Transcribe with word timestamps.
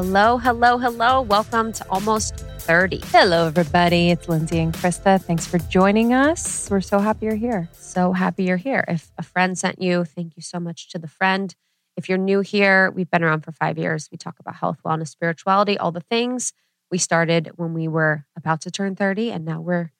Hello, 0.00 0.38
hello, 0.38 0.78
hello. 0.78 1.22
Welcome 1.22 1.72
to 1.72 1.84
Almost 1.90 2.36
30. 2.38 3.00
Hello, 3.06 3.48
everybody. 3.48 4.12
It's 4.12 4.28
Lindsay 4.28 4.60
and 4.60 4.72
Krista. 4.72 5.20
Thanks 5.20 5.44
for 5.44 5.58
joining 5.58 6.14
us. 6.14 6.70
We're 6.70 6.80
so 6.82 7.00
happy 7.00 7.26
you're 7.26 7.34
here. 7.34 7.68
So 7.72 8.12
happy 8.12 8.44
you're 8.44 8.58
here. 8.58 8.84
If 8.86 9.10
a 9.18 9.24
friend 9.24 9.58
sent 9.58 9.82
you, 9.82 10.04
thank 10.04 10.36
you 10.36 10.42
so 10.42 10.60
much 10.60 10.88
to 10.90 11.00
the 11.00 11.08
friend. 11.08 11.52
If 11.96 12.08
you're 12.08 12.16
new 12.16 12.42
here, 12.42 12.92
we've 12.92 13.10
been 13.10 13.24
around 13.24 13.40
for 13.40 13.50
five 13.50 13.76
years. 13.76 14.08
We 14.12 14.18
talk 14.18 14.36
about 14.38 14.54
health, 14.54 14.78
wellness, 14.86 15.08
spirituality, 15.08 15.76
all 15.76 15.90
the 15.90 15.98
things. 16.02 16.52
We 16.92 16.98
started 16.98 17.50
when 17.56 17.74
we 17.74 17.88
were 17.88 18.24
about 18.36 18.60
to 18.60 18.70
turn 18.70 18.94
30, 18.94 19.32
and 19.32 19.44
now 19.44 19.60
we're 19.60 19.90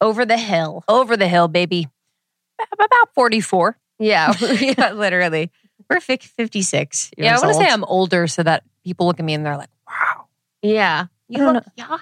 over 0.00 0.24
the 0.24 0.38
hill. 0.38 0.84
Over 0.86 1.16
the 1.16 1.26
hill, 1.26 1.48
baby. 1.48 1.88
About 2.72 3.14
44. 3.16 3.76
Yeah, 3.98 4.32
yeah, 4.60 4.92
literally. 4.92 5.50
We're 5.90 5.98
56. 5.98 7.10
Yeah, 7.18 7.34
I 7.34 7.40
want 7.40 7.48
to 7.48 7.54
say. 7.54 7.68
I'm 7.68 7.82
older 7.82 8.28
so 8.28 8.44
that 8.44 8.62
people 8.84 9.06
look 9.06 9.18
at 9.18 9.24
me 9.24 9.34
and 9.34 9.44
they're 9.44 9.56
like, 9.56 9.70
wow. 9.86 10.26
Yeah. 10.62 11.06
You 11.28 11.52
look 11.52 11.64
young. 11.76 12.00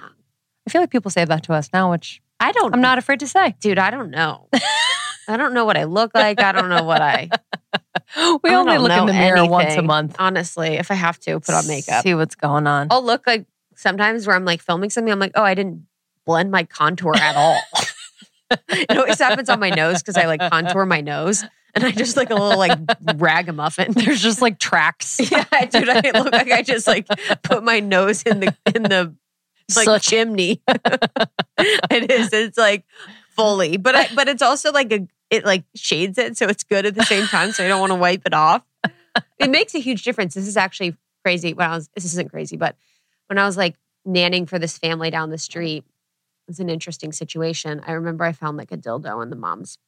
I 0.67 0.71
feel 0.71 0.81
like 0.81 0.91
people 0.91 1.11
say 1.11 1.25
that 1.25 1.45
to 1.45 1.55
us 1.55 1.71
now, 1.73 1.91
which 1.91 2.21
I 2.41 2.53
don't 2.53 2.75
I'm 2.75 2.81
not 2.81 2.99
afraid 2.99 3.21
to 3.21 3.27
say. 3.27 3.55
dude, 3.61 3.79
I 3.79 3.91
don't 3.91 4.11
know. 4.11 4.49
I 5.29 5.37
don't 5.37 5.53
know 5.53 5.65
what 5.65 5.77
I 5.77 5.85
look 5.85 6.13
like. 6.15 6.41
I 6.41 6.53
don't 6.53 6.69
know 6.69 6.85
what 6.85 7.03
I 7.03 7.29
We 8.43 8.51
I 8.51 8.55
only 8.55 8.79
look 8.79 8.93
in 8.93 9.07
the 9.07 9.13
mirror 9.13 9.47
once 9.47 9.75
a 9.75 9.83
month. 9.83 10.17
honestly, 10.19 10.75
if 10.75 10.91
I 10.91 10.95
have 10.95 11.19
to 11.21 11.41
put 11.41 11.55
on 11.55 11.67
makeup. 11.67 12.03
See 12.03 12.15
what's 12.15 12.35
going 12.35 12.67
on. 12.67 12.89
I'll 12.91 13.05
look 13.05 13.27
like 13.27 13.47
sometimes 13.77 14.27
where 14.27 14.35
I'm 14.35 14.45
like 14.45 14.63
filming 14.63 14.91
something, 14.91 15.13
I'm 15.13 15.19
like, 15.19 15.33
oh, 15.35 15.43
I 15.43 15.55
didn't 15.55 15.87
blend 16.25 16.51
my 16.51 16.65
contour 16.65 17.15
at 17.17 17.37
all. 17.37 17.61
it 18.69 18.97
always 18.97 19.19
happens 19.19 19.51
on 19.51 19.61
my 19.61 19.71
nose 19.71 20.03
because 20.03 20.17
I 20.17 20.25
like 20.25 20.41
contour 20.41 20.87
my 20.87 21.01
nose 21.01 21.45
and 21.75 21.85
I 21.85 21.91
just 21.91 22.17
like 22.17 22.31
a 22.31 22.35
little 22.35 22.59
like 22.59 22.79
ragamuffin. 23.17 23.93
There's 23.97 24.23
just 24.23 24.41
like 24.41 24.59
tracks. 24.59 25.19
yeah, 25.31 25.45
dude, 25.67 25.89
I 25.89 26.11
look 26.11 26.33
like 26.33 26.51
I 26.51 26.63
just 26.63 26.87
like 26.87 27.07
put 27.43 27.63
my 27.63 27.81
nose 27.81 28.23
in 28.23 28.41
the 28.41 28.57
in 28.75 28.83
the 28.85 29.15
like 29.77 29.85
Soot. 29.85 30.03
chimney. 30.03 30.63
it 31.59 32.11
is. 32.11 32.33
It's 32.33 32.59
like 32.59 32.85
fully, 33.37 33.77
but 33.77 33.95
I, 33.95 34.09
but 34.15 34.29
it's 34.29 34.43
also 34.43 34.73
like 34.73 34.93
a 34.93 35.07
it 35.31 35.45
like 35.45 35.65
shades 35.75 36.19
it, 36.19 36.37
so 36.37 36.47
it's 36.47 36.65
good 36.65 36.87
at 36.87 36.95
the 36.95 37.05
same 37.05 37.27
time. 37.27 37.53
So 37.53 37.65
I 37.65 37.69
don't 37.69 37.81
want 37.81 37.93
to 37.93 37.99
wipe 37.99 38.23
it 38.25 38.35
off. 38.35 38.63
It 39.39 39.51
makes 39.51 39.75
a 39.75 39.79
huge 39.81 40.05
difference. 40.05 40.35
This 40.35 40.47
is 40.47 40.57
actually 40.57 40.97
crazy. 41.25 41.53
When 41.53 41.69
I 41.69 41.75
was 41.75 41.89
this 41.95 42.05
isn't 42.05 42.31
crazy, 42.31 42.57
but 42.57 42.77
when 43.27 43.39
I 43.39 43.45
was 43.45 43.57
like 43.57 43.77
nanning 44.07 44.49
for 44.49 44.59
this 44.59 44.79
family 44.79 45.11
down 45.11 45.31
the 45.31 45.39
street, 45.39 45.85
it 45.87 46.51
was 46.51 46.61
an 46.61 46.71
interesting 46.71 47.13
situation. 47.13 47.83
I 47.87 47.93
remember 47.93 48.25
I 48.25 48.33
found 48.33 48.57
like 48.57 48.73
a 48.73 48.77
dildo 48.77 49.23
in 49.23 49.29
the 49.29 49.37
mom's 49.37 49.79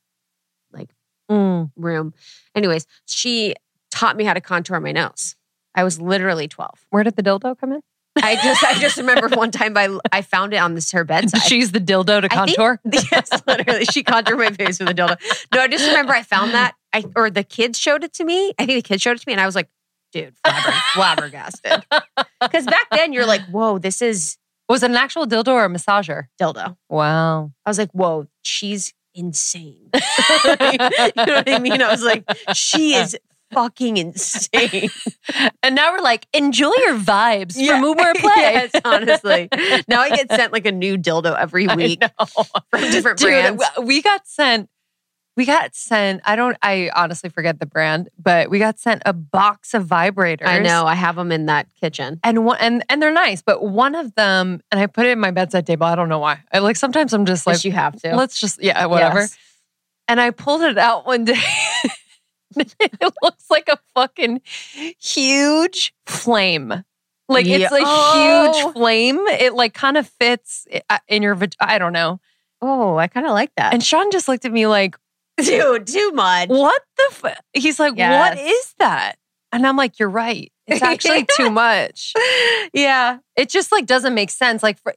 like 0.73 0.91
Mm. 1.31 1.71
room. 1.77 2.13
Anyways, 2.55 2.87
she 3.07 3.55
taught 3.91 4.17
me 4.17 4.25
how 4.25 4.35
to 4.35 4.41
contour 4.41 4.81
my 4.81 4.93
nose. 4.93 5.37
I 5.75 5.85
was 5.85 6.01
literally 6.01 6.49
12. 6.49 6.87
Where 6.91 7.05
did 7.05 7.17
the 7.17 7.23
dildo 7.23 7.59
come 7.59 7.73
in? 7.73 7.81
I 8.21 8.35
just 8.35 8.65
I 8.65 8.75
just 8.81 8.97
remember 8.97 9.29
one 9.37 9.53
time 9.53 9.77
I 9.77 9.97
I 10.11 10.23
found 10.23 10.53
it 10.53 10.57
on 10.57 10.75
this 10.75 10.91
her 10.91 11.05
bedside. 11.05 11.43
She's 11.43 11.71
the 11.71 11.79
dildo 11.79 12.23
to 12.23 12.29
I 12.33 12.45
think- 12.45 12.57
contour? 12.59 12.81
yes, 13.13 13.31
literally. 13.47 13.85
She 13.85 14.03
contoured 14.03 14.37
my 14.39 14.51
face 14.51 14.81
with 14.81 14.89
a 14.89 14.95
dildo. 14.95 15.17
No, 15.55 15.61
I 15.61 15.69
just 15.69 15.87
remember 15.87 16.13
I 16.13 16.23
found 16.23 16.53
that. 16.53 16.75
I 16.93 17.05
or 17.15 17.31
the 17.31 17.45
kids 17.45 17.79
showed 17.79 18.03
it 18.03 18.13
to 18.15 18.25
me. 18.25 18.53
I 18.59 18.67
think 18.67 18.83
the 18.83 18.89
kids 18.89 19.01
showed 19.01 19.17
it 19.17 19.21
to 19.21 19.25
me, 19.29 19.33
and 19.35 19.41
I 19.41 19.47
was 19.47 19.55
like, 19.55 19.69
dude, 20.13 20.35
flabber, 20.45 20.81
flabbergasted. 20.95 21.85
Because 22.41 22.67
back 22.67 22.89
then 22.91 23.13
you're 23.13 23.27
like, 23.27 23.43
whoa, 23.43 23.79
this 23.79 24.03
is 24.03 24.37
Was 24.69 24.83
it 24.83 24.91
an 24.91 24.97
actual 24.97 25.25
dildo 25.27 25.53
or 25.53 25.65
a 25.67 25.69
massager? 25.69 26.25
dildo. 26.43 26.77
Wow. 26.89 27.53
I 27.65 27.71
was 27.71 27.79
like, 27.79 27.93
whoa, 27.93 28.27
she's 28.43 28.93
insane. 29.15 29.91
you 29.95 30.01
know 30.79 31.35
what 31.35 31.49
I 31.49 31.59
mean? 31.61 31.83
I 31.83 31.91
was 31.91 32.03
like, 32.03 32.25
she 32.55 32.95
is 32.95 33.17
fucking 33.53 33.97
insane. 33.97 34.91
And 35.63 35.75
now 35.75 35.93
we're 35.93 36.01
like, 36.03 36.27
enjoy 36.33 36.73
your 36.79 36.97
vibes 36.97 37.53
Yeah. 37.57 37.77
for 37.77 37.81
Moo 37.83 37.95
Play. 38.15 38.33
yes, 38.37 38.71
honestly. 38.85 39.49
Now 39.89 40.01
I 40.01 40.09
get 40.11 40.31
sent 40.31 40.53
like 40.53 40.67
a 40.67 40.73
new 40.73 40.97
dildo 40.97 41.37
every 41.39 41.67
week 41.69 42.03
from 42.71 42.81
different 42.91 43.19
Dude, 43.19 43.29
brands. 43.29 43.63
we 43.83 44.03
got 44.03 44.27
sent, 44.27 44.69
we 45.37 45.47
got 45.47 45.75
sent, 45.75 46.21
I 46.25 46.37
don't, 46.37 46.57
I 46.63 46.91
honestly 46.95 47.31
forget 47.31 47.61
the 47.61 47.67
brand, 47.67 48.09
but 48.19 48.51
we 48.51 48.59
got 48.59 48.79
sent 48.79 49.03
a 49.07 49.13
box 49.13 49.73
of 49.75 49.87
vibrators. 49.87 50.47
I 50.47 50.59
know. 50.59 50.85
I 50.87 50.95
have 50.95 51.17
them 51.17 51.33
in 51.33 51.47
that 51.47 51.67
kitchen. 51.81 52.21
And 52.25 52.45
one, 52.45 52.59
and 52.61 52.85
and 52.89 53.01
they're 53.01 53.13
nice, 53.13 53.41
but 53.41 53.63
one 53.65 53.95
of 53.95 54.15
them, 54.17 54.61
and 54.71 54.81
I 54.81 54.87
put 54.87 55.07
it 55.07 55.11
in 55.11 55.21
my 55.21 55.31
bedside 55.31 55.67
table. 55.67 55.87
I 55.87 55.95
don't 55.95 56.09
know 56.09 56.19
why. 56.19 56.41
I 56.53 56.59
like 56.59 56.77
sometimes 56.77 57.13
I'm 57.15 57.25
just 57.27 57.47
like, 57.47 57.65
you 57.65 57.73
have 57.73 57.95
to. 58.03 58.15
let's 58.17 58.39
just 58.41 58.63
yeah, 58.63 58.85
whatever. 58.87 59.21
Yes. 59.21 59.39
And 60.09 60.21
I 60.21 60.31
pulled 60.31 60.63
it 60.63 60.77
out 60.77 61.07
one 61.07 61.25
day. 61.25 61.39
it 62.57 63.13
looks 63.23 63.45
like 63.49 63.69
a 63.69 63.79
fucking 63.95 64.41
huge 64.99 65.95
flame. 66.07 66.85
Like 67.29 67.47
Yeah. 67.47 67.59
it's 67.59 67.73
a 67.73 67.79
Oh. 67.83 68.53
huge 68.65 68.73
flame. 68.75 69.19
It 69.29 69.55
like 69.55 69.73
kind 69.75 69.97
of 69.97 70.09
fits 70.09 70.67
uh, 70.89 70.99
in 71.09 71.23
your. 71.23 71.39
I 71.61 71.79
don't 71.79 71.93
know. 71.93 72.21
Oh, 72.61 72.97
I 72.97 73.07
kind 73.07 73.27
of 73.27 73.33
like 73.33 73.55
that. 73.57 73.73
And 73.73 73.83
Sean 73.83 74.11
just 74.11 74.29
looked 74.29 74.45
at 74.45 74.53
me 74.53 74.67
like, 74.67 74.97
dude, 75.47 75.87
too 75.87 76.11
much. 76.13 76.49
"What 76.49 76.83
the?" 76.97 77.29
F-? 77.29 77.41
He's 77.53 77.79
like, 77.81 77.95
Yes. 77.97 78.37
"What 78.37 78.39
is 78.47 78.75
that?" 78.79 79.17
And 79.53 79.67
I'm 79.67 79.77
like, 79.77 79.99
"You're 79.99 80.09
right. 80.11 80.53
It's 80.67 80.83
actually 80.83 81.27
too 81.37 81.51
much. 81.65 82.13
yeah. 82.73 83.19
It 83.37 83.49
just 83.49 83.73
like 83.73 83.87
doesn't 83.87 84.15
make 84.15 84.31
sense. 84.31 84.63
Like 84.63 84.79
for 84.79 84.95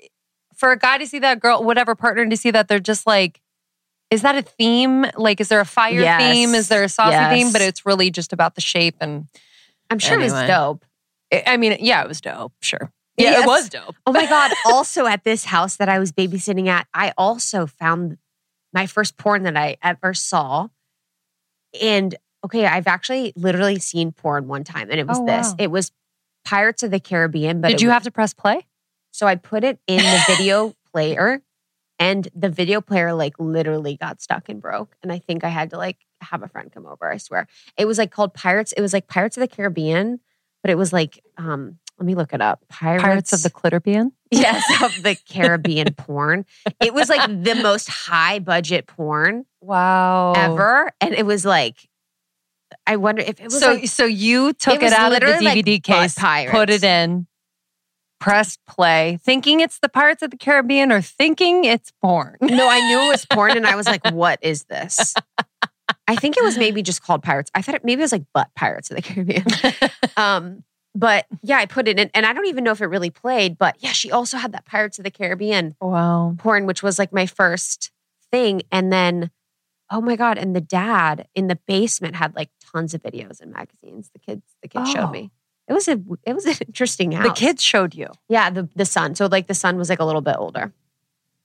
for 0.56 0.72
a 0.72 0.78
guy 0.78 0.98
to 1.00 1.08
see 1.08 1.20
that 1.20 1.40
girl, 1.40 1.64
whatever 1.64 1.96
partner 1.96 2.26
to 2.28 2.38
see 2.38 2.52
that, 2.52 2.68
they're 2.68 2.80
just 2.80 3.06
like." 3.08 3.40
Is 4.12 4.22
that 4.22 4.36
a 4.36 4.44
theme? 4.44 5.08
Like, 5.18 5.42
is 5.42 5.48
there 5.50 5.60
a 5.60 5.66
fire 5.66 6.00
Yes. 6.00 6.22
theme? 6.22 6.54
Is 6.54 6.68
there 6.68 6.84
a 6.84 6.90
saucy 6.90 7.14
Yes. 7.14 7.34
theme? 7.34 7.52
But 7.52 7.62
it's 7.62 7.84
really 7.84 8.12
just 8.12 8.32
about 8.32 8.54
the 8.54 8.62
shape 8.62 8.96
and 9.02 9.28
I'm 9.90 9.98
sure 9.98 10.20
it 10.20 10.24
was 10.24 10.34
dope. 10.34 10.86
I 11.34 11.44
I 11.48 11.58
mean, 11.58 11.78
yeah, 11.80 12.04
it 12.04 12.08
was 12.08 12.22
dope. 12.22 12.54
Sure. 12.62 12.92
Yeah, 13.18 13.32
Yes. 13.32 13.44
it 13.44 13.48
was 13.48 13.70
dope. 13.70 13.96
Oh 14.06 14.12
my 14.12 14.28
God. 14.28 14.52
also, 14.68 15.08
at 15.08 15.24
this 15.24 15.46
house 15.46 15.78
that 15.78 15.90
I 15.90 15.98
was 15.98 16.12
babysitting 16.12 16.68
at, 16.68 16.86
I 16.94 17.12
also 17.18 17.66
found 17.66 18.18
my 18.74 18.88
first 18.88 19.18
porn 19.18 19.44
that 19.44 19.56
I 19.58 19.78
ever 19.84 20.14
saw. 20.14 20.68
And 21.82 22.16
okay, 22.46 22.66
I've 22.66 22.88
actually 22.88 23.34
literally 23.36 23.80
seen 23.80 24.12
porn 24.12 24.48
one 24.48 24.64
time, 24.64 24.90
and 24.92 25.00
it 25.00 25.08
was 25.08 25.20
Oh, 25.20 25.26
this. 25.26 25.48
wow. 25.50 25.56
It 25.60 25.72
was 25.72 25.92
Pirates 26.46 26.84
of 26.84 26.92
the 26.92 27.00
Caribbean. 27.00 27.62
But 27.62 27.70
Did 27.70 27.82
you 27.82 27.88
was- 27.90 27.94
have 27.94 28.04
to 28.04 28.12
press 28.12 28.34
play? 28.34 28.68
So 29.12 29.28
I 29.28 29.36
put 29.36 29.64
it 29.64 29.80
in 29.88 29.98
the 29.98 30.24
video 30.28 30.74
player, 30.92 31.42
and 32.00 32.28
the 32.36 32.50
video 32.50 32.82
player 32.82 33.14
like 33.14 33.34
literally 33.40 33.96
got 33.96 34.22
stuck 34.22 34.50
and 34.50 34.62
broke. 34.62 34.96
And 35.04 35.12
I 35.12 35.20
think 35.20 35.44
I 35.44 35.50
had 35.50 35.70
to 35.72 35.78
like 35.78 35.98
have 36.22 36.42
a 36.44 36.48
friend 36.48 36.72
come 36.72 36.86
over. 36.86 37.12
I 37.12 37.18
swear 37.18 37.48
it 37.78 37.86
was 37.86 37.98
like 37.98 38.12
called 38.12 38.34
Pirates. 38.34 38.72
It 38.74 38.82
was 38.82 38.94
like 38.94 39.08
Pirates 39.08 39.38
of 39.38 39.42
the 39.42 39.48
Caribbean, 39.48 40.20
but 40.64 40.72
it 40.72 40.78
was 40.78 40.92
like 40.94 41.24
um. 41.38 41.78
Let 42.04 42.08
me 42.08 42.16
look 42.16 42.34
it 42.34 42.42
up. 42.42 42.60
Pirates, 42.68 43.02
Pirates 43.02 43.32
of 43.34 43.44
the 43.44 43.50
Clitterbean? 43.50 44.12
yes 44.30 44.62
of 44.84 45.04
the 45.04 45.16
Caribbean 45.16 45.94
porn. 45.94 46.46
It 46.82 46.94
was 46.94 47.08
like 47.08 47.26
the 47.30 47.56
most 47.64 47.88
high 47.88 48.40
budget 48.40 48.88
porn 48.88 49.46
Wow. 49.62 50.34
ever, 50.36 50.92
and 51.00 51.14
it 51.14 51.26
was 51.26 51.46
like. 51.46 51.78
I 52.86 52.98
wonder 52.98 53.22
if 53.22 53.40
it 53.40 53.46
was 53.46 53.58
so 53.58 53.76
like 53.76 53.88
so 53.88 54.04
you 54.04 54.52
took 54.52 54.82
was 54.82 54.92
it, 54.92 54.98
out 54.98 55.14
of 55.14 55.22
the 55.22 55.26
literally 55.28 55.46
like 55.46 55.64
DVD 55.64 55.82
case, 55.82 56.16
pirates. 56.16 56.52
put 56.52 56.70
it 56.70 56.84
in, 56.84 57.26
pressed 58.20 58.60
play, 58.68 59.18
thinking 59.24 59.62
it's 59.62 59.80
the 59.80 59.88
Pirates 59.88 60.24
of 60.24 60.32
the 60.32 60.38
Caribbean 60.38 60.92
or 60.92 61.02
thinking 61.02 61.64
it's 61.64 61.94
porn. 62.02 62.36
No, 62.42 62.68
I 62.68 62.80
knew 62.82 63.00
it 63.06 63.08
was 63.08 63.26
porn, 63.28 63.56
and 63.56 63.66
I 63.66 63.78
was 63.78 63.86
like, 63.86 64.06
"What 64.12 64.40
is 64.42 64.66
this?" 64.66 65.14
I 66.06 66.18
think 66.18 66.36
it 66.36 66.44
was 66.44 66.58
maybe 66.58 66.82
just 66.82 67.02
called 67.02 67.24
Pirates. 67.24 67.50
I 67.56 67.62
thought 67.62 67.76
it, 67.76 67.86
maybe 67.86 68.02
it 68.02 68.04
was 68.04 68.12
like 68.12 68.26
Butt 68.34 68.50
Pirates 68.58 68.90
of 68.92 68.98
the 68.98 69.02
Caribbean. 69.02 69.46
um, 70.18 70.66
but 70.96 71.26
yeah, 71.42 71.58
I 71.58 71.66
put 71.66 71.88
it 71.88 72.00
in, 72.00 72.10
and 72.14 72.26
I 72.26 72.34
don't 72.34 72.46
even 72.48 72.64
know 72.64 72.72
if 72.72 72.82
it 72.82 72.86
really 72.88 73.10
played. 73.10 73.58
But 73.58 73.76
yeah, 73.80 73.92
she 73.92 74.12
also 74.12 74.38
had 74.38 74.52
that 74.54 74.66
Pirates 74.66 74.98
of 75.00 75.04
the 75.04 75.12
Caribbean 75.12 75.76
Wow. 75.82 76.36
porn, 76.38 76.66
which 76.66 76.84
was 76.84 77.00
like 77.00 77.12
my 77.14 77.26
first 77.26 77.92
thing. 78.32 78.62
And 78.72 78.92
then, 78.92 79.32
oh 79.90 80.02
my 80.02 80.16
god! 80.16 80.38
And 80.38 80.56
the 80.56 80.62
dad 80.62 81.28
in 81.36 81.48
the 81.48 81.56
basement 81.68 82.16
had 82.16 82.36
like 82.36 82.50
tons 82.72 82.94
of 82.94 83.02
videos 83.02 83.42
and 83.42 83.52
magazines. 83.52 84.10
The 84.14 84.20
kids, 84.20 84.44
the 84.62 84.68
kids 84.68 84.90
Oh. 84.90 84.94
showed 84.94 85.12
me. 85.12 85.32
Oh. 85.32 85.38
It 85.70 85.74
was 85.74 85.88
a, 85.88 86.00
it 86.26 86.34
was 86.34 86.46
an 86.46 86.56
interesting 86.68 87.14
house. 87.14 87.26
The 87.26 87.34
kids 87.34 87.64
showed 87.64 87.96
you 87.96 88.08
yeah, 88.28 88.50
the 88.50 88.68
the 88.76 88.86
son. 88.86 89.16
So 89.16 89.28
like 89.28 89.48
the 89.48 89.54
son 89.54 89.78
was 89.78 89.90
like 89.90 90.00
a 90.00 90.06
little 90.06 90.22
bit 90.22 90.36
older. 90.38 90.74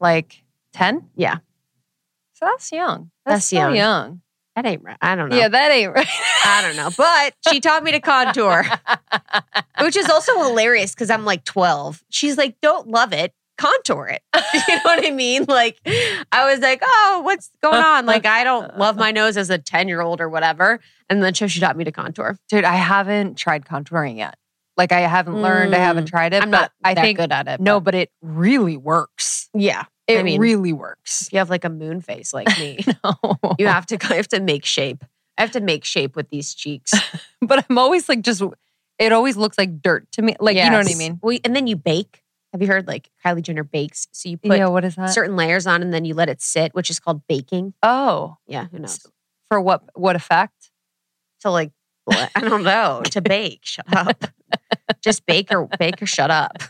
like 0.01 0.43
10? 0.73 1.09
Yeah, 1.17 1.37
So 2.35 2.47
that's 2.47 2.71
young. 2.73 3.11
That's 3.25 3.49
That's, 3.49 3.53
young. 3.53 3.75
young. 3.77 4.21
That 4.63 4.69
ain't 4.69 4.83
right. 4.83 4.97
I 5.01 5.15
don't 5.15 5.29
know. 5.29 5.37
Yeah, 5.37 5.49
that 5.49 5.71
ain't 5.71 5.95
right. 5.95 6.09
I 6.45 6.63
don't 6.63 6.75
know. 6.75 6.91
But 6.97 7.35
she 7.49 7.61
taught 7.61 7.85
me 7.85 7.93
to 7.93 8.01
contour, 8.01 8.65
which 9.81 9.97
is 9.97 10.09
also 10.09 10.37
hilarious 10.43 10.95
because 10.95 11.11
I'm 11.11 11.25
like 11.25 11.45
12. 11.45 12.03
She's 12.11 12.37
like, 12.37 12.61
don't 12.61 12.89
love 12.89 13.13
it, 13.13 13.33
contour 13.57 14.09
it. 14.09 14.23
you 14.69 14.75
know 14.75 14.81
what 14.83 15.07
I 15.07 15.13
mean? 15.13 15.45
Like, 15.47 15.79
I 15.87 16.51
was 16.51 16.59
like, 16.59 16.81
oh, 16.83 17.23
what's 17.25 17.51
going 17.63 17.83
on? 17.83 18.05
Like, 18.05 18.27
I 18.27 18.43
don't 18.43 18.77
love 18.79 18.97
my 18.97 19.13
nose 19.13 19.37
as 19.37 19.49
a 19.49 19.59
10 19.59 19.87
year 19.87 20.01
old 20.01 20.21
or 20.21 20.29
whatever. 20.29 20.81
And 21.09 21.23
then 21.23 21.35
she 21.35 21.61
taught 21.61 21.77
me 21.77 21.85
to 21.85 21.93
contour. 21.93 22.37
Dude, 22.49 22.65
I 22.65 22.75
haven't 22.75 23.37
tried 23.37 23.65
contouring 23.65 24.17
yet. 24.17 24.37
Like 24.79 24.93
I 24.93 25.01
haven't 25.01 25.43
learned, 25.43 25.75
I 25.75 25.79
haven't 25.79 26.05
mm. 26.05 26.11
tried 26.11 26.33
it. 26.33 26.43
I'm 26.43 26.51
not 26.51 26.73
I 26.85 26.95
that 26.95 27.03
think 27.03 27.19
good 27.19 27.33
at 27.33 27.49
it. 27.49 27.61
no, 27.61 27.81
but 27.81 27.95
it 27.95 28.11
really 28.23 28.77
works. 28.77 29.51
Yeah. 29.53 29.85
It 30.07 30.21
I 30.21 30.23
mean- 30.23 30.41
really 30.41 30.73
works. 30.73 31.29
You 31.33 31.39
have 31.39 31.51
like 31.51 31.65
a 31.65 31.69
moon 31.69 32.01
face 32.01 32.33
like 32.33 32.47
me. 32.59 32.79
No. 33.05 33.37
you 33.59 33.67
have 33.67 33.85
to, 33.87 33.99
I 34.09 34.15
have 34.15 34.29
to 34.29 34.41
make 34.41 34.65
shape. 34.65 35.05
I 35.37 35.43
have 35.43 35.51
to 35.53 35.61
make 35.61 35.85
shape 35.85 36.17
with 36.17 36.31
these 36.31 36.55
cheeks. 36.55 36.95
but 37.43 37.65
I'm 37.69 37.77
always 37.77 38.09
like 38.09 38.23
just 38.23 38.43
It 38.99 39.13
always 39.13 39.37
looks 39.37 39.59
like 39.59 39.83
dirt 39.83 40.11
to 40.13 40.23
me. 40.23 40.37
Like 40.41 40.57
you 40.57 40.71
know 40.71 40.79
what 40.79 40.91
I 40.91 40.95
mean? 40.95 41.19
Well, 41.23 41.37
and 41.45 41.55
then 41.55 41.67
you 41.67 41.77
bake. 41.77 42.23
Have 42.53 42.63
you 42.63 42.69
heard 42.69 42.87
like 42.87 43.11
Kylie 43.25 43.43
Jenner 43.43 43.65
bakes? 43.65 44.09
So 44.13 44.29
you 44.31 44.39
put 44.39 44.57
yeah. 44.57 44.69
What 44.69 44.85
is 44.85 44.95
that? 44.97 45.11
certain 45.11 45.37
layers 45.37 45.67
on 45.67 45.83
and 45.83 45.93
then 45.93 46.05
you 46.05 46.15
let 46.15 46.29
it 46.31 46.41
sit, 46.41 46.75
which 46.75 46.89
is 46.89 46.99
called 46.99 47.27
baking. 47.29 47.75
oh, 47.83 48.37
Yeah, 48.47 48.67
who 48.71 48.79
knows? 48.79 49.01
for 49.49 49.61
what? 49.61 49.83
What 49.95 50.17
effect? 50.17 50.71
So 51.41 51.51
like, 51.51 51.73
I 52.11 52.41
don't 52.41 52.63
know. 52.63 53.03
To 53.11 53.21
bake, 53.21 53.61
shut 53.63 53.87
up. 53.95 54.25
Just 55.03 55.27
bake 55.27 55.53
or 55.53 55.69
bake 55.79 56.01
or 56.03 56.07
shut 56.07 56.31
up. 56.31 56.63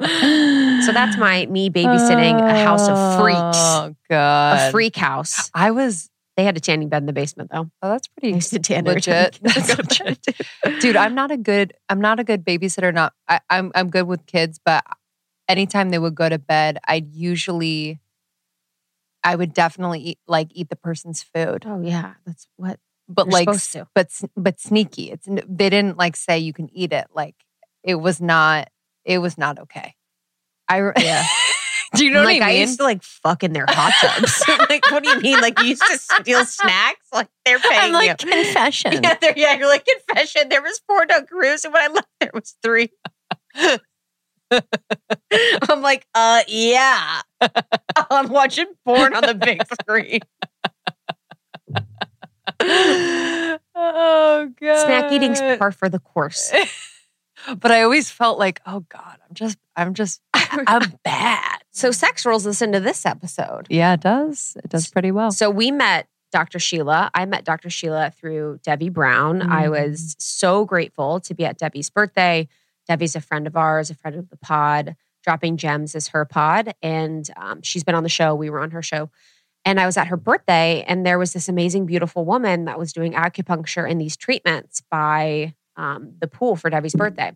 So 0.00 0.92
that's 0.92 1.16
my 1.16 1.46
me 1.46 1.70
babysitting 1.70 2.40
a 2.40 2.64
house 2.64 2.88
of 2.88 2.96
freaks, 3.18 3.38
Oh 3.40 3.94
god, 4.08 4.68
a 4.68 4.70
freak 4.70 4.96
house. 4.96 5.50
I 5.54 5.70
was. 5.72 6.10
They 6.36 6.44
had 6.44 6.56
a 6.56 6.60
tanning 6.60 6.88
bed 6.88 7.02
in 7.02 7.06
the 7.06 7.12
basement 7.12 7.50
though. 7.52 7.68
Oh, 7.82 7.88
that's 7.88 8.06
pretty 8.06 8.34
used 8.36 8.50
to 8.50 8.60
tan 8.60 8.84
legit. 8.84 9.40
Legit. 9.42 10.24
dude 10.80 10.94
i'm 10.96 11.14
not 11.14 11.32
a 11.32 11.36
good 11.36 11.74
i'm 11.88 12.00
not 12.00 12.20
a 12.20 12.24
good 12.24 12.44
babysitter 12.44 12.94
not 12.94 13.12
I, 13.28 13.40
i'm 13.50 13.72
i'm 13.74 13.90
good 13.90 14.06
with 14.06 14.24
kids 14.26 14.60
but 14.64 14.84
anytime 15.48 15.90
they 15.90 15.98
would 15.98 16.14
go 16.14 16.28
to 16.28 16.38
bed 16.38 16.78
i'd 16.86 17.12
usually 17.12 17.98
i 19.24 19.34
would 19.34 19.52
definitely 19.52 20.00
eat 20.00 20.18
like 20.28 20.48
eat 20.52 20.68
the 20.68 20.76
person's 20.76 21.22
food 21.22 21.64
Oh 21.66 21.80
yeah, 21.80 22.14
that's 22.24 22.46
what 22.56 22.78
but 23.08 23.26
you're 23.26 23.32
like 23.32 23.44
supposed 23.44 23.72
to. 23.72 23.88
but 23.94 24.10
but 24.36 24.60
sneaky 24.60 25.10
it's 25.10 25.26
they 25.48 25.70
didn't 25.70 25.96
like 25.96 26.16
say 26.16 26.38
you 26.38 26.52
can 26.52 26.68
eat 26.74 26.92
it 26.92 27.06
like 27.14 27.34
it 27.82 27.94
was 27.96 28.20
not 28.20 28.68
it 29.04 29.18
was 29.18 29.38
not 29.38 29.58
okay 29.58 29.94
i 30.68 30.78
Yeah. 30.98 31.24
do 31.94 32.04
you 32.04 32.12
know 32.12 32.22
like 32.22 32.40
what 32.40 32.46
i 32.46 32.50
I 32.50 32.52
mean 32.52 32.60
used 32.60 32.78
to 32.78 32.84
like 32.84 33.02
fuck 33.02 33.42
in 33.42 33.52
their 33.54 33.64
hot 33.66 33.94
tubs. 34.00 34.44
like, 34.68 34.90
what 34.90 35.02
do 35.02 35.08
you 35.08 35.20
mean? 35.20 35.40
Like 35.40 35.58
you 35.60 35.68
used 35.68 35.82
to 35.90 35.96
steal 35.98 36.44
snacks? 36.44 37.06
Like 37.12 37.28
they're 37.46 37.58
paying 37.70 37.80
i'm 37.80 37.92
like 37.92 38.22
you. 38.22 38.30
confession 38.30 38.92
Yeah, 39.02 39.16
yeah, 39.36 39.54
you're 39.56 39.68
like 39.68 39.86
confession. 39.86 40.50
There 40.50 40.60
was 40.60 40.80
four 40.86 41.06
Dunkaroos, 41.06 41.64
and 41.64 41.72
when 41.72 41.82
I 41.82 41.88
left, 41.94 42.08
there 42.20 42.30
was 42.34 42.56
three. 42.62 42.90
I'm 44.50 45.82
like, 45.82 46.06
uh, 46.14 46.42
yeah. 46.48 47.20
I'm 48.10 48.28
watching 48.28 48.66
porn 48.84 49.14
on 49.14 49.22
the 49.22 49.34
big 49.34 49.62
screen. 49.80 50.20
Oh 52.60 54.52
god 54.60 54.84
Snack 54.84 55.12
eating's 55.12 55.40
par 55.58 55.72
for 55.72 55.88
the 55.88 55.98
course. 55.98 56.52
but 57.58 57.70
I 57.70 57.82
always 57.82 58.10
felt 58.10 58.38
like, 58.38 58.60
oh 58.66 58.80
God, 58.88 59.18
I'm 59.28 59.34
just, 59.34 59.58
I'm 59.76 59.94
just, 59.94 60.20
I'm 60.34 60.92
bad. 61.04 61.58
So, 61.70 61.90
sex 61.92 62.26
rolls 62.26 62.44
Listen 62.46 62.72
to 62.72 62.80
this 62.80 63.06
episode. 63.06 63.66
Yeah, 63.70 63.94
it 63.94 64.00
does. 64.00 64.56
It 64.64 64.70
does 64.70 64.88
pretty 64.90 65.12
well. 65.12 65.30
So 65.30 65.48
we 65.50 65.70
met 65.70 66.08
Dr. 66.32 66.58
Sheila. 66.58 67.10
I 67.14 67.24
met 67.26 67.44
Dr. 67.44 67.70
Sheila 67.70 68.10
through 68.10 68.60
Debbie 68.62 68.88
Brown. 68.88 69.42
I 69.42 69.66
Mm. 69.66 69.70
was 69.70 70.16
so 70.18 70.64
grateful 70.64 71.20
to 71.20 71.34
be 71.34 71.44
at 71.44 71.56
Debbie's 71.58 71.90
birthday. 71.90 72.48
Debbie's 72.86 73.14
a 73.16 73.20
friend 73.20 73.46
of 73.46 73.56
ours, 73.56 73.90
a 73.90 73.94
friend 73.94 74.16
of 74.16 74.28
the 74.30 74.36
pod. 74.36 74.96
Dropping 75.24 75.56
Gems 75.58 75.94
is 75.94 76.08
her 76.08 76.24
pod, 76.24 76.74
and 76.80 77.28
um, 77.36 77.60
she's 77.60 77.84
been 77.84 77.94
on 77.94 78.02
the 78.02 78.08
show. 78.08 78.34
We 78.34 78.48
were 78.50 78.60
on 78.60 78.70
her 78.70 78.82
show. 78.82 79.10
And 79.68 79.78
I 79.78 79.84
was 79.84 79.98
at 79.98 80.06
her 80.06 80.16
birthday, 80.16 80.82
and 80.88 81.04
there 81.04 81.18
was 81.18 81.34
this 81.34 81.46
amazing, 81.46 81.84
beautiful 81.84 82.24
woman 82.24 82.64
that 82.64 82.78
was 82.78 82.94
doing 82.94 83.12
acupuncture 83.12 83.88
and 83.88 84.00
these 84.00 84.16
treatments 84.16 84.80
by 84.90 85.52
um, 85.76 86.14
the 86.22 86.26
pool 86.26 86.56
for 86.56 86.70
Debbie's 86.70 86.94
birthday. 86.94 87.32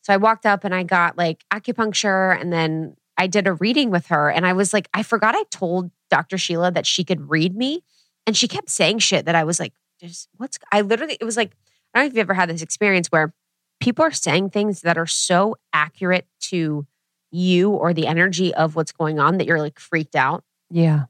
So 0.00 0.12
I 0.12 0.16
walked 0.16 0.44
up 0.44 0.64
and 0.64 0.74
I 0.74 0.82
got 0.82 1.16
like 1.16 1.44
acupuncture, 1.52 2.36
and 2.36 2.52
then 2.52 2.96
I 3.16 3.28
did 3.28 3.46
a 3.46 3.52
reading 3.52 3.92
with 3.92 4.08
her. 4.08 4.28
And 4.28 4.44
I 4.44 4.54
was 4.54 4.72
like, 4.72 4.88
I 4.92 5.04
forgot 5.04 5.36
I 5.36 5.44
told 5.52 5.92
Dr. 6.10 6.36
Sheila 6.36 6.72
that 6.72 6.84
she 6.84 7.04
could 7.04 7.30
read 7.30 7.54
me. 7.54 7.84
And 8.26 8.36
she 8.36 8.48
kept 8.48 8.68
saying 8.68 8.98
shit 8.98 9.26
that 9.26 9.36
I 9.36 9.44
was 9.44 9.60
like, 9.60 9.72
just 10.00 10.28
what's, 10.38 10.58
I 10.72 10.80
literally, 10.80 11.16
it 11.20 11.24
was 11.24 11.36
like, 11.36 11.52
I 11.94 12.00
don't 12.00 12.06
know 12.06 12.06
if 12.08 12.12
you've 12.14 12.22
ever 12.22 12.34
had 12.34 12.48
this 12.48 12.62
experience 12.62 13.06
where 13.06 13.34
people 13.78 14.04
are 14.04 14.10
saying 14.10 14.50
things 14.50 14.80
that 14.80 14.98
are 14.98 15.06
so 15.06 15.54
accurate 15.72 16.26
to 16.40 16.88
you 17.30 17.70
or 17.70 17.94
the 17.94 18.08
energy 18.08 18.52
of 18.52 18.74
what's 18.74 18.90
going 18.90 19.20
on 19.20 19.38
that 19.38 19.46
you're 19.46 19.60
like 19.60 19.78
freaked 19.78 20.16
out. 20.16 20.42
yeah. 20.68 21.04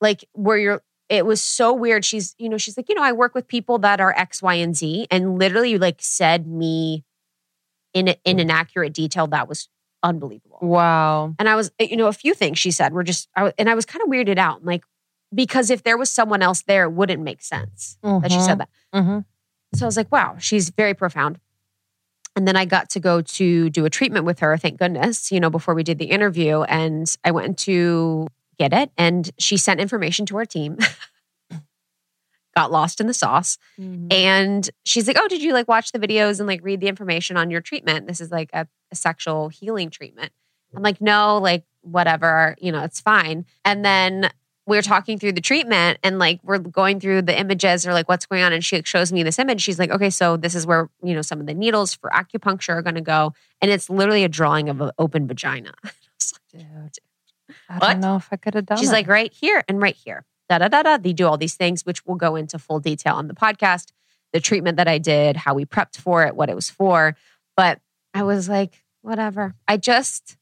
Like 0.00 0.24
where 0.32 0.58
you're, 0.58 0.82
it 1.08 1.24
was 1.24 1.42
so 1.42 1.72
weird. 1.72 2.04
She's, 2.04 2.34
you 2.38 2.48
know, 2.48 2.58
she's 2.58 2.76
like, 2.76 2.88
you 2.88 2.94
know, 2.94 3.02
I 3.02 3.12
work 3.12 3.34
with 3.34 3.46
people 3.46 3.78
that 3.78 4.00
are 4.00 4.12
X, 4.16 4.42
Y, 4.42 4.54
and 4.54 4.76
Z. 4.76 5.06
And 5.10 5.38
literally 5.38 5.78
like 5.78 5.96
said 6.00 6.46
me 6.46 7.04
in, 7.94 8.08
a, 8.08 8.16
in 8.24 8.40
an 8.40 8.50
accurate 8.50 8.92
detail 8.92 9.26
that 9.28 9.48
was 9.48 9.68
unbelievable. 10.02 10.58
Wow. 10.60 11.34
And 11.38 11.48
I 11.48 11.54
was, 11.54 11.70
eh, 11.78 11.86
you 11.90 11.96
know, 11.96 12.08
a 12.08 12.12
few 12.12 12.34
things 12.34 12.58
she 12.58 12.70
said 12.70 12.92
were 12.92 13.04
just, 13.04 13.28
I, 13.36 13.52
and 13.58 13.70
I 13.70 13.74
was 13.74 13.84
kind 13.84 14.02
of 14.02 14.08
weirded 14.08 14.38
out. 14.38 14.64
Like, 14.64 14.84
because 15.34 15.70
if 15.70 15.82
there 15.82 15.96
was 15.96 16.10
someone 16.10 16.42
else 16.42 16.62
there, 16.62 16.84
it 16.84 16.90
wouldn't 16.90 17.22
make 17.22 17.42
sense 17.42 17.98
that 18.02 18.30
she 18.30 18.40
said 18.40 18.58
that. 18.58 18.68
Mhm. 18.94 19.24
So 19.74 19.84
I 19.84 19.86
was 19.86 19.96
like, 19.96 20.10
wow, 20.12 20.36
she's 20.38 20.70
very 20.70 20.94
profound. 20.94 21.38
And 22.36 22.46
then 22.46 22.56
I 22.56 22.64
got 22.64 22.90
to 22.90 23.00
go 23.00 23.22
to 23.22 23.70
do 23.70 23.84
a 23.84 23.90
treatment 23.90 24.24
with 24.24 24.40
her, 24.40 24.56
thank 24.56 24.78
goodness, 24.78 25.32
you 25.32 25.40
know, 25.40 25.50
before 25.50 25.74
we 25.74 25.82
did 25.82 25.98
the 25.98 26.06
interview. 26.06 26.62
And 26.62 27.12
I 27.24 27.30
went 27.30 27.58
to 27.60 28.28
get 28.58 28.72
it. 28.72 28.90
And 28.96 29.30
she 29.38 29.56
sent 29.56 29.80
information 29.80 30.26
to 30.26 30.36
our 30.36 30.44
team, 30.44 30.78
got 32.56 32.72
lost 32.72 33.00
in 33.00 33.06
the 33.06 33.14
sauce. 33.14 33.58
Mhm. 33.78 34.12
And 34.12 34.70
she's 34.84 35.06
like, 35.06 35.16
Oh, 35.20 35.28
did 35.28 35.42
you 35.42 35.52
like 35.52 35.68
watch 35.68 35.92
the 35.92 35.98
videos 35.98 36.38
and 36.38 36.46
like 36.46 36.60
read 36.62 36.80
the 36.80 36.88
information 36.88 37.36
on 37.36 37.50
your 37.50 37.60
treatment? 37.60 38.06
This 38.06 38.20
is 38.20 38.30
like 38.30 38.50
a, 38.52 38.66
a 38.90 38.96
sexual 38.96 39.48
healing 39.48 39.90
treatment. 39.90 40.32
I'm 40.74 40.82
like, 40.82 41.00
No, 41.00 41.38
like 41.38 41.64
whatever, 41.82 42.56
you 42.58 42.72
know, 42.72 42.82
it's 42.82 43.00
fine. 43.00 43.44
And 43.64 43.84
then 43.84 44.30
we 44.68 44.76
are 44.76 44.82
talking 44.82 45.16
through 45.18 45.32
the 45.32 45.40
treatment 45.40 45.98
and 46.02 46.18
like 46.18 46.40
we're 46.42 46.58
going 46.58 46.98
through 46.98 47.22
the 47.22 47.38
images 47.38 47.86
or 47.86 47.92
like 47.92 48.08
what's 48.08 48.26
going 48.26 48.42
on. 48.42 48.52
And 48.52 48.64
she 48.64 48.82
shows 48.84 49.12
me 49.12 49.22
this 49.22 49.38
image. 49.38 49.60
She's 49.60 49.78
like, 49.78 49.90
Okay, 49.90 50.10
so 50.10 50.36
this 50.38 50.54
is 50.54 50.66
where, 50.66 50.88
you 51.02 51.14
know, 51.14 51.22
some 51.22 51.40
of 51.40 51.46
the 51.46 51.54
needles 51.54 51.94
for 51.94 52.10
acupuncture 52.10 52.70
are 52.70 52.82
going 52.82 52.94
to 52.96 53.00
go. 53.02 53.34
And 53.60 53.70
it's 53.70 53.90
literally 53.90 54.24
a 54.24 54.28
drawing 54.28 54.68
of 54.70 54.80
an 54.80 54.92
open 54.98 55.26
vagina. 55.28 55.72
Like. 56.54 56.94
I 57.68 57.74
What? 57.78 57.92
don't 57.92 58.00
know 58.00 58.16
if 58.16 58.28
I 58.32 58.36
could 58.36 58.54
have 58.54 58.66
done 58.66 58.78
She's 58.78 58.90
it. 58.90 58.92
like, 58.92 59.08
right 59.08 59.32
here 59.32 59.62
and 59.68 59.80
right 59.80 59.96
here. 59.96 60.24
Da 60.48 60.58
da 60.58 60.68
da 60.68 60.82
da. 60.82 60.96
They 60.96 61.12
do 61.12 61.26
all 61.26 61.36
these 61.36 61.54
things, 61.54 61.84
which 61.84 62.04
we'll 62.06 62.16
go 62.16 62.36
into 62.36 62.58
full 62.58 62.78
detail 62.80 63.14
on 63.16 63.28
the 63.28 63.34
podcast. 63.34 63.92
The 64.32 64.40
treatment 64.40 64.76
that 64.76 64.88
I 64.88 64.98
did, 64.98 65.36
how 65.36 65.54
we 65.54 65.64
prepped 65.64 65.96
for 65.96 66.24
it, 66.24 66.34
what 66.36 66.48
it 66.48 66.54
was 66.54 66.68
for. 66.70 67.16
But 67.56 67.80
I 68.14 68.22
was 68.22 68.48
like, 68.48 68.82
whatever. 69.02 69.54
I 69.66 69.76
just, 69.76 70.36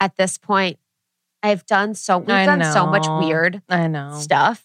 at 0.00 0.16
this 0.16 0.36
point, 0.38 0.78
I've 1.42 1.64
done 1.66 1.94
so, 1.94 2.18
we've 2.18 2.28
I 2.30 2.44
done 2.44 2.62
so 2.72 2.86
much 2.86 3.06
weird 3.08 3.62
I 3.68 3.86
know. 3.86 4.12
stuff. 4.20 4.62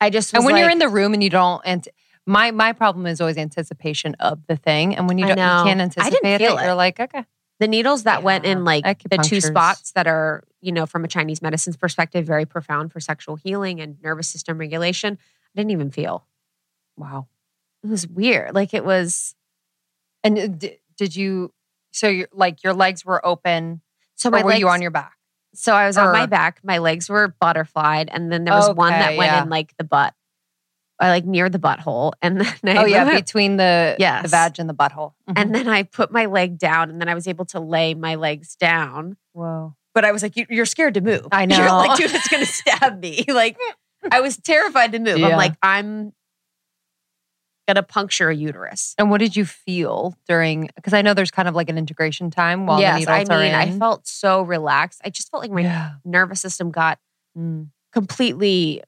I 0.00 0.10
just, 0.10 0.32
was 0.32 0.38
And 0.38 0.46
when 0.46 0.56
you're 0.56 0.70
in 0.70 0.78
the 0.78 0.88
room 0.88 1.12
and 1.14 1.22
you 1.22 1.30
don't, 1.30 1.60
and 1.64 1.86
my 2.26 2.50
my 2.50 2.72
problem 2.72 3.06
is 3.06 3.20
always 3.20 3.36
anticipation 3.36 4.14
of 4.18 4.40
the 4.46 4.56
thing, 4.56 4.96
and 4.96 5.08
when 5.08 5.18
you 5.18 5.26
don't, 5.26 5.36
you 5.36 5.44
can't 5.44 5.80
I 5.80 5.84
anticipate 5.84 6.20
didn't 6.22 6.38
feel 6.38 6.58
it, 6.58 6.62
it. 6.62 6.64
you're 6.64 6.74
like, 6.74 6.98
okay, 7.00 7.24
the 7.58 7.68
needles 7.68 8.02
that 8.04 8.22
went 8.22 8.44
in 8.44 8.64
like 8.64 9.02
the 9.04 9.18
two 9.18 9.40
spots 9.40 9.92
that 9.92 10.06
are, 10.06 10.44
you 10.60 10.72
know, 10.72 10.86
from 10.86 11.04
a 11.04 11.08
Chinese 11.08 11.40
medicine's 11.40 11.76
perspective, 11.76 12.26
very 12.26 12.44
profound 12.44 12.92
for 12.92 13.00
sexual 13.00 13.36
healing 13.36 13.80
and 13.80 13.96
nervous 14.02 14.28
system 14.28 14.58
regulation. 14.58 15.16
I 15.16 15.60
didn't 15.60 15.70
even 15.70 15.90
feel. 15.90 16.26
wow. 16.96 17.28
It 17.82 17.88
was 17.88 18.06
weird. 18.06 18.54
Like 18.54 18.74
it 18.74 18.84
was, 18.84 19.34
And 20.24 20.38
uh, 20.38 20.46
did, 20.48 20.78
did 20.96 21.16
you? 21.16 21.52
So 21.92 22.08
you're 22.08 22.28
like 22.32 22.62
your 22.64 22.74
legs 22.74 23.04
were 23.04 23.24
open, 23.24 23.80
so 24.16 24.28
or 24.28 24.32
my 24.32 24.42
were 24.42 24.54
you 24.54 24.68
on 24.68 24.82
your 24.82 24.90
back? 24.90 25.16
So 25.54 25.72
I 25.72 25.86
was 25.86 25.96
on 25.96 26.12
my 26.12 26.26
back. 26.26 26.60
My 26.62 26.78
legs 26.78 27.08
were 27.08 27.28
butterflied, 27.28 28.10
and 28.12 28.30
then 28.30 28.44
there 28.44 28.54
was 28.54 28.74
one 28.74 28.92
that 28.92 29.16
went 29.16 29.32
yeah. 29.32 29.42
in 29.44 29.48
like 29.48 29.74
the 29.78 29.84
butt, 29.84 30.14
I 30.98 31.08
like 31.10 31.24
near 31.26 31.48
the 31.48 31.58
butthole, 31.58 32.12
and 32.22 32.40
then 32.62 32.76
I 32.78 32.82
Oh 32.82 32.86
yeah, 32.86 33.04
between 33.14 33.56
the 33.58 33.94
the 33.98 34.02
Yes. 34.02 34.30
vag 34.30 34.58
and 34.58 34.68
the 34.68 34.74
butthole. 34.74 35.12
Mhm. 35.28 35.34
and 35.36 35.54
then 35.54 35.68
I 35.68 35.82
put 35.82 36.10
my 36.10 36.26
leg 36.26 36.58
down, 36.58 36.90
and 36.90 37.00
then 37.00 37.08
I 37.08 37.14
was 37.14 37.26
able 37.28 37.44
to 37.46 37.60
lay 37.60 37.94
my 37.94 38.14
legs 38.14 38.56
down. 38.56 39.16
whoa, 39.32 39.74
But 39.94 40.04
I 40.04 40.12
was 40.12 40.22
like, 40.22 40.36
you, 40.36 40.46
"You're 40.48 40.66
scared 40.66 40.94
to 40.94 41.00
move." 41.00 41.26
I 41.32 41.46
know, 41.46 41.56
You're 41.58 41.68
like, 41.70 41.96
dude, 41.98 42.14
it's 42.14 42.28
gonna 42.28 42.46
stab 42.46 43.00
me. 43.00 43.24
Like, 43.28 43.56
I 44.10 44.20
was 44.20 44.36
terrified 44.36 44.92
to 44.92 44.98
move. 44.98 45.18
Yeah. 45.18 45.28
I'm 45.28 45.36
like, 45.36 45.54
I'm 45.62 46.12
gonna 47.68 47.82
puncture 47.82 48.30
a 48.30 48.34
uterus. 48.34 48.94
And 48.96 49.10
what 49.10 49.18
did 49.18 49.34
you 49.36 49.44
feel 49.44 50.14
during? 50.28 50.70
Because 50.76 50.92
I 50.94 51.02
know 51.02 51.14
there's 51.14 51.32
kind 51.32 51.48
of 51.48 51.54
like 51.56 51.68
an 51.68 51.76
integration 51.78 52.30
time 52.30 52.66
while 52.66 52.78
the 52.78 52.94
needles 52.98 53.08
I 53.08 53.34
are 53.34 53.40
mean, 53.42 53.54
I 53.54 53.76
felt 53.78 54.06
so 54.06 54.42
relaxed. 54.42 55.00
I 55.04 55.10
just 55.10 55.30
felt 55.30 55.42
like 55.42 55.50
my 55.50 55.62
yeah. 55.62 55.90
nervous 56.04 56.40
system 56.40 56.70
got 56.70 56.98
Mm. 57.36 57.68
completely 57.92 58.82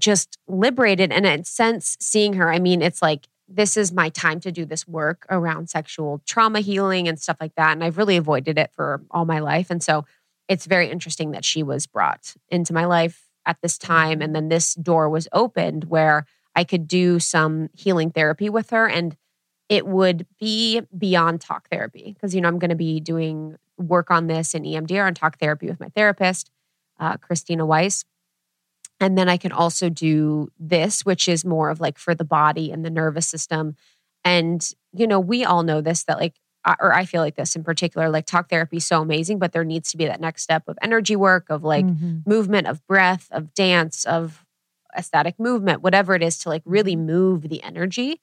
just 0.00 0.38
liberated. 0.48 1.12
And 1.12 1.26
in 1.26 1.44
sense, 1.44 1.96
seeing 2.00 2.34
her, 2.34 2.52
I 2.52 2.58
mean, 2.58 2.82
it's 2.82 3.02
like 3.02 3.28
this 3.48 3.76
is 3.76 3.92
my 3.92 4.08
time 4.08 4.40
to 4.40 4.52
do 4.52 4.64
this 4.64 4.86
work 4.86 5.26
around 5.28 5.68
sexual 5.68 6.20
trauma 6.24 6.60
healing 6.60 7.08
and 7.08 7.18
stuff 7.18 7.36
like 7.40 7.54
that. 7.56 7.72
And 7.72 7.82
I've 7.82 7.98
really 7.98 8.16
avoided 8.16 8.58
it 8.58 8.70
for 8.72 9.02
all 9.10 9.24
my 9.24 9.40
life. 9.40 9.70
And 9.70 9.82
so 9.82 10.04
it's 10.48 10.66
very 10.66 10.90
interesting 10.90 11.32
that 11.32 11.44
she 11.44 11.62
was 11.62 11.86
brought 11.86 12.34
into 12.48 12.72
my 12.72 12.84
life 12.84 13.24
at 13.46 13.58
this 13.62 13.76
time. 13.76 14.22
And 14.22 14.34
then 14.34 14.48
this 14.48 14.74
door 14.74 15.08
was 15.08 15.28
opened 15.32 15.84
where 15.84 16.26
I 16.54 16.64
could 16.64 16.86
do 16.86 17.18
some 17.18 17.70
healing 17.74 18.10
therapy 18.10 18.48
with 18.48 18.70
her. 18.70 18.88
And 18.88 19.16
it 19.68 19.86
would 19.86 20.26
be 20.38 20.82
beyond 20.96 21.40
talk 21.40 21.68
therapy 21.70 22.12
because, 22.12 22.34
you 22.34 22.40
know, 22.40 22.48
I'm 22.48 22.58
going 22.58 22.70
to 22.70 22.76
be 22.76 23.00
doing 23.00 23.56
work 23.78 24.10
on 24.10 24.26
this 24.26 24.54
in 24.54 24.64
EMDR 24.64 25.06
and 25.06 25.16
talk 25.16 25.38
therapy 25.38 25.66
with 25.66 25.80
my 25.80 25.88
therapist 25.90 26.50
uh, 27.00 27.16
Christina 27.16 27.66
Weiss. 27.66 28.04
And 29.00 29.16
then 29.16 29.28
I 29.28 29.38
can 29.38 29.50
also 29.52 29.88
do 29.88 30.48
this, 30.58 31.04
which 31.04 31.26
is 31.28 31.44
more 31.44 31.70
of 31.70 31.80
like 31.80 31.98
for 31.98 32.14
the 32.14 32.24
body 32.24 32.70
and 32.70 32.84
the 32.84 32.90
nervous 32.90 33.26
system. 33.26 33.74
And, 34.24 34.68
you 34.92 35.06
know, 35.06 35.18
we 35.18 35.44
all 35.44 35.62
know 35.62 35.80
this 35.80 36.04
that 36.04 36.18
like, 36.18 36.34
or 36.78 36.92
I 36.92 37.06
feel 37.06 37.22
like 37.22 37.36
this 37.36 37.56
in 37.56 37.64
particular, 37.64 38.10
like 38.10 38.26
talk 38.26 38.50
therapy 38.50 38.76
is 38.76 38.84
so 38.84 39.00
amazing, 39.00 39.38
but 39.38 39.52
there 39.52 39.64
needs 39.64 39.90
to 39.92 39.96
be 39.96 40.04
that 40.04 40.20
next 40.20 40.42
step 40.42 40.64
of 40.68 40.76
energy 40.82 41.16
work, 41.16 41.46
of 41.48 41.64
like 41.64 41.86
Mhm. 41.86 42.22
movement, 42.26 42.66
of 42.66 42.86
breath, 42.86 43.28
of 43.30 43.54
dance, 43.54 44.04
of 44.04 44.44
aesthetic 44.96 45.38
movement, 45.38 45.80
whatever 45.82 46.14
it 46.14 46.22
is 46.22 46.36
to 46.40 46.50
like 46.50 46.62
really 46.66 46.96
move 46.96 47.48
the 47.48 47.62
energy. 47.62 48.20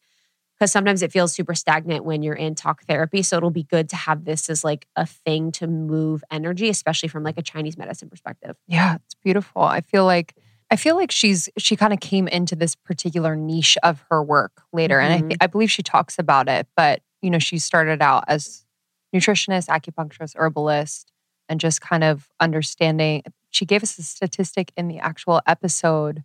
Because 0.54 0.72
sometimes 0.72 1.02
it 1.02 1.12
feels 1.12 1.34
super 1.34 1.56
stagnant 1.56 2.04
when 2.06 2.22
you're 2.24 2.36
in 2.36 2.54
talk 2.56 2.84
therapy. 2.84 3.22
So 3.24 3.38
it'll 3.38 3.50
be 3.52 3.64
good 3.64 3.90
to 3.90 3.96
have 3.96 4.26
this 4.26 4.50
as 4.50 4.64
like 4.64 4.88
a 4.96 5.06
thing 5.06 5.52
to 5.54 5.68
move 5.68 6.24
energy, 6.32 6.70
especially 6.70 7.10
from 7.10 7.24
like 7.24 7.38
a 7.38 7.44
Chinese 7.44 7.78
medicine 7.78 8.10
perspective. 8.10 8.56
Yeah, 8.68 8.96
it's 8.96 9.16
beautiful. 9.16 9.64
I 9.64 9.82
feel 9.82 10.06
like 10.06 10.36
I 10.70 10.76
feel 10.76 10.96
like 10.96 11.12
she's 11.12 11.48
she 11.58 11.76
kind 11.76 11.94
of 11.94 12.00
came 12.00 12.28
into 12.28 12.56
this 12.56 12.76
particular 12.76 13.36
niche 13.36 13.78
of 13.84 14.04
her 14.10 14.22
work 14.24 14.64
later, 14.74 15.00
and 15.00 15.14
I 15.14 15.18
Mhm. 15.22 15.28
th- 15.30 15.38
I 15.42 15.48
believe 15.48 15.72
she 15.72 15.84
talks 15.84 16.20
about 16.20 16.50
it. 16.50 16.68
But 16.76 17.02
you 17.22 17.30
know, 17.30 17.40
she 17.40 17.58
started 17.58 18.02
out 18.02 18.26
as 18.28 18.66
nutritionist, 19.16 19.68
acupuncturist, 19.70 20.36
herbalist, 20.36 21.12
and 21.50 21.60
just 21.60 21.80
kind 21.82 22.04
of 22.04 22.28
understanding. 22.40 23.24
She 23.50 23.66
gave 23.66 23.82
us 23.82 23.98
a 23.98 24.04
statistic 24.04 24.72
in 24.76 24.88
the 24.90 25.00
actual 25.00 25.42
episode 25.48 26.24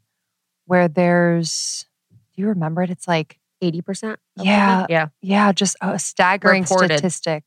where 0.67 0.89
there's. 0.89 1.87
Do 2.35 2.41
you 2.43 2.49
remember 2.49 2.83
it? 2.83 2.91
It's 2.91 3.07
like 3.07 3.39
80%? 3.63 4.17
Yeah. 4.37 4.87
Yeah. 4.89 5.09
yeah, 5.21 5.53
just 5.53 5.77
a 5.83 5.99
staggering 5.99 6.63
Reported. 6.63 6.97
statistic 6.99 7.45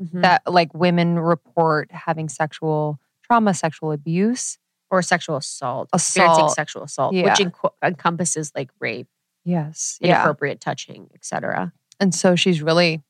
Mhm. 0.00 0.22
that 0.22 0.42
like 0.46 0.72
women 0.72 1.18
report 1.18 1.90
having 1.92 2.28
sexual 2.28 2.98
trauma, 3.24 3.52
sexual 3.54 3.92
abuse. 3.92 4.58
Or 4.90 5.02
sexual 5.02 5.36
assault, 5.36 5.88
experiencing 5.94 6.44
Assault. 6.44 6.54
sexual 6.54 6.82
assault, 6.82 7.14
Yeah. 7.14 7.24
which 7.24 7.38
enco- 7.38 7.72
encompasses 7.82 8.52
like 8.54 8.70
rape, 8.80 9.08
Yes. 9.44 9.98
Yeah. 10.00 10.16
inappropriate 10.16 10.60
touching, 10.60 11.10
etc. 11.14 11.72
and 11.98 12.14
so 12.14 12.34
she's 12.36 12.60
really 12.62 13.02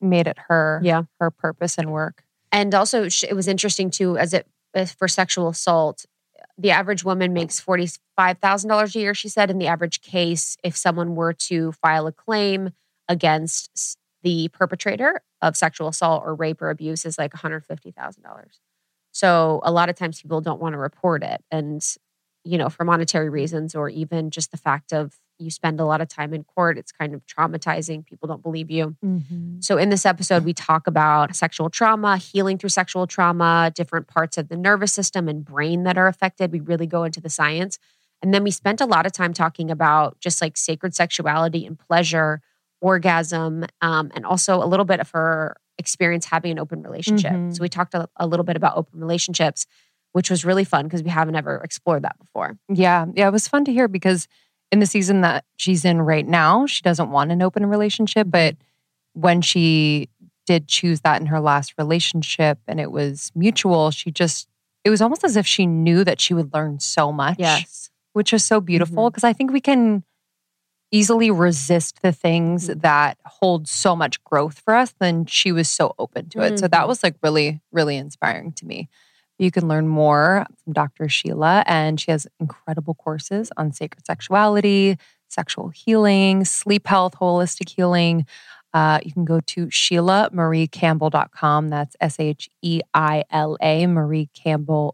made 0.00 0.26
it 0.26 0.38
her 0.48 0.80
Yeah. 0.84 1.02
her 1.20 1.30
purpose 1.30 1.78
and 1.78 1.90
work 1.92 2.22
And 2.52 2.74
also, 2.74 3.04
it 3.04 3.34
was 3.34 3.48
interesting 3.48 3.90
too, 3.90 4.16
as 4.16 4.32
it 4.32 4.46
for 4.96 5.08
sexual 5.08 5.48
assault, 5.48 6.04
the 6.58 6.70
average 6.70 7.02
woman 7.04 7.32
makes 7.32 7.58
forty 7.60 7.88
five 8.16 8.38
thousand 8.38 8.68
dollars 8.68 8.94
a 8.94 9.00
year. 9.00 9.14
She 9.14 9.28
said, 9.28 9.50
in 9.50 9.58
the 9.58 9.66
average 9.66 10.00
case, 10.00 10.56
if 10.62 10.76
someone 10.76 11.14
were 11.16 11.32
to 11.32 11.72
file 11.72 12.06
a 12.06 12.12
claim 12.12 12.70
against 13.08 13.98
the 14.22 14.48
perpetrator 14.48 15.22
of 15.42 15.56
sexual 15.56 15.88
assault 15.88 16.22
or 16.24 16.34
rape 16.34 16.60
or 16.62 16.70
abuse, 16.70 17.04
is 17.04 17.18
like 17.18 17.32
one 17.34 17.40
hundred 17.40 17.64
fifty 17.64 17.90
thousand 17.90 18.22
dollars. 18.22 18.60
So 19.16 19.60
a 19.62 19.72
lot 19.72 19.88
of 19.88 19.96
times 19.96 20.20
people 20.20 20.42
don't 20.42 20.60
want 20.60 20.74
to 20.74 20.78
report 20.78 21.22
it, 21.22 21.42
and 21.50 21.82
you 22.44 22.58
know, 22.58 22.68
for 22.68 22.84
monetary 22.84 23.30
reasons, 23.30 23.74
or 23.74 23.88
even 23.88 24.30
just 24.30 24.50
the 24.50 24.58
fact 24.58 24.92
of 24.92 25.16
you 25.38 25.50
spend 25.50 25.80
a 25.80 25.86
lot 25.86 26.02
of 26.02 26.08
time 26.08 26.34
in 26.34 26.44
court. 26.44 26.76
It's 26.76 26.92
kind 26.92 27.14
of 27.14 27.24
traumatizing. 27.26 28.04
People 28.04 28.28
don't 28.28 28.42
believe 28.42 28.70
you. 28.70 28.94
So, 29.60 29.78
in 29.78 29.88
this 29.88 30.04
episode, 30.04 30.44
we 30.44 30.52
talk 30.52 30.86
about 30.86 31.34
sexual 31.34 31.70
trauma, 31.70 32.18
healing 32.18 32.58
through 32.58 32.68
sexual 32.68 33.06
trauma, 33.06 33.72
different 33.74 34.06
parts 34.06 34.36
of 34.36 34.48
the 34.48 34.56
nervous 34.56 34.92
system 34.92 35.28
and 35.28 35.42
brain 35.42 35.84
that 35.84 35.96
are 35.96 36.08
affected. 36.08 36.52
We 36.52 36.60
really 36.60 36.86
go 36.86 37.04
into 37.04 37.20
the 37.22 37.30
science. 37.30 37.78
And 38.20 38.34
then 38.34 38.44
we 38.44 38.50
spent 38.50 38.82
a 38.82 38.86
lot 38.86 39.06
of 39.06 39.12
time 39.12 39.32
talking 39.32 39.70
about 39.70 40.20
just 40.20 40.42
like 40.42 40.58
sacred 40.58 40.94
sexuality 40.94 41.64
and 41.64 41.78
pleasure, 41.78 42.42
orgasm, 42.82 43.64
um, 43.80 44.10
and 44.14 44.26
also 44.26 44.62
a 44.62 44.66
little 44.66 44.84
bit 44.84 45.00
of 45.00 45.10
her 45.10 45.56
experience 45.78 46.24
having 46.26 46.52
an 46.52 46.58
open 46.58 46.82
relationship. 46.82 47.32
Mhm. 47.32 47.54
So, 47.56 47.60
we 47.62 47.68
talked 47.68 47.94
a, 47.94 48.08
a 48.16 48.26
little 48.26 48.44
bit 48.44 48.56
about 48.56 48.76
open 48.76 48.98
relationships, 49.00 49.66
which 50.12 50.30
was 50.30 50.44
really 50.44 50.64
fun 50.64 50.84
because 50.86 51.02
we 51.02 51.10
haven't 51.10 51.36
ever 51.36 51.56
explored 51.62 52.02
that 52.02 52.18
before. 52.18 52.56
yeah 52.68 53.06
yeah 53.14 53.28
it 53.28 53.32
was 53.32 53.46
fun 53.48 53.64
to 53.66 53.72
hear 53.72 53.86
because 53.88 54.26
in 54.72 54.78
the 54.80 54.86
season 54.86 55.20
that 55.20 55.44
she's 55.56 55.84
in 55.84 56.00
right 56.02 56.26
now 56.26 56.66
she 56.66 56.82
doesn't 56.82 57.10
want 57.10 57.30
an 57.30 57.42
open 57.42 57.66
relationship 57.66 58.26
but 58.30 58.56
when 59.12 59.40
she 59.42 60.08
did 60.46 60.66
choose 60.68 61.00
that 61.02 61.20
in 61.20 61.26
her 61.26 61.40
last 61.40 61.74
relationship 61.78 62.58
and 62.66 62.80
it 62.80 62.90
was 62.90 63.30
mutual 63.34 63.90
she 63.90 64.10
just 64.10 64.48
it 64.84 64.90
was 64.90 65.02
almost 65.02 65.22
as 65.24 65.36
if 65.36 65.46
she 65.46 65.66
knew 65.66 66.02
that 66.04 66.20
she 66.20 66.32
would 66.34 66.52
learn 66.54 66.80
so 66.80 67.12
much 67.12 67.36
Yes. 67.38 67.90
which 68.14 68.32
is 68.32 68.44
so 68.44 68.60
beautiful 68.60 69.10
because 69.10 69.24
I 69.24 69.32
think 69.34 69.52
we 69.52 69.60
can 69.60 70.02
easily 70.92 71.30
resist 71.30 72.00
the 72.02 72.12
things 72.12 72.68
Mhm. 72.68 72.80
that 72.82 73.18
hold 73.26 73.68
so 73.68 73.96
much 73.96 74.22
growth 74.24 74.60
for 74.60 74.74
us. 74.74 74.94
Then 75.00 75.26
she 75.26 75.52
was 75.52 75.68
so 75.68 75.94
open 75.98 76.28
to 76.30 76.40
it. 76.42 76.58
So 76.58 76.68
that 76.68 76.84
Mhm. 76.84 76.88
was 76.88 77.02
like 77.02 77.16
really, 77.22 77.60
really 77.72 77.96
inspiring 77.96 78.52
to 78.52 78.66
me. 78.66 78.88
You 79.38 79.50
can 79.50 79.68
learn 79.68 79.88
more 79.88 80.46
from 80.64 80.72
Dr. 80.72 81.08
Sheila, 81.08 81.62
and 81.66 82.00
she 82.00 82.10
has 82.10 82.26
incredible 82.40 82.94
courses 82.94 83.50
on 83.56 83.72
sacred 83.72 84.06
sexuality, 84.06 84.96
sexual 85.28 85.68
healing, 85.68 86.44
sleep 86.44 86.86
health, 86.86 87.16
holistic 87.16 87.68
healing. 87.68 88.24
Uh, 88.72 89.00
you 89.04 89.12
can 89.12 89.24
go 89.24 89.40
to 89.40 89.66
SheilaMarieCampbell.com. 89.66 91.68
That's 91.68 91.96
S 92.00 92.18
H 92.20 92.48
E 92.62 92.80
I 92.94 93.24
L 93.30 93.56
A, 93.60 93.84
MarieCampbell.com. 93.86 94.92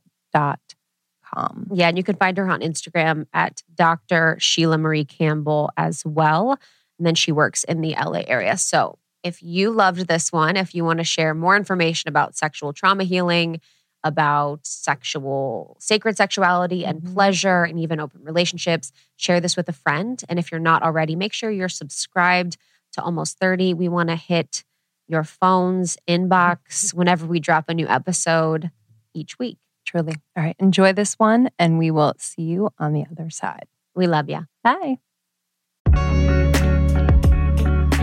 Yeah, 1.72 1.88
and 1.88 1.96
you 1.96 2.04
can 2.04 2.16
find 2.16 2.36
her 2.36 2.48
on 2.48 2.60
Instagram 2.60 3.26
at 3.32 3.62
Dr. 3.74 4.36
Sheila 4.38 4.78
Marie 4.78 5.04
Campbell 5.04 5.70
as 5.76 6.04
well. 6.04 6.58
And 6.98 7.06
then 7.06 7.14
she 7.14 7.32
works 7.32 7.64
in 7.64 7.80
the 7.80 7.94
LA 7.94 8.22
area. 8.26 8.56
So 8.58 8.98
if 9.22 9.42
you 9.42 9.70
loved 9.70 10.08
this 10.08 10.32
one, 10.32 10.56
if 10.56 10.74
you 10.74 10.84
want 10.84 10.98
to 10.98 11.04
share 11.04 11.34
more 11.34 11.56
information 11.56 12.08
about 12.08 12.36
sexual 12.36 12.72
trauma 12.72 13.04
healing, 13.04 13.60
about 14.04 14.66
sexual, 14.66 15.76
sacred 15.80 16.16
sexuality 16.16 16.84
and 16.84 17.00
Mhm. 17.00 17.14
pleasure, 17.14 17.62
and 17.64 17.78
even 17.78 18.00
open 18.00 18.22
relationships, 18.24 18.90
share 19.16 19.40
this 19.40 19.56
with 19.56 19.68
a 19.68 19.72
friend. 19.72 20.22
And 20.28 20.38
if 20.38 20.50
you're 20.50 20.60
not 20.60 20.82
already, 20.82 21.14
make 21.14 21.32
sure 21.32 21.50
you're 21.50 21.68
subscribed 21.68 22.56
to 22.92 23.02
Almost 23.02 23.38
30. 23.38 23.72
We 23.74 23.88
want 23.88 24.08
to 24.08 24.16
hit 24.16 24.64
your 25.06 25.22
phone's 25.24 25.96
inbox 26.08 26.92
whenever 26.94 27.26
we 27.26 27.38
drop 27.40 27.68
a 27.68 27.74
new 27.74 27.86
episode 27.88 28.70
each 29.14 29.38
week. 29.38 29.58
Truly. 29.92 30.14
All 30.34 30.42
right. 30.42 30.56
Enjoy 30.58 30.94
this 30.94 31.18
one, 31.18 31.50
and 31.58 31.78
we 31.78 31.90
will 31.90 32.14
see 32.16 32.40
you 32.40 32.70
on 32.78 32.94
the 32.94 33.04
other 33.10 33.28
side. 33.28 33.66
We 33.94 34.06
love 34.06 34.30
you. 34.30 34.46
Bye. 34.64 35.00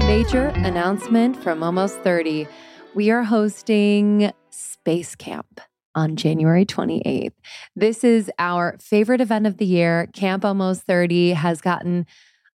Major 0.06 0.50
announcement 0.50 1.42
from 1.42 1.64
Almost 1.64 1.98
30. 2.02 2.48
We 2.94 3.10
are 3.10 3.24
hosting 3.24 4.32
Space 4.52 5.16
Camp 5.16 5.62
on 5.96 6.16
January 6.16 6.64
28th. 6.64 7.34
This 7.76 8.04
is 8.04 8.30
our 8.38 8.78
favorite 8.80 9.20
event 9.20 9.48
of 9.48 9.58
the 9.58 9.66
year. 9.66 10.10
Camp 10.14 10.46
Almost 10.46 10.84
30 10.84 11.32
has 11.32 11.60
gotten 11.60 12.06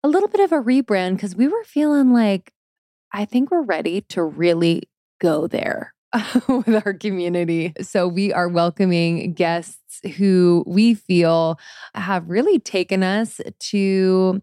a 0.05 0.09
little 0.09 0.29
bit 0.29 0.43
of 0.43 0.53
a 0.53 0.63
rebrand 0.63 1.15
because 1.15 1.35
we 1.35 1.49
were 1.49 1.65
feeling 1.65 2.13
like, 2.13 2.53
I 3.13 3.25
think 3.25 3.51
we're 3.51 3.63
ready 3.63 4.01
to 4.11 4.23
really 4.23 4.85
go 5.21 5.49
there 5.49 5.94
with 6.49 6.87
our 6.87 6.95
community. 6.95 7.73
So 7.81 8.07
we 8.07 8.33
are 8.33 8.49
welcoming 8.49 9.33
guests 9.33 10.01
who 10.17 10.65
we 10.67 10.95
feel 10.95 11.59
have 11.95 12.29
really 12.29 12.59
taken 12.59 13.03
us 13.03 13.41
to 13.59 14.43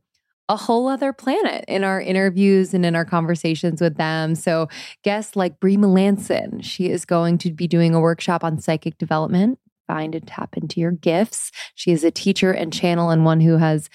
a 0.49 0.55
whole 0.57 0.89
other 0.89 1.13
planet 1.13 1.63
in 1.67 1.83
our 1.85 2.01
interviews 2.01 2.73
and 2.73 2.85
in 2.85 2.95
our 2.95 3.05
conversations 3.05 3.79
with 3.79 3.95
them. 3.95 4.35
So, 4.35 4.67
guests 5.01 5.37
like 5.37 5.61
Brie 5.61 5.77
Melanson, 5.77 6.61
she 6.61 6.89
is 6.89 7.05
going 7.05 7.37
to 7.39 7.51
be 7.51 7.67
doing 7.67 7.95
a 7.95 8.01
workshop 8.01 8.43
on 8.43 8.59
psychic 8.59 8.97
development. 8.97 9.59
Find 9.87 10.13
and 10.13 10.27
tap 10.27 10.57
into 10.57 10.81
your 10.81 10.91
gifts. 10.91 11.51
She 11.75 11.91
is 11.91 12.03
a 12.03 12.11
teacher 12.11 12.51
and 12.51 12.73
channel, 12.73 13.11
and 13.11 13.23
one 13.23 13.39
who 13.39 13.57
has 13.57 13.89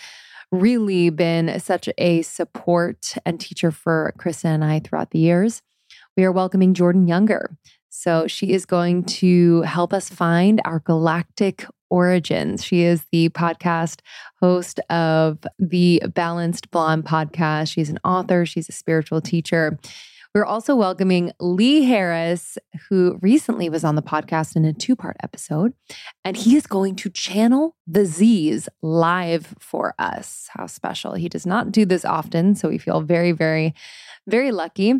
really 0.50 1.10
been 1.10 1.60
such 1.60 1.90
a 1.98 2.22
support 2.22 3.14
and 3.26 3.38
teacher 3.38 3.70
for 3.70 4.14
Krista 4.18 4.46
and 4.46 4.64
I 4.64 4.80
throughout 4.80 5.10
the 5.10 5.18
years. 5.18 5.60
We 6.16 6.24
are 6.24 6.32
welcoming 6.32 6.72
Jordan 6.72 7.06
Younger. 7.06 7.58
So, 7.90 8.26
she 8.26 8.52
is 8.52 8.64
going 8.64 9.04
to 9.04 9.60
help 9.62 9.92
us 9.92 10.08
find 10.08 10.62
our 10.64 10.80
galactic 10.80 11.66
origins. 11.90 12.64
She 12.64 12.82
is 12.82 13.04
the 13.12 13.28
podcast 13.30 14.00
host 14.40 14.80
of 14.88 15.38
the 15.58 16.02
Balanced 16.14 16.70
Blonde 16.70 17.04
podcast. 17.04 17.70
She's 17.70 17.90
an 17.90 17.98
author, 18.02 18.46
she's 18.46 18.68
a 18.70 18.72
spiritual 18.72 19.20
teacher. 19.20 19.78
We're 20.36 20.44
also 20.44 20.76
welcoming 20.76 21.32
Lee 21.40 21.84
Harris, 21.84 22.58
who 22.90 23.18
recently 23.22 23.70
was 23.70 23.84
on 23.84 23.94
the 23.94 24.02
podcast 24.02 24.54
in 24.54 24.66
a 24.66 24.74
two 24.74 24.94
part 24.94 25.16
episode, 25.22 25.72
and 26.26 26.36
he 26.36 26.56
is 26.56 26.66
going 26.66 26.94
to 26.96 27.08
channel 27.08 27.74
the 27.86 28.04
Z's 28.04 28.68
live 28.82 29.54
for 29.58 29.94
us. 29.98 30.46
How 30.50 30.66
special. 30.66 31.14
He 31.14 31.30
does 31.30 31.46
not 31.46 31.72
do 31.72 31.86
this 31.86 32.04
often, 32.04 32.54
so 32.54 32.68
we 32.68 32.76
feel 32.76 33.00
very, 33.00 33.32
very, 33.32 33.72
very 34.26 34.52
lucky. 34.52 34.96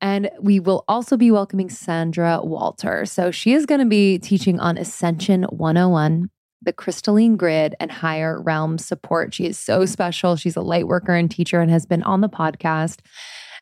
And 0.00 0.30
we 0.40 0.58
will 0.58 0.86
also 0.88 1.18
be 1.18 1.30
welcoming 1.30 1.68
Sandra 1.68 2.40
Walter. 2.42 3.04
So 3.04 3.30
she 3.30 3.52
is 3.52 3.66
going 3.66 3.80
to 3.80 3.86
be 3.86 4.18
teaching 4.18 4.58
on 4.58 4.78
Ascension 4.78 5.42
101, 5.50 6.30
the 6.62 6.72
crystalline 6.72 7.36
grid, 7.36 7.74
and 7.78 7.92
higher 7.92 8.40
realm 8.40 8.78
support. 8.78 9.34
She 9.34 9.44
is 9.44 9.58
so 9.58 9.84
special. 9.84 10.36
She's 10.36 10.56
a 10.56 10.62
light 10.62 10.88
worker 10.88 11.14
and 11.14 11.30
teacher 11.30 11.60
and 11.60 11.70
has 11.70 11.84
been 11.84 12.02
on 12.04 12.22
the 12.22 12.30
podcast. 12.30 13.00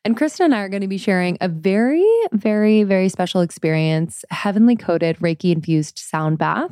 And 0.07 0.17
Krista 0.17 0.45
and 0.45 0.55
I 0.55 0.61
are 0.61 0.69
going 0.69 0.83
to 0.83 0.87
be 0.87 0.99
sharing 0.99 1.37
a 1.41 1.49
very, 1.49 2.07
very, 2.31 2.85
very 2.85 3.09
special 3.09 3.41
experience 3.41 4.25
heavenly 4.31 4.77
coated 4.77 5.19
Reiki 5.19 5.51
infused 5.51 5.99
sound 5.99 6.39
bath. 6.39 6.71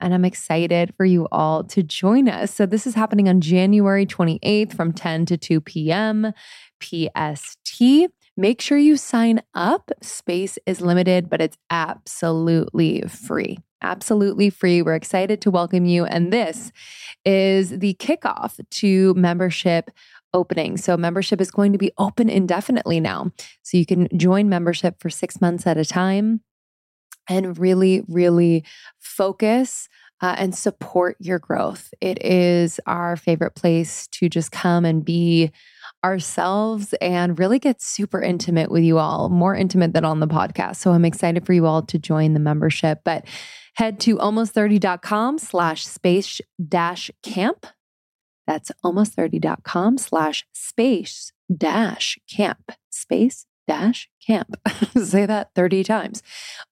And 0.00 0.14
I'm 0.14 0.24
excited 0.24 0.94
for 0.96 1.04
you 1.04 1.28
all 1.30 1.62
to 1.64 1.82
join 1.82 2.26
us. 2.26 2.54
So, 2.54 2.64
this 2.64 2.86
is 2.86 2.94
happening 2.94 3.28
on 3.28 3.42
January 3.42 4.06
28th 4.06 4.72
from 4.72 4.94
10 4.94 5.26
to 5.26 5.36
2 5.36 5.60
p.m. 5.60 6.32
PST. 6.80 7.82
Make 8.38 8.62
sure 8.62 8.78
you 8.78 8.96
sign 8.96 9.42
up. 9.54 9.90
Space 10.00 10.58
is 10.64 10.80
limited, 10.80 11.28
but 11.28 11.42
it's 11.42 11.58
absolutely 11.68 13.02
free. 13.02 13.58
Absolutely 13.82 14.48
free. 14.48 14.80
We're 14.80 14.94
excited 14.94 15.42
to 15.42 15.50
welcome 15.50 15.84
you. 15.84 16.06
And 16.06 16.32
this 16.32 16.72
is 17.26 17.78
the 17.78 17.94
kickoff 17.94 18.58
to 18.70 19.12
membership 19.14 19.90
opening. 20.32 20.76
So, 20.76 20.96
membership 20.96 21.40
is 21.40 21.50
going 21.50 21.72
to 21.72 21.78
be 21.78 21.92
open 21.98 22.28
indefinitely 22.28 23.00
now. 23.00 23.32
So, 23.62 23.76
you 23.76 23.86
can 23.86 24.08
join 24.16 24.48
membership 24.48 25.00
for 25.00 25.10
six 25.10 25.40
months 25.40 25.66
at 25.66 25.76
a 25.76 25.84
time 25.84 26.40
and 27.28 27.58
really, 27.58 28.02
really 28.08 28.64
focus. 28.98 29.88
Uh, 30.22 30.34
and 30.36 30.54
support 30.54 31.16
your 31.18 31.38
growth. 31.38 31.94
It 32.02 32.22
is 32.22 32.78
our 32.84 33.16
favorite 33.16 33.54
place 33.54 34.06
to 34.08 34.28
just 34.28 34.52
come 34.52 34.84
and 34.84 35.02
be 35.02 35.50
ourselves 36.04 36.94
and 37.00 37.38
really 37.38 37.58
get 37.58 37.80
super 37.82 38.20
intimate 38.20 38.70
with 38.70 38.82
you 38.82 38.98
all, 38.98 39.28
more 39.28 39.54
intimate 39.54 39.92
than 39.92 40.04
on 40.04 40.20
the 40.20 40.26
podcast. 40.26 40.76
So 40.76 40.92
I'm 40.92 41.04
excited 41.04 41.44
for 41.44 41.52
you 41.52 41.66
all 41.66 41.82
to 41.82 41.98
join 41.98 42.34
the 42.34 42.40
membership. 42.40 43.00
But 43.04 43.26
head 43.74 44.00
to 44.00 44.16
almost30.com 44.16 45.38
slash 45.38 45.86
space 45.86 46.40
dash 46.68 47.10
camp. 47.22 47.66
That's 48.46 48.72
almost30.com 48.84 49.98
slash 49.98 50.46
space 50.52 51.32
dash 51.54 52.18
camp. 52.28 52.72
Space 52.90 53.46
dash 53.68 54.08
camp. 54.26 54.56
Say 55.02 55.26
that 55.26 55.50
30 55.54 55.84
times. 55.84 56.22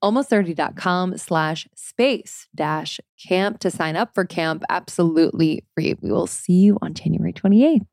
Almost30.com 0.03 1.19
slash 1.19 1.69
space 1.75 2.49
dash 2.55 3.01
camp 3.23 3.61
to 3.61 3.71
sign 3.71 3.97
up 3.97 4.15
for 4.15 4.25
camp. 4.25 4.65
Absolutely 4.69 5.65
free. 5.75 5.97
We 6.01 6.11
will 6.11 6.27
see 6.27 6.55
you 6.55 6.79
on 6.83 6.95
January 6.95 7.33
28th 7.33 7.87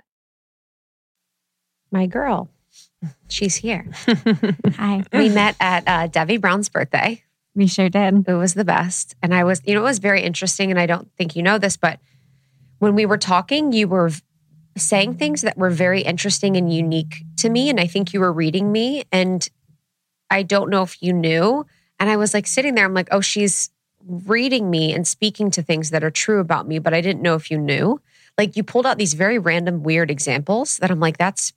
my 1.95 2.05
girl. 2.05 2.49
She's 3.29 3.55
here. 3.55 3.85
Hi. 4.75 5.03
We 5.13 5.29
met 5.29 5.55
at 5.59 5.83
uh, 5.87 6.07
Debbie 6.07 6.37
Brown's 6.37 6.69
birthday. 6.69 7.23
We 7.55 7.67
sure 7.67 7.89
did. 7.89 8.27
It 8.27 8.33
was 8.33 8.53
the 8.53 8.65
best. 8.65 9.15
And 9.23 9.33
I 9.33 9.45
was, 9.45 9.61
you 9.65 9.73
know, 9.73 9.79
it 9.79 9.83
was 9.83 9.99
very 9.99 10.21
interesting. 10.21 10.71
And 10.71 10.79
I 10.79 10.85
don't 10.85 11.09
think 11.17 11.35
you 11.35 11.41
know 11.43 11.57
this, 11.57 11.77
but 11.77 11.99
when 12.79 12.95
we 12.95 13.05
were 13.05 13.17
talking, 13.17 13.71
you 13.71 13.87
were 13.87 14.11
saying 14.77 15.15
things 15.15 15.41
that 15.41 15.57
were 15.57 15.69
very 15.69 16.01
interesting 16.01 16.57
and 16.57 16.73
unique 16.73 17.23
to 17.37 17.49
me. 17.49 17.69
And 17.69 17.79
I 17.79 17.87
think 17.87 18.13
you 18.13 18.19
were 18.19 18.33
reading 18.33 18.71
me. 18.71 19.03
And 19.11 19.47
I 20.29 20.43
don't 20.43 20.69
know 20.69 20.83
if 20.83 21.01
you 21.01 21.13
knew. 21.13 21.65
And 21.99 22.09
I 22.09 22.17
was 22.17 22.33
like 22.33 22.47
sitting 22.47 22.75
there, 22.75 22.85
I'm 22.85 22.93
like, 22.93 23.07
oh, 23.11 23.21
she's 23.21 23.69
reading 24.05 24.69
me 24.69 24.93
and 24.93 25.07
speaking 25.07 25.49
to 25.51 25.63
things 25.63 25.89
that 25.89 26.03
are 26.03 26.11
true 26.11 26.39
about 26.39 26.67
me, 26.67 26.79
but 26.79 26.93
I 26.93 27.01
didn't 27.01 27.21
know 27.21 27.35
if 27.35 27.49
you 27.49 27.57
knew. 27.57 28.01
Like 28.37 28.55
you 28.55 28.63
pulled 28.63 28.85
out 28.85 28.97
these 28.97 29.13
very 29.13 29.39
random, 29.39 29.81
weird 29.81 30.11
examples 30.11 30.77
that 30.77 30.91
I'm 30.91 30.99
like, 30.99 31.17
that's 31.17 31.53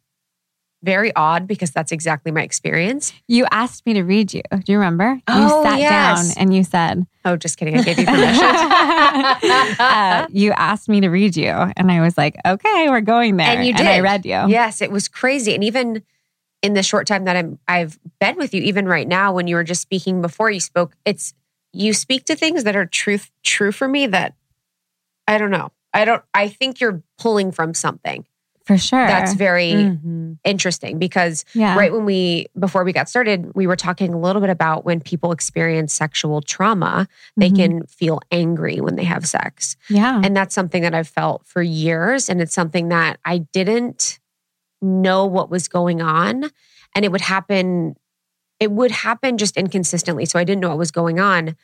very 0.83 1.15
odd 1.15 1.47
because 1.47 1.71
that's 1.71 1.93
exactly 1.93 2.31
my 2.31 2.43
experience. 2.43 3.13
You 3.27 3.47
asked 3.51 3.85
me 3.85 3.95
to 3.95 4.03
read 4.03 4.33
you. 4.33 4.43
Do 4.51 4.73
you 4.73 4.79
remember? 4.79 5.15
You 5.15 5.21
oh, 5.29 5.63
sat 5.65 5.79
yes. 5.79 6.35
down 6.35 6.43
and 6.43 6.55
you 6.55 6.63
said, 6.65 7.07
Oh, 7.25 7.37
just 7.37 7.59
kidding. 7.59 7.77
I 7.77 7.83
gave 7.83 7.99
you 7.99 8.07
permission. 8.07 8.45
uh, 9.81 10.27
you 10.31 10.53
asked 10.53 10.89
me 10.89 11.01
to 11.01 11.09
read 11.09 11.37
you. 11.37 11.51
And 11.51 11.91
I 11.91 12.01
was 12.01 12.17
like, 12.17 12.37
Okay, 12.47 12.89
we're 12.89 13.01
going 13.01 13.37
there. 13.37 13.49
And 13.49 13.67
you 13.67 13.73
did. 13.73 13.81
And 13.81 13.89
I 13.89 14.01
read 14.01 14.25
you. 14.25 14.49
Yes, 14.49 14.81
it 14.81 14.91
was 14.91 15.09
crazy. 15.09 15.55
And 15.55 15.65
even 15.65 16.03
in 16.63 16.75
the 16.75 16.83
short 16.83 17.07
time 17.07 17.25
that 17.25 17.37
I'm, 17.37 17.59
I've 17.67 17.99
been 18.21 18.37
with 18.37 18.55
you, 18.55 18.63
even 18.63 18.87
right 18.87 19.07
now, 19.07 19.33
when 19.33 19.47
you 19.47 19.57
were 19.57 19.65
just 19.65 19.83
speaking 19.83 20.23
before 20.23 20.51
you 20.51 20.61
spoke, 20.61 20.95
it's 21.05 21.35
you 21.73 21.93
speak 21.93 22.25
to 22.27 22.37
things 22.37 22.65
that 22.65 22.77
are 22.77 22.87
truth 22.87 23.31
true 23.43 23.73
for 23.73 23.89
me 23.89 24.07
that 24.07 24.35
I 25.27 25.39
don't 25.39 25.51
know. 25.51 25.73
I 25.93 26.05
don't 26.05 26.23
I 26.35 26.49
think 26.49 26.81
you're 26.81 27.03
pulling 27.19 27.53
from 27.53 27.75
something. 27.75 28.27
For 28.69 28.77
sure. 28.77 29.07
That's 29.07 29.33
very 29.33 29.73
mm-hmm. 29.73 30.35
interesting 30.45 30.99
because 30.99 31.47
yeah. 31.55 31.75
right 31.75 31.91
when 31.91 32.05
we, 32.05 32.49
before 32.59 32.85
we 32.85 32.93
got 32.93 33.09
started, 33.09 33.51
we 33.55 33.67
were 33.67 33.77
talking 33.77 34.13
a 34.13 34.19
little 34.19 34.43
bit 34.43 34.51
about 34.51 34.85
when 34.85 35.01
people 35.01 35.33
experience 35.33 35.95
sexual 35.95 36.43
trauma, 36.43 37.09
they 37.39 37.47
mm-hmm. 37.47 37.57
can 37.57 37.87
feel 37.87 38.21
angry 38.31 38.83
when 38.83 38.97
they 38.97 39.05
have 39.05 39.27
sex. 39.27 39.79
Yeah. 39.89 40.21
And 40.23 40.37
that's 40.37 40.55
something 40.55 40.83
that 40.83 40.95
I've 40.95 41.09
felt 41.09 41.47
for 41.47 41.63
years. 41.63 42.29
And 42.29 42.43
it's 42.43 42.53
something 42.53 42.89
that 42.91 43.19
I 43.25 43.39
didn't 43.39 44.19
know 44.83 45.25
what 45.25 45.49
was 45.49 45.67
going 45.67 46.03
on. 46.03 46.51
And 46.95 47.07
it 47.07 47.11
would 47.11 47.23
happen, 47.23 47.97
it 48.61 48.71
would 48.71 48.91
happen 48.91 49.39
just 49.39 49.57
inconsistently. 49.57 50.27
So 50.27 50.39
I 50.39 50.45
didn't 50.45 50.61
know 50.61 50.69
what 50.69 50.79
was 50.79 50.91
going 50.91 51.19
on. 51.19 51.57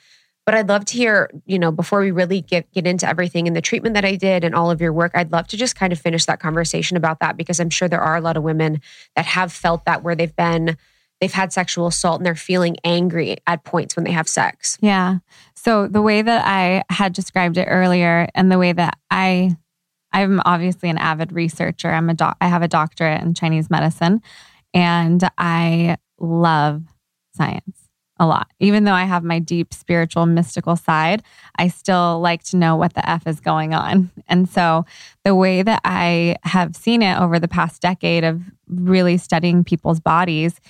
But 0.46 0.54
I'd 0.54 0.68
love 0.68 0.84
to 0.86 0.96
hear, 0.96 1.30
you 1.46 1.58
know, 1.58 1.72
before 1.72 2.00
we 2.00 2.10
really 2.10 2.42
get 2.42 2.70
get 2.72 2.86
into 2.86 3.08
everything 3.08 3.46
and 3.46 3.56
the 3.56 3.62
treatment 3.62 3.94
that 3.94 4.04
I 4.04 4.16
did 4.16 4.44
and 4.44 4.54
all 4.54 4.70
of 4.70 4.80
your 4.80 4.92
work, 4.92 5.12
I'd 5.14 5.32
love 5.32 5.46
to 5.48 5.56
just 5.56 5.74
kind 5.74 5.92
of 5.92 5.98
finish 5.98 6.26
that 6.26 6.40
conversation 6.40 6.96
about 6.96 7.20
that 7.20 7.36
because 7.36 7.60
I'm 7.60 7.70
sure 7.70 7.88
there 7.88 8.00
are 8.00 8.16
a 8.16 8.20
lot 8.20 8.36
of 8.36 8.42
women 8.42 8.80
that 9.16 9.24
have 9.24 9.52
felt 9.52 9.86
that 9.86 10.02
where 10.02 10.14
they've 10.14 10.36
been 10.36 10.76
they've 11.20 11.32
had 11.32 11.52
sexual 11.52 11.86
assault 11.86 12.18
and 12.18 12.26
they're 12.26 12.34
feeling 12.34 12.76
angry 12.84 13.36
at 13.46 13.64
points 13.64 13.96
when 13.96 14.04
they 14.04 14.12
have 14.12 14.28
sex. 14.28 14.76
Yeah. 14.80 15.18
So 15.54 15.88
the 15.88 16.02
way 16.02 16.20
that 16.20 16.44
I 16.46 16.82
had 16.92 17.14
described 17.14 17.56
it 17.56 17.66
earlier 17.66 18.28
and 18.34 18.52
the 18.52 18.58
way 18.58 18.72
that 18.72 18.98
I 19.10 19.56
I'm 20.12 20.40
obviously 20.44 20.90
an 20.90 20.98
avid 20.98 21.32
researcher. 21.32 21.90
I'm 21.90 22.08
a 22.10 22.14
doc, 22.14 22.36
I 22.40 22.48
have 22.48 22.62
a 22.62 22.68
doctorate 22.68 23.22
in 23.22 23.34
Chinese 23.34 23.70
medicine 23.70 24.22
and 24.74 25.26
I 25.38 25.96
love 26.18 26.82
science 27.34 27.83
a 28.18 28.26
lot. 28.26 28.48
Even 28.60 28.84
though 28.84 28.92
I 28.92 29.04
have 29.04 29.24
my 29.24 29.38
deep 29.38 29.74
spiritual, 29.74 30.26
mystical 30.26 30.76
side, 30.76 31.22
I 31.56 31.68
still 31.68 32.20
like 32.20 32.44
to 32.44 32.56
know 32.56 32.76
what 32.76 32.94
the 32.94 33.08
F 33.08 33.26
is 33.26 33.40
going 33.40 33.74
on. 33.74 34.10
And 34.28 34.48
so, 34.48 34.86
the 35.24 35.34
way 35.34 35.62
that 35.62 35.80
I 35.84 36.36
have 36.42 36.76
seen 36.76 37.02
it 37.02 37.18
over 37.18 37.38
the 37.38 37.48
past 37.48 37.82
decade 37.82 38.24
of 38.24 38.42
really 38.68 39.18
studying 39.18 39.64
people's 39.64 40.00
bodies 40.00 40.60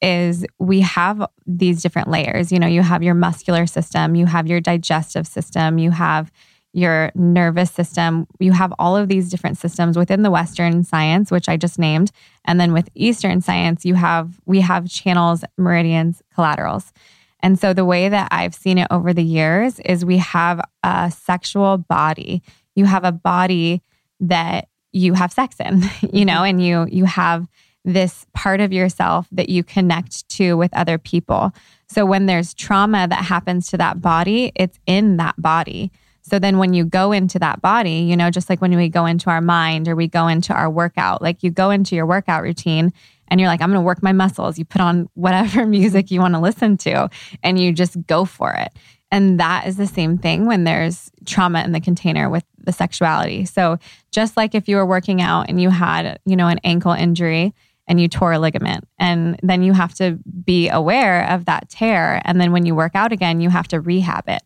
is 0.00 0.44
we 0.58 0.80
have 0.80 1.24
these 1.46 1.82
different 1.82 2.08
layers. 2.08 2.52
You 2.52 2.58
know, 2.58 2.66
you 2.66 2.82
have 2.82 3.02
your 3.02 3.14
muscular 3.14 3.66
system, 3.66 4.14
you 4.14 4.26
have 4.26 4.46
your 4.46 4.60
digestive 4.60 5.26
system, 5.26 5.78
you 5.78 5.90
have 5.90 6.30
your 6.74 7.12
nervous 7.14 7.70
system. 7.70 8.26
You 8.40 8.52
have 8.52 8.74
all 8.78 8.96
of 8.96 9.08
these 9.08 9.30
different 9.30 9.58
systems 9.58 9.96
within 9.96 10.22
the 10.22 10.30
Western 10.30 10.82
science, 10.82 11.30
which 11.30 11.48
I 11.48 11.56
just 11.56 11.78
named. 11.78 12.10
And 12.44 12.60
then 12.60 12.72
with 12.72 12.88
Eastern 12.94 13.40
science, 13.40 13.84
you 13.84 13.94
have 13.94 14.40
we 14.44 14.60
have 14.60 14.88
channels, 14.88 15.44
meridians, 15.56 16.20
collaterals. 16.34 16.92
And 17.40 17.58
so 17.58 17.72
the 17.72 17.84
way 17.84 18.08
that 18.08 18.28
I've 18.30 18.54
seen 18.54 18.78
it 18.78 18.88
over 18.90 19.12
the 19.12 19.22
years 19.22 19.78
is 19.80 20.04
we 20.04 20.18
have 20.18 20.60
a 20.82 21.10
sexual 21.10 21.78
body. 21.78 22.42
You 22.74 22.86
have 22.86 23.04
a 23.04 23.12
body 23.12 23.82
that 24.20 24.68
you 24.92 25.14
have 25.14 25.32
sex 25.32 25.56
in, 25.60 25.82
you 26.12 26.24
know, 26.24 26.38
mm-hmm. 26.38 26.44
and 26.44 26.64
you 26.64 26.86
you 26.90 27.04
have 27.04 27.46
this 27.84 28.26
part 28.32 28.60
of 28.60 28.72
yourself 28.72 29.28
that 29.30 29.48
you 29.48 29.62
connect 29.62 30.28
to 30.30 30.54
with 30.54 30.74
other 30.74 30.98
people. 30.98 31.52
So 31.86 32.04
when 32.06 32.26
there's 32.26 32.54
trauma 32.54 33.06
that 33.06 33.24
happens 33.24 33.68
to 33.68 33.76
that 33.76 34.00
body, 34.00 34.50
it's 34.56 34.78
in 34.86 35.18
that 35.18 35.40
body. 35.40 35.92
So 36.24 36.38
then 36.38 36.58
when 36.58 36.72
you 36.72 36.84
go 36.84 37.12
into 37.12 37.38
that 37.38 37.60
body, 37.60 37.98
you 37.98 38.16
know, 38.16 38.30
just 38.30 38.48
like 38.48 38.60
when 38.60 38.74
we 38.74 38.88
go 38.88 39.04
into 39.04 39.28
our 39.28 39.42
mind 39.42 39.88
or 39.88 39.94
we 39.94 40.08
go 40.08 40.26
into 40.26 40.54
our 40.54 40.70
workout, 40.70 41.20
like 41.20 41.42
you 41.42 41.50
go 41.50 41.70
into 41.70 41.94
your 41.94 42.06
workout 42.06 42.42
routine 42.42 42.92
and 43.28 43.40
you're 43.40 43.48
like, 43.48 43.60
I'm 43.60 43.70
going 43.70 43.80
to 43.80 43.86
work 43.86 44.02
my 44.02 44.12
muscles. 44.12 44.58
You 44.58 44.64
put 44.64 44.80
on 44.80 45.08
whatever 45.14 45.66
music 45.66 46.10
you 46.10 46.20
want 46.20 46.34
to 46.34 46.40
listen 46.40 46.78
to 46.78 47.10
and 47.42 47.58
you 47.58 47.72
just 47.72 48.06
go 48.06 48.24
for 48.24 48.52
it. 48.52 48.72
And 49.10 49.38
that 49.38 49.66
is 49.66 49.76
the 49.76 49.86
same 49.86 50.16
thing 50.18 50.46
when 50.46 50.64
there's 50.64 51.10
trauma 51.26 51.62
in 51.62 51.72
the 51.72 51.80
container 51.80 52.30
with 52.30 52.44
the 52.58 52.72
sexuality. 52.72 53.44
So 53.44 53.78
just 54.10 54.36
like 54.36 54.54
if 54.54 54.66
you 54.66 54.76
were 54.76 54.86
working 54.86 55.20
out 55.20 55.48
and 55.48 55.60
you 55.60 55.68
had, 55.68 56.18
you 56.24 56.36
know, 56.36 56.48
an 56.48 56.58
ankle 56.64 56.92
injury 56.92 57.54
and 57.86 58.00
you 58.00 58.08
tore 58.08 58.32
a 58.32 58.38
ligament 58.38 58.88
and 58.98 59.38
then 59.42 59.62
you 59.62 59.74
have 59.74 59.94
to 59.94 60.18
be 60.44 60.68
aware 60.70 61.28
of 61.30 61.44
that 61.44 61.68
tear 61.68 62.22
and 62.24 62.40
then 62.40 62.50
when 62.50 62.64
you 62.64 62.74
work 62.74 62.92
out 62.94 63.12
again 63.12 63.42
you 63.42 63.50
have 63.50 63.68
to 63.68 63.78
rehab 63.78 64.26
it 64.26 64.42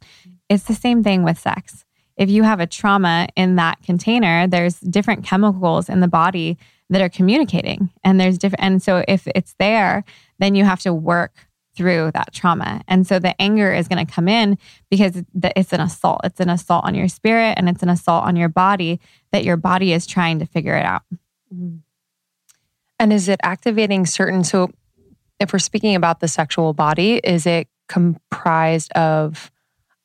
it's 0.48 0.64
the 0.64 0.74
same 0.74 1.02
thing 1.02 1.22
with 1.22 1.38
sex. 1.38 1.84
If 2.16 2.30
you 2.30 2.42
have 2.42 2.60
a 2.60 2.66
trauma 2.66 3.28
in 3.36 3.56
that 3.56 3.82
container, 3.82 4.46
there's 4.46 4.80
different 4.80 5.24
chemicals 5.24 5.88
in 5.88 6.00
the 6.00 6.08
body 6.08 6.58
that 6.90 7.00
are 7.00 7.08
communicating. 7.08 7.90
And 8.02 8.20
there's 8.20 8.38
different 8.38 8.64
and 8.64 8.82
so 8.82 9.04
if 9.06 9.26
it's 9.28 9.54
there, 9.58 10.04
then 10.38 10.54
you 10.54 10.64
have 10.64 10.80
to 10.80 10.92
work 10.92 11.48
through 11.76 12.10
that 12.12 12.32
trauma. 12.32 12.82
And 12.88 13.06
so 13.06 13.20
the 13.20 13.40
anger 13.40 13.72
is 13.72 13.86
going 13.86 14.04
to 14.04 14.12
come 14.12 14.26
in 14.26 14.58
because 14.90 15.22
it's 15.32 15.72
an 15.72 15.80
assault. 15.80 16.22
It's 16.24 16.40
an 16.40 16.50
assault 16.50 16.84
on 16.84 16.94
your 16.96 17.06
spirit 17.06 17.54
and 17.56 17.68
it's 17.68 17.84
an 17.84 17.88
assault 17.88 18.24
on 18.24 18.34
your 18.34 18.48
body 18.48 19.00
that 19.30 19.44
your 19.44 19.56
body 19.56 19.92
is 19.92 20.04
trying 20.04 20.40
to 20.40 20.46
figure 20.46 20.76
it 20.76 20.84
out. 20.84 21.02
Mm-hmm. 21.54 21.76
And 22.98 23.12
is 23.12 23.28
it 23.28 23.38
activating 23.44 24.06
certain 24.06 24.42
so 24.42 24.70
if 25.38 25.52
we're 25.52 25.60
speaking 25.60 25.94
about 25.94 26.18
the 26.18 26.26
sexual 26.26 26.72
body, 26.72 27.20
is 27.22 27.46
it 27.46 27.68
comprised 27.86 28.90
of 28.92 29.52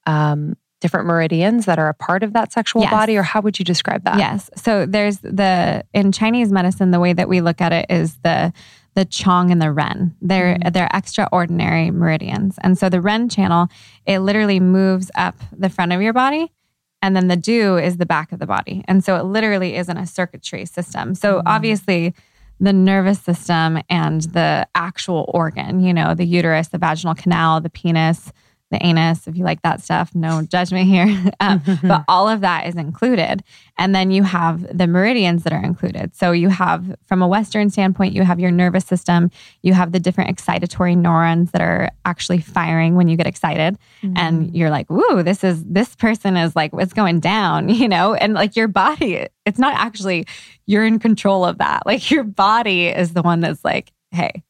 um, 0.06 0.56
different 0.82 1.06
meridians 1.08 1.66
that 1.66 1.80
are 1.80 1.88
a 1.88 1.94
part 1.94 2.24
of 2.24 2.34
that 2.34 2.52
sexual 2.52 2.82
yes. 2.82 2.92
body, 2.92 3.16
or 3.18 3.24
how 3.24 3.40
would 3.42 3.58
you 3.58 3.66
describe 3.66 4.04
that? 4.04 4.18
Yes. 4.18 4.50
So 4.56 4.86
there's 4.86 5.20
the 5.20 5.86
in 5.94 6.12
Chinese 6.12 6.52
medicine, 6.52 6.92
the 6.92 7.00
way 7.00 7.14
that 7.14 7.30
we 7.30 7.40
look 7.42 7.62
at 7.62 7.72
it 7.72 7.86
is 7.90 8.18
the 8.24 8.52
the 8.96 9.06
Chong 9.06 9.50
and 9.50 9.60
the 9.62 9.72
Ren. 9.72 10.16
They're 10.22 10.56
Mhm. 10.56 10.74
they're 10.74 10.90
extraordinary 10.94 11.90
meridians. 11.90 12.58
And 12.62 12.78
so 12.78 12.90
the 12.90 13.02
Ren 13.02 13.28
channel, 13.30 13.68
it 14.06 14.20
literally 14.20 14.60
moves 14.60 15.10
up 15.16 15.36
the 15.52 15.70
front 15.70 15.94
of 15.94 16.02
your 16.02 16.14
body 16.14 16.52
and 17.02 17.16
then 17.16 17.28
the 17.28 17.36
Du 17.36 17.78
is 17.78 17.98
the 17.98 18.06
back 18.06 18.32
of 18.32 18.40
the 18.40 18.46
body. 18.46 18.84
And 18.88 19.04
so 19.04 19.16
it 19.16 19.24
literally 19.24 19.76
isn't 19.78 19.98
a 19.98 20.06
circuitry 20.06 20.66
system. 20.66 21.16
So 21.16 21.38
Mhm. 21.40 21.44
obviously 21.48 22.14
the 22.60 22.72
nervous 22.74 23.20
system 23.20 23.80
and 23.90 24.22
the 24.22 24.68
actual 24.76 25.26
organ, 25.34 25.80
you 25.80 25.94
know, 25.94 26.14
the 26.14 26.26
uterus, 26.26 26.68
the 26.68 26.78
vaginal 26.78 27.16
canal, 27.16 27.62
the 27.62 27.70
penis, 27.72 28.32
the 28.74 28.86
anus, 28.86 29.28
if 29.28 29.38
you 29.38 29.44
like 29.44 29.62
that 29.62 29.82
stuff, 29.82 30.14
no 30.14 30.42
judgment 30.42 30.88
here. 30.88 31.32
um, 31.40 31.62
but 31.84 32.04
all 32.08 32.28
of 32.28 32.42
that 32.42 32.68
is 32.68 32.76
included. 32.76 33.44
And 33.78 33.96
then 33.96 34.12
you 34.12 34.24
have 34.24 34.78
the 34.78 34.88
meridians 34.88 35.44
that 35.44 35.54
are 35.54 35.64
included. 35.64 36.16
So 36.16 36.32
you 36.32 36.50
have, 36.50 36.96
from 37.06 37.22
a 37.22 37.28
Western 37.28 37.70
standpoint, 37.70 38.14
you 38.14 38.24
have 38.24 38.40
your 38.40 38.52
nervous 38.52 38.86
system, 38.86 39.32
you 39.62 39.74
have 39.74 39.92
the 39.92 40.00
different 40.00 40.36
excitatory 40.36 40.98
neurons 40.98 41.52
that 41.52 41.62
are 41.62 41.90
actually 42.06 42.40
firing 42.40 42.96
when 42.96 43.08
you 43.08 43.18
get 43.18 43.28
excited. 43.28 43.78
Mm-hmm. 44.04 44.18
And 44.18 44.56
you're 44.56 44.70
like, 44.70 44.90
ooh, 44.92 45.24
this 45.24 45.44
is, 45.44 45.64
this 45.64 45.96
person 45.96 46.38
is 46.38 46.56
like, 46.56 46.74
what's 46.74 46.94
going 46.94 47.20
down, 47.20 47.70
you 47.70 47.88
know? 47.88 48.14
And 48.14 48.34
like 48.34 48.56
your 48.56 48.68
body, 48.68 49.28
it's 49.46 49.60
not 49.60 49.76
actually, 49.76 50.26
you're 50.66 50.86
in 50.86 51.00
control 51.00 51.46
of 51.46 51.58
that. 51.60 51.84
Like 51.86 52.12
your 52.12 52.24
body 52.24 52.88
is 52.88 53.14
the 53.14 53.22
one 53.22 53.42
that's 53.42 53.64
like, 53.64 53.92
hey, 54.12 54.44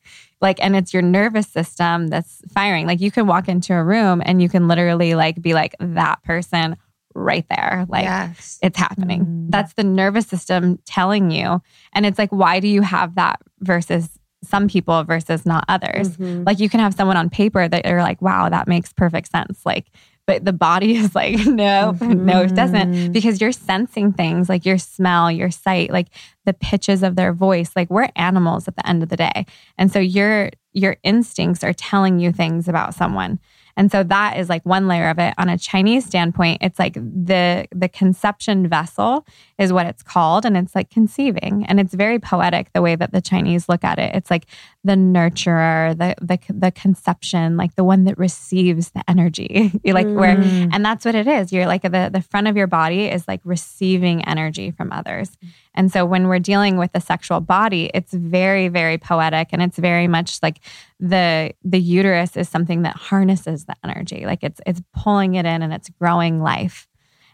like 0.44 0.64
and 0.64 0.76
it's 0.76 0.94
your 0.94 1.02
nervous 1.02 1.48
system 1.48 2.08
that's 2.08 2.42
firing 2.54 2.86
like 2.86 3.02
you 3.02 3.10
can 3.10 3.26
walk 3.26 3.48
into 3.50 3.74
a 3.74 3.84
room 3.84 4.22
and 4.24 4.42
you 4.42 4.50
can 4.50 4.68
literally 4.68 5.16
like 5.16 5.42
be 5.42 5.54
like 5.56 5.74
that 5.80 6.22
person 6.24 6.78
right 7.16 7.46
there 7.50 7.86
like 7.90 8.04
yes. 8.04 8.60
it's 8.62 8.78
happening 8.78 9.26
Mm. 9.26 9.50
that's 9.50 9.74
the 9.74 9.84
nervous 9.84 10.28
system 10.28 10.78
telling 10.86 11.32
you 11.32 11.62
and 11.94 12.06
it's 12.06 12.20
like 12.20 12.30
why 12.32 12.60
do 12.60 12.68
you 12.68 12.82
have 12.84 13.16
that 13.16 13.40
versus 13.62 14.10
some 14.44 14.68
people 14.68 15.04
versus 15.04 15.46
not 15.46 15.64
others 15.70 16.18
Mhm. 16.18 16.46
like 16.46 16.60
you 16.60 16.70
can 16.70 16.80
have 16.82 16.94
someone 16.94 17.16
on 17.18 17.30
paper 17.30 17.68
that 17.68 17.86
you're 17.86 18.02
like 18.02 18.22
wow 18.22 18.50
that 18.50 18.68
makes 18.68 18.92
perfect 18.94 19.32
sense 19.32 19.62
like 19.66 19.86
but 20.26 20.46
the 20.46 20.54
body 20.54 20.96
is 20.96 21.14
like 21.22 21.38
no 21.46 21.98
no 22.02 22.42
it 22.42 22.56
doesn't. 22.56 22.94
Mhm. 22.94 23.14
because 23.14 23.40
you're 23.42 23.52
sensing 23.52 24.14
things 24.14 24.50
like 24.50 24.66
your 24.66 24.78
smell 24.78 25.32
your 25.32 25.52
sight 25.52 25.92
like 25.92 26.08
the 26.46 26.54
pitches 26.54 27.04
of 27.04 27.16
their 27.16 27.34
voice 27.34 27.72
like 27.76 27.90
we're 27.90 28.10
animals 28.16 28.68
at 28.68 28.76
the 28.76 28.88
end 28.88 29.04
of 29.04 29.10
the 29.10 29.18
day. 29.18 29.46
And 29.78 29.92
so 29.92 30.00
your 30.00 30.50
your 30.74 30.98
instincts 31.04 31.64
are 31.64 31.74
telling 31.74 32.20
you 32.20 32.32
things 32.32 32.68
about 32.68 32.96
someone 32.96 33.40
and 33.76 33.92
so 33.92 34.04
that 34.04 34.38
is 34.38 34.50
like 34.50 34.64
one 34.66 34.88
layer 34.88 35.10
of 35.10 35.20
it. 35.20 35.34
On 35.38 35.50
a 35.50 35.58
chinese 35.58 36.06
standpoint 36.06 36.60
it's 36.62 36.80
like 36.80 36.94
the 36.94 37.68
the 37.72 37.90
conception 37.90 38.68
vessel 38.68 39.26
is 39.58 39.72
what 39.74 39.86
it's 39.86 40.04
called 40.04 40.46
and 40.46 40.56
it's 40.58 40.76
like 40.76 40.90
conceiving. 40.90 41.66
And 41.68 41.80
it's 41.80 41.94
very 41.94 42.20
poetic 42.20 42.72
the 42.74 42.82
way 42.82 42.96
that 42.96 43.12
the 43.12 43.22
chinese 43.22 43.70
look 43.70 43.84
at 43.84 44.00
it. 44.00 44.16
It's 44.16 44.30
like 44.32 44.46
the 44.84 44.94
nurturer 44.94 45.98
the 45.98 46.16
the, 46.22 46.40
the 46.54 46.72
conception 46.72 47.58
like 47.58 47.76
the 47.76 47.84
one 47.84 48.04
that 48.06 48.18
receives 48.18 48.92
the 48.92 49.04
energy. 49.10 49.72
You 49.84 49.94
like 49.94 50.08
where 50.08 50.34
Mm. 50.34 50.70
and 50.74 50.84
that's 50.84 51.06
what 51.06 51.16
it 51.16 51.28
is. 51.28 51.52
You're 51.54 51.68
like 51.68 51.84
the 51.84 52.10
the 52.12 52.22
front 52.22 52.48
of 52.48 52.58
your 52.58 52.68
body 52.68 53.06
is 53.06 53.28
like 53.28 53.42
receiving 53.44 54.26
energy 54.26 54.72
from 54.72 54.92
others 54.92 55.38
and 55.76 55.92
so 55.92 56.06
when 56.06 56.28
we're 56.28 56.40
dealing 56.40 56.78
with 56.78 56.92
the 56.92 57.00
sexual 57.02 57.40
body 57.40 57.90
it's 57.94 58.14
very 58.14 58.68
very 58.68 58.98
poetic 58.98 59.50
and 59.52 59.62
it's 59.62 59.78
very 59.78 60.08
much 60.08 60.40
like 60.44 60.60
the 61.00 61.52
the 61.64 61.80
uterus 61.80 62.38
is 62.38 62.48
something 62.50 62.84
that 62.84 62.96
harnesses 62.96 63.66
the 63.66 63.76
energy. 63.84 64.26
Like 64.26 64.44
it's 64.44 64.62
it's 64.66 64.82
pulling 64.96 65.36
it 65.36 65.46
in 65.46 65.62
and 65.62 65.74
it's 65.74 65.90
growing 65.90 66.42
life. 66.42 66.88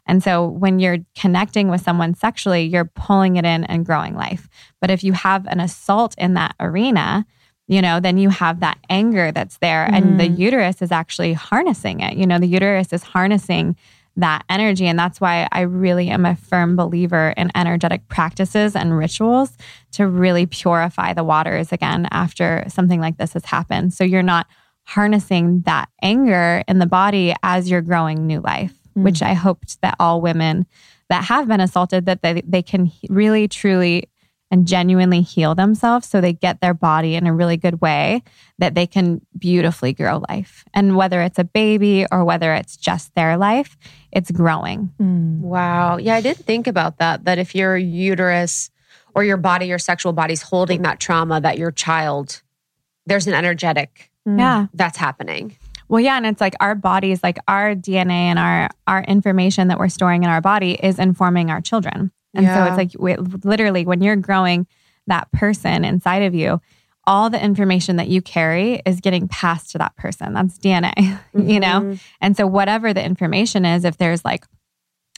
And 0.07 0.23
so 0.23 0.47
when 0.47 0.79
you're 0.79 0.97
connecting 1.15 1.67
with 1.69 1.81
someone 1.81 2.15
sexually 2.15 2.63
you're 2.63 2.85
pulling 2.95 3.35
it 3.35 3.45
in 3.45 3.63
and 3.65 3.85
growing 3.85 4.15
life. 4.15 4.47
But 4.81 4.89
if 4.89 5.03
you 5.03 5.13
have 5.13 5.45
an 5.47 5.59
assault 5.59 6.15
in 6.17 6.33
that 6.35 6.55
arena 6.59 7.25
you 7.67 7.81
know 7.83 7.99
then 7.99 8.17
you 8.17 8.29
have 8.29 8.61
that 8.61 8.79
anger 8.89 9.31
that's 9.31 9.57
there 9.59 9.85
and 9.93 10.19
the 10.19 10.27
Mhm. 10.27 10.39
uterus 10.39 10.81
is 10.81 10.91
actually 10.91 11.33
harnessing 11.33 11.99
it. 11.99 12.17
You 12.17 12.25
know 12.25 12.39
the 12.39 12.47
uterus 12.47 12.91
is 12.91 13.03
harnessing 13.03 13.75
that 14.19 14.43
energy 14.49 14.85
and 14.87 14.97
that's 14.97 15.19
why 15.19 15.47
I 15.51 15.61
really 15.61 16.09
am 16.09 16.25
a 16.25 16.35
firm 16.35 16.75
believer 16.75 17.33
in 17.35 17.51
energetic 17.55 18.07
practices 18.07 18.75
and 18.75 18.97
rituals 18.97 19.57
to 19.93 20.07
really 20.07 20.45
purify 20.45 21.13
the 21.13 21.23
waters 21.23 21.71
again 21.71 22.07
after 22.11 22.63
something 22.67 22.99
like 22.99 23.17
this 23.17 23.33
has 23.33 23.45
happened 23.45 23.93
so 23.93 24.03
you're 24.03 24.23
not 24.23 24.47
harnessing 24.83 25.61
that 25.61 25.89
anger 26.01 26.63
in 26.67 26.79
the 26.79 26.87
body 26.87 27.33
as 27.43 27.69
you're 27.69 27.81
growing 27.81 28.25
new 28.25 28.39
life 28.39 28.73
Mm. 28.99 29.03
which 29.03 29.21
I 29.21 29.33
hoped 29.33 29.81
that 29.81 29.95
all 29.99 30.21
women 30.21 30.65
that 31.09 31.23
have 31.25 31.47
been 31.47 31.61
assaulted 31.61 32.05
that 32.05 32.21
they, 32.21 32.41
they 32.45 32.61
can 32.61 32.91
really 33.09 33.47
truly 33.47 34.08
and 34.51 34.67
genuinely 34.67 35.21
heal 35.21 35.53
themselves 35.55 36.07
so 36.07 36.19
they 36.21 36.33
get 36.33 36.59
their 36.61 36.73
body 36.73 37.15
in 37.15 37.27
a 37.27 37.33
really 37.33 37.57
good 37.57 37.81
way 37.81 38.23
that 38.57 38.73
they 38.75 38.87
can 38.87 39.21
beautifully 39.37 39.93
grow 39.93 40.23
life 40.29 40.65
and 40.73 40.95
whether 40.95 41.21
it's 41.21 41.37
a 41.39 41.43
baby 41.43 42.05
or 42.11 42.25
whether 42.25 42.53
it's 42.53 42.75
just 42.77 43.13
their 43.15 43.37
life 43.37 43.77
it's 44.11 44.31
growing 44.31 44.91
Mm. 44.99 45.39
Wow. 45.39 45.97
Yeah, 45.97 46.15
I 46.15 46.21
didn't 46.21 46.45
think 46.45 46.67
about 46.67 46.97
that. 46.97 47.25
That 47.25 47.37
if 47.39 47.55
your 47.55 47.77
uterus 47.77 48.69
or 49.15 49.23
your 49.23 49.37
body, 49.37 49.65
your 49.67 49.79
sexual 49.79 50.13
body's 50.13 50.41
holding 50.41 50.81
that 50.83 50.99
trauma, 50.99 51.41
that 51.41 51.57
your 51.57 51.71
child, 51.71 52.41
there's 53.05 53.27
an 53.27 53.33
energetic 53.33 54.11
Mm. 54.27 54.37
yeah 54.39 54.67
that's 54.73 54.97
happening. 54.97 55.55
Well, 55.87 56.01
yeah, 56.01 56.17
and 56.17 56.25
it's 56.25 56.41
like 56.41 56.55
our 56.59 56.75
bodies, 56.75 57.23
like 57.23 57.39
our 57.47 57.73
DNA 57.73 58.29
and 58.29 58.37
our 58.37 58.69
our 58.85 59.01
information 59.03 59.69
that 59.69 59.79
we're 59.79 59.89
storing 59.89 60.23
in 60.23 60.29
our 60.29 60.41
body 60.41 60.73
is 60.73 60.99
informing 60.99 61.49
our 61.49 61.61
children. 61.61 62.11
And 62.35 62.45
so 62.45 62.63
it's 62.65 62.77
like 62.77 62.91
we, 62.99 63.15
literally 63.43 63.85
when 63.85 64.01
you're 64.01 64.15
growing 64.15 64.67
that 65.07 65.31
person 65.31 65.83
inside 65.83 66.23
of 66.23 66.35
you, 66.35 66.61
all 67.07 67.29
the 67.31 67.43
information 67.43 67.95
that 67.95 68.07
you 68.07 68.21
carry 68.21 68.81
is 68.85 68.99
getting 69.01 69.27
passed 69.27 69.71
to 69.71 69.77
that 69.79 69.95
person. 69.95 70.33
That's 70.33 70.59
DNA, 70.59 71.19
you 71.33 71.59
know? 71.59 71.81
Mhm. 71.81 71.99
And 72.21 72.37
so 72.37 72.45
whatever 72.45 72.93
the 72.93 73.03
information 73.03 73.65
is, 73.65 73.83
if 73.83 73.97
there's 73.97 74.23
like 74.23 74.45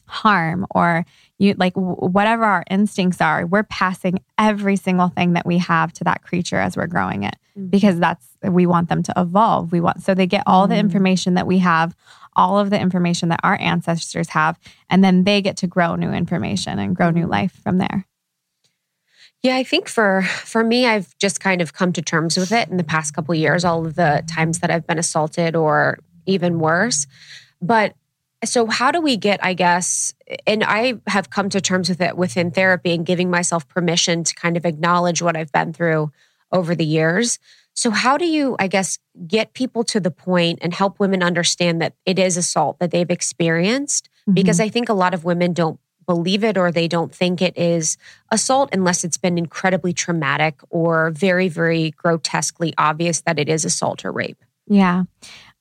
harm 0.07 0.65
or 0.75 1.05
you 1.37 1.53
like 1.57 1.73
whatever 1.75 2.43
our 2.43 2.63
instincts 2.69 3.21
are, 3.21 3.45
we're 3.45 3.63
passing 3.63 4.19
every 4.37 4.75
single 4.75 5.07
thing 5.09 5.33
that 5.33 5.45
we 5.45 5.57
have 5.57 5.91
to 5.93 6.03
that 6.03 6.21
creature 6.23 6.57
as 6.57 6.75
we're 6.77 6.87
growing 6.87 7.23
it 7.23 7.35
Mhm. 7.57 7.71
because 7.71 7.99
that's 7.99 8.25
we 8.43 8.65
want 8.65 8.89
them 8.89 9.03
to 9.03 9.13
evolve. 9.17 9.71
We 9.71 9.79
want 9.81 10.01
so 10.01 10.13
they 10.13 10.27
get 10.27 10.43
all 10.45 10.67
the 10.67 10.75
Mm. 10.75 10.79
information 10.79 11.33
that 11.35 11.47
we 11.47 11.59
have, 11.59 11.95
all 12.35 12.59
of 12.59 12.69
the 12.69 12.79
information 12.79 13.29
that 13.29 13.39
our 13.43 13.59
ancestors 13.59 14.29
have, 14.29 14.59
and 14.89 15.03
then 15.03 15.23
they 15.23 15.41
get 15.41 15.57
to 15.57 15.67
grow 15.67 15.95
new 15.95 16.11
information 16.11 16.79
and 16.79 16.95
grow 16.95 17.09
new 17.09 17.27
life 17.27 17.59
from 17.63 17.77
there. 17.77 18.05
Yeah, 19.43 19.55
I 19.55 19.63
think 19.63 19.87
for 19.87 20.21
for 20.21 20.63
me, 20.63 20.85
I've 20.85 21.17
just 21.17 21.39
kind 21.39 21.61
of 21.61 21.73
come 21.73 21.93
to 21.93 22.01
terms 22.01 22.37
with 22.37 22.51
it 22.51 22.69
in 22.69 22.77
the 22.77 22.83
past 22.83 23.15
couple 23.15 23.33
years. 23.33 23.65
All 23.65 23.85
of 23.85 23.95
the 23.95 24.23
times 24.27 24.59
that 24.59 24.69
I've 24.69 24.85
been 24.85 24.99
assaulted, 24.99 25.55
or 25.55 25.97
even 26.27 26.59
worse. 26.59 27.07
But 27.59 27.95
so, 28.43 28.67
how 28.67 28.91
do 28.91 29.01
we 29.01 29.17
get? 29.17 29.43
I 29.43 29.53
guess, 29.53 30.13
and 30.45 30.63
I 30.63 30.95
have 31.07 31.31
come 31.31 31.49
to 31.49 31.61
terms 31.61 31.89
with 31.89 32.01
it 32.01 32.17
within 32.17 32.51
therapy 32.51 32.93
and 32.93 33.05
giving 33.05 33.31
myself 33.31 33.67
permission 33.67 34.23
to 34.23 34.35
kind 34.35 34.57
of 34.57 34.65
acknowledge 34.65 35.21
what 35.23 35.35
I've 35.35 35.51
been 35.51 35.73
through 35.73 36.11
over 36.51 36.75
the 36.75 36.85
years. 36.85 37.39
So, 37.73 37.89
how 37.91 38.17
do 38.17 38.25
you, 38.25 38.55
I 38.59 38.67
guess, 38.67 38.99
get 39.27 39.53
people 39.53 39.83
to 39.85 39.99
the 39.99 40.11
point 40.11 40.59
and 40.61 40.73
help 40.73 40.99
women 40.99 41.23
understand 41.23 41.81
that 41.81 41.93
it 42.05 42.19
is 42.19 42.37
assault 42.37 42.79
that 42.79 42.91
they've 42.91 43.09
experienced? 43.09 44.09
Because 44.31 44.57
mm-hmm. 44.57 44.65
I 44.65 44.69
think 44.69 44.89
a 44.89 44.93
lot 44.93 45.13
of 45.13 45.23
women 45.23 45.53
don't 45.53 45.79
believe 46.05 46.43
it 46.43 46.57
or 46.57 46.71
they 46.71 46.87
don't 46.87 47.13
think 47.13 47.41
it 47.41 47.57
is 47.57 47.97
assault 48.29 48.69
unless 48.73 49.03
it's 49.03 49.17
been 49.17 49.37
incredibly 49.37 49.93
traumatic 49.93 50.59
or 50.69 51.11
very, 51.11 51.47
very 51.47 51.91
grotesquely 51.91 52.73
obvious 52.77 53.21
that 53.21 53.39
it 53.39 53.47
is 53.47 53.65
assault 53.65 54.03
or 54.03 54.11
rape. 54.11 54.43
Yeah. 54.67 55.03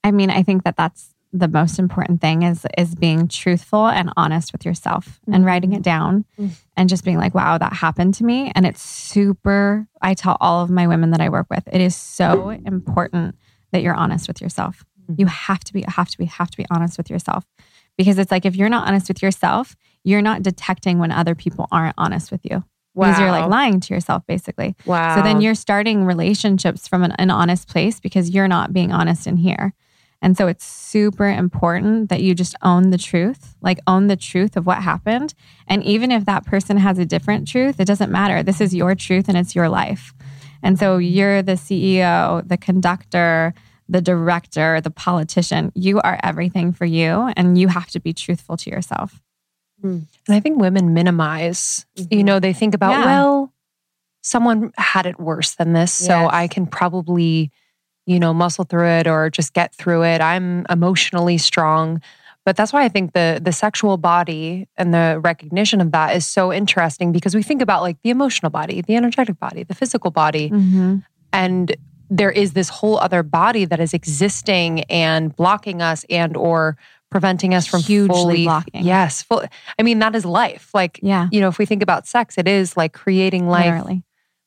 I 0.03 0.11
mean, 0.11 0.31
I 0.31 0.43
think 0.43 0.65
that 0.65 0.77
that's 0.77 1.10
the 1.33 1.49
most 1.49 1.79
important 1.79 2.21
thing 2.21 2.43
is 2.43 2.67
is 2.77 2.95
being 2.95 3.29
truthful 3.29 3.87
and 3.87 4.13
honest 4.17 4.53
with 4.53 4.65
yourself 4.65 5.21
and 5.33 5.45
writing 5.45 5.73
it 5.75 5.83
down 5.83 6.25
Mm. 6.39 6.51
and 6.77 6.89
just 6.89 7.05
being 7.05 7.19
like, 7.19 7.35
wow, 7.35 7.57
that 7.59 7.73
happened 7.73 8.15
to 8.15 8.25
me. 8.25 8.51
And 8.55 8.67
it's 8.67 8.83
super, 8.83 9.87
I 10.03 10.15
tell 10.15 10.37
all 10.41 10.63
of 10.63 10.71
my 10.71 10.87
women 10.89 11.11
that 11.11 11.21
I 11.21 11.29
work 11.29 11.47
with, 11.49 11.69
it 11.73 11.81
is 11.81 11.95
so 11.95 12.51
important 12.51 13.37
that 13.73 13.83
you're 13.83 13.95
honest 13.95 14.27
with 14.27 14.41
yourself. 14.41 14.85
You 15.17 15.27
have 15.27 15.61
to 15.65 15.73
be, 15.73 15.85
have 15.87 16.09
to 16.09 16.19
be, 16.19 16.25
have 16.25 16.51
to 16.51 16.57
be 16.57 16.67
honest 16.71 16.99
with 16.99 17.11
yourself. 17.11 17.45
Because 17.97 18.19
it's 18.19 18.31
like 18.33 18.45
if 18.45 18.57
you're 18.57 18.69
not 18.69 18.89
honest 18.89 19.09
with 19.09 19.23
yourself, 19.23 19.77
you're 20.03 20.23
not 20.23 20.43
detecting 20.43 20.99
when 20.99 21.13
other 21.13 21.35
people 21.35 21.69
aren't 21.71 21.95
honest 21.99 22.33
with 22.33 22.41
you. 22.45 22.65
Wow. 22.95 23.07
Because 23.07 23.21
you're 23.21 23.31
like 23.31 23.49
lying 23.49 23.79
to 23.81 23.95
yourself, 23.95 24.27
basically. 24.27 24.75
wow. 24.87 25.15
So 25.17 25.23
then 25.23 25.41
you're 25.41 25.55
starting 25.55 26.05
relationships 26.05 26.89
from 26.89 27.03
an, 27.05 27.13
an 27.13 27.31
honest 27.31 27.69
place 27.69 28.01
because 28.01 28.31
you're 28.31 28.49
not 28.49 28.73
being 28.73 28.91
honest 28.91 29.27
in 29.29 29.37
here. 29.37 29.75
And 30.23 30.37
so 30.37 30.47
it's 30.49 30.65
super 30.67 31.27
important 31.29 32.11
that 32.11 32.23
you 32.23 32.35
just 32.35 32.55
own 32.63 32.91
the 32.91 32.99
truth, 32.99 33.57
like 33.63 33.79
own 33.87 34.07
the 34.09 34.17
truth 34.17 34.57
of 34.57 34.67
what 34.67 34.83
happened. 34.83 35.33
And 35.67 35.83
even 35.83 36.11
if 36.11 36.27
that 36.27 36.45
person 36.45 36.77
has 36.77 36.99
a 36.99 37.07
different 37.07 37.49
truth, 37.49 37.81
it 37.81 37.87
doesn't 37.87 38.13
matter. 38.13 38.43
This 38.43 38.61
is 38.61 38.75
your 38.75 38.95
truth 38.95 39.29
and 39.29 39.39
it's 39.39 39.55
your 39.55 39.69
life. 39.71 40.13
And 40.63 40.79
so 40.79 40.99
you're 40.99 41.41
the 41.43 41.53
CEO, 41.57 42.47
the 42.47 42.59
conductor, 42.59 43.55
the 43.89 44.03
director, 44.03 44.81
the 44.83 44.91
politician. 44.91 45.73
You 45.75 46.01
are 46.03 46.21
everything 46.23 46.71
for 46.73 46.85
you, 46.85 47.33
and 47.35 47.57
you 47.59 47.69
have 47.69 47.89
to 47.93 47.99
be 48.01 48.13
truthful 48.13 48.57
to 48.59 48.71
yourself. 48.71 49.21
And 49.83 50.07
I 50.29 50.39
think 50.41 50.61
women 50.61 50.93
minimize, 50.93 51.87
you 51.97 52.19
Mhm. 52.21 52.25
know, 52.25 52.39
they 52.41 52.53
think 52.53 52.75
about, 52.75 52.93
Yeah. 52.93 53.05
well, 53.07 53.53
someone 54.23 54.71
had 54.77 55.07
it 55.07 55.19
worse 55.19 55.55
than 55.55 55.73
this, 55.73 55.93
so 55.93 56.25
Yes. 56.25 56.31
I 56.33 56.47
can 56.47 56.67
probably, 56.67 57.51
you 58.07 58.19
know, 58.19 58.33
muscle 58.35 58.65
through 58.65 58.89
it 58.89 59.07
or 59.07 59.31
just 59.31 59.53
get 59.53 59.75
through 59.75 60.05
it. 60.05 60.21
I'm 60.21 60.67
emotionally 60.71 61.39
strong. 61.39 62.01
But 62.47 62.57
that's 62.57 62.73
why 62.73 62.85
I 62.85 62.89
think 62.89 63.13
the 63.13 63.39
the 63.43 63.53
sexual 63.53 63.97
body 63.99 64.67
and 64.77 64.95
the 64.95 65.21
recognition 65.23 65.81
of 65.81 65.93
that 65.93 66.17
is 66.17 66.27
so 66.27 66.53
interesting 66.53 67.13
because 67.13 67.35
we 67.35 67.43
think 67.43 67.61
about 67.63 67.83
like 67.83 67.99
the 68.03 68.11
emotional 68.11 68.51
body, 68.51 68.81
the 68.81 68.97
energetic 68.97 69.39
body, 69.39 69.63
the 69.63 69.75
physical 69.75 70.11
body, 70.11 70.51
Mm-hmm. 70.51 70.97
and 71.33 71.77
there 72.13 72.31
is 72.31 72.55
this 72.55 72.69
whole 72.69 72.99
other 72.99 73.23
body 73.23 73.65
that 73.67 73.79
is 73.79 73.95
existing 73.95 74.81
and 74.85 75.37
blocking 75.37 75.81
us 75.81 76.05
and 76.11 76.37
or 76.37 76.77
preventing 77.11 77.55
us 77.55 77.67
from 77.67 77.83
Hugely 77.83 78.09
fully 78.17 78.45
blocking. 78.45 78.85
Yes, 78.85 79.23
full, 79.23 79.45
I 79.79 79.83
mean 79.83 79.99
that 80.01 80.17
is 80.17 80.25
life. 80.25 80.71
Like 80.75 80.99
Yeah. 81.03 81.29
you 81.31 81.41
know, 81.41 81.49
if 81.49 81.59
we 81.59 81.67
think 81.67 81.83
about 81.83 82.07
sex, 82.09 82.37
it 82.39 82.49
is 82.49 82.77
like 82.77 82.93
creating 82.95 83.47
life, 83.49 83.67
literally, 83.67 84.03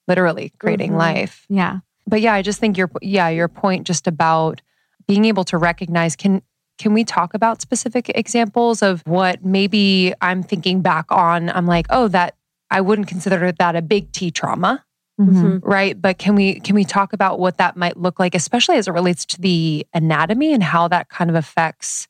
Literally. 0.08 0.52
creating 0.60 0.92
Mhm. 0.94 0.98
life. 0.98 1.46
Yeah. 1.48 1.80
But 2.08 2.22
yeah, 2.22 2.34
I 2.34 2.42
just 2.42 2.60
think 2.60 2.78
your 2.78 2.89
yeah, 3.02 3.30
your 3.30 3.48
point 3.48 3.88
just 3.88 4.08
about 4.08 4.62
being 5.08 5.26
able 5.26 5.44
to 5.46 5.58
recognize 5.58 6.16
can 6.16 6.42
can 6.80 6.94
we 6.94 7.04
talk 7.04 7.34
about 7.34 7.62
specific 7.62 8.10
examples 8.16 8.82
of 8.82 9.02
what 9.06 9.46
maybe 9.46 10.13
I'm 10.22 10.42
thinking 10.44 10.82
back 10.82 11.06
on? 11.12 11.50
I'm 11.50 11.68
like, 11.68 11.86
oh, 11.89 12.08
that 12.10 12.36
I 12.72 12.82
wouldn't 12.82 13.08
consider 13.08 13.52
that 13.52 13.76
a 13.76 13.82
big 13.82 14.12
T 14.12 14.32
trauma, 14.32 14.84
Mhm. 15.22 15.60
right? 15.63 16.00
But 16.02 16.18
can 16.18 16.36
we 16.36 16.60
can 16.60 16.76
we 16.76 16.84
talk 16.84 17.13
about 17.13 17.39
what 17.39 17.58
that 17.58 17.78
might 17.78 17.98
look 17.98 18.20
like, 18.20 18.34
especially 18.34 18.78
as 18.78 18.88
it 18.88 18.92
relates 18.92 19.26
to 19.28 19.42
the 19.42 19.86
anatomy 19.94 20.54
and 20.54 20.63
how 20.63 20.88
that 20.88 21.10
kind 21.10 21.30
of 21.30 21.36
affects 21.36 22.08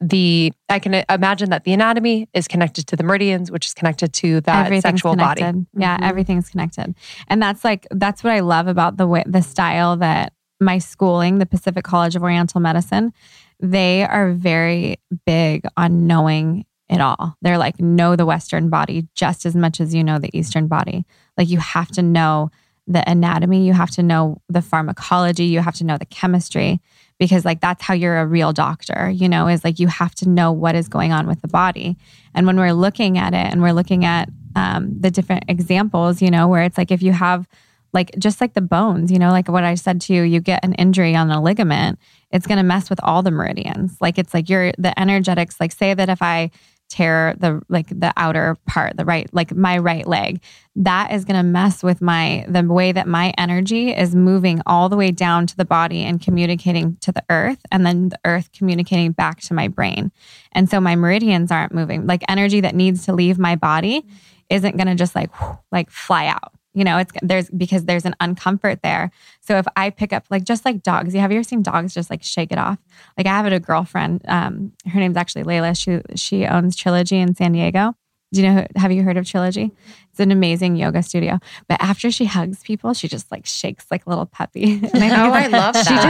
the 0.00 0.52
I 0.68 0.78
can 0.78 1.04
imagine 1.10 1.50
that 1.50 1.64
the 1.64 1.72
anatomy 1.72 2.28
is 2.32 2.48
connected 2.48 2.86
to 2.88 2.96
the 2.96 3.02
meridians, 3.02 3.50
which 3.50 3.66
is 3.66 3.74
connected 3.74 4.12
to 4.14 4.40
that 4.42 4.72
sexual 4.82 5.14
body. 5.16 5.40
connected. 5.42 5.66
Yeah, 5.76 5.98
Mhm. 5.98 6.02
everything's 6.08 6.48
connected. 6.48 6.94
And 7.28 7.42
that's 7.42 7.64
like 7.64 7.86
that's 7.90 8.24
what 8.24 8.32
I 8.32 8.40
love 8.40 8.66
about 8.66 8.96
the 8.96 9.06
way 9.06 9.22
the 9.26 9.42
style 9.42 9.96
that 9.98 10.32
my 10.60 10.78
schooling, 10.78 11.38
the 11.38 11.46
Pacific 11.46 11.84
College 11.84 12.16
of 12.16 12.22
Oriental 12.22 12.60
Medicine, 12.60 13.12
they 13.60 14.04
are 14.04 14.32
very 14.32 14.96
big 15.26 15.64
on 15.76 16.06
knowing 16.06 16.64
it 16.88 17.00
all. 17.00 17.36
They're 17.42 17.58
like 17.58 17.78
know 17.80 18.16
the 18.16 18.26
western 18.26 18.68
body 18.68 19.06
just 19.14 19.44
as 19.46 19.54
much 19.54 19.80
as 19.80 19.94
you 19.94 20.02
know 20.02 20.18
the 20.18 20.30
eastern 20.36 20.66
body. 20.66 21.04
Like 21.36 21.48
you 21.48 21.58
have 21.58 21.88
to 21.92 22.02
know 22.02 22.50
the 22.86 23.08
anatomy, 23.08 23.64
you 23.66 23.72
have 23.74 23.90
to 23.90 24.02
know 24.02 24.38
the 24.48 24.62
pharmacology, 24.62 25.44
you 25.44 25.60
have 25.60 25.74
to 25.76 25.84
know 25.84 25.96
the 25.98 26.04
chemistry 26.06 26.80
because 27.20 27.44
like 27.44 27.60
that's 27.60 27.84
how 27.84 27.94
you're 27.94 28.18
a 28.18 28.26
real 28.26 28.52
doctor, 28.52 29.10
you 29.10 29.28
know, 29.28 29.46
is 29.46 29.62
like 29.62 29.78
you 29.78 29.86
have 29.86 30.14
to 30.16 30.28
know 30.28 30.50
what 30.50 30.74
is 30.74 30.88
going 30.88 31.12
on 31.12 31.28
with 31.28 31.42
the 31.42 31.48
body. 31.48 31.96
And 32.34 32.46
when 32.46 32.56
we're 32.56 32.72
looking 32.72 33.18
at 33.18 33.34
it 33.34 33.52
and 33.52 33.60
we're 33.62 33.74
looking 33.74 34.06
at 34.06 34.30
um, 34.56 34.98
the 34.98 35.10
different 35.10 35.44
examples, 35.46 36.22
you 36.22 36.30
know, 36.30 36.48
where 36.48 36.62
it's 36.62 36.78
like 36.78 36.90
if 36.90 37.02
you 37.02 37.12
have 37.12 37.46
like 37.92 38.10
just 38.18 38.40
like 38.40 38.54
the 38.54 38.62
bones, 38.62 39.12
you 39.12 39.18
know, 39.18 39.30
like 39.30 39.48
what 39.48 39.64
I 39.64 39.74
said 39.74 40.00
to 40.02 40.14
you, 40.14 40.22
you 40.22 40.40
get 40.40 40.64
an 40.64 40.72
injury 40.74 41.14
on 41.14 41.30
a 41.30 41.42
ligament, 41.42 41.98
it's 42.30 42.46
going 42.46 42.56
to 42.56 42.64
mess 42.64 42.88
with 42.88 43.00
all 43.02 43.22
the 43.22 43.30
meridians. 43.30 43.98
Like 44.00 44.18
it's 44.18 44.32
like 44.32 44.48
you're 44.48 44.72
the 44.78 44.98
energetics, 44.98 45.60
like 45.60 45.72
say 45.72 45.92
that 45.92 46.08
if 46.08 46.22
I 46.22 46.50
tear 46.90 47.34
the 47.38 47.62
like 47.68 47.88
the 47.88 48.12
outer 48.16 48.56
part, 48.66 48.96
the 48.96 49.04
right, 49.04 49.32
like 49.32 49.54
my 49.54 49.78
right 49.78 50.06
leg, 50.06 50.42
that 50.76 51.12
is 51.12 51.24
going 51.24 51.36
to 51.36 51.42
mess 51.42 51.82
with 51.82 52.02
my 52.02 52.44
the 52.48 52.62
way 52.64 52.92
that 52.92 53.08
my 53.08 53.32
energy 53.38 53.90
is 53.94 54.14
moving 54.14 54.60
all 54.66 54.88
the 54.88 54.96
way 54.96 55.10
down 55.10 55.46
to 55.46 55.56
the 55.56 55.64
body 55.64 56.02
and 56.02 56.20
communicating 56.20 56.96
to 56.96 57.12
the 57.12 57.24
earth 57.30 57.60
and 57.70 57.86
then 57.86 58.10
the 58.10 58.18
earth 58.24 58.50
communicating 58.52 59.12
back 59.12 59.40
to 59.40 59.54
my 59.54 59.68
brain. 59.68 60.12
And 60.52 60.68
so 60.68 60.80
my 60.80 60.96
meridians 60.96 61.50
aren't 61.50 61.72
moving. 61.72 62.06
Like 62.06 62.22
energy 62.28 62.60
that 62.60 62.74
needs 62.74 63.06
to 63.06 63.14
leave 63.14 63.38
my 63.38 63.56
body 63.56 64.04
isn't 64.50 64.76
going 64.76 64.88
to 64.88 64.96
just 64.96 65.14
like 65.14 65.34
whew, 65.40 65.58
like 65.70 65.90
fly 65.90 66.26
out. 66.26 66.52
You 66.72 66.84
know, 66.84 66.98
it's 66.98 67.12
there's 67.20 67.50
because 67.50 67.84
there's 67.84 68.04
an 68.04 68.14
uncomfort 68.20 68.82
there. 68.82 69.10
So 69.40 69.58
if 69.58 69.66
I 69.76 69.90
pick 69.90 70.12
up 70.12 70.26
like 70.30 70.44
just 70.44 70.64
like 70.64 70.82
dogs, 70.82 71.14
you 71.14 71.20
have 71.20 71.32
you 71.32 71.38
ever 71.38 71.44
seen 71.44 71.62
dogs 71.62 71.92
just 71.92 72.10
like 72.10 72.22
shake 72.22 72.52
it 72.52 72.58
off? 72.58 72.78
Like 73.18 73.26
I 73.26 73.30
have 73.30 73.46
a 73.46 73.58
girlfriend. 73.58 74.22
Um, 74.28 74.72
her 74.86 75.00
name's 75.00 75.16
actually 75.16 75.42
Layla. 75.42 75.76
She 75.76 76.00
she 76.16 76.46
owns 76.46 76.76
Trilogy 76.76 77.16
in 77.16 77.34
San 77.34 77.52
Diego. 77.52 77.94
Do 78.32 78.42
you 78.42 78.48
know? 78.48 78.66
Have 78.76 78.92
you 78.92 79.02
heard 79.02 79.16
of 79.16 79.26
Trilogy? 79.26 79.72
It's 80.10 80.20
an 80.20 80.30
amazing 80.30 80.76
yoga 80.76 81.02
studio. 81.02 81.38
But 81.68 81.80
after 81.80 82.10
she 82.10 82.24
hugs 82.24 82.62
people, 82.62 82.94
she 82.94 83.06
just 83.08 83.30
like 83.30 83.46
shakes 83.46 83.86
like 83.90 84.04
a 84.06 84.08
little 84.08 84.26
puppy. 84.26 84.72
And 84.82 84.90
think 84.90 85.12
Oh, 85.12 85.32
I 85.32 85.46
love 85.46 85.76
She 85.76 85.84
that. 85.84 86.02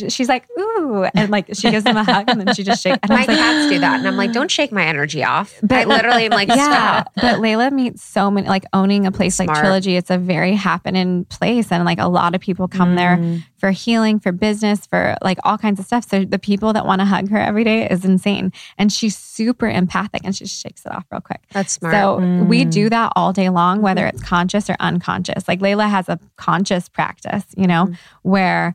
just 0.00 0.10
she's 0.16 0.28
like 0.28 0.46
ooh, 0.58 1.04
and 1.14 1.30
like 1.30 1.46
she 1.54 1.70
gives 1.70 1.84
them 1.84 1.96
a 1.96 2.04
hug, 2.04 2.28
and 2.28 2.40
then 2.40 2.54
she 2.54 2.62
just 2.62 2.82
shakes. 2.82 2.98
And 3.02 3.10
My 3.10 3.16
like, 3.24 3.28
cats 3.28 3.70
do 3.70 3.78
that. 3.80 3.98
And 3.98 4.06
I'm 4.08 4.16
like, 4.16 4.32
don't 4.32 4.50
shake 4.50 4.70
my 4.72 4.84
energy 4.86 5.24
off. 5.24 5.52
I 5.70 5.84
literally 5.84 6.26
am 6.26 6.30
like, 6.32 6.48
yeah, 6.56 7.02
stop. 7.02 7.12
but 7.16 7.36
Layla 7.40 7.72
meets 7.72 8.02
so 8.02 8.30
many, 8.30 8.48
like 8.48 8.64
owning 8.72 9.06
a 9.06 9.12
place 9.12 9.38
like 9.38 9.48
Trilogy. 9.52 9.96
It's 9.96 10.10
a 10.10 10.18
very 10.18 10.54
happening 10.54 11.24
place, 11.26 11.70
and 11.72 11.84
like 11.84 11.98
a 11.98 12.08
lot 12.08 12.34
of 12.34 12.40
people 12.40 12.68
come 12.68 12.94
there 12.94 13.16
Mm. 13.18 13.42
For 13.58 13.70
healing, 13.72 14.18
for 14.20 14.32
business, 14.32 14.86
for 14.86 15.16
like 15.22 15.38
all 15.44 15.58
kinds 15.58 15.80
of 15.80 15.86
stuff. 15.86 16.08
So 16.08 16.24
the 16.24 16.38
people 16.38 16.72
that 16.72 16.86
want 16.86 17.00
to 17.00 17.04
hug 17.04 17.28
her 17.30 17.38
every 17.38 17.64
day 17.64 17.88
is 17.88 18.04
insane, 18.04 18.52
and 18.78 18.92
she's 18.92 19.16
super 19.18 19.68
empathic, 19.68 20.22
and 20.24 20.34
she 20.34 20.46
shakes 20.46 20.86
it 20.86 20.92
off 20.92 21.04
real 21.10 21.20
quick. 21.20 21.42
That's 21.52 21.72
smart. 21.72 21.92
So 21.94 22.44
we 22.44 22.64
Mm. 22.64 22.70
do 22.70 22.90
that 22.90 23.12
all 23.16 23.32
day 23.32 23.48
long, 23.50 23.82
whether 23.82 24.06
it's 24.06 24.22
conscious 24.22 24.70
or 24.70 24.76
unconscious. 24.80 25.46
Like 25.48 25.60
Layla 25.60 25.88
has 25.90 26.08
a 26.08 26.18
conscious 26.36 26.88
practice, 26.88 27.44
you 27.56 27.66
know, 27.66 27.86
Mhm. 27.86 27.96
where 28.22 28.74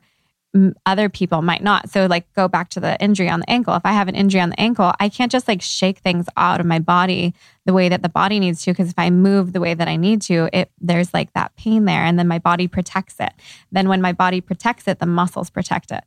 other 0.86 1.08
people 1.08 1.42
might 1.42 1.62
not. 1.62 1.90
So 1.90 2.06
like 2.06 2.32
go 2.34 2.46
back 2.46 2.68
to 2.70 2.80
the 2.80 3.00
injury 3.02 3.28
on 3.28 3.40
the 3.40 3.50
ankle. 3.50 3.74
If 3.74 3.84
I 3.84 3.92
have 3.92 4.06
an 4.06 4.14
injury 4.14 4.40
on 4.40 4.50
the 4.50 4.60
ankle, 4.60 4.92
I 5.00 5.08
can't 5.08 5.32
just 5.32 5.48
like 5.48 5.60
shake 5.60 5.98
things 5.98 6.26
out 6.36 6.60
of 6.60 6.66
my 6.66 6.78
body 6.78 7.34
the 7.66 7.72
way 7.72 7.88
that 7.88 8.02
the 8.02 8.08
body 8.08 8.38
needs 8.38 8.62
to 8.62 8.70
because 8.70 8.90
if 8.90 8.98
I 8.98 9.10
move 9.10 9.52
the 9.52 9.60
way 9.60 9.74
that 9.74 9.88
I 9.88 9.96
need 9.96 10.22
to, 10.22 10.48
it 10.52 10.70
there's 10.80 11.12
like 11.12 11.32
that 11.32 11.56
pain 11.56 11.86
there 11.86 12.04
and 12.04 12.18
then 12.18 12.28
my 12.28 12.38
body 12.38 12.68
protects 12.68 13.16
it. 13.18 13.32
Then 13.72 13.88
when 13.88 14.00
my 14.00 14.12
body 14.12 14.40
protects 14.40 14.86
it, 14.86 15.00
the 15.00 15.06
muscles 15.06 15.50
protect 15.50 15.90
it. 15.90 16.04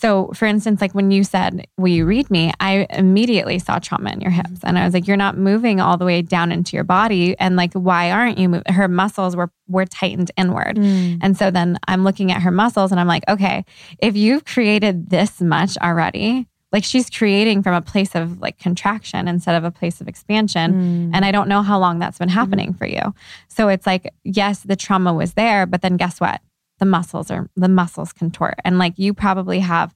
So, 0.00 0.30
for 0.32 0.46
instance, 0.46 0.80
like 0.80 0.94
when 0.94 1.10
you 1.10 1.24
said, 1.24 1.66
Will 1.76 1.88
you 1.88 2.06
read 2.06 2.30
me? 2.30 2.52
I 2.60 2.86
immediately 2.90 3.58
saw 3.58 3.80
trauma 3.80 4.12
in 4.12 4.20
your 4.20 4.30
hips. 4.30 4.60
And 4.62 4.78
I 4.78 4.84
was 4.84 4.94
like, 4.94 5.08
You're 5.08 5.16
not 5.16 5.36
moving 5.36 5.80
all 5.80 5.96
the 5.96 6.04
way 6.04 6.22
down 6.22 6.52
into 6.52 6.76
your 6.76 6.84
body. 6.84 7.36
And 7.38 7.56
like, 7.56 7.72
why 7.72 8.12
aren't 8.12 8.38
you 8.38 8.48
moving? 8.48 8.72
Her 8.72 8.86
muscles 8.86 9.34
were, 9.34 9.50
were 9.66 9.86
tightened 9.86 10.30
inward. 10.36 10.76
Mm. 10.76 11.18
And 11.20 11.36
so 11.36 11.50
then 11.50 11.78
I'm 11.88 12.04
looking 12.04 12.30
at 12.30 12.42
her 12.42 12.52
muscles 12.52 12.92
and 12.92 13.00
I'm 13.00 13.08
like, 13.08 13.24
Okay, 13.28 13.64
if 13.98 14.16
you've 14.16 14.44
created 14.44 15.10
this 15.10 15.40
much 15.40 15.76
already, 15.78 16.46
like 16.70 16.84
she's 16.84 17.10
creating 17.10 17.64
from 17.64 17.74
a 17.74 17.80
place 17.80 18.14
of 18.14 18.40
like 18.40 18.58
contraction 18.58 19.26
instead 19.26 19.56
of 19.56 19.64
a 19.64 19.70
place 19.72 20.00
of 20.00 20.06
expansion. 20.06 21.10
Mm. 21.10 21.10
And 21.12 21.24
I 21.24 21.32
don't 21.32 21.48
know 21.48 21.62
how 21.62 21.78
long 21.78 21.98
that's 21.98 22.18
been 22.18 22.28
happening 22.28 22.72
for 22.72 22.86
you. 22.86 23.14
So 23.48 23.68
it's 23.68 23.86
like, 23.86 24.12
yes, 24.22 24.60
the 24.60 24.76
trauma 24.76 25.12
was 25.12 25.32
there, 25.32 25.66
but 25.66 25.82
then 25.82 25.96
guess 25.96 26.20
what? 26.20 26.40
The 26.78 26.86
muscles 26.86 27.30
are 27.30 27.48
the 27.56 27.68
muscles 27.68 28.12
contort. 28.12 28.54
And 28.64 28.78
like 28.78 28.94
you 28.98 29.14
probably 29.14 29.60
have 29.60 29.94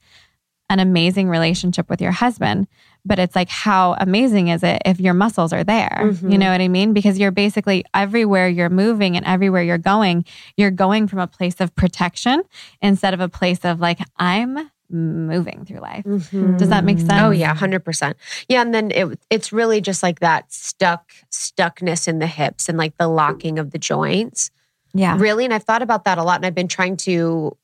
an 0.70 0.78
amazing 0.78 1.28
relationship 1.28 1.90
with 1.90 2.00
your 2.00 2.12
husband, 2.12 2.66
but 3.04 3.18
it's 3.18 3.36
like, 3.36 3.48
how 3.50 3.94
amazing 4.00 4.48
is 4.48 4.62
it 4.62 4.80
if 4.86 4.98
your 5.00 5.12
muscles 5.12 5.52
are 5.52 5.64
there? 5.64 5.98
You 6.04 6.12
Mhm. 6.28 6.38
know 6.38 6.50
what 6.50 6.60
I 6.62 6.68
mean? 6.68 6.92
Because 6.94 7.18
you're 7.18 7.30
basically 7.30 7.84
everywhere 7.92 8.48
you're 8.48 8.70
moving 8.70 9.16
and 9.16 9.26
everywhere 9.26 9.62
you're 9.62 9.76
going, 9.76 10.24
you're 10.56 10.70
going 10.70 11.08
from 11.08 11.18
a 11.18 11.26
place 11.26 11.60
of 11.60 11.74
protection 11.74 12.42
instead 12.80 13.12
of 13.12 13.20
a 13.20 13.28
place 13.28 13.64
of 13.64 13.80
like, 13.80 13.98
I'm 14.16 14.70
moving 14.88 15.64
through 15.66 15.80
life. 15.80 16.04
Mhm. 16.04 16.58
Does 16.58 16.68
that 16.70 16.84
make 16.84 16.98
sense? 16.98 17.12
Oh 17.22 17.30
yeah, 17.30 17.54
hundred 17.54 17.84
percent. 17.84 18.16
Yeah, 18.48 18.60
and 18.62 18.74
then 18.74 18.90
it 18.92 19.18
it's 19.30 19.52
really 19.52 19.80
just 19.80 20.02
like 20.02 20.20
that 20.20 20.52
stuck 20.52 21.12
stuckness 21.30 22.06
in 22.08 22.18
the 22.18 22.26
hips 22.26 22.68
and 22.68 22.76
like 22.78 22.96
the 22.98 23.08
locking 23.08 23.58
of 23.58 23.70
the 23.72 23.78
joints. 23.78 24.50
Yeah. 24.94 25.16
Really, 25.18 25.44
and 25.44 25.54
I've 25.54 25.64
thought 25.64 25.82
about 25.82 26.04
that 26.04 26.18
a 26.18 26.22
lot, 26.22 26.36
and 26.36 26.46
I've 26.46 26.54
been 26.54 26.68
trying 26.68 26.96
to 26.98 27.56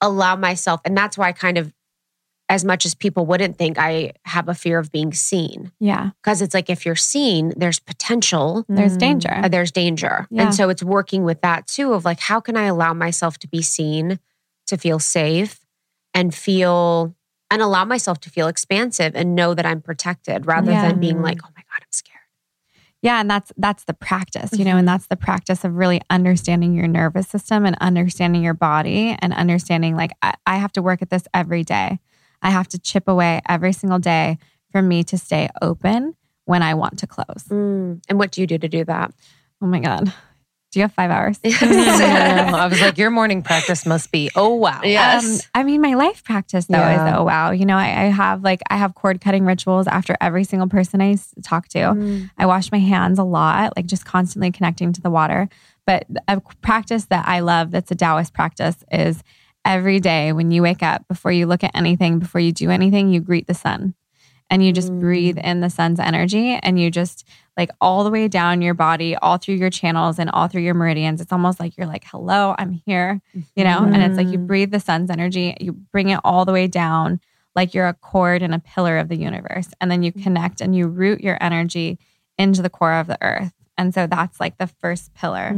allow 0.00 0.36
myself, 0.36 0.80
and 0.84 0.96
that's 0.96 1.16
why 1.16 1.28
I 1.28 1.32
kind 1.32 1.56
of, 1.58 1.72
as 2.48 2.64
much 2.64 2.84
as 2.84 2.94
people 2.94 3.24
wouldn't 3.24 3.56
think, 3.56 3.78
I 3.78 4.12
have 4.24 4.48
a 4.48 4.54
fear 4.54 4.78
of 4.78 4.92
being 4.92 5.12
seen 5.14 5.72
Yeah. 5.80 6.10
because 6.22 6.42
it's 6.42 6.52
like 6.52 6.68
if 6.68 6.84
you're 6.84 6.94
seen, 6.94 7.54
there's 7.56 7.78
potential. 7.80 8.64
There's 8.68 8.96
Mm. 8.96 9.00
danger. 9.00 9.34
uh, 9.44 9.48
there's 9.48 9.70
danger. 9.72 10.26
Yeah. 10.30 10.42
And 10.42 10.54
so 10.54 10.68
it's 10.68 10.82
working 10.82 11.24
with 11.24 11.40
that 11.40 11.66
too 11.66 11.94
of 11.94 12.04
like, 12.04 12.20
how 12.20 12.40
can 12.40 12.56
I 12.56 12.64
allow 12.64 12.92
myself 12.92 13.38
to 13.38 13.48
be 13.48 13.62
seen, 13.62 14.18
to 14.66 14.76
feel 14.76 14.98
safe 14.98 15.60
and 16.12 16.34
feel, 16.34 17.14
and 17.50 17.62
allow 17.62 17.84
myself 17.86 18.20
to 18.20 18.30
feel 18.30 18.46
expansive 18.48 19.16
and 19.16 19.34
know 19.34 19.54
that 19.54 19.64
I'm 19.64 19.80
protected 19.80 20.44
rather 20.46 20.72
Yeah. 20.72 20.88
than 20.88 21.00
being 21.00 21.22
like, 21.22 21.38
oh 21.44 21.48
my 21.56 21.62
God, 21.62 21.63
I'm 21.63 21.63
scared. 21.63 21.63
Yeah, 23.04 23.20
and 23.20 23.30
that's 23.30 23.52
that's 23.58 23.84
the 23.84 23.92
practice, 23.92 24.58
you 24.58 24.64
know, 24.64 24.78
and 24.78 24.88
that's 24.88 25.08
the 25.08 25.16
practice 25.16 25.62
of 25.62 25.74
really 25.74 26.00
understanding 26.08 26.72
your 26.72 26.88
nervous 26.88 27.28
system 27.28 27.66
and 27.66 27.76
understanding 27.78 28.42
your 28.42 28.54
body 28.54 29.14
and 29.18 29.34
understanding 29.34 29.94
like 29.94 30.12
I, 30.22 30.32
I 30.46 30.56
have 30.56 30.72
to 30.72 30.82
work 30.82 31.02
at 31.02 31.10
this 31.10 31.24
every 31.34 31.64
day. 31.64 31.98
I 32.40 32.48
have 32.48 32.66
to 32.68 32.78
chip 32.78 33.06
away 33.06 33.42
every 33.46 33.74
single 33.74 33.98
day 33.98 34.38
for 34.72 34.80
me 34.80 35.04
to 35.04 35.18
stay 35.18 35.50
open 35.60 36.16
when 36.46 36.62
I 36.62 36.72
want 36.72 36.98
to 37.00 37.06
close. 37.06 37.44
Mm. 37.50 38.02
And 38.08 38.18
what 38.18 38.30
do 38.30 38.40
you 38.40 38.46
do 38.46 38.56
to 38.56 38.68
do 38.68 38.86
that? 38.86 39.12
Oh 39.60 39.66
my 39.66 39.80
God. 39.80 40.10
Do 40.74 40.80
you 40.80 40.82
have 40.82 40.92
five 40.92 41.10
hours? 41.12 41.38
I 41.44 42.66
was 42.68 42.80
like, 42.80 42.98
your 42.98 43.10
morning 43.10 43.42
practice 43.42 43.86
must 43.86 44.10
be, 44.10 44.28
oh, 44.34 44.54
wow. 44.56 44.80
Yes. 44.82 45.24
Um, 45.24 45.40
I 45.54 45.62
mean, 45.62 45.80
my 45.80 45.94
life 45.94 46.24
practice 46.24 46.66
though 46.66 46.78
Yeah. 46.78 47.10
is 47.10 47.14
oh 47.16 47.22
wow. 47.24 47.52
You 47.52 47.64
know, 47.64 47.76
I, 47.76 47.84
I 47.86 48.04
have 48.06 48.42
like 48.42 48.60
I 48.70 48.76
have 48.76 48.94
cord 48.96 49.20
cutting 49.20 49.44
rituals 49.44 49.86
after 49.86 50.16
every 50.20 50.42
single 50.42 50.68
person 50.68 51.00
I 51.00 51.16
talk 51.42 51.68
to. 51.68 51.78
Mm. 51.78 52.28
I 52.38 52.46
wash 52.46 52.72
my 52.72 52.78
hands 52.80 53.20
a 53.20 53.24
lot, 53.24 53.76
like 53.76 53.86
just 53.86 54.04
constantly 54.04 54.50
connecting 54.50 54.92
to 54.92 55.00
the 55.00 55.10
water. 55.10 55.48
But 55.86 56.06
a 56.26 56.40
practice 56.60 57.04
that 57.06 57.28
I 57.28 57.38
love, 57.40 57.70
that's 57.70 57.90
a 57.92 57.94
Taoist 57.94 58.34
practice, 58.34 58.76
is 58.90 59.22
every 59.64 60.00
day 60.00 60.32
when 60.32 60.50
you 60.50 60.60
wake 60.62 60.82
up, 60.82 61.06
before 61.06 61.30
you 61.30 61.46
look 61.46 61.62
at 61.62 61.70
anything, 61.74 62.18
before 62.18 62.40
you 62.40 62.50
do 62.52 62.70
anything, 62.70 63.10
you 63.10 63.20
greet 63.20 63.46
the 63.46 63.54
sun, 63.54 63.94
and 64.50 64.64
you 64.64 64.72
just 64.72 64.90
Mm. 64.92 65.00
breathe 65.00 65.38
in 65.38 65.60
the 65.60 65.70
sun's 65.70 66.00
energy, 66.00 66.58
and 66.62 66.80
you 66.80 66.90
just 66.90 67.24
like 67.56 67.70
all 67.80 68.02
the 68.04 68.10
way 68.10 68.26
down 68.28 68.62
your 68.62 68.74
body, 68.74 69.14
all 69.16 69.38
through 69.38 69.54
your 69.54 69.70
channels 69.70 70.18
and 70.18 70.28
all 70.30 70.48
through 70.48 70.62
your 70.62 70.74
meridians. 70.74 71.20
It's 71.20 71.32
almost 71.32 71.60
like 71.60 71.76
you're 71.76 71.86
like, 71.86 72.04
hello, 72.04 72.54
I'm 72.58 72.72
here, 72.84 73.20
you 73.54 73.62
know? 73.64 73.84
And 73.84 74.02
it's 74.02 74.16
like 74.16 74.28
you 74.32 74.38
Mm. 74.38 74.46
breathe 74.46 74.70
the 74.72 74.80
sun's 74.80 75.08
energy, 75.10 75.56
you 75.60 75.72
bring 75.72 76.08
it 76.08 76.18
all 76.24 76.44
the 76.44 76.52
way 76.52 76.66
down, 76.66 77.20
like 77.54 77.72
you're 77.72 77.86
a 77.86 77.94
cord 77.94 78.42
and 78.42 78.54
a 78.54 78.58
pillar 78.58 78.98
of 78.98 79.08
the 79.08 79.16
universe. 79.16 79.68
And 79.80 79.88
then 79.90 80.02
you 80.02 80.10
connect 80.10 80.60
and 80.60 80.74
you 80.74 80.88
root 80.88 81.20
your 81.20 81.38
energy 81.40 81.98
into 82.36 82.60
the 82.60 82.70
core 82.70 82.94
of 82.94 83.06
the 83.06 83.18
earth. 83.22 83.52
And 83.78 83.94
so 83.94 84.06
that's 84.08 84.40
like 84.40 84.58
the 84.58 84.66
first 84.66 85.14
pillar, 85.14 85.50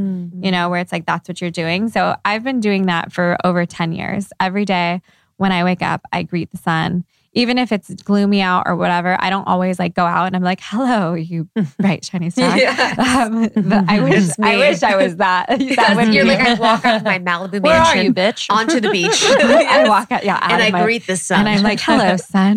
you 0.42 0.50
know, 0.50 0.68
where 0.68 0.80
it's 0.80 0.92
like 0.92 1.06
that's 1.06 1.28
what 1.28 1.40
you're 1.40 1.50
doing. 1.50 1.88
So 1.88 2.16
I've 2.24 2.44
been 2.44 2.60
doing 2.60 2.86
that 2.86 3.12
for 3.12 3.36
over 3.44 3.64
10 3.66 3.92
years. 3.92 4.28
Every 4.38 4.64
day 4.66 5.00
when 5.38 5.52
I 5.52 5.64
wake 5.64 5.82
up, 5.82 6.02
I 6.12 6.22
greet 6.22 6.50
the 6.50 6.56
sun. 6.58 7.04
Even 7.36 7.58
if 7.58 7.70
it's 7.70 7.90
gloomy 8.02 8.40
out 8.40 8.64
or 8.66 8.74
whatever, 8.76 9.16
I 9.20 9.28
don't 9.30 9.46
always 9.46 9.78
like 9.78 9.94
go 9.94 10.04
out 10.06 10.24
and 10.26 10.34
I'm 10.34 10.42
like, 10.42 10.58
"Hello, 10.62 11.12
you 11.14 11.48
bright 11.78 12.04
shiny 12.04 12.30
star." 12.30 12.56
Yes. 12.56 12.98
Um, 12.98 13.84
I 13.88 14.00
wish 14.00 14.30
I 14.42 14.56
wish 14.56 14.82
I 14.82 14.96
was 14.96 15.16
that. 15.16 15.46
that 15.50 15.60
Yes, 15.60 15.96
would 15.96 16.14
you're 16.14 16.24
be- 16.24 16.30
like 16.30 16.40
I 16.40 16.54
walk 16.58 16.84
out 16.86 16.96
of 16.96 17.04
my 17.04 17.18
Malibu 17.18 17.60
Where 17.60 17.74
are 17.78 17.94
mansion 17.94 18.06
you, 18.06 18.14
bitch? 18.14 18.46
onto 18.50 18.80
the 18.80 18.90
beach, 18.90 19.22
I 19.22 19.86
walk 19.86 20.10
out, 20.10 20.24
yeah, 20.24 20.36
out 20.42 20.50
and 20.50 20.62
I 20.62 20.70
my- 20.70 20.82
greet 20.82 21.06
the 21.06 21.16
sun. 21.16 21.40
and 21.40 21.48
I'm 21.50 21.62
like, 21.62 21.78
"Hello, 21.80 22.16
sun." 22.16 22.56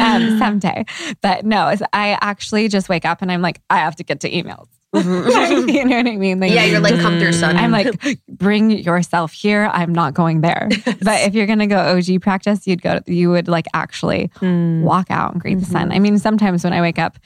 um, 0.00 0.38
someday, 0.38 0.84
but 1.20 1.44
no, 1.44 1.74
I 1.92 2.16
actually 2.20 2.68
just 2.68 2.88
wake 2.88 3.04
up 3.04 3.22
and 3.22 3.30
I'm 3.30 3.42
like, 3.42 3.60
I 3.70 3.78
have 3.78 3.96
to 3.96 4.04
get 4.04 4.20
to 4.20 4.30
emails. 4.30 4.66
you 4.94 5.84
know 5.84 5.96
what 5.96 6.06
I 6.06 6.16
mean? 6.16 6.40
Like, 6.40 6.52
yeah, 6.52 6.64
you're 6.64 6.80
like, 6.80 7.00
come 7.00 7.18
through, 7.18 7.32
sun. 7.32 7.56
I'm 7.56 7.70
like, 7.70 7.94
bring 8.28 8.70
yourself 8.70 9.32
here. 9.32 9.70
I'm 9.72 9.92
not 9.92 10.12
going 10.14 10.40
there. 10.42 10.68
But 11.02 11.22
if 11.22 11.34
you're 11.34 11.46
gonna 11.46 11.66
go 11.66 11.78
OG 11.96 12.20
practice, 12.20 12.66
you'd 12.66 12.82
go. 12.82 13.00
You 13.06 13.30
would 13.30 13.48
like 13.48 13.66
actually 13.74 14.28
Mm. 14.40 14.82
walk 14.82 15.10
out 15.10 15.32
and 15.32 15.40
greet 15.40 15.54
the 15.60 15.64
Mm-hmm. 15.64 15.72
sun. 15.72 15.92
I 15.92 15.98
mean, 15.98 16.18
sometimes 16.18 16.62
when 16.64 16.72
I 16.72 16.80
wake 16.80 16.98
up, 16.98 17.18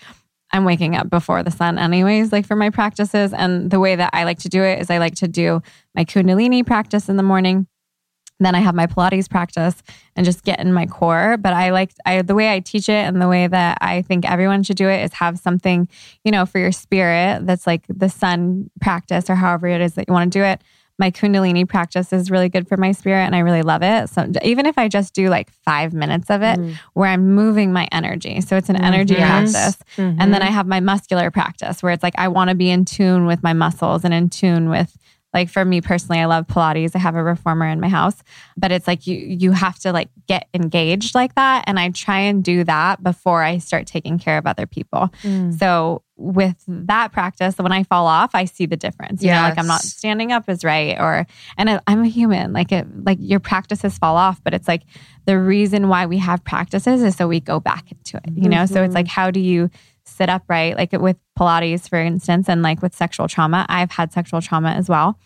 I'm 0.52 0.64
waking 0.64 0.94
up 0.96 1.11
before 1.11 1.42
the 1.42 1.50
sun, 1.50 1.76
anyways, 1.79 2.31
like 2.33 2.46
for 2.46 2.55
my 2.57 2.70
practices. 2.70 3.33
And 3.33 3.70
the 3.70 3.81
way 3.81 3.96
that 3.96 4.11
I 4.12 4.22
like 4.24 4.38
to 4.40 4.48
do 4.48 4.62
it 4.62 4.81
is 4.81 4.88
I 4.90 4.98
like 4.98 5.16
to 5.16 5.29
do 5.29 5.61
my 5.94 6.05
Kundalini 6.05 6.64
practice 6.64 7.09
in 7.09 7.16
the 7.16 7.22
morning. 7.24 7.66
Then 8.38 8.55
I 8.55 8.61
have 8.61 8.75
my 8.75 8.87
Pilates 8.87 9.31
practice 9.31 9.83
and 10.14 10.25
just 10.25 10.44
get 10.44 10.61
in 10.61 10.72
my 10.72 10.87
core. 10.87 11.37
But 11.38 11.55
I 11.55 11.70
like 11.70 11.92
I 12.05 12.22
the 12.22 12.35
way 12.35 12.53
I 12.53 12.61
teach 12.61 12.88
it 12.88 12.92
and 12.92 13.20
the 13.20 13.29
way 13.29 13.46
that 13.46 13.79
I 13.81 14.03
think 14.03 14.31
everyone 14.31 14.62
should 14.62 14.77
do 14.77 14.88
it 14.88 15.03
is 15.05 15.12
have 15.14 15.38
something, 15.38 15.88
you 16.25 16.33
know, 16.33 16.44
for 16.44 16.59
your 16.59 16.72
spirit 16.72 17.46
that's 17.46 17.66
like 17.66 17.85
the 17.88 18.09
sun 18.09 18.70
practice 18.81 19.31
or 19.31 19.35
however 19.35 19.66
it 19.68 19.81
is 19.81 19.94
that 19.94 20.07
you 20.09 20.12
want 20.12 20.33
to 20.33 20.38
do 20.38 20.44
it. 20.44 20.61
My 20.99 21.11
Kundalini 21.11 21.68
practice 21.68 22.11
is 22.11 22.31
really 22.31 22.49
good 22.49 22.66
for 22.66 22.79
my 22.79 22.92
spirit 22.92 23.25
and 23.25 23.37
I 23.37 23.40
really 23.40 23.61
love 23.61 23.83
it. 23.83 24.09
So 24.09 24.33
even 24.42 24.64
if 24.64 24.79
I 24.79 24.88
just 24.88 25.12
do 25.12 25.29
like 25.29 25.51
five 25.51 25.92
minutes 25.92 26.31
of 26.31 26.40
it 26.42 26.59
mm. 26.59 26.75
where 26.94 27.11
I'm 27.11 27.35
moving 27.35 27.70
my 27.70 27.87
energy. 27.92 28.40
So 28.40 28.57
it's 28.57 28.70
an 28.70 28.77
mm-hmm. 28.77 28.85
energy 28.85 29.14
Yes. 29.14 29.53
practice. 29.53 29.83
And 29.99 30.18
then 30.18 30.33
mm-hmm. 30.33 30.42
I 30.42 30.51
have 30.51 30.66
my 30.66 30.81
muscular 30.81 31.31
practice 31.31 31.83
where 31.83 31.92
it's 31.92 32.03
like 32.03 32.14
I 32.16 32.29
want 32.29 32.49
to 32.49 32.57
be 32.57 32.70
in 32.70 32.87
tune 32.87 33.27
with 33.27 33.42
my 33.42 33.53
muscles 33.53 34.05
and 34.05 34.14
in 34.14 34.31
tune 34.31 34.70
with 34.70 34.96
like 35.37 35.51
for 35.51 35.66
me 35.66 35.83
personally, 35.83 36.18
I 36.18 36.25
love 36.25 36.46
Pilates. 36.46 36.96
I 36.96 36.99
have 36.99 37.14
a 37.14 37.22
reformer 37.22 37.66
in 37.66 37.79
my 37.79 37.90
house, 37.90 38.16
but 38.57 38.72
it's 38.72 38.87
like 38.87 39.07
you 39.07 39.16
you 39.18 39.53
have 39.53 39.79
to 39.81 39.92
like 39.92 40.09
get 40.27 40.49
engaged 40.55 41.14
like 41.14 41.35
that. 41.35 41.64
And 41.66 41.79
I 41.79 41.90
try 41.90 42.20
and 42.20 42.42
do 42.42 42.64
that 42.64 43.03
before 43.03 43.42
I 43.42 43.59
start 43.59 43.87
taking 43.87 44.18
care 44.18 44.38
of 44.38 44.46
other 44.46 44.66
people. 44.66 45.11
Mm. 45.22 45.57
So 45.59 46.03
with 46.16 46.64
that 46.66 47.12
practice, 47.12 47.59
when 47.59 47.70
I 47.70 47.83
fall 47.83 48.07
off, 48.07 48.31
I 48.35 48.46
see 48.46 48.64
the 48.64 48.79
difference. 48.79 49.22
You 49.22 49.29
know, 49.29 49.42
like 49.42 49.59
I'm 49.59 49.66
not 49.66 49.83
standing 49.83 50.33
up 50.33 50.44
as 50.49 50.64
right, 50.64 50.99
or 50.99 51.27
and 51.59 51.68
I- 51.68 51.81
I'm 51.87 52.03
a 52.03 52.09
human. 52.09 52.55
Like 52.55 52.72
it, 52.72 52.87
like 53.05 53.18
your 53.20 53.38
practices 53.38 53.99
fall 53.99 54.16
off, 54.16 54.42
but 54.42 54.55
it's 54.55 54.66
like 54.66 54.85
the 55.27 55.38
reason 55.38 55.88
why 55.88 56.07
we 56.07 56.16
have 56.16 56.42
practices 56.44 57.03
is 57.03 57.14
so 57.14 57.29
we 57.29 57.40
go 57.40 57.61
back 57.61 57.92
into 57.92 58.16
it. 58.16 58.33
You 58.35 58.49
know, 58.49 58.64
so 58.64 58.83
it's 58.83 58.88
mm-hmm. 58.88 58.94
like 58.94 59.09
how 59.09 59.31
do 59.31 59.40
you 59.40 59.70
sit 60.06 60.28
upright? 60.28 60.76
Like 60.76 60.92
with 60.92 61.16
Pilates, 61.38 61.88
for 61.88 61.98
instance, 61.98 62.48
and 62.48 62.62
like 62.62 62.82
with 62.82 62.94
sexual 62.94 63.28
trauma, 63.28 63.66
I've 63.68 63.90
had 63.90 64.12
sexual 64.12 64.40
trauma 64.40 64.70
as 64.70 64.88
well. 64.88 65.18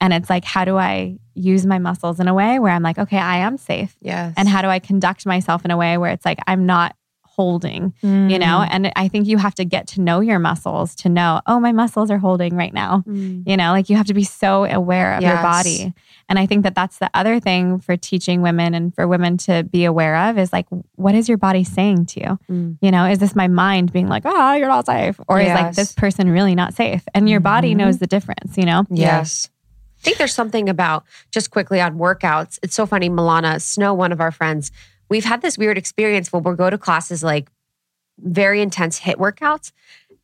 And 0.00 0.12
it's 0.12 0.28
like, 0.28 0.44
how 0.44 0.64
do 0.64 0.76
I 0.76 1.18
use 1.34 1.64
my 1.64 1.78
muscles 1.78 2.20
in 2.20 2.28
a 2.28 2.34
way 2.34 2.58
where 2.58 2.72
I'm 2.72 2.82
like, 2.82 2.98
okay, 2.98 3.18
I 3.18 3.38
am 3.38 3.56
safe? 3.56 3.96
Yes. 4.00 4.34
And 4.36 4.48
how 4.48 4.60
do 4.60 4.68
I 4.68 4.78
conduct 4.78 5.24
myself 5.24 5.64
in 5.64 5.70
a 5.70 5.76
way 5.76 5.96
where 5.98 6.10
it's 6.10 6.24
like, 6.24 6.38
I'm 6.46 6.66
not 6.66 6.96
holding, 7.36 7.92
you 8.02 8.38
know? 8.38 8.64
Mm. 8.64 8.68
And 8.70 8.92
I 8.96 9.08
think 9.08 9.26
you 9.26 9.38
have 9.38 9.54
to 9.56 9.64
get 9.64 9.86
to 9.88 10.00
know 10.00 10.20
your 10.20 10.38
muscles 10.38 10.94
to 10.96 11.08
know, 11.08 11.40
oh, 11.46 11.58
my 11.58 11.72
muscles 11.72 12.10
are 12.10 12.18
holding 12.18 12.56
right 12.56 12.72
now. 12.72 13.02
You 13.06 13.56
know, 13.56 13.72
like 13.72 13.88
you 13.90 13.96
have 13.96 14.06
to 14.06 14.14
be 14.14 14.24
so 14.24 14.64
aware 14.64 15.14
of 15.14 15.22
your 15.22 15.36
body. 15.36 15.92
And 16.28 16.38
I 16.38 16.46
think 16.46 16.62
that 16.62 16.74
that's 16.74 16.98
the 16.98 17.10
other 17.12 17.40
thing 17.40 17.80
for 17.80 17.96
teaching 17.96 18.40
women 18.40 18.72
and 18.74 18.94
for 18.94 19.06
women 19.06 19.36
to 19.38 19.62
be 19.64 19.84
aware 19.84 20.16
of 20.30 20.38
is 20.38 20.52
like, 20.52 20.66
what 20.94 21.14
is 21.14 21.28
your 21.28 21.38
body 21.38 21.64
saying 21.64 22.06
to 22.06 22.20
you? 22.20 22.38
Mm. 22.50 22.78
You 22.80 22.90
know, 22.90 23.04
is 23.06 23.18
this 23.18 23.34
my 23.34 23.48
mind 23.48 23.92
being 23.92 24.08
like, 24.08 24.22
oh, 24.24 24.52
you're 24.54 24.68
not 24.68 24.86
safe? 24.86 25.18
Or 25.28 25.40
is 25.40 25.48
like 25.48 25.74
this 25.74 25.92
person 25.92 26.30
really 26.30 26.54
not 26.54 26.72
safe? 26.74 27.02
And 27.14 27.28
your 27.28 27.40
body 27.40 27.74
Mhm. 27.74 27.78
knows 27.78 27.98
the 27.98 28.06
difference, 28.06 28.56
you 28.56 28.64
know? 28.64 28.84
Yes. 28.90 29.50
I 30.00 30.04
think 30.04 30.18
there's 30.18 30.34
something 30.34 30.68
about 30.68 31.04
just 31.30 31.50
quickly 31.50 31.80
on 31.80 31.98
workouts. 31.98 32.58
It's 32.62 32.74
so 32.74 32.84
funny. 32.86 33.08
Milana 33.08 33.60
Snow, 33.60 33.94
one 33.94 34.12
of 34.12 34.20
our 34.20 34.30
friends, 34.30 34.70
we've 35.08 35.24
had 35.24 35.42
this 35.42 35.58
weird 35.58 35.78
experience 35.78 36.32
where 36.32 36.40
we'll 36.40 36.54
go 36.54 36.70
to 36.70 36.78
classes 36.78 37.22
like 37.22 37.50
very 38.18 38.60
intense 38.60 39.00
HIIT 39.00 39.16
workouts. 39.16 39.72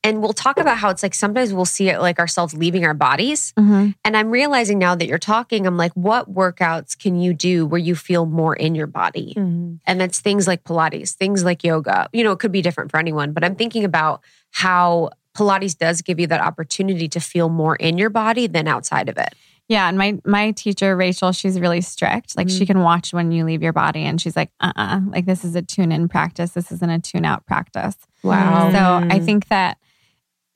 And 0.02 0.22
we'll 0.22 0.32
talk 0.32 0.58
about 0.58 0.78
how 0.78 0.88
it's 0.88 1.02
like 1.02 1.12
sometimes 1.12 1.52
we'll 1.52 1.66
see 1.66 1.90
it 1.90 2.00
like 2.00 2.18
ourselves 2.18 2.54
leaving 2.54 2.86
our 2.86 2.94
bodies. 2.94 3.52
Mm-hmm. 3.58 3.90
And 4.02 4.16
I'm 4.16 4.30
realizing 4.30 4.78
now 4.78 4.94
that 4.94 5.06
you're 5.06 5.18
talking, 5.18 5.66
I'm 5.66 5.76
like, 5.76 5.92
what 5.92 6.32
workouts 6.32 6.98
can 6.98 7.20
you 7.20 7.34
do 7.34 7.66
where 7.66 7.78
you 7.78 7.94
feel 7.94 8.24
more 8.24 8.56
in 8.56 8.74
your 8.74 8.86
body? 8.86 9.34
Mhm. 9.36 9.78
And 9.86 10.00
it's 10.00 10.20
things 10.20 10.46
like 10.46 10.64
Pilates, 10.64 11.12
things 11.12 11.44
like 11.44 11.62
yoga. 11.62 12.08
You 12.14 12.24
know, 12.24 12.32
it 12.32 12.38
could 12.38 12.52
be 12.52 12.62
different 12.62 12.90
for 12.90 12.98
anyone, 12.98 13.32
but 13.32 13.44
I'm 13.44 13.56
thinking 13.56 13.84
about 13.84 14.22
how 14.52 15.10
Pilates 15.36 15.76
does 15.76 16.00
give 16.00 16.18
you 16.18 16.26
that 16.28 16.40
opportunity 16.40 17.08
to 17.08 17.20
feel 17.20 17.50
more 17.50 17.76
in 17.76 17.98
your 17.98 18.10
body 18.10 18.46
than 18.46 18.66
outside 18.66 19.10
of 19.10 19.18
it. 19.18 19.34
Yeah, 19.70 19.88
and 19.88 19.96
my 19.96 20.18
my 20.24 20.50
teacher 20.50 20.96
Rachel, 20.96 21.30
she's 21.30 21.60
really 21.60 21.80
strict. 21.80 22.36
Like 22.36 22.48
she 22.50 22.66
can 22.66 22.80
watch 22.80 23.12
when 23.12 23.30
you 23.30 23.44
leave 23.44 23.62
your 23.62 23.72
body, 23.72 24.00
and 24.00 24.20
she's 24.20 24.34
like, 24.34 24.50
uh, 24.58 24.72
uh 24.74 25.00
like 25.06 25.26
this 25.26 25.44
is 25.44 25.54
a 25.54 25.62
tune 25.62 25.92
in 25.92 26.08
practice. 26.08 26.50
This 26.50 26.72
isn't 26.72 26.90
a 26.90 26.98
tune 26.98 27.24
out 27.24 27.46
practice. 27.46 27.96
Wow. 28.24 28.72
So 28.72 29.08
I 29.08 29.20
think 29.20 29.46
that 29.46 29.78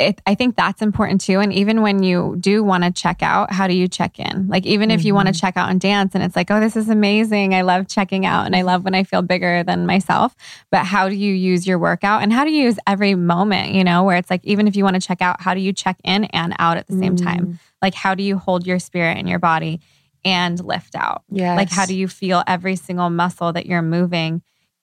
it, 0.01 0.21
I 0.27 0.35
think 0.35 0.57
that's 0.57 0.83
important 0.83 1.21
too. 1.21 1.39
And 1.39 1.53
even 1.53 1.81
when 1.81 2.03
you 2.03 2.37
do 2.41 2.65
want 2.65 2.83
to 2.83 2.91
check 2.91 3.23
out, 3.23 3.53
how 3.53 3.69
do 3.69 3.75
you 3.75 3.87
check 3.87 4.19
in? 4.19 4.49
Like 4.49 4.67
even 4.67 4.91
if 4.91 5.05
you 5.05 5.15
want 5.15 5.33
to 5.33 5.41
check 5.41 5.57
out 5.57 5.71
and 5.71 5.81
dance, 5.81 6.17
and 6.17 6.25
it's 6.25 6.35
like, 6.35 6.51
oh, 6.51 6.59
this 6.59 6.75
is 6.75 6.89
amazing. 6.89 7.55
I 7.55 7.63
love 7.63 7.87
checking 7.87 8.27
out, 8.27 8.47
and 8.47 8.57
I 8.57 8.63
love 8.63 8.83
when 8.83 8.97
I 8.97 9.05
feel 9.05 9.23
bigger 9.23 9.63
than 9.63 9.87
myself. 9.87 10.35
But 10.73 10.85
how 10.87 11.09
do 11.09 11.15
you 11.15 11.33
use 11.33 11.69
your 11.69 11.79
workout, 11.79 12.25
and 12.25 12.33
how 12.33 12.45
do 12.45 12.51
you 12.51 12.65
use 12.65 12.79
every 12.89 13.15
moment? 13.15 13.75
You 13.75 13.85
know, 13.85 14.03
where 14.03 14.17
it's 14.17 14.29
like 14.29 14.45
even 14.45 14.67
if 14.67 14.75
you 14.75 14.83
want 14.83 15.01
to 15.01 15.07
check 15.07 15.23
out, 15.23 15.41
how 15.41 15.55
do 15.55 15.61
you 15.61 15.73
check 15.73 15.99
in 16.03 16.25
and 16.25 16.57
out 16.59 16.77
at 16.79 16.89
the 16.89 16.99
same 16.99 17.15
time? 17.15 17.61
Like 17.85 17.95
how 17.95 18.15
do 18.15 18.23
you 18.23 18.39
hold 18.39 18.67
your 18.67 18.79
spirit 18.79 19.19
in 19.19 19.27
your 19.27 19.39
body 19.39 19.81
and 20.25 20.59
lift 20.59 20.95
out? 20.95 21.23
Yes. 21.31 21.55
Like 21.55 21.71
how 21.71 21.85
do 21.85 21.95
you 21.95 22.09
feel 22.09 22.43
every 22.47 22.77
single 22.77 23.11
muscle 23.11 23.53
that 23.53 23.67
you're 23.67 23.83
moving 23.83 24.41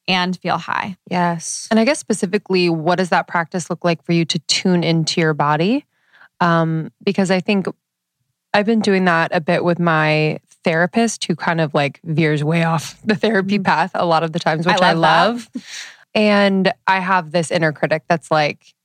and 0.08 0.38
feel 0.38 0.60
high? 0.60 0.98
Yes. 1.10 1.68
And 1.72 1.80
I 1.80 1.84
guess 1.84 1.98
specifically, 1.98 2.70
what 2.70 3.00
does 3.00 3.10
that 3.10 3.28
practice 3.28 3.72
look 3.72 3.84
like 3.84 4.04
for 4.04 4.12
you 4.12 4.24
to 4.26 4.38
tune 4.38 4.84
into 4.84 5.20
your 5.20 5.34
body? 5.34 5.88
Um, 6.42 6.92
because 7.04 7.32
I 7.32 7.40
think 7.40 7.66
I've 8.54 8.68
been 8.68 8.82
doing 8.82 9.06
that 9.06 9.32
a 9.34 9.42
bit 9.42 9.64
with 9.64 9.80
my 9.80 10.38
therapist 10.64 11.26
who 11.26 11.36
kind 11.36 11.60
of 11.60 11.74
like 11.74 12.00
veers 12.04 12.44
way 12.44 12.64
off 12.64 13.02
the 13.04 13.16
therapy 13.16 13.58
path 13.58 13.90
a 13.96 14.06
lot 14.06 14.22
of 14.22 14.32
the 14.32 14.40
times, 14.40 14.68
which 14.68 14.80
I 14.80 14.94
love 14.94 15.48
love. 15.56 15.66
And 16.14 16.72
I 16.86 17.00
have 17.00 17.32
this 17.32 17.50
inner 17.50 17.72
critic 17.72 18.04
that's 18.08 18.30
like, 18.30 18.76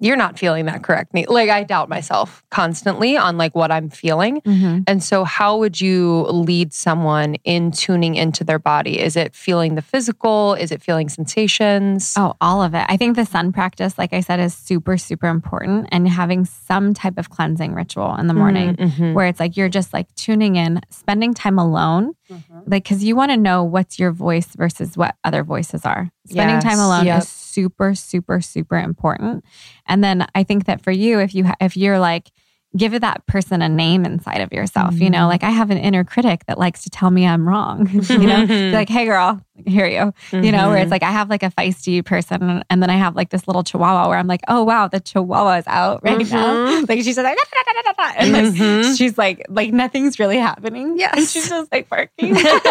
you're 0.00 0.16
not 0.16 0.38
feeling 0.38 0.64
that 0.66 0.82
correct. 0.82 1.14
Like 1.28 1.50
I 1.50 1.62
doubt 1.62 1.88
myself 1.88 2.42
constantly 2.50 3.16
on 3.16 3.36
like 3.36 3.54
what 3.54 3.70
I'm 3.70 3.88
feeling. 3.90 4.40
Mm-hmm. 4.40 4.80
And 4.86 5.02
so, 5.02 5.24
how 5.24 5.58
would 5.58 5.80
you 5.80 6.22
lead 6.30 6.72
someone 6.72 7.34
in 7.44 7.70
tuning 7.70 8.14
into 8.16 8.42
their 8.42 8.58
body? 8.58 8.98
Is 8.98 9.14
it 9.16 9.34
feeling 9.34 9.74
the 9.74 9.82
physical? 9.82 10.54
Is 10.54 10.72
it 10.72 10.82
feeling 10.82 11.08
sensations? 11.08 12.14
Oh, 12.16 12.34
all 12.40 12.62
of 12.62 12.74
it. 12.74 12.84
I 12.88 12.96
think 12.96 13.16
the 13.16 13.26
sun 13.26 13.52
practice, 13.52 13.98
like 13.98 14.12
I 14.12 14.20
said, 14.20 14.40
is 14.40 14.54
super, 14.54 14.96
super 14.96 15.26
important 15.28 15.88
and 15.92 16.08
having 16.08 16.44
some 16.44 16.94
type 16.94 17.18
of 17.18 17.30
cleansing 17.30 17.74
ritual 17.74 18.14
in 18.16 18.26
the 18.26 18.34
mm, 18.34 18.38
morning 18.38 18.76
Mhm. 18.76 19.14
where 19.14 19.26
it's 19.26 19.40
like 19.40 19.56
you're 19.56 19.68
just 19.68 19.92
like 19.92 20.12
tuning 20.14 20.56
in, 20.56 20.80
spending 20.90 21.34
time 21.34 21.58
alone. 21.58 22.12
Mm-hmm. 22.30 22.60
Like, 22.66 22.84
cause 22.88 23.02
you 23.02 23.16
want 23.16 23.32
to 23.32 23.36
know 23.36 23.64
what's 23.64 23.98
your 23.98 24.12
voice 24.12 24.54
versus 24.56 24.96
what 24.96 25.14
other 25.24 25.42
voices 25.44 25.84
are. 25.84 26.10
Spending 26.28 26.56
Yes. 26.56 26.62
time 26.64 26.78
alone 26.78 27.06
Yep. 27.06 27.22
is 27.22 27.28
super, 27.50 27.94
super, 27.94 28.40
super 28.40 28.76
important. 28.76 29.44
And 29.86 30.02
then 30.02 30.26
I 30.34 30.44
think 30.44 30.66
that 30.66 30.82
for 30.82 30.90
you, 30.90 31.20
if 31.20 31.34
you 31.34 31.44
ha- 31.44 31.56
if 31.60 31.76
you're 31.76 31.98
like 31.98 32.30
give 32.76 32.98
that 33.00 33.26
person 33.26 33.62
a 33.62 33.68
name 33.68 34.04
inside 34.04 34.40
of 34.40 34.52
yourself. 34.52 34.94
You 35.00 35.10
know, 35.10 35.18
mm-hmm. 35.18 35.28
like 35.28 35.42
I 35.42 35.50
have 35.50 35.70
an 35.70 35.78
inner 35.78 36.04
critic 36.04 36.44
that 36.46 36.58
likes 36.58 36.84
to 36.84 36.90
tell 36.90 37.10
me 37.10 37.26
I'm 37.26 37.48
wrong. 37.48 37.88
you 38.08 38.18
know, 38.18 38.44
like, 38.72 38.88
hey 38.88 39.06
girl, 39.06 39.44
hear 39.66 39.86
you. 39.86 40.12
You 40.32 40.52
know, 40.52 40.68
where 40.68 40.78
it's 40.78 40.90
like 40.90 41.02
I 41.02 41.10
have 41.10 41.28
like 41.30 41.42
a 41.42 41.50
feisty 41.50 42.04
person 42.04 42.62
and 42.70 42.82
then 42.82 42.90
I 42.90 42.96
have 42.96 43.16
like 43.16 43.30
this 43.30 43.46
little 43.46 43.62
chihuahua 43.62 44.08
where 44.08 44.18
I'm 44.18 44.26
like, 44.26 44.40
oh 44.48 44.64
wow, 44.64 44.88
the 44.88 45.00
chihuahua 45.00 45.58
is 45.58 45.66
out 45.66 46.02
right 46.02 46.28
now. 46.30 46.82
Like 46.88 47.02
she's 47.02 47.16
like, 47.16 47.26
"Da, 47.26 47.34
da, 47.34 47.72
da, 47.72 47.82
da, 47.82 47.92
da," 47.92 48.12
and 48.18 48.32
like, 48.32 48.44
Mhm. 48.54 48.96
she's 48.98 49.16
like, 49.18 49.44
like 49.48 49.72
nothing's 49.72 50.18
really 50.18 50.38
happening. 50.38 50.98
Yes. 50.98 51.14
And 51.16 51.26
she's 51.28 51.48
just 51.48 51.72
like 51.72 51.88
barking. 51.88 52.34
Just 52.34 52.64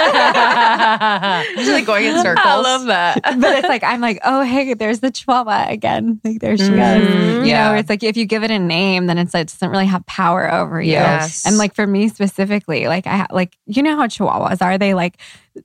like 1.72 1.86
going 1.86 2.06
in 2.06 2.22
circles. 2.22 2.40
I 2.46 2.56
love 2.62 2.86
that. 2.88 3.22
but 3.24 3.58
it's 3.58 3.68
like 3.68 3.84
I'm 3.84 4.02
like, 4.02 4.20
oh 4.24 4.44
hey, 4.44 4.74
there's 4.74 5.00
the 5.00 5.12
chihuahua 5.12 5.68
again. 5.70 6.20
Like 6.24 6.40
there 6.40 6.58
she 6.58 6.70
goes. 6.70 6.78
Mhm. 6.78 7.36
You 7.42 7.46
Yeah. 7.46 7.72
know, 7.72 7.78
it's 7.78 7.90
like 7.90 8.04
if 8.04 8.18
you 8.18 8.26
give 8.26 8.44
it 8.44 8.52
a 8.52 8.60
name, 8.60 9.08
then 9.08 9.18
it's 9.18 9.34
like, 9.34 9.44
it 9.44 9.48
doesn't 9.52 9.70
really 9.70 9.86
have 9.86 10.06
power 10.06 10.52
over 10.52 10.82
you. 10.82 10.92
Yes. 10.94 11.46
And 11.46 11.58
like 11.58 11.76
for 11.76 11.88
me 11.88 12.10
specifically, 12.10 12.88
like 12.88 13.08
I 13.08 13.18
ha- 13.18 13.28
like 13.32 13.58
you 13.66 13.84
know 13.84 13.96
how 13.96 14.08
chihuahuas 14.08 14.62
are. 14.62 14.78
They 14.78 14.94
like 14.94 15.18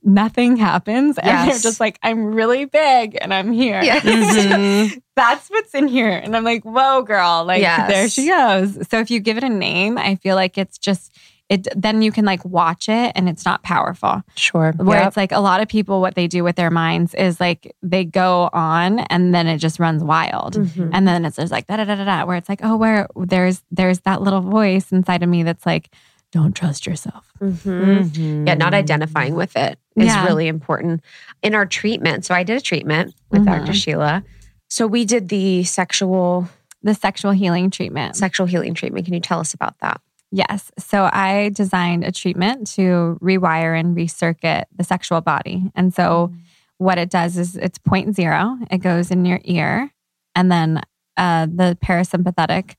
nothing 0.03 0.57
happens, 0.57 1.17
and 1.17 1.49
they're 1.49 1.59
just 1.59 1.79
like 1.79 1.99
I'm 2.03 2.33
really 2.33 2.65
big 2.65 3.17
and 3.21 3.33
I'm 3.33 3.51
here. 3.51 3.81
Yes. 3.83 4.03
Mhm. 4.05 5.01
That's 5.15 5.49
what's 5.49 5.73
in 5.73 5.87
here, 5.87 6.09
and 6.09 6.35
I'm 6.35 6.43
like, 6.43 6.63
whoa, 6.63 7.01
girl, 7.03 7.45
like 7.45 7.61
Yes. 7.61 7.89
there 7.89 8.09
she 8.09 8.27
goes. 8.27 8.87
So 8.89 8.99
if 8.99 9.09
you 9.09 9.19
give 9.19 9.37
it 9.37 9.43
a 9.43 9.49
name, 9.49 9.97
I 9.97 10.15
feel 10.15 10.35
like 10.35 10.57
it's 10.57 10.77
just 10.77 11.15
it. 11.47 11.67
Then 11.75 12.01
you 12.01 12.11
can 12.11 12.25
like 12.25 12.43
watch 12.43 12.89
it, 12.89 13.13
and 13.15 13.29
it's 13.29 13.45
not 13.45 13.63
powerful. 13.63 14.23
Sure. 14.35 14.73
Where 14.77 14.97
Yep. 14.99 15.07
it's 15.09 15.17
like 15.17 15.31
a 15.31 15.39
lot 15.39 15.61
of 15.61 15.67
people, 15.69 16.01
what 16.01 16.15
they 16.15 16.27
do 16.27 16.43
with 16.43 16.55
their 16.57 16.69
minds 16.71 17.13
is 17.13 17.39
like 17.39 17.73
they 17.81 18.03
go 18.03 18.49
on, 18.51 18.99
and 18.99 19.33
then 19.33 19.47
it 19.47 19.59
just 19.59 19.79
runs 19.79 20.03
wild. 20.03 20.55
Mhm. 20.55 20.89
And 20.91 21.07
then 21.07 21.23
it's 21.23 21.37
just 21.37 21.51
like 21.51 21.67
da 21.67 21.77
da 21.77 21.85
da 21.85 21.95
da 21.95 22.03
da, 22.05 22.25
where 22.25 22.35
it's 22.35 22.49
like, 22.49 22.59
oh, 22.63 22.75
where 22.75 23.07
there's 23.15 23.61
there's 23.71 23.99
that 24.01 24.21
little 24.21 24.41
voice 24.41 24.91
inside 24.91 25.23
of 25.23 25.29
me 25.29 25.43
that's 25.43 25.65
like, 25.65 25.89
don't 26.35 26.53
trust 26.53 26.85
yourself. 26.85 27.31
Mhm. 27.41 28.09
Mhm. 28.11 28.47
Yeah, 28.47 28.55
not 28.55 28.73
identifying 28.73 29.35
with 29.35 29.55
it 29.55 29.79
is 29.95 30.07
Yeah. 30.07 30.25
really 30.25 30.47
important. 30.49 31.01
In 31.41 31.55
our 31.55 31.65
treatment, 31.65 32.25
so 32.25 32.35
I 32.35 32.43
did 32.43 32.57
a 32.57 32.61
treatment 32.61 33.15
with 33.31 33.41
Mhm. 33.43 33.45
Dr. 33.45 33.73
Sheila. 33.73 34.23
So 34.69 34.85
we 34.85 35.05
did 35.05 35.29
the 35.29 35.63
sexual 35.63 36.49
The 36.83 36.93
sexual 36.93 37.31
healing 37.31 37.69
treatment. 37.71 38.15
sexual 38.17 38.47
healing 38.47 38.73
treatment. 38.73 39.05
Can 39.05 39.13
you 39.13 39.21
tell 39.21 39.39
us 39.39 39.53
about 39.53 39.79
that? 39.79 40.01
Yes. 40.31 40.71
So 40.77 41.09
I 41.13 41.51
designed 41.53 42.03
a 42.03 42.11
treatment 42.11 42.67
to 42.75 43.17
rewire 43.21 43.79
and 43.79 43.95
recircuit 43.95 44.65
the 44.75 44.83
sexual 44.83 45.21
body. 45.21 45.71
And 45.73 45.93
so 45.93 46.33
what 46.77 46.97
it 46.97 47.09
does 47.09 47.37
is 47.37 47.55
it's 47.55 47.77
point 47.77 48.13
zero, 48.13 48.57
it 48.69 48.79
goes 48.79 49.09
in 49.09 49.23
your 49.25 49.39
ear, 49.45 49.91
and 50.35 50.51
then 50.51 50.81
uh, 51.15 51.45
the 51.45 51.77
parasympathetic 51.81 52.75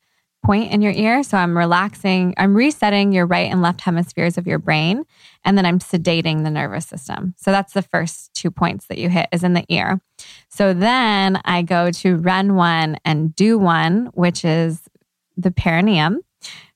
point 0.47 0.73
in 0.73 0.81
your 0.81 0.93
ear. 0.93 1.25
So 1.25 1.37
I'm 1.37 1.59
relaxing, 1.59 2.33
I'm 2.37 2.57
resetting 2.57 3.13
your 3.13 3.27
right 3.27 3.51
and 3.51 3.61
left 3.61 3.81
hemispheres 3.81 4.39
of 4.39 4.47
your 4.47 4.61
brain, 4.61 5.05
and 5.45 5.59
then 5.59 5.67
I'm 5.67 5.81
sedating 5.81 6.45
the 6.45 6.51
nervous 6.51 6.87
system. 6.87 7.35
So 7.37 7.51
that's 7.51 7.73
the 7.73 7.83
first 7.83 8.33
two 8.33 8.53
points 8.53 8.87
that 8.87 8.99
you 8.99 9.09
hit 9.09 9.29
is 9.33 9.43
in 9.43 9.55
the 9.55 9.65
ear. 9.69 10.01
So 10.49 10.73
then 10.73 11.41
I 11.45 11.63
go 11.63 11.91
to 11.91 12.17
REN 12.17 12.55
one 12.55 12.97
and 13.05 13.35
Du 13.35 13.59
one, 13.59 14.07
which 14.15 14.45
is 14.45 14.83
the 15.37 15.51
perineum. 15.51 16.21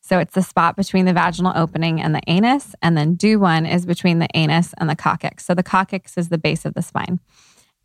So 0.00 0.18
it's 0.18 0.34
the 0.34 0.42
spot 0.42 0.74
between 0.74 1.04
the 1.04 1.12
vaginal 1.12 1.52
opening 1.54 2.00
and 2.00 2.12
the 2.12 2.22
anus. 2.26 2.74
And 2.82 2.98
then 2.98 3.14
Du 3.14 3.38
one 3.38 3.66
is 3.66 3.86
between 3.86 4.18
the 4.18 4.28
anus 4.34 4.74
and 4.78 4.90
the 4.90 4.96
coccyx. 4.96 5.46
So 5.46 5.54
the 5.54 5.62
coccyx 5.62 6.18
is 6.18 6.28
the 6.28 6.38
base 6.38 6.64
of 6.64 6.74
the 6.74 6.82
spine. 6.82 7.20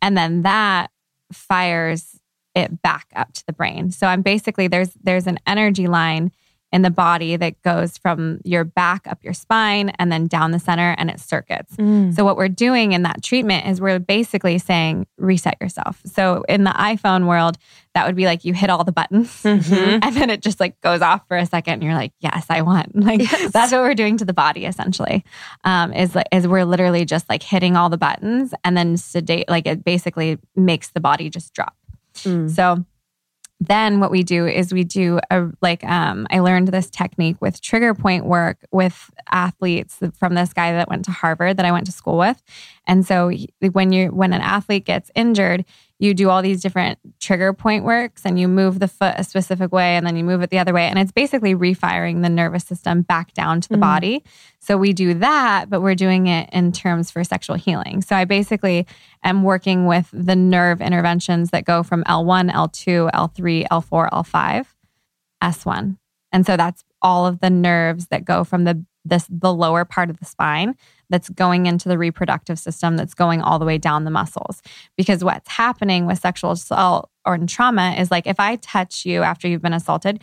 And 0.02 0.18
then 0.18 0.42
that 0.42 0.90
fires 1.32 2.20
it 2.56 2.82
back 2.82 3.06
up 3.14 3.32
to 3.34 3.46
the 3.46 3.52
brain. 3.52 3.90
So 3.92 4.06
I'm 4.08 4.22
basically 4.22 4.66
there's 4.66 4.90
there's 5.02 5.28
an 5.28 5.38
energy 5.46 5.86
line 5.86 6.32
in 6.72 6.82
the 6.82 6.90
body 6.90 7.36
that 7.36 7.62
goes 7.62 7.96
from 7.96 8.40
your 8.44 8.64
back 8.64 9.06
up 9.06 9.22
your 9.22 9.32
spine 9.32 9.90
and 10.00 10.10
then 10.10 10.26
down 10.26 10.50
the 10.50 10.58
center 10.58 10.96
and 10.98 11.08
it 11.08 11.20
circuits. 11.20 11.76
So 11.76 12.24
what 12.24 12.36
we're 12.36 12.48
doing 12.48 12.90
in 12.90 13.04
that 13.04 13.22
treatment 13.22 13.66
is 13.68 13.80
we're 13.80 14.00
basically 14.00 14.58
saying 14.58 15.06
reset 15.16 15.56
yourself. 15.60 16.02
So 16.06 16.44
in 16.48 16.64
the 16.64 16.72
iPhone 16.72 17.28
world, 17.28 17.56
that 17.94 18.04
would 18.04 18.16
be 18.16 18.24
like 18.26 18.44
you 18.44 18.52
hit 18.52 18.68
all 18.68 18.82
the 18.82 18.90
buttons 18.92 19.28
Mhm. 19.44 20.00
and 20.02 20.16
then 20.16 20.28
it 20.28 20.42
just 20.42 20.58
like 20.58 20.78
goes 20.80 21.02
off 21.02 21.26
for 21.28 21.36
a 21.36 21.46
second 21.46 21.74
and 21.74 21.82
you're 21.84 21.94
like, 21.94 22.12
yes, 22.18 22.46
I 22.50 22.62
want. 22.62 22.94
Like 22.96 23.20
Yes. 23.20 23.52
that's 23.52 23.70
what 23.70 23.82
we're 23.82 23.94
doing 23.94 24.16
to 24.18 24.24
the 24.24 24.34
body 24.34 24.64
essentially. 24.66 25.24
Um, 25.62 25.92
is 25.92 26.16
like 26.16 26.26
is 26.32 26.48
we're 26.48 26.64
literally 26.64 27.04
just 27.04 27.28
like 27.28 27.44
hitting 27.44 27.76
all 27.76 27.90
the 27.90 27.96
buttons 27.96 28.52
and 28.64 28.76
then 28.76 28.96
sedate 28.96 29.48
like 29.48 29.68
it 29.68 29.84
basically 29.84 30.38
makes 30.56 30.90
the 30.90 31.00
body 31.00 31.30
just 31.30 31.54
drop. 31.54 31.75
Mm. 32.24 32.50
So 32.50 32.84
then 33.58 34.00
what 34.00 34.10
we 34.10 34.22
do 34.22 34.46
is 34.46 34.72
we 34.72 34.84
do 34.84 35.18
a 35.30 35.46
like 35.62 35.82
um 35.84 36.26
I 36.30 36.40
learned 36.40 36.68
this 36.68 36.90
technique 36.90 37.40
with 37.40 37.60
trigger 37.60 37.94
point 37.94 38.26
work 38.26 38.58
with 38.70 39.10
athletes 39.30 39.98
from 40.18 40.34
this 40.34 40.52
guy 40.52 40.72
that 40.72 40.88
went 40.88 41.06
to 41.06 41.10
Harvard 41.10 41.56
that 41.56 41.64
I 41.64 41.72
went 41.72 41.86
to 41.86 41.92
school 41.92 42.18
with. 42.18 42.42
And 42.86 43.06
so 43.06 43.32
when 43.72 43.92
you 43.92 44.08
when 44.08 44.32
an 44.32 44.42
athlete 44.42 44.84
gets 44.84 45.10
injured, 45.14 45.64
you 45.98 46.12
do 46.12 46.28
all 46.28 46.42
these 46.42 46.60
different 46.60 46.98
trigger 47.20 47.52
point 47.54 47.82
works 47.84 48.22
and 48.26 48.38
you 48.38 48.48
move 48.48 48.80
the 48.80 48.88
foot 48.88 49.14
a 49.16 49.24
specific 49.24 49.72
way 49.72 49.96
and 49.96 50.06
then 50.06 50.14
you 50.16 50.22
move 50.24 50.42
it 50.42 50.50
the 50.50 50.58
other 50.58 50.74
way 50.74 50.86
and 50.86 50.98
it's 50.98 51.10
basically 51.12 51.54
refiring 51.54 52.20
the 52.20 52.28
nervous 52.28 52.64
system 52.64 53.00
back 53.02 53.32
down 53.32 53.60
to 53.62 53.68
the 53.70 53.76
Mhm. 53.76 53.80
body. 53.80 54.24
So 54.58 54.76
we 54.76 54.92
do 54.92 55.14
that, 55.14 55.70
but 55.70 55.80
we're 55.80 55.94
doing 55.94 56.26
it 56.26 56.50
in 56.52 56.70
terms 56.72 57.10
for 57.10 57.24
sexual 57.24 57.56
healing. 57.56 58.02
So 58.02 58.14
I 58.14 58.26
basically 58.26 58.86
am 59.24 59.42
working 59.42 59.86
with 59.86 60.10
the 60.12 60.36
nerve 60.36 60.82
interventions 60.82 61.50
that 61.50 61.64
go 61.64 61.82
from 61.82 62.04
L1, 62.04 62.50
L2, 62.50 63.08
L3, 63.14 63.64
L4, 63.70 64.08
L5, 64.12 64.74
S1. 65.42 65.96
And 66.32 66.44
so 66.44 66.56
that's 66.56 66.84
all 67.00 67.26
of 67.26 67.40
the 67.40 67.50
nerves 67.50 68.08
that 68.08 68.24
go 68.24 68.44
from 68.44 68.64
the 68.64 68.84
this 69.04 69.26
the 69.30 69.54
lower 69.54 69.84
part 69.84 70.10
of 70.10 70.18
the 70.18 70.24
spine 70.24 70.74
that's 71.10 71.28
going 71.28 71.66
into 71.66 71.88
the 71.88 71.98
reproductive 71.98 72.58
system 72.58 72.96
that's 72.96 73.14
going 73.14 73.40
all 73.40 73.58
the 73.58 73.64
way 73.64 73.78
down 73.78 74.04
the 74.04 74.10
muscles. 74.10 74.62
Because 74.96 75.22
what's 75.22 75.48
happening 75.48 76.06
with 76.06 76.18
sexual 76.18 76.52
assault 76.52 77.10
or 77.24 77.34
in 77.34 77.46
trauma 77.46 77.94
is 77.98 78.10
like 78.10 78.26
if 78.26 78.40
I 78.40 78.56
touch 78.56 79.04
you 79.04 79.22
after 79.22 79.48
you've 79.48 79.62
been 79.62 79.72
assaulted, 79.72 80.20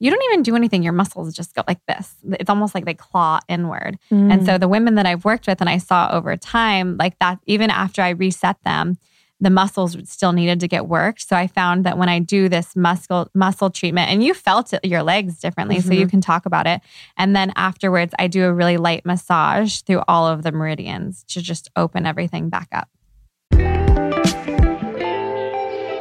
you 0.00 0.10
don't 0.10 0.22
even 0.24 0.42
do 0.42 0.56
anything. 0.56 0.82
Your 0.82 0.92
muscles 0.92 1.34
just 1.34 1.54
go 1.54 1.62
like 1.66 1.80
this. 1.86 2.14
It's 2.32 2.50
almost 2.50 2.74
like 2.74 2.84
they 2.84 2.94
claw 2.94 3.38
inward. 3.48 3.98
And 4.32 4.44
so 4.44 4.56
mm. 4.56 4.60
the 4.60 4.68
women 4.68 4.96
that 4.96 5.06
I've 5.06 5.24
worked 5.24 5.46
with 5.46 5.60
and 5.60 5.70
I 5.70 5.78
saw 5.78 6.10
over 6.12 6.36
time, 6.36 6.96
like 6.96 7.18
that, 7.20 7.38
even 7.46 7.70
after 7.70 8.02
I 8.02 8.10
reset 8.10 8.56
them, 8.64 8.98
the 9.44 9.50
muscles 9.50 9.96
still 10.04 10.32
needed 10.32 10.60
to 10.60 10.68
get 10.68 10.86
worked. 10.86 11.28
So 11.28 11.36
I 11.36 11.46
found 11.46 11.84
that 11.84 11.98
when 11.98 12.08
I 12.08 12.18
do 12.18 12.48
this 12.48 12.74
muscle 12.74 13.30
muscle 13.34 13.70
treatment, 13.70 14.10
and 14.10 14.24
you 14.24 14.34
felt 14.34 14.72
it, 14.72 14.84
your 14.84 15.02
legs 15.02 15.38
differently, 15.38 15.80
so 15.80 15.92
you 15.92 16.02
mm-hmm. 16.02 16.10
can 16.10 16.20
talk 16.20 16.46
about 16.46 16.66
it. 16.66 16.80
And 17.16 17.34
then 17.36 17.52
afterwards, 17.56 18.14
I 18.18 18.26
do 18.28 18.44
a 18.44 18.52
really 18.52 18.76
light 18.76 19.04
massage 19.04 19.80
through 19.80 20.02
all 20.08 20.26
of 20.26 20.42
the 20.42 20.52
meridians 20.52 21.24
to 21.28 21.42
just 21.42 21.70
open 21.76 22.06
everything 22.06 22.48
back 22.48 22.68
up. 22.72 22.88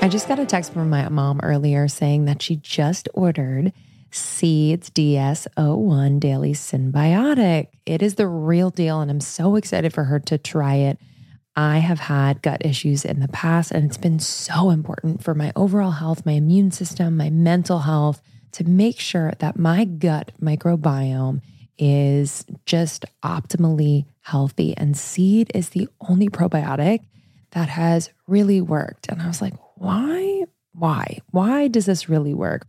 I 0.02 0.10
just 0.10 0.28
got 0.28 0.38
a 0.38 0.46
text 0.46 0.74
from 0.74 0.90
my 0.90 1.08
mom 1.08 1.40
earlier 1.44 1.88
saying 1.88 2.26
that 2.26 2.42
she 2.42 2.58
just 2.58 3.08
ordered 3.14 3.72
Seeds 4.12 4.90
DS01 4.90 6.20
Daily 6.20 6.54
Synbiotic. 6.54 7.68
It 7.86 8.02
is 8.02 8.16
the 8.16 8.28
real 8.28 8.70
deal, 8.70 9.02
and 9.02 9.10
I'm 9.10 9.22
so 9.22 9.56
excited 9.56 9.94
for 9.94 10.04
her 10.04 10.20
to 10.20 10.38
try 10.38 10.76
it. 10.76 11.00
I 11.56 11.80
have 11.80 12.00
had 12.00 12.42
gut 12.42 12.66
issues 12.66 13.06
in 13.06 13.20
the 13.20 13.28
past, 13.28 13.72
and 13.72 13.86
it's 13.86 13.98
been 13.98 14.20
so 14.20 14.72
important 14.72 15.24
for 15.24 15.36
my 15.36 15.52
overall 15.56 15.92
health, 15.92 16.26
my 16.26 16.32
immune 16.32 16.72
system, 16.72 17.18
my 17.18 17.30
mental 17.30 17.80
health 17.80 18.22
to 18.54 18.64
make 18.64 19.00
sure 19.00 19.34
that 19.40 19.58
my 19.58 19.86
gut 19.86 20.32
microbiome 20.42 21.42
is 21.78 22.46
just 22.66 23.06
optimally 23.24 24.06
healthy. 24.22 24.76
And 24.78 24.96
Seed 24.98 25.52
is 25.54 25.70
the 25.70 25.88
only 26.08 26.30
probiotic 26.30 27.02
that 27.52 27.70
has 27.70 28.10
really 28.28 28.62
worked. 28.62 29.10
And 29.10 29.22
I 29.22 29.28
was 29.28 29.42
like, 29.42 29.54
why? 29.76 30.46
Why? 30.74 31.20
Why 31.32 31.68
does 31.68 31.86
this 31.86 32.10
really 32.10 32.34
work? 32.34 32.66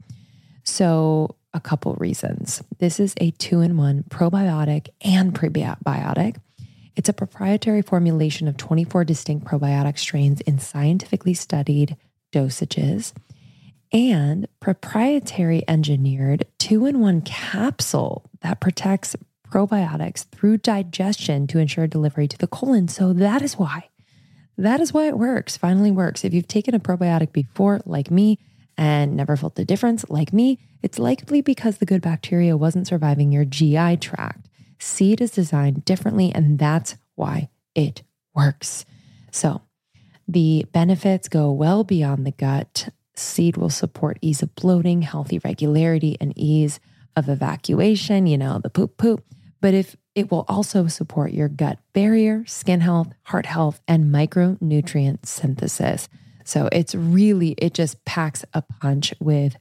So, 0.62 1.37
a 1.53 1.61
couple 1.61 1.95
reasons. 1.95 2.62
This 2.78 2.99
is 2.99 3.14
a 3.18 3.30
two 3.32 3.61
in 3.61 3.76
one 3.76 4.03
probiotic 4.09 4.89
and 5.03 5.32
prebiotic. 5.32 6.37
It's 6.97 7.09
a 7.09 7.12
proprietary 7.12 7.82
formulation 7.82 8.47
of 8.47 8.57
24 8.57 9.05
distinct 9.05 9.47
probiotic 9.47 9.99
strains 9.99 10.40
in 10.42 10.59
scientifically 10.59 11.34
studied 11.34 11.97
dosages 12.32 13.12
and 13.92 14.49
proprietary 14.61 15.62
engineered 15.68 16.47
two 16.59 16.86
in 16.86 17.01
one 17.01 17.20
capsule 17.20 18.24
that 18.40 18.61
protects 18.61 19.16
probiotics 19.49 20.26
through 20.30 20.59
digestion 20.59 21.47
to 21.47 21.59
ensure 21.59 21.86
delivery 21.86 22.26
to 22.26 22.38
the 22.38 22.49
colon. 22.49 22.88
So, 22.88 23.12
that 23.12 23.42
is 23.42 23.57
why. 23.57 23.88
That 24.57 24.80
is 24.80 24.92
why 24.92 25.07
it 25.09 25.18
works, 25.18 25.57
finally 25.57 25.90
works. 25.90 26.24
If 26.24 26.34
you've 26.34 26.49
taken 26.49 26.74
a 26.74 26.80
probiotic 26.80 27.32
before, 27.32 27.80
like 27.84 28.11
me, 28.11 28.38
and 28.76 29.16
never 29.16 29.36
felt 29.36 29.55
the 29.55 29.64
difference, 29.64 30.05
like 30.09 30.32
me, 30.32 30.59
it's 30.82 30.99
likely 30.99 31.40
because 31.40 31.78
the 31.78 31.86
good 31.86 32.03
bacteria 32.03 32.57
wasn't 32.57 32.86
surviving 32.86 33.32
your 33.32 33.45
GI 33.45 33.99
tract. 33.99 34.49
Seed 34.85 35.22
is 35.22 35.30
designed 35.30 35.85
differently, 35.85 36.30
and 36.35 36.59
that's 36.59 36.97
why 37.14 37.49
it 37.74 38.03
works. 38.35 38.85
So, 39.30 39.62
The 40.28 40.66
benefits 40.72 41.28
go 41.28 41.53
well 41.53 41.85
beyond 41.85 42.26
the 42.26 42.32
gut. 42.32 42.89
Seed 43.14 43.57
will 43.57 43.70
support 43.70 44.18
ease 44.20 44.43
of 44.43 44.55
bloating, 44.55 45.03
healthy 45.03 45.39
regularity, 45.39 46.16
and 46.20 46.32
ease 46.37 46.80
of 47.16 47.28
evacuation, 47.28 48.26
you 48.26 48.39
know, 48.39 48.59
the 48.59 48.70
poop 48.70 48.97
poop. 48.97 49.24
But 49.61 49.74
if 49.74 49.97
it 50.14 50.30
will 50.30 50.45
also 50.49 50.87
support 50.87 51.32
your 51.32 51.49
gut 51.49 51.78
barrier, 51.93 52.45
skin 52.47 52.80
health, 52.80 53.09
heart 53.24 53.47
health, 53.47 53.80
and 53.87 54.12
micronutrient 54.12 55.26
synthesis. 55.26 56.09
So 56.45 56.68
it's 56.72 56.95
really, 56.95 57.55
it 57.59 57.74
just 57.74 58.05
packs 58.05 58.45
a 58.53 58.62
punch 58.62 59.14
with 59.20 59.57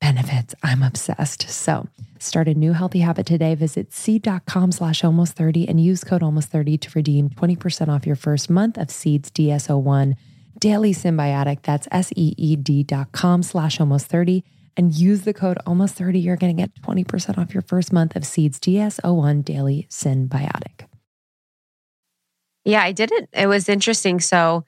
benefits. 0.00 0.54
I'm 0.62 0.82
obsessed. 0.82 1.48
So 1.48 1.88
start 2.18 2.48
a 2.48 2.54
new 2.54 2.72
healthy 2.72 3.00
habit 3.00 3.26
today. 3.26 3.54
Visit 3.54 3.92
seed.com 3.92 4.72
slash 4.72 5.04
almost 5.04 5.36
30 5.36 5.68
and 5.68 5.80
use 5.80 6.04
code 6.04 6.22
almost 6.22 6.48
30 6.50 6.78
to 6.78 6.90
redeem 6.94 7.30
20% 7.30 7.88
off 7.88 8.06
your 8.06 8.16
first 8.16 8.50
month 8.50 8.76
of 8.78 8.90
Seeds 8.90 9.30
DS01 9.30 10.16
Daily 10.58 10.92
synbiotic. 10.94 11.62
That's 11.62 11.86
S-E-E-D 11.90 12.84
dot 12.84 13.12
com 13.12 13.42
slash 13.42 13.78
almost 13.78 14.06
30 14.06 14.42
and 14.76 14.94
use 14.94 15.22
the 15.22 15.34
code 15.34 15.58
almost 15.66 15.94
30. 15.96 16.18
You're 16.18 16.36
going 16.36 16.56
to 16.56 16.62
get 16.62 16.74
20% 16.82 17.38
off 17.38 17.52
your 17.52 17.62
first 17.62 17.92
month 17.92 18.16
of 18.16 18.24
Seeds 18.24 18.58
DS01 18.60 19.44
Daily 19.44 19.86
synbiotic. 19.90 20.86
Yeah, 22.64 22.82
I 22.82 22.92
did 22.92 23.12
it. 23.12 23.28
It 23.32 23.46
was 23.46 23.68
interesting. 23.68 24.18
So, 24.18 24.64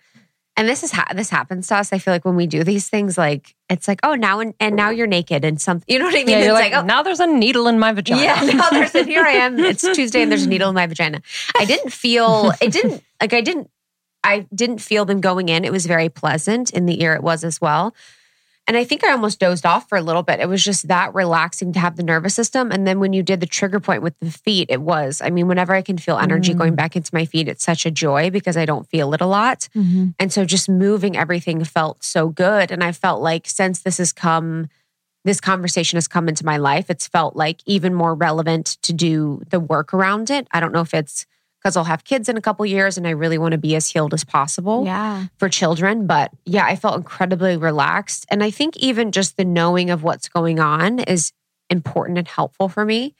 and 0.58 0.68
this 0.68 0.82
is 0.82 0.90
ha- 0.90 1.06
this 1.14 1.30
happens 1.30 1.68
to 1.68 1.76
us. 1.76 1.92
I 1.92 1.98
feel 1.98 2.12
like 2.12 2.24
when 2.24 2.34
we 2.34 2.48
do 2.48 2.64
these 2.64 2.88
things, 2.88 3.16
like 3.16 3.54
it's 3.70 3.86
like, 3.86 4.00
oh, 4.02 4.14
now 4.14 4.40
and, 4.40 4.54
and 4.58 4.74
now 4.74 4.90
you're 4.90 5.06
naked 5.06 5.44
and 5.44 5.60
something. 5.60 5.84
You 5.86 6.00
know 6.00 6.06
what 6.06 6.14
I 6.14 6.18
mean? 6.18 6.30
Yeah, 6.30 6.38
you're 6.38 6.60
it's 6.60 6.60
like, 6.60 6.72
oh, 6.72 6.84
now 6.84 7.04
there's 7.04 7.20
a 7.20 7.28
needle 7.28 7.68
in 7.68 7.78
my 7.78 7.92
vagina. 7.92 8.22
yeah. 8.22 8.40
Now 8.54 8.68
there's 8.72 8.92
a 8.96 9.04
here 9.04 9.22
I 9.22 9.34
am. 9.34 9.56
It's 9.60 9.82
Tuesday 9.82 10.20
and 10.20 10.32
there's 10.32 10.44
a 10.44 10.48
needle 10.48 10.68
in 10.68 10.74
my 10.74 10.88
vagina. 10.88 11.22
I 11.56 11.64
didn't 11.64 11.92
feel. 11.92 12.52
It 12.60 12.72
didn't 12.72 13.04
like 13.20 13.32
I 13.32 13.40
didn't. 13.40 13.70
I 14.24 14.48
didn't 14.52 14.78
feel 14.78 15.04
them 15.04 15.20
going 15.20 15.48
in. 15.48 15.64
It 15.64 15.70
was 15.70 15.86
very 15.86 16.08
pleasant 16.08 16.70
in 16.70 16.86
the 16.86 17.00
ear. 17.02 17.14
It 17.14 17.22
was 17.22 17.44
as 17.44 17.60
well. 17.60 17.94
And 18.68 18.76
I 18.76 18.84
think 18.84 19.02
I 19.02 19.12
almost 19.12 19.40
dozed 19.40 19.64
off 19.64 19.88
for 19.88 19.96
a 19.96 20.02
little 20.02 20.22
bit. 20.22 20.40
It 20.40 20.48
was 20.48 20.62
just 20.62 20.88
that 20.88 21.14
relaxing 21.14 21.72
to 21.72 21.80
have 21.80 21.96
the 21.96 22.02
nervous 22.02 22.34
system. 22.34 22.70
And 22.70 22.86
then 22.86 23.00
when 23.00 23.14
you 23.14 23.22
did 23.22 23.40
the 23.40 23.46
trigger 23.46 23.80
point 23.80 24.02
with 24.02 24.14
the 24.20 24.30
feet, 24.30 24.68
it 24.68 24.82
was, 24.82 25.22
I 25.24 25.30
mean, 25.30 25.48
whenever 25.48 25.74
I 25.74 25.80
can 25.80 25.96
feel 25.96 26.18
energy 26.18 26.52
going 26.52 26.74
back 26.74 26.94
into 26.94 27.10
my 27.14 27.24
feet, 27.24 27.48
it's 27.48 27.64
such 27.64 27.86
a 27.86 27.90
joy 27.90 28.28
because 28.28 28.58
I 28.58 28.66
don't 28.66 28.86
feel 28.86 29.14
it 29.14 29.22
a 29.22 29.26
lot. 29.26 29.70
Mhm. 29.74 30.14
And 30.18 30.30
so 30.30 30.44
just 30.44 30.68
moving 30.68 31.16
everything 31.16 31.64
felt 31.64 32.04
so 32.04 32.28
good. 32.28 32.70
And 32.70 32.84
I 32.84 32.92
felt 32.92 33.22
like 33.22 33.48
since 33.48 33.80
this 33.80 33.96
has 33.96 34.12
come, 34.12 34.68
this 35.24 35.40
conversation 35.40 35.96
has 35.96 36.06
come 36.06 36.28
into 36.28 36.44
my 36.44 36.58
life, 36.58 36.90
it's 36.90 37.08
felt 37.08 37.34
like 37.36 37.62
even 37.64 37.94
more 37.94 38.14
relevant 38.14 38.76
to 38.82 38.92
do 38.92 39.40
the 39.48 39.60
work 39.60 39.94
around 39.94 40.28
it. 40.28 40.46
I 40.52 40.60
don't 40.60 40.72
know 40.72 40.82
if 40.82 40.92
it's 40.92 41.24
because 41.60 41.76
I'll 41.76 41.84
have 41.84 42.04
kids 42.04 42.28
in 42.28 42.36
a 42.36 42.40
couple 42.40 42.64
years 42.66 42.96
and 42.96 43.06
I 43.06 43.10
really 43.10 43.38
want 43.38 43.52
to 43.52 43.58
be 43.58 43.74
as 43.76 43.88
healed 43.88 44.14
as 44.14 44.24
possible 44.24 44.84
Yeah. 44.84 45.24
for 45.38 45.48
children. 45.48 46.06
But 46.06 46.30
yeah, 46.44 46.64
I 46.64 46.76
felt 46.76 46.96
incredibly 46.96 47.56
relaxed. 47.56 48.26
And 48.30 48.42
I 48.42 48.50
think 48.50 48.76
even 48.76 49.10
just 49.12 49.36
the 49.36 49.44
knowing 49.44 49.90
of 49.90 50.02
what's 50.02 50.28
going 50.28 50.60
on 50.60 51.00
is 51.00 51.32
important 51.70 52.18
and 52.18 52.28
helpful 52.28 52.68
for 52.68 52.84
me. 52.84 53.14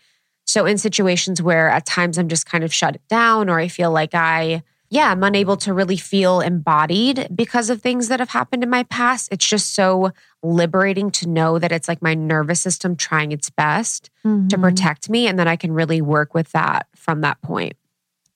So 0.47 0.65
in 0.67 0.79
situations 0.79 1.43
where 1.43 1.69
at 1.69 1.85
times 1.85 2.17
I'm 2.17 2.29
just 2.29 2.47
kind 2.47 2.65
of 2.65 2.73
shut 2.73 2.97
down 3.09 3.51
or 3.51 3.59
I 3.59 3.69
feel 3.69 3.91
like 3.91 4.15
I, 4.15 4.63
yeah, 4.89 5.11
I'm 5.11 5.23
unable 5.23 5.59
to 5.59 5.75
really 5.75 5.99
feel 5.99 6.41
embodied 6.41 7.29
because 7.35 7.69
of 7.69 7.83
things 7.83 8.09
that 8.09 8.21
have 8.21 8.31
happened 8.31 8.63
in 8.63 8.71
my 8.71 8.85
past, 8.85 9.29
it's 9.31 9.47
just 9.47 9.75
so 9.75 10.13
liberating 10.43 11.11
to 11.11 11.29
know 11.29 11.59
that 11.59 11.73
it's 11.73 11.89
like 11.89 12.01
my 12.01 12.15
nervous 12.15 12.61
system 12.63 12.97
trying 12.97 13.33
its 13.33 13.51
best 13.51 14.09
to 14.23 14.29
Mhm. 14.57 14.61
protect 14.63 15.11
me. 15.11 15.27
And 15.27 15.39
that 15.39 15.47
I 15.49 15.57
can 15.57 15.73
really 15.73 16.01
work 16.01 16.33
with 16.33 16.53
that 16.53 16.87
from 16.97 17.21
that 17.21 17.43
point. 17.43 17.75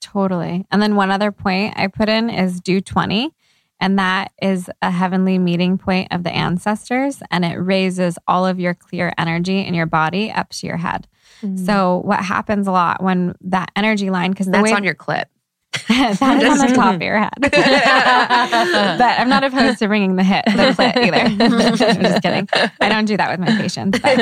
Totally. 0.02 0.66
And 0.70 0.82
then 0.82 0.96
one 0.96 1.10
other 1.10 1.32
point 1.32 1.74
I 1.76 1.86
put 1.86 2.08
in 2.08 2.28
is 2.28 2.60
Du 2.60 2.80
20. 2.80 3.32
And 3.80 3.98
that 3.98 4.30
is 4.40 4.70
a 4.80 4.90
heavenly 4.90 5.38
meeting 5.38 5.76
point 5.76 6.08
of 6.12 6.22
the 6.22 6.30
ancestors. 6.30 7.22
And 7.30 7.44
it 7.44 7.56
raises 7.56 8.18
all 8.28 8.46
of 8.46 8.60
your 8.60 8.74
clear 8.74 9.12
energy 9.16 9.60
in 9.60 9.74
your 9.74 9.86
body 9.86 10.30
up 10.30 10.50
to 10.50 10.66
your 10.66 10.76
head. 10.76 11.08
Mm. 11.42 11.58
So, 11.66 12.02
what 12.04 12.20
happens 12.20 12.68
a 12.68 12.72
lot 12.72 13.02
when 13.02 13.34
that 13.40 13.72
energy 13.74 14.10
line, 14.10 14.30
because 14.30 14.46
That's 14.46 14.62
way 14.62 14.72
on 14.72 14.84
your 14.84 14.94
clip. 14.94 15.28
that 15.88 16.10
is 16.12 16.20
on 16.22 16.38
the 16.38 16.74
top 16.74 16.94
of 16.96 17.02
your 17.02 17.18
head. 17.18 17.32
but 17.40 17.52
I'm 17.52 19.30
not 19.30 19.42
opposed 19.42 19.78
to 19.78 19.88
bringing 19.88 20.16
the 20.16 20.22
hit, 20.24 20.44
the 20.44 20.52
clit 20.52 20.96
either. 20.96 21.16
I'm 21.86 22.02
just 22.02 22.22
kidding. 22.22 22.46
I 22.80 22.88
don't 22.90 23.06
do 23.06 23.16
that 23.16 23.30
with 23.30 23.40
my 23.40 23.56
patients. 23.56 23.98
But 23.98 24.18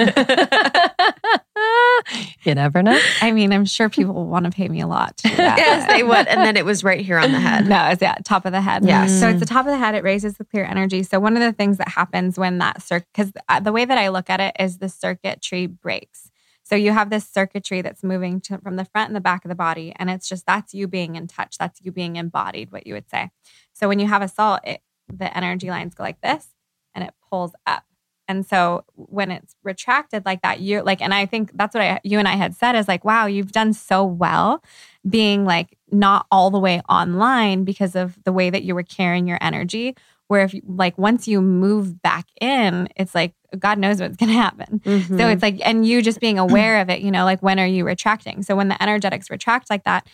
you 2.44 2.55
never 2.55 2.82
know. 2.82 2.98
I 3.20 3.32
mean, 3.32 3.53
I'm 3.53 3.64
sure 3.64 3.88
people 3.88 4.14
will 4.14 4.28
want 4.28 4.44
to 4.44 4.53
pay 4.53 4.68
me 4.68 4.80
a 4.80 4.86
lot. 4.86 5.16
That. 5.24 5.59
yes, 5.59 5.88
they 5.88 6.05
would. 6.05 6.28
And 6.28 6.40
then 6.40 6.57
it 6.57 6.64
was 6.64 6.84
right 6.84 7.01
here 7.05 7.18
on 7.18 7.32
the 7.32 7.40
head. 7.40 7.66
No, 7.66 7.88
it's 7.88 8.01
yeah, 8.01 8.14
top 8.24 8.46
of 8.46 8.53
the 8.53 8.61
head. 8.61 8.84
Yes. 8.84 9.18
So 9.18 9.28
it's 9.28 9.40
the 9.40 9.46
top 9.46 9.66
of 9.66 9.72
the 9.72 9.78
head. 9.78 9.96
It 9.96 10.05
raises 10.05 10.34
the 10.34 10.44
clear 10.44 10.64
energy. 10.64 11.03
So 11.03 11.18
one 11.18 11.36
of 11.36 11.42
the 11.42 11.53
things 11.53 11.78
that 11.78 11.88
happens 11.88 12.38
when 12.38 12.59
that 12.59 12.80
circuit, 12.82 13.09
because 13.12 13.32
uh, 13.48 13.59
the 13.59 13.72
way 13.72 13.84
that 13.84 13.98
I 13.98 14.09
look 14.09 14.30
at 14.30 14.40
it 14.40 14.55
is 14.61 14.78
the 14.78 14.88
circuitry 14.88 15.66
breaks. 15.66 16.30
So 16.70 16.76
you 16.76 16.92
have 16.92 17.10
this 17.10 17.28
circuitry 17.28 17.82
that's 17.82 18.04
moving 18.04 18.40
to, 18.42 18.58
from 18.58 18.76
the 18.76 18.84
front 18.84 19.08
and 19.08 19.16
the 19.16 19.20
back 19.20 19.44
of 19.44 19.48
the 19.48 19.56
body, 19.56 19.92
and 19.96 20.08
it's 20.08 20.28
just 20.28 20.46
that's 20.46 20.72
you 20.72 20.86
being 20.86 21.16
in 21.16 21.26
touch. 21.26 21.58
That's 21.58 21.80
you 21.82 21.90
being 21.90 22.14
embodied. 22.14 22.70
What 22.70 22.86
you 22.86 22.94
would 22.94 23.10
say. 23.10 23.30
So 23.72 23.88
when 23.88 23.98
you 23.98 24.06
have 24.06 24.22
a 24.22 24.28
salt, 24.28 24.60
it, 24.62 24.80
the 25.12 25.36
energy 25.36 25.68
lines 25.68 25.96
go 25.96 26.04
like 26.04 26.20
this, 26.20 26.46
and 26.94 27.02
it 27.02 27.12
pulls 27.28 27.56
up. 27.66 27.82
And 28.28 28.46
so 28.46 28.84
when 28.94 29.32
it's 29.32 29.56
retracted 29.64 30.24
like 30.24 30.42
that, 30.42 30.60
you're 30.60 30.84
like, 30.84 31.02
and 31.02 31.12
I 31.12 31.26
think 31.26 31.50
that's 31.54 31.74
what 31.74 31.82
I, 31.82 32.00
you 32.04 32.20
and 32.20 32.28
I 32.28 32.36
had 32.36 32.54
said 32.54 32.76
is 32.76 32.86
like, 32.86 33.04
wow, 33.04 33.26
you've 33.26 33.50
done 33.50 33.72
so 33.72 34.04
well 34.04 34.62
being 35.08 35.44
like 35.44 35.76
not 35.90 36.26
all 36.30 36.50
the 36.50 36.60
way 36.60 36.80
online 36.88 37.64
because 37.64 37.96
of 37.96 38.16
the 38.24 38.32
way 38.32 38.48
that 38.48 38.62
you 38.62 38.76
were 38.76 38.84
carrying 38.84 39.26
your 39.26 39.38
energy. 39.40 39.96
Where 40.28 40.44
if 40.44 40.54
like 40.64 40.96
once 40.96 41.26
you 41.26 41.42
move 41.42 42.00
back 42.00 42.26
in, 42.40 42.88
it's 42.94 43.16
like 43.16 43.34
God 43.59 43.78
knows 43.78 44.01
what's 44.01 44.16
going 44.16 44.30
to 44.30 44.36
happen. 44.36 44.80
Mm-hmm. 44.84 45.18
So 45.18 45.28
it's 45.28 45.42
like, 45.42 45.61
and 45.64 45.86
you 45.86 46.03
just 46.03 46.20
being 46.20 46.38
aware 46.38 46.80
of 46.80 46.88
it, 46.90 47.01
you 47.01 47.11
know, 47.11 47.24
like 47.24 47.42
when 47.42 47.59
are 47.59 47.66
you 47.66 47.84
retracting? 47.84 48.42
So 48.42 48.55
when 48.57 48.68
the 48.68 48.82
energetics 48.82 49.30
retract 49.30 49.70
like 49.70 49.84
that, 49.84 50.07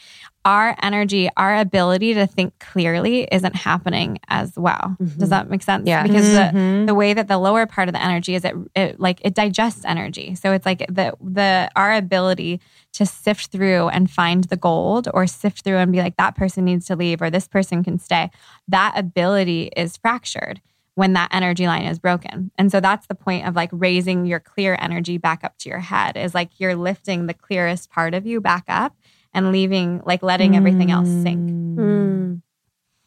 our 0.45 0.77
energy, 0.81 1.29
our 1.37 1.57
ability 1.57 2.15
to 2.15 2.27
think 2.27 2.57
clearly 2.61 3.27
isn't 3.33 3.57
happening 3.57 4.19
as 4.29 4.57
well. 4.57 4.97
Does 5.19 5.31
that 5.31 5.51
make 5.51 5.63
sense? 5.63 5.89
Yeah. 5.89 6.05
Because 6.05 6.31
the, 6.33 6.51
Mhm. 6.55 6.87
the 6.87 6.95
way 6.95 7.15
that 7.15 7.27
the 7.27 7.39
lower 7.39 7.67
part 7.67 7.89
of 7.89 7.95
the 7.95 8.03
energy 8.03 8.37
is 8.37 8.45
it, 8.45 8.55
it 8.77 9.01
like 9.01 9.21
it 9.25 9.35
digests 9.35 9.85
energy 9.85 10.35
so 10.37 10.53
it's 10.53 10.65
like 10.65 10.87
the 10.89 11.13
the 11.21 11.69
our 11.75 11.93
ability 11.95 12.61
to 12.93 13.05
sift 13.05 13.49
through 13.51 13.89
and 13.89 14.11
find 14.11 14.45
the 14.45 14.57
gold 14.57 15.09
or 15.13 15.27
sift 15.27 15.63
through 15.65 15.77
and 15.79 15.91
be 15.93 15.99
like 16.01 16.17
that 16.17 16.37
person 16.37 16.65
needs 16.65 16.87
to 16.87 16.95
leave 16.97 17.21
or 17.21 17.29
this 17.31 17.49
person 17.49 17.83
can 17.83 17.99
stay 17.99 18.31
that 18.69 18.93
ability 18.97 19.71
is 19.77 19.97
fractured 19.97 20.61
when 20.97 21.13
that 21.13 21.29
energy 21.33 21.67
line 21.67 21.85
is 21.85 21.99
broken 22.01 22.51
and 22.59 22.73
so 22.73 22.81
that's 22.81 23.07
the 23.07 23.15
point 23.15 23.47
of 23.47 23.55
like 23.55 23.71
raising 23.73 24.27
your 24.27 24.41
clear 24.41 24.77
energy 24.81 25.17
back 25.19 25.45
up 25.45 25.57
to 25.59 25.69
your 25.69 25.79
head 25.79 26.17
is 26.17 26.35
like 26.35 26.51
you're 26.59 26.75
lifting 26.75 27.27
the 27.27 27.35
clearest 27.35 27.89
part 27.91 28.13
of 28.15 28.27
you 28.27 28.41
back 28.41 28.65
up 28.69 28.97
and 29.33 29.53
leaving 29.53 30.03
like 30.05 30.23
letting 30.23 30.57
everything 30.57 30.91
else 30.91 31.09
sink 31.23 31.53
Mm. 31.79 32.41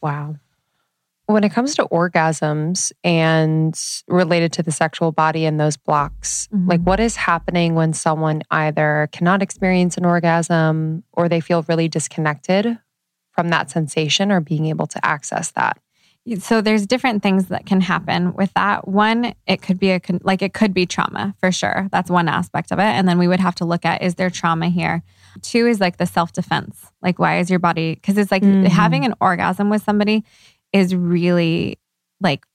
Wow. 0.01 0.35
When 1.25 1.43
it 1.43 1.49
comes 1.51 1.75
to 1.75 1.85
orgasms 1.85 2.91
and 3.03 3.75
related 4.07 4.53
to 4.53 4.63
the 4.63 4.71
sexual 4.71 5.11
body 5.11 5.45
and 5.45 5.59
those 5.59 5.75
blocks, 5.77 6.47
Mhm. 6.53 6.67
like 6.69 6.81
what 6.81 6.99
is 6.99 7.15
happening 7.15 7.75
when 7.75 7.93
someone 7.93 8.41
either 8.51 9.09
cannot 9.11 9.41
experience 9.41 9.97
an 9.97 10.05
orgasm 10.05 11.03
or 11.13 11.27
they 11.27 11.39
feel 11.39 11.63
really 11.67 11.87
disconnected 11.87 12.77
from 13.31 13.49
that 13.49 13.69
sensation 13.69 14.31
or 14.31 14.39
being 14.39 14.65
able 14.67 14.87
to 14.87 15.03
access 15.05 15.51
that? 15.51 15.77
So 16.37 16.61
there's 16.61 16.85
different 16.85 17.23
things 17.23 17.47
that 17.47 17.65
can 17.65 17.81
happen 17.81 18.33
with 18.33 18.53
that. 18.53 18.87
One 18.87 19.33
it 19.47 19.61
could 19.61 19.79
be 19.79 19.91
a 19.91 20.01
like 20.21 20.41
it 20.41 20.53
could 20.53 20.73
be 20.73 20.85
trauma 20.85 21.33
for 21.39 21.51
sure. 21.51 21.87
That's 21.91 22.09
one 22.11 22.27
aspect 22.27 22.71
of 22.71 22.79
it. 22.79 22.83
And 22.83 23.07
then 23.07 23.17
we 23.17 23.27
would 23.27 23.39
have 23.39 23.55
to 23.55 23.65
look 23.65 23.85
at 23.85 24.01
is 24.03 24.15
there 24.15 24.29
trauma 24.29 24.69
here? 24.69 25.01
Two 25.41 25.65
is 25.65 25.79
like 25.79 25.97
the 25.97 26.05
self-defense. 26.05 26.91
Like 27.01 27.17
why 27.19 27.39
is 27.39 27.49
your 27.49 27.59
body 27.59 27.95
because 27.95 28.17
it's 28.17 28.31
like 28.31 28.43
Mhm. 28.43 28.67
having 28.67 29.05
an 29.05 29.15
orgasm 29.21 29.69
with 29.69 29.83
somebody 29.83 30.23
is 30.71 30.93
really 30.93 31.79
like 32.21 32.45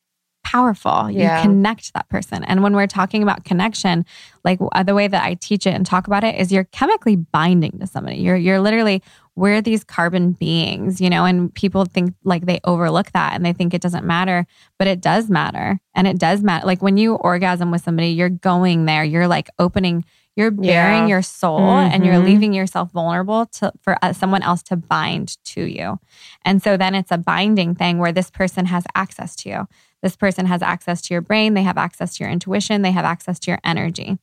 powerful 0.54 1.10
Yeah. 1.10 1.36
you 1.36 1.42
connect 1.48 1.92
that 1.94 2.08
person 2.08 2.44
and 2.44 2.62
when 2.62 2.74
we're 2.76 2.86
talking 2.86 3.22
about 3.22 3.44
connection 3.44 4.04
like 4.44 4.58
uh, 4.72 4.82
the 4.84 4.94
way 4.94 5.08
that 5.08 5.22
i 5.24 5.34
teach 5.34 5.66
it 5.66 5.74
and 5.74 5.84
talk 5.84 6.06
about 6.06 6.22
it 6.22 6.34
is 6.40 6.52
you're 6.52 6.68
chemically 6.78 7.16
binding 7.16 7.74
to 7.80 7.86
somebody 7.86 8.16
you're 8.18 8.36
you're 8.36 8.60
literally 8.60 9.02
we're 9.36 9.60
these 9.60 9.82
carbon 9.82 10.30
beings, 10.30 11.00
you 11.00 11.10
know, 11.10 11.24
and 11.24 11.52
people 11.52 11.84
think 11.86 12.14
like 12.22 12.46
they 12.46 12.60
overlook 12.62 13.10
that 13.10 13.32
and 13.34 13.44
they 13.44 13.52
think 13.52 13.74
it 13.74 13.82
doesn't 13.82 14.04
matter, 14.06 14.46
but 14.78 14.86
it 14.86 15.00
does 15.00 15.28
matter. 15.28 15.80
And 15.92 16.06
it 16.06 16.18
does 16.20 16.40
matter. 16.44 16.64
Like 16.64 16.82
when 16.82 16.96
you 16.96 17.16
orgasm 17.16 17.72
with 17.72 17.82
somebody, 17.82 18.10
you're 18.10 18.28
going 18.28 18.84
there, 18.84 19.02
you're 19.02 19.26
like 19.26 19.48
opening, 19.58 20.04
you're 20.36 20.52
bearing 20.52 21.08
Yeah. 21.08 21.14
your 21.14 21.22
soul 21.22 21.68
and 21.68 22.06
you're 22.06 22.14
Mhm. 22.14 22.24
leaving 22.24 22.52
yourself 22.52 22.92
vulnerable 22.92 23.46
to 23.58 23.72
for 23.82 23.96
uh, 24.02 24.12
someone 24.12 24.42
else 24.42 24.62
to 24.70 24.76
bind 24.76 25.36
to 25.46 25.62
you. 25.64 25.98
And 26.44 26.62
so 26.62 26.76
then 26.76 26.94
it's 26.94 27.10
a 27.10 27.18
binding 27.18 27.74
thing 27.74 27.98
where 27.98 28.12
this 28.12 28.30
person 28.30 28.66
has 28.66 28.84
access 28.94 29.34
to 29.42 29.48
you. 29.48 29.68
This 30.04 30.16
person 30.16 30.44
has 30.44 30.60
access 30.60 31.00
to 31.00 31.14
your 31.14 31.22
brain, 31.22 31.54
they 31.54 31.62
have 31.62 31.78
access 31.78 32.14
to 32.16 32.24
your 32.24 32.30
intuition, 32.30 32.82
they 32.82 32.92
have 32.92 33.06
access 33.06 33.38
to 33.40 33.50
your 33.50 33.58
energy. 33.64 34.18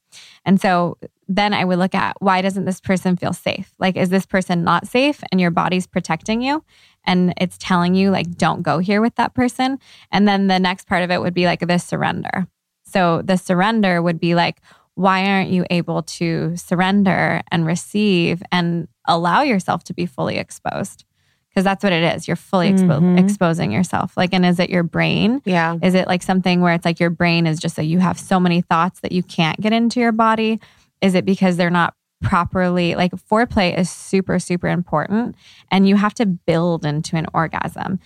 And 0.46 0.62
so 0.62 1.00
then 1.28 1.56
I 1.56 1.66
would 1.66 1.80
look 1.80 1.96
at 1.96 2.18
why 2.20 2.44
doesn't 2.44 2.66
this 2.66 2.80
person 2.80 3.18
feel 3.18 3.34
safe? 3.34 3.74
Like, 3.80 3.98
is 3.98 4.10
this 4.10 4.28
person 4.28 4.64
not 4.64 4.88
safe 4.88 5.24
and 5.32 5.42
your 5.42 5.50
body's 5.50 5.88
protecting 5.88 6.44
you? 6.44 6.64
And 7.04 7.34
it's 7.42 7.58
telling 7.58 7.96
you, 7.96 8.12
like, 8.12 8.30
don't 8.38 8.62
go 8.62 8.78
here 8.78 9.02
with 9.02 9.16
that 9.16 9.34
person. 9.34 9.80
And 10.12 10.28
then 10.28 10.46
the 10.46 10.60
next 10.60 10.86
part 10.86 11.02
of 11.02 11.10
it 11.10 11.20
would 11.20 11.34
be 11.34 11.48
like 11.48 11.62
the 11.68 11.80
surrender. 11.80 12.46
So 12.86 13.24
the 13.24 13.38
surrender 13.38 14.04
would 14.04 14.20
be 14.20 14.36
like, 14.36 14.62
why 14.94 15.26
aren't 15.26 15.50
you 15.50 15.66
able 15.72 16.04
to 16.04 16.56
surrender 16.58 17.42
and 17.50 17.66
receive 17.66 18.44
and 18.52 18.88
allow 19.08 19.42
yourself 19.42 19.84
to 19.86 19.96
be 19.96 20.06
fully 20.06 20.38
exposed? 20.38 21.06
Because 21.52 21.66
that's 21.66 21.84
what 21.84 21.92
it 21.92 22.16
is. 22.16 22.28
You're 22.30 22.38
fully 22.38 22.72
expo- 22.72 23.02
Mhm. 23.02 23.20
exposing 23.20 23.72
yourself. 23.74 24.16
Like, 24.16 24.34
and 24.34 24.46
is 24.46 24.58
it 24.58 24.70
your 24.70 24.84
brain? 24.84 25.42
Yeah. 25.44 25.76
Is 25.82 25.94
it 25.96 26.08
like 26.08 26.24
something 26.24 26.62
where 26.62 26.74
it's 26.74 26.86
like 26.86 27.00
your 27.00 27.10
brain 27.10 27.46
is 27.46 27.60
just 27.60 27.76
so 27.76 27.82
you 27.82 28.00
have 28.00 28.18
so 28.18 28.40
many 28.40 28.62
thoughts 28.62 29.02
that 29.02 29.12
you 29.12 29.22
can't 29.22 29.60
get 29.60 29.74
into 29.74 30.00
your 30.00 30.14
body? 30.14 30.62
Is 31.02 31.14
it 31.14 31.26
because 31.26 31.58
they're 31.58 31.70
not 31.70 31.94
properly 32.22 32.96
like 32.96 33.12
foreplay 33.14 33.78
is 33.78 33.90
super, 33.90 34.40
super 34.40 34.68
important 34.70 35.36
and 35.72 35.90
you 35.90 35.96
have 35.98 36.14
to 36.14 36.26
build 36.26 36.86
into 36.86 37.18
an 37.18 37.26
orgasm. 37.34 38.00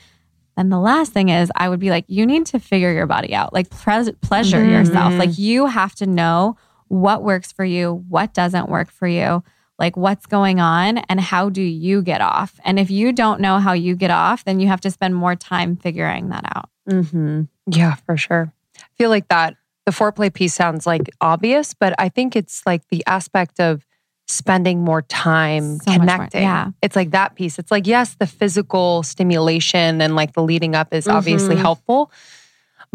And 0.58 0.72
the 0.72 0.80
last 0.80 1.12
thing 1.12 1.28
is, 1.30 1.52
I 1.56 1.68
would 1.70 1.82
be 1.82 1.89
like, 1.89 2.06
you 2.08 2.26
need 2.26 2.46
to 2.48 2.60
figure 2.60 2.91
your 2.93 3.08
body 3.08 3.36
out, 3.36 3.54
like 3.54 3.70
pres- 3.70 4.10
pleasure 4.22 4.58
Mhm. 4.58 4.72
yourself. 4.72 5.14
Like 5.16 5.38
you 5.38 5.66
have 5.68 5.93
to 5.96 6.08
know 6.08 6.56
what 6.88 7.24
works 7.24 7.52
for 7.52 7.66
you, 7.66 8.06
what 8.08 8.34
doesn't 8.34 8.70
work 8.70 8.89
for 8.89 9.08
you, 9.08 9.43
like 9.78 9.98
what's 9.98 10.26
going 10.26 10.60
on, 10.60 11.00
and 11.00 11.20
how 11.20 11.50
do 11.50 11.62
you 11.62 12.02
get 12.02 12.22
off. 12.22 12.60
And 12.64 12.80
if 12.80 12.90
you 12.90 13.12
don't 13.12 13.42
know 13.42 13.60
how 13.60 13.74
you 13.74 13.96
get 13.96 14.12
off, 14.12 14.44
then 14.46 14.60
you 14.60 14.68
have 14.68 14.82
to 14.82 14.92
spend 14.92 15.16
more 15.16 15.36
time 15.36 15.76
figuring 15.76 16.30
that 16.30 16.44
out. 16.56 16.70
Mm-hmm. 16.90 17.44
Yeah, 17.68 17.96
for 17.96 18.16
sure. 18.18 18.54
I 18.78 18.84
feel 18.98 19.10
like 19.10 19.28
that 19.30 19.56
the 19.86 19.92
foreplay 19.92 20.34
piece 20.34 20.54
sounds 20.54 20.86
like 20.88 21.10
obvious, 21.22 21.74
but 21.74 21.94
I 22.00 22.10
think 22.10 22.36
it's 22.36 22.62
like 22.66 22.88
the 22.90 23.04
aspect 23.06 23.60
of 23.60 23.86
spending 24.28 24.84
more 24.84 25.04
time 25.04 25.78
So 25.80 25.92
much 25.92 25.98
more- 26.00 26.00
connecting. 26.00 26.42
yeah. 26.44 26.72
It's 26.82 26.96
like 26.96 27.12
that 27.12 27.36
piece. 27.36 27.60
It's 27.60 27.70
like, 27.70 27.86
yes, 27.86 28.16
the 28.16 28.26
physical 28.26 29.04
stimulation 29.04 30.02
and 30.02 30.16
like 30.16 30.34
the 30.34 30.42
leading 30.42 30.74
up 30.74 30.94
is 30.94 31.08
obviously 31.08 31.56
Mhm. 31.56 31.60
helpful. 31.62 32.12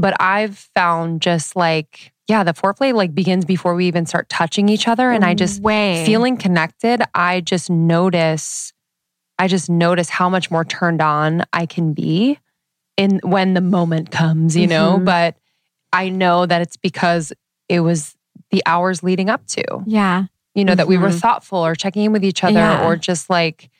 But 0.01 0.20
I've 0.20 0.57
found 0.74 1.20
just 1.22 1.57
like, 1.57 2.12
yeah, 2.28 2.44
the 2.44 2.53
foreplay 2.53 2.94
like 2.94 3.14
begins 3.14 3.44
before 3.44 3.74
we 3.74 3.86
even 3.86 4.07
start 4.07 4.28
touching 4.28 4.68
each 4.68 4.88
other. 4.88 5.11
And 5.11 5.24
I 5.24 5.34
just 5.34 5.61
way 5.62 6.05
feeling 6.07 6.36
connected, 6.36 7.03
I 7.14 7.40
just 7.40 7.68
notice, 7.70 8.72
I 9.38 9.48
just 9.48 9.68
notice 9.68 10.09
how 10.09 10.28
much 10.28 10.51
more 10.51 10.64
turned 10.64 11.03
on 11.03 11.44
I 11.53 11.66
can 11.66 11.92
be 11.92 12.38
in 12.96 13.20
when 13.22 13.55
the 13.55 13.61
moment 13.61 14.11
comes, 14.11 14.57
you 14.57 14.66
know. 14.66 14.98
Mhm. 14.98 15.05
But 15.05 15.36
I 15.92 16.09
know 16.09 16.46
that 16.46 16.62
it's 16.62 16.76
because 16.76 17.32
it 17.68 17.80
was 17.80 18.14
the 18.51 18.62
hours 18.66 19.03
leading 19.03 19.28
up 19.28 19.46
to, 19.48 19.64
Yeah. 19.86 20.24
you 20.55 20.64
know, 20.64 20.74
that 20.74 20.86
we 20.88 20.98
were 20.98 21.09
Mhm. 21.11 21.20
thoughtful 21.20 21.59
or 21.64 21.74
checking 21.74 22.05
in 22.05 22.12
with 22.12 22.24
each 22.24 22.42
other 22.44 22.55
Yeah. 22.59 22.86
or 22.86 22.96
just 22.96 23.28
like 23.30 23.70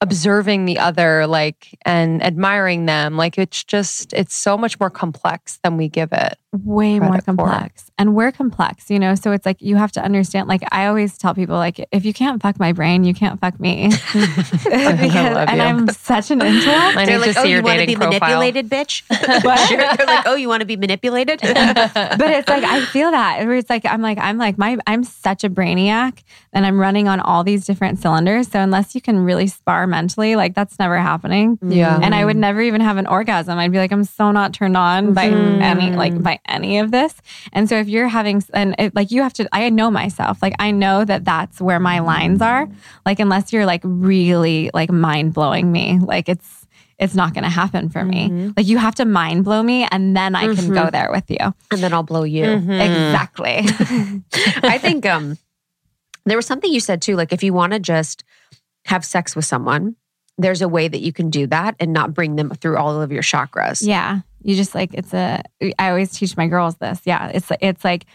observing 0.00 0.64
the 0.64 0.78
other, 0.78 1.26
like 1.26 1.78
and 1.84 2.22
admiring 2.22 2.86
them. 2.86 3.16
Like 3.16 3.38
it's 3.38 3.62
just, 3.64 4.12
it's 4.12 4.34
so 4.34 4.56
much 4.56 4.80
more 4.80 4.90
complex 4.90 5.58
than 5.62 5.76
we 5.76 5.88
give 5.88 6.12
it. 6.12 6.38
Way 6.52 6.98
more 6.98 7.10
credit 7.10 7.24
for. 7.26 7.36
complex 7.36 7.90
and 7.96 8.14
we're 8.16 8.32
complex 8.32 8.90
you 8.90 8.98
know 8.98 9.14
so 9.14 9.30
it's 9.30 9.46
like 9.46 9.60
you 9.62 9.76
have 9.76 9.92
to 9.92 10.02
understand 10.02 10.48
like 10.48 10.62
i 10.72 10.86
always 10.86 11.16
tell 11.16 11.32
people 11.32 11.54
like 11.54 11.86
if 11.92 12.04
you 12.04 12.12
can't 12.12 12.42
fuck 12.42 12.58
my 12.58 12.72
brain 12.72 13.04
you 13.04 13.14
can't 13.14 13.38
fuck 13.40 13.60
me 13.60 13.88
because, 14.14 14.64
and 14.64 15.56
you. 15.56 15.62
i'm 15.62 15.88
such 15.90 16.30
an 16.32 16.42
intellect 16.42 16.96
I 16.96 17.06
They're 17.10 17.18
like, 17.18 17.36
oh, 17.36 17.44
you 17.44 17.62
want 17.62 17.80
to 17.80 17.86
be 17.86 17.94
profile. 17.94 18.10
manipulated, 18.20 18.68
bitch? 18.68 19.02
They're 19.08 20.06
like, 20.06 20.26
oh, 20.26 20.34
you 20.34 20.48
want 20.48 20.60
to 20.60 20.66
be 20.66 20.76
manipulated? 20.76 21.40
but 21.42 22.20
it's 22.30 22.48
like 22.48 22.64
I 22.64 22.84
feel 22.86 23.10
that 23.10 23.46
where 23.46 23.56
it's 23.56 23.70
like 23.70 23.84
I'm 23.86 24.02
like 24.02 24.18
I'm 24.18 24.38
like 24.38 24.58
my 24.58 24.76
I'm 24.86 25.04
such 25.04 25.44
a 25.44 25.50
brainiac 25.50 26.22
and 26.52 26.66
I'm 26.66 26.78
running 26.80 27.06
on 27.08 27.20
all 27.20 27.44
these 27.44 27.64
different 27.64 27.98
cylinders. 28.00 28.48
So 28.48 28.58
unless 28.60 28.94
you 28.94 29.00
can 29.00 29.20
really 29.20 29.46
spar 29.46 29.86
mentally, 29.86 30.36
like 30.36 30.54
that's 30.54 30.78
never 30.78 30.98
happening. 30.98 31.58
Yeah. 31.62 31.98
And 32.02 32.14
I 32.14 32.24
would 32.24 32.36
never 32.36 32.60
even 32.60 32.80
have 32.80 32.96
an 32.96 33.06
orgasm. 33.06 33.58
I'd 33.58 33.72
be 33.72 33.78
like, 33.78 33.92
I'm 33.92 34.04
so 34.04 34.30
not 34.32 34.52
turned 34.52 34.76
on 34.76 35.14
by 35.14 35.30
Mhm. 35.30 35.60
any 35.62 35.90
like 35.96 36.20
by 36.22 36.39
any 36.46 36.78
of 36.78 36.90
this. 36.90 37.14
And 37.52 37.68
so 37.68 37.76
if 37.76 37.88
you're 37.88 38.08
having 38.08 38.42
and 38.54 38.74
it, 38.78 38.94
like 38.94 39.10
you 39.10 39.22
have 39.22 39.32
to, 39.34 39.48
I 39.52 39.68
know 39.70 39.90
myself. 39.90 40.42
Like 40.42 40.54
I 40.58 40.70
know 40.70 41.04
that 41.04 41.24
that's 41.24 41.60
where 41.60 41.80
my 41.80 42.00
lines 42.00 42.40
are. 42.42 42.68
Like 43.06 43.20
unless 43.20 43.52
you're 43.52 43.66
like 43.66 43.80
really 43.84 44.70
like 44.74 44.90
mind 44.90 45.34
blowing 45.34 45.70
me, 45.72 45.98
like 46.00 46.28
it's 46.28 46.66
it's 46.98 47.14
not 47.14 47.32
going 47.32 47.44
to 47.44 47.50
happen 47.50 47.88
for 47.88 48.04
me. 48.04 48.52
Like 48.56 48.66
you 48.68 48.76
have 48.76 48.94
to 48.96 49.06
mind 49.06 49.44
blow 49.44 49.62
me, 49.62 49.88
and 49.90 50.14
then 50.14 50.34
I 50.34 50.44
can 50.54 50.68
go 50.74 50.90
there 50.90 51.08
with 51.10 51.30
you. 51.30 51.38
and 51.70 51.80
then 51.82 51.94
I'll 51.94 52.02
blow 52.02 52.24
you. 52.24 52.44
Mhm. 52.44 52.80
Exactly. 52.80 53.64
I 54.62 54.76
think 54.78 55.06
um 55.06 55.38
there 56.26 56.36
was 56.36 56.44
something 56.46 56.70
you 56.72 56.80
said 56.80 57.00
too, 57.00 57.16
like 57.16 57.32
if 57.32 57.42
you 57.42 57.54
want 57.54 57.72
to 57.72 57.78
just 57.78 58.22
have 58.86 59.04
sex 59.04 59.34
with 59.34 59.44
someone, 59.46 59.96
there's 60.40 60.62
a 60.62 60.68
way 60.68 60.88
that 60.88 61.00
you 61.00 61.12
can 61.12 61.30
do 61.30 61.46
that 61.48 61.76
and 61.80 61.92
not 61.92 62.14
bring 62.14 62.36
them 62.36 62.50
through 62.50 62.76
all 62.76 63.00
of 63.00 63.12
your 63.12 63.22
chakras. 63.22 63.86
Yeah. 63.86 64.20
You 64.42 64.56
just 64.56 64.74
like 64.74 64.94
it's 64.94 65.12
a 65.12 65.42
I 65.78 65.90
always 65.90 66.12
teach 66.12 66.36
my 66.36 66.46
girls 66.46 66.76
this. 66.76 67.00
Yeah. 67.04 67.28
It's 67.28 67.50
it's 67.60 67.84
like 67.84 68.06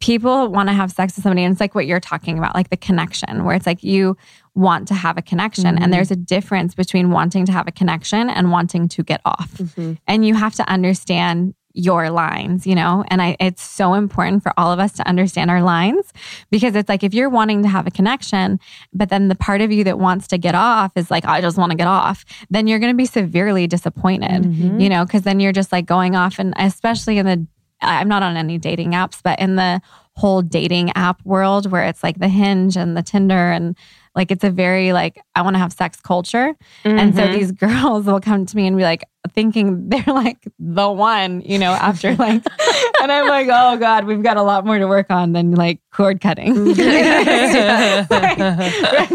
people 0.00 0.48
want 0.48 0.68
to 0.68 0.72
have 0.72 0.90
sex 0.90 1.14
with 1.16 1.22
somebody 1.22 1.44
and 1.44 1.52
it's 1.52 1.60
like 1.60 1.76
what 1.76 1.86
you're 1.86 2.00
talking 2.00 2.36
about, 2.36 2.54
like 2.56 2.70
the 2.70 2.76
connection, 2.76 3.44
where 3.44 3.54
it's 3.54 3.66
like 3.66 3.84
you 3.84 4.16
want 4.54 4.88
to 4.88 4.94
have 4.94 5.16
a 5.16 5.22
connection. 5.22 5.76
Mhm. 5.76 5.80
And 5.80 5.92
there's 5.92 6.10
a 6.10 6.16
difference 6.16 6.74
between 6.74 7.10
wanting 7.10 7.46
to 7.46 7.52
have 7.52 7.68
a 7.68 7.72
connection 7.72 8.28
and 8.28 8.50
wanting 8.50 8.88
to 8.88 9.02
get 9.04 9.20
off. 9.24 9.52
Mhm. 9.58 9.98
And 10.08 10.26
you 10.26 10.34
have 10.34 10.54
to 10.56 10.68
understand 10.68 11.54
your 11.74 12.10
lines, 12.10 12.66
you 12.66 12.74
know? 12.74 13.04
And 13.08 13.22
I 13.22 13.36
it's 13.40 13.62
so 13.62 13.94
important 13.94 14.42
for 14.42 14.52
all 14.56 14.72
of 14.72 14.78
us 14.78 14.92
to 14.94 15.08
understand 15.08 15.50
our 15.50 15.62
lines 15.62 16.12
because 16.50 16.74
it's 16.76 16.88
like 16.88 17.02
if 17.02 17.14
you're 17.14 17.30
wanting 17.30 17.62
to 17.62 17.68
have 17.68 17.86
a 17.86 17.90
connection, 17.90 18.60
but 18.92 19.08
then 19.08 19.28
the 19.28 19.34
part 19.34 19.60
of 19.60 19.72
you 19.72 19.84
that 19.84 19.98
wants 19.98 20.26
to 20.28 20.38
get 20.38 20.54
off 20.54 20.92
is 20.96 21.10
like, 21.10 21.24
I 21.24 21.40
just 21.40 21.56
want 21.56 21.70
to 21.70 21.76
get 21.76 21.86
off, 21.86 22.24
then 22.50 22.66
you're 22.66 22.78
going 22.78 22.92
to 22.92 22.96
be 22.96 23.06
severely 23.06 23.66
disappointed 23.66 24.42
Mhm. 24.42 24.80
you 24.80 24.88
know, 24.88 25.04
because 25.04 25.22
then 25.22 25.40
you're 25.40 25.52
just 25.52 25.72
like 25.72 25.86
going 25.86 26.16
off, 26.16 26.38
and 26.38 26.52
especially 26.56 27.18
in 27.18 27.26
the, 27.26 27.46
I'm 27.80 28.08
not 28.08 28.22
on 28.22 28.36
any 28.36 28.58
dating 28.58 28.92
apps, 28.92 29.20
but 29.22 29.38
in 29.40 29.56
the 29.56 29.80
whole 30.14 30.42
dating 30.42 30.90
app 30.92 31.24
world 31.24 31.70
where 31.70 31.84
it's 31.84 32.02
like 32.02 32.18
the 32.18 32.28
Hinge 32.28 32.76
and 32.76 32.96
the 32.96 33.02
Tinder 33.02 33.50
and 33.50 33.74
like 34.14 34.30
it's 34.30 34.44
a 34.44 34.50
very 34.50 34.92
like 34.92 35.18
I 35.34 35.40
want 35.40 35.54
to 35.54 35.58
have 35.58 35.72
sex 35.72 35.98
culture, 36.00 36.54
and 36.84 37.14
so 37.16 37.22
Mhm. 37.28 37.32
these 37.32 37.52
girls 37.64 38.04
will 38.04 38.20
come 38.20 38.44
to 38.44 38.56
me 38.56 38.66
and 38.66 38.76
be 38.76 38.82
like 38.82 39.02
thinking 39.30 39.88
they're 39.88 40.02
like 40.06 40.38
the 40.58 40.90
one, 40.90 41.40
you 41.42 41.58
know, 41.58 41.72
after 41.72 42.14
like, 42.16 42.44
and 43.02 43.12
I'm 43.12 43.28
like, 43.28 43.48
oh 43.50 43.76
god, 43.76 44.04
we've 44.04 44.22
got 44.22 44.36
a 44.36 44.42
lot 44.42 44.64
more 44.66 44.78
to 44.78 44.86
work 44.86 45.10
on 45.10 45.32
than 45.32 45.52
like 45.52 45.80
cord 45.92 46.20
cutting. 46.20 46.74
Just 46.74 46.80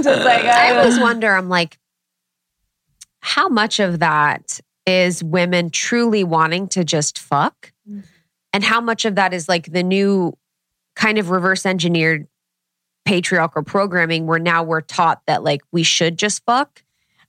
like, 0.05 0.45
I 0.45 0.77
always 0.77 0.99
wonder, 0.99 1.31
I'm 1.31 1.49
like, 1.49 1.77
how 3.19 3.49
much 3.49 3.79
of 3.79 3.99
that 3.99 4.59
is 4.85 5.23
women 5.23 5.69
truly 5.69 6.23
wanting 6.23 6.67
to 6.69 6.83
just 6.85 7.19
fuck? 7.19 7.73
And 8.53 8.63
how 8.63 8.79
much 8.79 9.03
of 9.03 9.15
that 9.15 9.33
is 9.33 9.49
like 9.49 9.71
the 9.71 9.83
new 9.83 10.37
kind 10.95 11.17
of 11.17 11.29
reverse 11.29 11.65
engineered 11.65 12.27
patriarchal 13.03 13.63
programming 13.63 14.27
where 14.27 14.39
now 14.39 14.63
we're 14.63 14.81
taught 14.81 15.21
that 15.27 15.43
like 15.43 15.61
we 15.71 15.83
should 15.83 16.17
just 16.17 16.43
fuck 16.45 16.83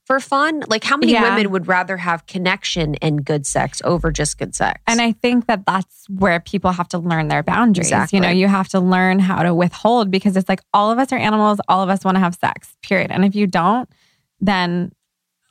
for 0.09 0.19
fun? 0.19 0.63
Like, 0.67 0.83
how 0.83 0.97
many 0.97 1.11
Yeah. 1.11 1.21
women 1.21 1.51
would 1.51 1.67
rather 1.67 1.95
have 1.97 2.25
connection 2.25 2.95
and 2.95 3.23
good 3.23 3.45
sex 3.45 3.79
over 3.85 4.11
just 4.11 4.39
good 4.39 4.55
sex? 4.55 4.81
And 4.87 4.99
I 4.99 5.11
think 5.11 5.45
that 5.45 5.67
that's 5.67 6.05
where 6.09 6.39
people 6.39 6.71
have 6.71 6.87
to 6.89 6.97
learn 6.97 7.27
their 7.27 7.43
boundaries. 7.43 7.91
You 8.11 8.19
know, 8.19 8.29
you 8.29 8.47
have 8.47 8.67
to 8.69 8.79
learn 8.79 9.19
how 9.19 9.43
to 9.43 9.53
withhold 9.53 10.09
because 10.09 10.35
it's 10.35 10.49
like 10.49 10.61
all 10.73 10.89
of 10.91 10.97
us 10.97 11.13
are 11.13 11.17
animals, 11.19 11.59
all 11.67 11.83
of 11.83 11.89
us 11.89 12.03
want 12.03 12.15
to 12.15 12.19
have 12.21 12.33
sex, 12.33 12.75
period. 12.81 13.11
And 13.11 13.23
if 13.23 13.35
you 13.35 13.45
don't, 13.45 13.87
then 14.41 14.91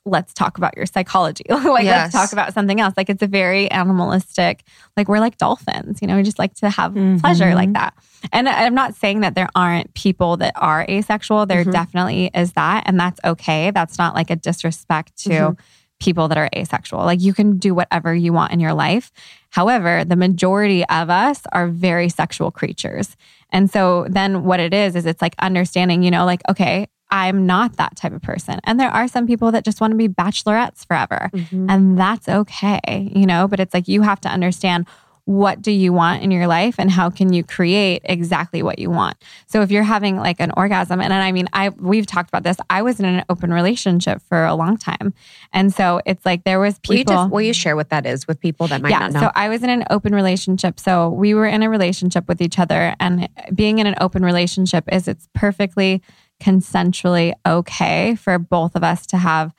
let's 0.04 0.32
talk 0.32 0.56
about 0.58 0.76
your 0.76 0.86
psychology. 0.86 1.44
like 1.50 1.84
Yes. 1.84 2.12
let's 2.12 2.12
talk 2.14 2.32
about 2.32 2.54
something 2.54 2.80
else. 2.80 2.94
Like 2.96 3.10
it's 3.10 3.22
a 3.22 3.26
very 3.26 3.70
animalistic, 3.70 4.62
like 4.96 5.08
we're 5.08 5.20
like 5.20 5.36
dolphins, 5.36 6.00
you 6.00 6.08
know, 6.08 6.16
we 6.16 6.22
just 6.22 6.38
like 6.38 6.54
to 6.54 6.70
have 6.70 6.94
pleasure 7.20 7.44
Mhm. 7.46 7.54
like 7.54 7.72
that. 7.74 7.94
And 8.32 8.48
I'm 8.48 8.74
not 8.74 8.94
saying 8.94 9.20
that 9.20 9.34
there 9.34 9.48
aren't 9.54 9.92
people 9.94 10.36
that 10.38 10.54
are 10.56 10.86
asexual. 10.88 11.46
There 11.46 11.64
Mhm. 11.64 11.72
definitely 11.72 12.30
is 12.34 12.52
that. 12.54 12.84
And 12.86 12.98
that's 12.98 13.20
okay. 13.24 13.70
That's 13.70 13.98
not 13.98 14.14
like 14.14 14.30
a 14.30 14.36
disrespect 14.36 15.16
to 15.24 15.28
Mhm. 15.30 15.58
people 16.00 16.28
that 16.28 16.38
are 16.38 16.48
asexual. 16.56 17.00
Like 17.04 17.20
you 17.20 17.34
can 17.34 17.58
do 17.58 17.74
whatever 17.74 18.14
you 18.14 18.32
want 18.32 18.52
in 18.52 18.60
your 18.60 18.72
life. 18.72 19.10
However, 19.50 20.04
the 20.04 20.16
majority 20.16 20.86
of 20.86 21.10
us 21.10 21.42
are 21.52 21.68
very 21.68 22.08
sexual 22.08 22.50
creatures. 22.50 23.16
And 23.50 23.70
so 23.70 24.06
then 24.08 24.44
what 24.44 24.60
it 24.60 24.72
is, 24.72 24.94
is 24.94 25.06
it's 25.06 25.20
like 25.20 25.34
understanding, 25.40 26.02
you 26.02 26.10
know, 26.10 26.24
like, 26.24 26.42
okay, 26.48 26.86
I'm 27.10 27.46
not 27.46 27.76
that 27.76 27.96
type 27.96 28.12
of 28.12 28.22
person. 28.22 28.60
And 28.64 28.78
there 28.78 28.90
are 28.90 29.08
some 29.08 29.26
people 29.26 29.50
that 29.52 29.64
just 29.64 29.80
want 29.80 29.92
to 29.92 29.96
be 29.96 30.08
bachelorettes 30.08 30.86
forever. 30.86 31.30
Mhm. 31.32 31.66
And 31.70 31.98
that's 31.98 32.28
okay, 32.28 33.10
you 33.14 33.26
know, 33.26 33.48
but 33.48 33.60
it's 33.60 33.72
like 33.72 33.88
you 33.88 34.02
have 34.02 34.20
to 34.22 34.28
understand 34.28 34.86
what 35.28 35.60
do 35.60 35.70
you 35.70 35.92
want 35.92 36.22
in 36.22 36.30
your 36.30 36.46
life 36.46 36.76
and 36.78 36.90
how 36.90 37.10
can 37.10 37.34
you 37.34 37.44
create 37.44 38.00
exactly 38.04 38.62
what 38.62 38.78
you 38.78 38.88
want. 38.88 39.14
So 39.46 39.60
if 39.60 39.70
you're 39.70 39.82
having 39.82 40.16
like 40.16 40.40
an 40.40 40.50
orgasm, 40.56 41.02
and 41.02 41.12
I 41.12 41.32
mean, 41.32 41.48
I 41.52 41.68
we've 41.68 42.06
talked 42.06 42.30
about 42.30 42.44
this. 42.44 42.56
I 42.70 42.80
was 42.80 42.98
in 42.98 43.04
an 43.04 43.26
open 43.28 43.52
relationship 43.52 44.22
for 44.22 44.46
a 44.46 44.54
long 44.54 44.78
time, 44.78 45.12
and 45.52 45.70
so 45.70 46.00
it's 46.06 46.24
like 46.24 46.44
there 46.44 46.58
was 46.58 46.80
Will 46.88 46.96
you, 46.96 47.04
people. 47.04 47.28
will 47.28 47.42
you 47.42 47.52
share 47.52 47.76
what 47.76 47.90
that 47.90 48.06
is 48.06 48.26
with 48.26 48.40
people 48.40 48.68
that 48.68 48.80
might 48.80 48.88
yeah, 48.88 49.00
not 49.00 49.12
know? 49.12 49.20
so 49.20 49.30
I 49.34 49.50
was 49.50 49.62
in 49.62 49.68
an 49.68 49.84
open 49.90 50.14
relationship. 50.14 50.80
So 50.80 51.10
we 51.10 51.34
were 51.34 51.46
in 51.46 51.62
a 51.62 51.68
relationship 51.68 52.26
with 52.26 52.40
each 52.40 52.58
other, 52.58 52.94
and 52.98 53.28
being 53.54 53.80
in 53.80 53.86
an 53.86 53.96
open 54.00 54.24
relationship 54.24 54.84
is 54.90 55.06
it's 55.08 55.28
perfectly 55.34 56.00
consensually 56.40 57.32
okay 57.46 58.14
for 58.14 58.38
both 58.38 58.74
of 58.74 58.84
us 58.84 59.06
to 59.06 59.16
have 59.16 59.52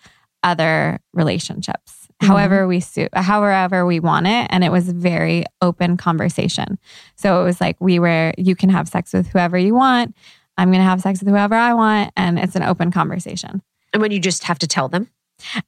other 0.43 0.99
relationships. 1.13 2.07
Mm-hmm. 2.21 2.27
However 2.27 2.67
we 2.67 2.79
suit, 2.79 3.09
however 3.13 3.85
we 3.85 3.99
want 3.99 4.27
it, 4.27 4.47
and 4.49 4.63
it 4.63 4.71
was 4.71 4.89
very 4.89 5.45
open 5.61 5.97
conversation. 5.97 6.77
So 7.15 7.41
it 7.41 7.43
was 7.45 7.61
like 7.61 7.77
we 7.79 7.99
were, 7.99 8.33
you 8.37 8.55
can 8.55 8.69
have 8.69 8.87
sex 8.87 9.13
with 9.13 9.27
whoever 9.27 9.57
you 9.57 9.73
want. 9.73 10.15
I'm 10.57 10.69
going 10.69 10.79
to 10.79 10.89
have 10.89 11.01
sex 11.01 11.19
with 11.19 11.29
whoever 11.29 11.55
I 11.55 11.73
want, 11.73 12.11
and 12.17 12.37
it's 12.37 12.55
an 12.55 12.63
open 12.63 12.91
conversation. 12.91 13.61
and 13.93 14.01
when 14.01 14.11
you 14.11 14.19
just 14.19 14.43
have 14.43 14.59
to 14.59 14.67
tell 14.67 14.87
them. 14.87 15.09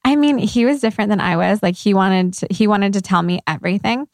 I 0.04 0.16
mean, 0.18 0.38
he 0.38 0.66
was 0.66 0.82
different 0.82 1.10
than 1.10 1.22
I 1.22 1.38
was. 1.38 1.64
Like 1.64 1.76
he 1.76 1.94
wanted 1.94 2.34
to, 2.34 2.48
he 2.52 2.68
wanted 2.68 2.94
to 2.94 3.02
tell 3.02 3.22
me 3.22 3.40
everything. 3.48 4.08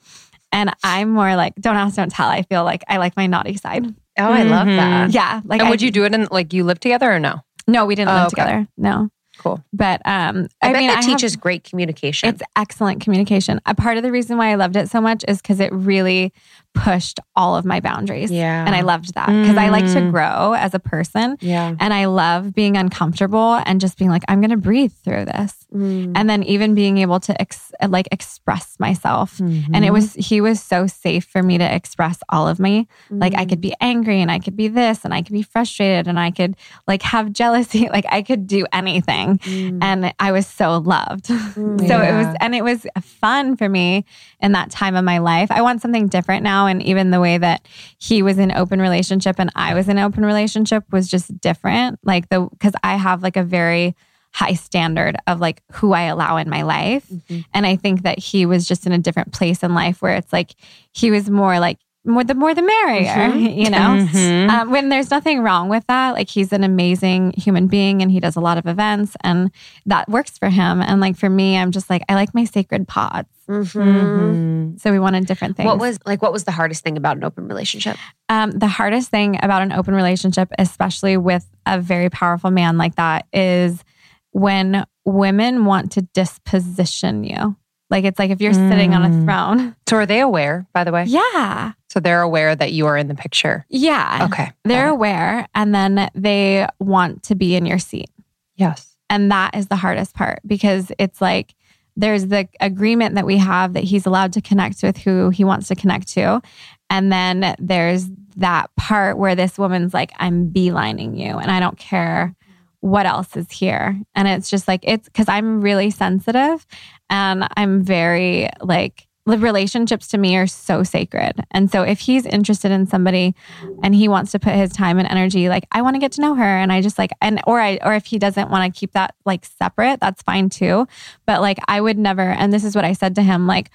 And 0.52 0.74
I'm 0.84 1.10
more 1.10 1.36
like, 1.36 1.56
don't 1.56 1.76
ask, 1.76 1.96
don't 1.96 2.12
tell. 2.12 2.30
I 2.30 2.44
feel 2.44 2.64
like 2.64 2.84
I 2.88 2.98
like 2.98 3.18
my 3.18 3.28
naughty 3.28 3.58
side. 3.58 3.94
Oh, 4.18 4.32
I 4.32 4.44
love 4.44 4.68
Mhm. 4.68 4.78
that. 4.78 5.12
Yeah. 5.12 5.42
Like 5.46 5.60
and 5.62 5.68
I, 5.68 5.70
would 5.70 5.82
you 5.82 5.92
do 5.92 6.06
it 6.06 6.14
in 6.14 6.28
like 6.32 6.54
you 6.54 6.64
live 6.64 6.80
together 6.80 7.12
or 7.12 7.20
no? 7.20 7.42
No, 7.68 7.86
we 7.86 7.96
didn't 7.96 8.10
Oh, 8.12 8.14
live 8.16 8.26
okay. 8.28 8.30
together. 8.42 8.68
No. 8.78 9.10
Cool. 9.40 9.64
But 9.72 10.02
um 10.06 10.48
I, 10.64 10.72
bet 10.72 10.80
mean, 10.80 10.88
that 10.88 10.98
I 10.98 11.02
have- 11.02 11.06
teaches 11.06 11.36
great 11.36 11.64
communication. 11.64 12.30
it's 12.30 12.42
excellent 12.56 13.02
communication. 13.02 13.62
A 13.68 13.76
part 13.76 13.98
of 13.98 14.04
the 14.04 14.12
reason 14.12 14.38
why 14.38 14.50
I 14.52 14.56
loved 14.56 14.76
it 14.76 14.90
so 14.90 15.00
much 15.00 15.24
is 15.28 15.42
because 15.42 15.60
it 15.60 15.72
really 15.72 16.34
pushed 16.74 17.20
all 17.36 17.56
of 17.56 17.66
my 17.66 17.80
boundaries. 17.80 18.30
yeah. 18.32 18.64
And 18.66 18.76
I 18.76 18.82
loved 18.82 19.16
that 19.16 19.28
because 19.28 19.58
I 19.58 19.70
like 19.70 19.86
to 19.86 20.00
Mm. 20.02 20.12
grow 20.12 20.54
as 20.54 20.74
a 20.76 20.80
person. 20.80 21.36
yeah. 21.42 21.74
And 21.80 21.92
I 21.94 22.06
love 22.06 22.54
being 22.54 22.78
uncomfortable 22.78 23.60
and 23.66 23.82
just 23.82 23.98
being 23.98 24.12
like, 24.12 24.24
I'm 24.28 24.42
going 24.42 24.52
to 24.52 24.58
breathe 24.58 24.94
through 25.04 25.26
this. 25.26 25.56
Mm. 25.74 26.14
And 26.16 26.30
then 26.30 26.44
even 26.44 26.76
being 26.76 27.00
able 27.00 27.20
to 27.22 27.42
ex- 27.42 27.72
like 27.88 28.08
express 28.12 28.76
myself. 28.80 29.40
And 29.40 29.84
it 29.84 29.92
was, 29.92 30.14
he 30.14 30.40
was 30.40 30.62
so 30.62 30.86
safe 30.88 31.26
for 31.26 31.42
me 31.42 31.58
to 31.58 31.76
express 31.76 32.20
all 32.30 32.48
of 32.48 32.60
me. 32.60 32.88
Like 33.10 33.34
I 33.36 33.46
could 33.46 33.60
be 33.60 33.74
angry 33.82 34.22
and 34.22 34.30
I 34.32 34.38
could 34.40 34.56
be 34.56 34.68
this 34.68 35.04
and 35.04 35.14
I 35.14 35.24
could 35.24 35.34
be 35.34 35.42
frustrated 35.42 36.08
and 36.08 36.20
I 36.20 36.30
could 36.32 36.56
like 36.88 37.02
have 37.02 37.34
jealousy. 37.42 37.90
Like 37.90 38.06
I 38.10 38.22
could 38.22 38.46
do 38.48 38.66
anything. 38.72 39.40
Mm. 39.40 39.80
And 39.84 40.14
I 40.20 40.32
was 40.32 40.46
so 40.46 40.78
loved. 40.78 41.26
so 41.26 41.34
it 41.56 42.14
was, 42.14 42.36
and 42.40 42.54
it 42.56 42.64
was 42.64 42.86
fun 43.02 43.58
for 43.58 43.68
me 43.68 44.06
in 44.42 44.52
that 44.52 44.70
time 44.70 44.96
of 44.96 45.04
my 45.04 45.18
life. 45.18 45.50
I 45.52 45.62
want 45.64 45.82
something 45.82 46.08
different 46.08 46.44
now. 46.44 46.57
And 46.66 46.82
even 46.82 47.12
the 47.12 47.22
way 47.22 47.38
that 47.38 47.68
he 48.00 48.24
was 48.24 48.38
in 48.38 48.52
open 48.52 48.82
relationship 48.82 49.36
and 49.40 49.52
I 49.56 49.74
was 49.74 49.88
in 49.88 50.00
open 50.00 50.26
relationship 50.26 50.84
was 50.92 51.08
just 51.08 51.40
different. 51.40 52.00
Like 52.04 52.30
the, 52.30 52.50
cause 52.60 52.74
I 52.84 52.96
have 52.96 53.22
like 53.22 53.38
a 53.38 53.44
very, 53.44 53.96
high 54.34 54.54
standard 54.54 55.18
of 55.26 55.40
like 55.40 55.64
who 55.72 55.94
I 55.94 56.04
allow 56.04 56.38
in 56.38 56.48
my 56.48 56.62
life. 56.62 57.08
Mhm. 57.10 57.46
And 57.56 57.66
I 57.66 57.76
think 57.76 58.04
that 58.04 58.20
he 58.20 58.46
was 58.46 58.68
just 58.68 58.86
in 58.86 58.92
a 58.92 59.00
different 59.00 59.34
place 59.34 59.64
in 59.64 59.74
life 59.74 60.00
where 60.02 60.16
it's 60.16 60.32
like 60.32 60.54
he 60.92 61.10
was 61.10 61.28
more 61.30 61.60
like 61.60 61.80
more 62.08 62.24
the 62.24 62.34
more 62.34 62.56
the 62.56 62.62
merrier, 62.62 63.14
Mhm. 63.14 63.58
you 63.64 63.70
know. 63.70 63.78
Mhm. 64.08 64.50
Um, 64.50 64.72
when 64.72 64.90
there's 64.90 65.12
nothing 65.12 65.42
wrong 65.42 65.70
with 65.70 65.86
that, 65.88 66.12
like 66.14 66.30
he's 66.30 66.52
an 66.54 66.64
amazing 66.64 67.34
human 67.38 67.68
being 67.68 68.02
and 68.02 68.10
he 68.10 68.20
does 68.20 68.36
a 68.36 68.40
lot 68.42 68.58
of 68.58 68.66
events 68.66 69.16
and 69.22 69.52
that 69.86 70.08
works 70.10 70.38
for 70.38 70.50
him. 70.50 70.82
And 70.82 71.02
like 71.02 71.18
for 71.18 71.30
me, 71.30 71.58
I'm 71.58 71.72
just 71.72 71.90
like 71.90 72.04
I 72.10 72.16
like 72.16 72.34
my 72.34 72.46
sacred 72.46 72.88
pods. 72.88 73.28
Mhm. 73.50 73.66
Mhm. 73.66 74.80
So 74.82 74.92
we 74.92 75.00
wanted 75.00 75.26
different 75.28 75.56
things. 75.58 75.66
What 75.68 75.80
was 75.80 76.00
like? 76.06 76.22
What 76.22 76.34
was 76.34 76.44
the 76.46 76.52
hardest 76.52 76.84
thing 76.84 76.98
about 76.98 77.18
an 77.18 77.24
open 77.24 77.48
relationship? 77.48 77.98
Um, 78.30 78.52
the 78.52 78.68
hardest 78.68 79.10
thing 79.12 79.40
about 79.44 79.62
an 79.62 79.72
open 79.72 79.94
relationship, 79.94 80.50
especially 80.58 81.18
with 81.18 81.46
a 81.66 81.80
very 81.80 82.10
powerful 82.10 82.52
man 82.52 82.78
like 82.78 82.96
that, 82.96 83.26
is 83.34 83.84
when 84.32 84.86
women 85.06 85.66
want 85.66 85.92
to 85.94 86.02
disposition 86.14 87.24
you. 87.24 87.56
Like 87.90 88.04
it's 88.04 88.20
like 88.20 88.32
if 88.32 88.42
you're 88.42 88.54
sitting 88.54 88.94
on 88.94 89.06
a 89.06 89.10
Mm. 89.10 89.24
throne. 89.24 89.76
So 89.88 89.96
are 89.98 90.06
they 90.06 90.20
aware, 90.20 90.68
by 90.74 90.84
the 90.84 90.92
way? 90.92 91.06
Yeah. 91.06 91.72
So 91.90 92.00
they're 92.00 92.22
aware 92.22 92.56
that 92.56 92.74
you 92.74 92.86
are 92.88 92.98
in 92.98 93.08
the 93.08 93.16
picture. 93.16 93.66
Yeah. 93.70 94.28
Okay. 94.30 94.52
They're 94.66 94.90
aware 94.90 95.48
and 95.56 95.74
then 95.74 96.10
they 96.14 96.68
want 96.80 97.24
to 97.24 97.36
be 97.36 97.56
in 97.56 97.66
your 97.66 97.80
seat. 97.80 98.10
yes. 98.56 98.94
And 99.10 99.32
that 99.32 99.56
is 99.56 99.68
the 99.68 99.78
hardest 99.78 100.16
part 100.16 100.42
because 100.46 100.92
it's 101.00 101.22
like 101.22 101.56
there's 101.96 102.28
the 102.28 102.50
agreement 102.60 103.16
that 103.16 103.26
we 103.26 103.38
have 103.38 103.72
that 103.72 103.86
he's 103.86 104.06
allowed 104.06 104.34
to 104.34 104.42
connect 104.42 104.84
with 104.84 104.98
who 104.98 105.30
he 105.30 105.46
wants 105.46 105.70
to 105.70 105.76
connect 105.76 106.10
to. 106.10 106.42
And 106.90 107.10
then 107.10 107.56
there's 107.58 108.08
that 108.36 108.70
part 108.76 109.18
where 109.18 109.34
this 109.34 109.58
woman's 109.58 109.94
like, 109.94 110.12
I'm 110.18 110.50
beelining 110.52 111.18
you 111.18 111.38
and 111.38 111.50
I 111.50 111.62
don't 111.62 111.78
care 111.78 112.36
what 112.82 113.06
else 113.06 113.36
is 113.38 113.50
here. 113.50 113.98
And 114.14 114.28
it's 114.28 114.50
just 114.50 114.68
like, 114.68 114.82
it's 114.84 115.06
because 115.08 115.30
I'm 115.30 115.62
really 115.62 115.90
sensitive 115.90 116.68
and 117.10 117.48
I'm 117.56 117.84
very 117.84 118.50
like, 118.62 119.07
relationships 119.36 120.08
to 120.10 120.18
me 120.18 120.38
are 120.38 120.48
so 120.48 120.84
sacred. 120.84 121.46
And 121.52 121.70
so 121.70 121.84
if 121.84 122.00
he's 122.00 122.26
interested 122.26 122.72
in 122.72 122.88
somebody 122.88 123.36
and 123.84 123.94
he 123.94 124.08
wants 124.08 124.32
to 124.32 124.40
put 124.40 124.54
his 124.54 124.72
time 124.72 124.98
and 124.98 125.08
energy, 125.08 125.50
like 125.50 125.68
I 125.72 125.82
want 125.82 125.96
to 125.96 126.00
get 126.00 126.14
to 126.14 126.22
know 126.22 126.36
her 126.36 126.44
and 126.44 126.72
I 126.72 126.82
just 126.82 126.98
like 126.98 127.12
and 127.22 127.42
or 127.46 127.60
I 127.60 127.80
or 127.84 127.94
if 127.94 128.06
he 128.06 128.20
doesn't 128.20 128.50
want 128.50 128.74
to 128.74 128.80
keep 128.80 128.94
that 128.94 129.16
like 129.26 129.46
separate, 129.46 130.00
that's 130.00 130.22
fine 130.22 130.50
too. 130.50 130.88
But 131.26 131.42
like 131.42 131.58
I 131.68 131.82
would 131.82 131.98
never 131.98 132.22
and 132.22 132.54
this 132.54 132.64
is 132.64 132.76
what 132.76 132.86
I 132.86 132.94
said 132.94 133.16
to 133.16 133.22
him 133.22 133.48
like 133.48 133.70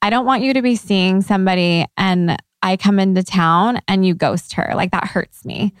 I 0.00 0.10
don't 0.10 0.26
want 0.26 0.42
you 0.42 0.54
to 0.54 0.62
be 0.62 0.76
seeing 0.76 1.22
somebody 1.22 1.86
and 1.96 2.36
I 2.62 2.76
come 2.76 2.98
into 2.98 3.22
town 3.22 3.80
and 3.88 4.06
you 4.06 4.14
ghost 4.14 4.54
her. 4.54 4.72
Like 4.74 4.92
that 4.92 5.06
hurts 5.06 5.44
me. 5.44 5.74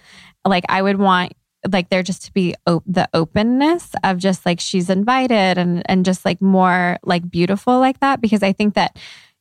Like 0.44 0.64
I 0.68 0.82
would 0.82 0.98
want 0.98 1.34
like 1.70 1.88
there 1.88 2.02
just 2.02 2.24
to 2.24 2.32
be 2.32 2.54
op- 2.66 2.84
the 2.86 3.08
openness 3.14 3.92
of 4.02 4.18
just 4.18 4.44
like 4.44 4.60
she's 4.60 4.90
invited 4.90 5.58
and 5.58 5.82
and 5.90 6.04
just 6.04 6.24
like 6.24 6.40
more 6.40 6.98
like 7.04 7.30
beautiful 7.30 7.78
like 7.78 8.00
that 8.00 8.20
because 8.20 8.42
I 8.42 8.52
think 8.52 8.74
that 8.74 8.96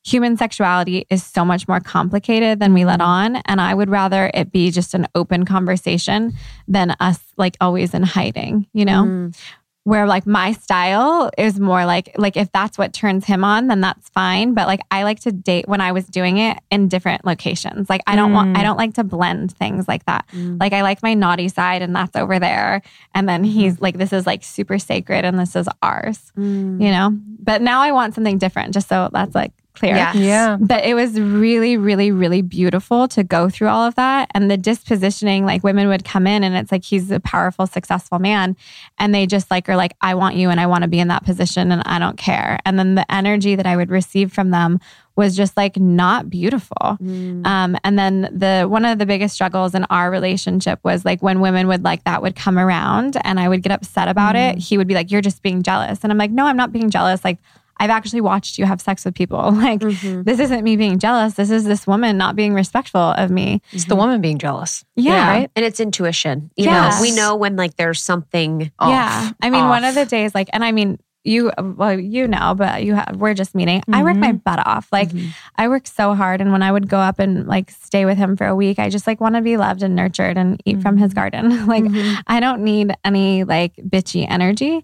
human 0.06 0.36
sexuality 0.36 1.06
is 1.10 1.24
so 1.24 1.46
much 1.46 1.68
more 1.68 1.80
complicated 1.80 2.60
than 2.60 2.74
we 2.74 2.84
let 2.84 3.00
on 3.00 3.38
and 3.38 3.62
I 3.62 3.74
would 3.74 3.90
rather 3.90 4.30
it 4.34 4.52
be 4.52 4.70
just 4.70 4.94
an 4.94 5.08
open 5.16 5.46
conversation 5.46 6.34
than 6.68 6.96
us 7.00 7.20
like 7.38 7.56
always 7.62 7.94
in 7.94 8.04
hiding, 8.04 8.68
you 8.74 8.84
know? 8.84 9.04
Mm. 9.04 9.38
Where 9.86 10.08
like 10.08 10.26
my 10.26 10.54
style 10.54 11.30
is 11.38 11.60
more 11.60 11.86
like 11.86 12.14
like 12.18 12.38
if 12.38 12.50
that's 12.54 12.78
what 12.78 12.94
turns 12.94 13.26
him 13.26 13.44
on 13.44 13.68
then 13.68 13.82
that's 13.82 14.08
fine 14.10 14.54
but 14.54 14.66
like 14.66 14.80
i 14.92 15.04
like 15.04 15.20
to 15.20 15.32
date 15.32 15.68
when 15.68 15.82
i 15.82 15.92
was 15.92 16.06
doing 16.08 16.38
it 16.38 16.58
in 16.72 16.88
different 16.88 17.26
locations 17.26 17.90
like 17.90 18.02
i 18.08 18.16
don't 18.16 18.32
want 18.32 18.56
Mm. 18.56 18.58
i 18.60 18.64
don't 18.64 18.78
like 18.78 18.94
to 18.96 19.04
blend 19.04 19.52
things 19.58 19.88
like 19.88 20.06
that 20.06 20.26
Mm. 20.34 20.60
like 20.60 20.72
i 20.74 20.82
like 20.84 21.04
my 21.04 21.14
naughty 21.14 21.50
side 21.50 21.82
and 21.82 21.94
that's 21.96 22.16
over 22.16 22.40
there 22.40 22.82
and 23.14 23.28
then 23.28 23.44
he's 23.44 23.82
like 23.82 23.98
this 23.98 24.14
is 24.14 24.26
like 24.26 24.44
super 24.44 24.80
sacred 24.80 25.26
and 25.26 25.38
this 25.38 25.56
is 25.56 25.68
ours 25.82 26.32
Mm. 26.38 26.82
you 26.82 26.90
know 26.92 27.10
but 27.40 27.62
now 27.62 27.82
i 27.82 27.92
want 27.92 28.16
something 28.16 28.38
different 28.38 28.74
just 28.74 28.88
so 28.88 29.10
that's 29.12 29.36
like 29.36 29.52
clear 29.74 29.96
Yes. 29.96 30.16
Yeah. 30.16 30.58
but 30.60 30.84
it 30.86 30.94
was 30.94 31.20
really, 31.20 31.78
really, 31.78 32.12
really 32.12 32.42
beautiful 32.42 33.08
to 33.10 33.24
go 33.24 33.50
through 33.50 33.68
all 33.70 33.86
of 33.86 33.96
that. 33.96 34.30
And 34.34 34.50
the 34.50 34.58
dispositioning, 34.58 35.44
like 35.44 35.64
women 35.64 35.88
would 35.88 36.06
come 36.06 36.28
in 36.28 36.44
and 36.44 36.56
it's 36.56 36.72
like 36.72 36.84
he's 36.84 37.10
a 37.12 37.20
powerful, 37.20 37.68
successful 37.68 38.20
man. 38.20 38.56
And 39.00 39.14
they 39.14 39.26
just 39.26 39.50
like 39.50 39.68
are 39.70 39.76
like, 39.76 39.96
I 40.02 40.16
want 40.16 40.36
you 40.36 40.50
and 40.50 40.60
I 40.60 40.68
want 40.68 40.84
to 40.84 40.88
be 40.88 41.00
in 41.00 41.08
that 41.10 41.24
position 41.26 41.72
and 41.72 41.82
I 41.86 42.00
don't 42.00 42.18
care. 42.18 42.60
And 42.66 42.78
then 42.78 42.96
the 42.96 43.12
energy 43.12 43.56
that 43.56 43.66
I 43.66 43.76
would 43.76 43.90
receive 43.90 44.32
from 44.32 44.52
them 44.52 44.80
was 45.16 45.36
just 45.36 45.56
like 45.56 45.78
not 45.78 46.30
beautiful. 46.30 46.98
Mm. 47.00 47.46
Um, 47.46 47.78
and 47.84 48.00
then 48.00 48.22
the 48.36 48.66
one 48.68 48.84
of 48.84 48.98
the 48.98 49.06
biggest 49.06 49.36
struggles 49.36 49.76
in 49.76 49.84
our 49.92 50.10
relationship 50.10 50.80
was 50.84 51.06
like 51.06 51.22
when 51.22 51.40
women 51.40 51.68
would 51.68 51.84
like 51.84 52.04
that 52.06 52.22
would 52.24 52.36
come 52.36 52.58
around 52.58 53.18
and 53.24 53.40
I 53.40 53.48
would 53.48 53.62
get 53.62 53.72
upset 53.72 54.08
about 54.08 54.36
it. 54.36 54.58
He 54.58 54.78
would 54.78 54.88
be 54.88 54.96
like, 54.96 55.12
You're 55.12 55.22
just 55.22 55.44
being 55.44 55.62
jealous. 55.62 56.00
And 56.04 56.12
I'm 56.12 56.18
like, 56.18 56.32
No, 56.32 56.48
I'm 56.48 56.58
not 56.58 56.72
being 56.72 56.90
jealous. 56.90 57.24
Like 57.24 57.38
I've 57.78 57.90
actually 57.90 58.22
watched 58.22 58.58
you 58.58 58.66
have 58.66 58.80
sex 58.82 59.04
with 59.06 59.16
people. 59.16 59.40
Like 59.64 59.80
Mhm. 59.82 60.24
this 60.26 60.40
isn't 60.40 60.64
me 60.64 60.76
being 60.78 61.00
jealous. 61.00 61.34
This 61.34 61.50
is 61.52 61.64
this 61.66 61.86
woman 61.88 62.18
not 62.18 62.36
being 62.36 62.54
respectful 62.54 63.02
of 63.02 63.32
me. 63.32 63.62
It's 63.72 63.86
the 63.86 63.96
woman 63.96 64.22
being 64.22 64.38
jealous. 64.38 64.84
Yeah. 64.96 65.28
Right? 65.28 65.50
And 65.56 65.66
it's 65.66 65.80
intuition. 65.80 66.52
You 66.56 66.66
Yes. 66.66 66.96
know, 66.98 67.02
we 67.02 67.12
know 67.16 67.36
when 67.36 67.56
like 67.56 67.76
there's 67.76 68.02
something. 68.02 68.72
Off. 68.80 68.90
Yeah. 68.90 69.32
I 69.42 69.50
mean, 69.50 69.68
one 69.68 69.84
of 69.84 69.96
the 69.96 70.06
days, 70.06 70.34
like, 70.36 70.50
and 70.54 70.64
I 70.64 70.72
mean, 70.72 71.00
you, 71.26 71.54
well, 71.58 71.98
you 71.98 72.28
know, 72.28 72.54
but 72.54 72.84
you 72.84 72.96
have, 72.96 73.16
we're 73.16 73.34
just 73.34 73.56
meeting. 73.56 73.82
I 73.94 74.04
work 74.04 74.18
my 74.18 74.34
butt 74.34 74.60
off. 74.68 74.90
Like, 74.92 75.08
Mhm. 75.10 75.30
I 75.56 75.70
work 75.70 75.88
so 75.88 76.16
hard. 76.16 76.42
And 76.42 76.52
when 76.52 76.62
I 76.62 76.70
would 76.70 76.90
go 76.90 76.98
up 77.00 77.18
and 77.18 77.48
like 77.48 77.72
stay 77.72 78.04
with 78.04 78.18
him 78.18 78.36
for 78.36 78.46
a 78.46 78.54
week, 78.54 78.78
I 78.78 78.90
just 78.90 79.08
like 79.08 79.22
want 79.22 79.36
to 79.36 79.42
be 79.42 79.56
loved 79.56 79.84
and 79.84 79.96
nurtured 79.96 80.38
and 80.38 80.62
eat 80.66 80.82
from 80.82 80.98
his 80.98 81.14
garden. 81.14 81.66
like, 81.68 81.86
Mhm. 81.86 82.18
I 82.28 82.42
don't 82.42 82.62
need 82.62 82.94
any 83.06 83.46
like 83.46 83.74
bitchy 83.78 84.30
energy. 84.30 84.84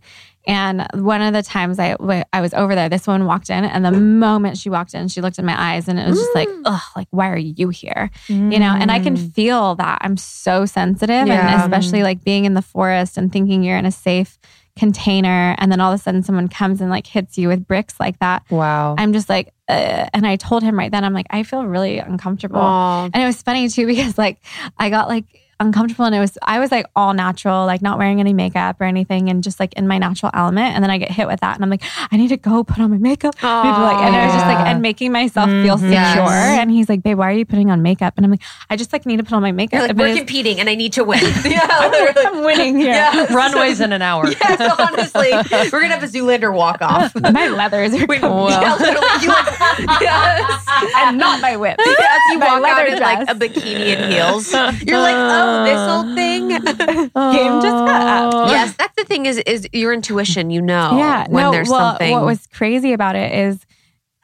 And 0.50 0.88
one 0.94 1.22
of 1.22 1.34
the 1.34 1.44
times 1.44 1.80
I 1.80 1.96
I 2.34 2.42
was 2.42 2.54
over 2.54 2.76
there, 2.76 2.90
this 2.90 3.06
woman 3.08 3.26
walked 3.26 3.50
in, 3.50 3.64
and 3.64 3.86
the 3.86 3.92
moment 3.92 4.58
she 4.58 4.70
walked 4.70 4.94
in, 4.94 5.08
she 5.08 5.22
looked 5.22 5.40
in 5.40 5.46
my 5.46 5.56
eyes, 5.76 5.88
and 5.88 6.00
it 6.00 6.08
was 6.08 6.20
just 6.20 6.36
like, 6.36 6.48
Mm. 6.50 6.62
ugh, 6.66 6.82
like 6.96 7.08
why 7.12 7.30
are 7.30 7.38
you 7.38 7.70
here? 7.70 8.10
You 8.28 8.60
know? 8.60 8.74
And 8.78 8.92
I 8.92 9.00
can 9.00 9.16
feel 9.16 9.76
that 9.76 10.00
I'm 10.02 10.18
so 10.18 10.66
sensitive, 10.66 11.28
Yeah. 11.28 11.54
and 11.54 11.62
especially 11.62 12.04
like 12.04 12.24
being 12.24 12.46
in 12.46 12.54
the 12.56 12.62
forest 12.62 13.18
and 13.18 13.32
thinking 13.32 13.64
you're 13.64 13.78
in 13.78 13.86
a 13.86 13.92
safe 13.92 14.38
container 14.78 15.56
and 15.58 15.70
then 15.72 15.82
all 15.82 15.92
of 15.92 16.00
a 16.00 16.02
sudden 16.02 16.24
someone 16.24 16.48
comes 16.48 16.80
and 16.80 16.90
like 16.90 17.06
hits 17.06 17.38
you 17.38 17.50
with 17.50 17.68
bricks 17.68 18.00
like 18.00 18.18
that. 18.20 18.44
Wow. 18.50 18.96
I'm 18.98 19.12
just 19.12 19.28
like, 19.28 19.54
uh, 19.68 20.08
and 20.14 20.26
I 20.26 20.38
told 20.38 20.64
him 20.64 20.80
right 20.80 20.90
then, 20.92 21.04
I'm 21.04 21.14
like, 21.14 21.28
I 21.30 21.44
feel 21.44 21.66
really 21.66 22.00
uncomfortable. 22.00 22.62
Aw. 22.62 23.10
And 23.14 23.18
it 23.22 23.26
was 23.26 23.42
funny 23.42 23.68
too 23.68 23.86
because 23.86 24.18
like 24.18 24.40
I 24.78 24.90
got 24.90 25.10
like 25.10 25.26
uncomfortable 25.60 26.06
and 26.06 26.16
it 26.16 26.20
was 26.20 26.38
I 26.44 26.60
was 26.60 26.72
like 26.72 26.86
all 26.96 27.14
natural, 27.14 27.66
like 27.66 27.82
not 27.82 27.98
wearing 27.98 28.20
any 28.20 28.34
makeup 28.34 28.80
or 28.80 28.86
anything 28.86 29.30
and 29.30 29.44
just 29.44 29.60
like 29.60 29.74
in 29.74 29.88
my 29.88 29.98
natural 29.98 30.32
element. 30.34 30.74
And 30.76 30.84
then 30.84 30.90
I 30.92 30.98
get 30.98 31.12
hit 31.12 31.28
with 31.28 31.40
that 31.42 31.56
and 31.56 31.64
I'm 31.64 31.70
like, 31.70 31.84
I 32.12 32.18
need 32.18 32.30
to 32.30 32.38
go 32.38 32.64
put 32.64 32.80
on 32.80 32.92
my 32.92 32.98
makeup. 32.98 33.36
I 33.44 33.64
need 33.64 33.70
like, 33.84 34.04
and 34.06 34.16
I 34.16 34.26
was 34.26 34.34
just 34.36 34.46
like 34.46 34.60
and 34.68 34.82
making 34.82 35.12
myself 35.12 35.50
feel 35.50 35.76
Mhm. 35.78 35.80
secure. 35.80 35.92
Yes. 35.92 36.60
And 36.60 36.72
he's 36.72 36.88
like, 36.90 37.04
babe, 37.04 37.18
why 37.18 37.30
are 37.30 37.34
you 37.38 37.46
putting 37.46 37.70
on 37.72 37.82
makeup? 37.82 38.14
And 38.18 38.26
I'm 38.26 38.32
like, 38.32 38.42
I 38.70 38.76
just 38.76 38.94
like 38.94 39.06
need 39.06 39.18
to 39.18 39.24
put 39.24 39.34
on 39.34 39.42
my 39.42 39.52
makeup. 39.52 39.80
You're 39.80 39.88
like, 39.90 39.98
we're 39.98 40.16
competing 40.16 40.60
and 40.60 40.70
I 40.70 40.76
need 40.76 40.94
to 40.94 41.04
win. 41.04 41.20
yeah, 41.46 41.60
I'm. 41.70 42.00
I'm 42.40 42.44
winning 42.44 42.78
here. 42.78 42.90
Yes. 42.94 43.32
Runways 43.40 43.82
in 43.82 43.92
an 43.94 44.02
hour. 44.02 44.28
Yes, 44.30 44.80
honestly. 44.80 45.30
We're 45.32 45.80
going 45.82 45.90
to 45.92 45.98
have 46.00 46.04
a 46.04 46.08
Zoolander 46.08 46.54
walk 46.54 46.82
off. 46.82 47.14
My 47.16 47.48
leathers 47.48 47.94
are 47.94 48.06
Wait, 48.06 48.22
cool. 48.22 48.50
yeah, 48.50 48.76
literally. 48.76 49.08
You 49.22 49.30
like, 49.30 50.02
yes. 50.02 50.66
and 50.98 51.18
not 51.18 51.42
my 51.42 51.56
whip. 51.58 51.78
Yes, 51.84 52.20
you 52.32 52.40
My 52.40 52.46
walk 52.48 52.56
out 52.58 52.62
leather 52.62 52.86
in 52.96 53.00
like 53.02 53.30
a 53.30 53.36
bikini 53.36 53.96
and 53.96 54.12
heels. 54.14 54.52
You're 54.54 55.00
like, 55.00 55.16
oh, 55.16 55.49
this 55.66 55.80
old 55.90 56.16
thing. 56.16 56.48
Game 56.50 57.62
just 57.62 57.86
got 57.86 58.34
up. 58.34 58.50
yes, 58.50 58.76
that's 58.78 58.96
the 58.96 59.06
thing. 59.06 59.26
Is 59.26 59.38
is 59.40 59.68
your 59.74 59.94
intuition? 59.94 60.50
You 60.50 60.62
know, 60.62 60.98
yeah 60.98 61.28
when 61.30 61.44
no 61.44 61.52
there's 61.52 61.70
well 61.70 61.92
something. 61.92 62.12
what 62.12 62.26
was 62.26 62.48
crazy 62.48 62.94
about 62.94 63.16
it 63.16 63.32
is 63.34 63.60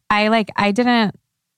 i 0.10 0.28
like 0.28 0.50
i 0.56 0.72
didn't 0.72 1.16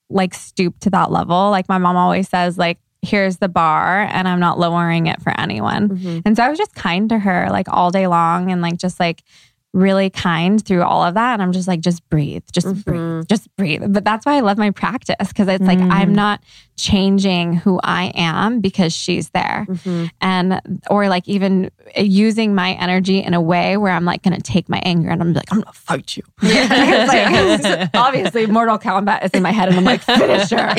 like 0.08 0.32
stoop 0.34 0.78
to 0.80 0.88
that 0.90 1.10
level 1.10 1.50
like 1.50 1.68
my 1.68 1.76
mom 1.78 1.96
always 1.96 2.28
says 2.28 2.56
like 2.56 2.78
here's 3.02 3.36
the 3.36 3.48
bar 3.48 4.00
and 4.10 4.26
i'm 4.26 4.40
not 4.40 4.58
lowering 4.58 5.06
it 5.06 5.20
for 5.20 5.38
anyone 5.38 5.90
Mhm. 5.90 6.22
and 6.24 6.34
so 6.36 6.42
i 6.42 6.48
was 6.48 6.56
just 6.58 6.74
kind 6.74 7.10
to 7.10 7.18
her 7.18 7.48
like 7.50 7.68
all 7.68 7.90
day 7.90 8.06
long 8.06 8.50
and 8.50 8.62
like 8.62 8.78
just 8.78 8.98
like 8.98 9.22
really 9.74 10.08
kind 10.08 10.64
through 10.64 10.82
all 10.82 11.04
of 11.04 11.14
that 11.14 11.34
and 11.34 11.42
i'm 11.42 11.52
just 11.52 11.68
like 11.68 11.80
just 11.80 12.06
breathe 12.08 12.42
just 12.52 12.66
Mhm. 12.66 12.84
breathe 12.84 13.28
just 13.28 13.54
breathe 13.56 13.82
but 13.92 14.02
that's 14.04 14.24
why 14.24 14.36
i 14.36 14.40
love 14.40 14.56
my 14.58 14.70
practice 14.70 15.28
because 15.28 15.46
it's 15.46 15.64
like 15.64 15.78
Mhm. 15.78 15.92
i'm 15.92 16.14
not 16.14 16.40
changing 16.76 17.52
who 17.54 17.78
i 17.84 18.04
am 18.14 18.60
because 18.60 18.94
she's 18.94 19.28
there 19.30 19.66
Mhm. 19.68 20.10
and 20.22 20.60
or 20.88 21.08
like 21.08 21.28
even 21.28 21.70
using 21.96 22.54
my 22.54 22.72
energy 22.74 23.22
in 23.22 23.34
a 23.34 23.40
way 23.40 23.76
where 23.76 23.92
I'm 23.92 24.04
like 24.04 24.22
gonna 24.22 24.40
take 24.40 24.68
my 24.68 24.78
anger 24.84 25.10
and 25.10 25.20
I'm 25.22 25.32
like 25.32 25.44
I'm 25.50 25.60
gonna 25.60 25.72
fight 25.72 26.16
you. 26.16 26.22
Like, 26.42 27.90
obviously, 27.94 28.46
Mortal 28.46 28.78
Kombat 28.78 29.24
is 29.24 29.30
in 29.32 29.42
my 29.42 29.50
head 29.50 29.68
and 29.68 29.76
I'm 29.78 29.84
like 29.84 30.02
finish 30.02 30.50
her. 30.50 30.56
like 30.68 30.78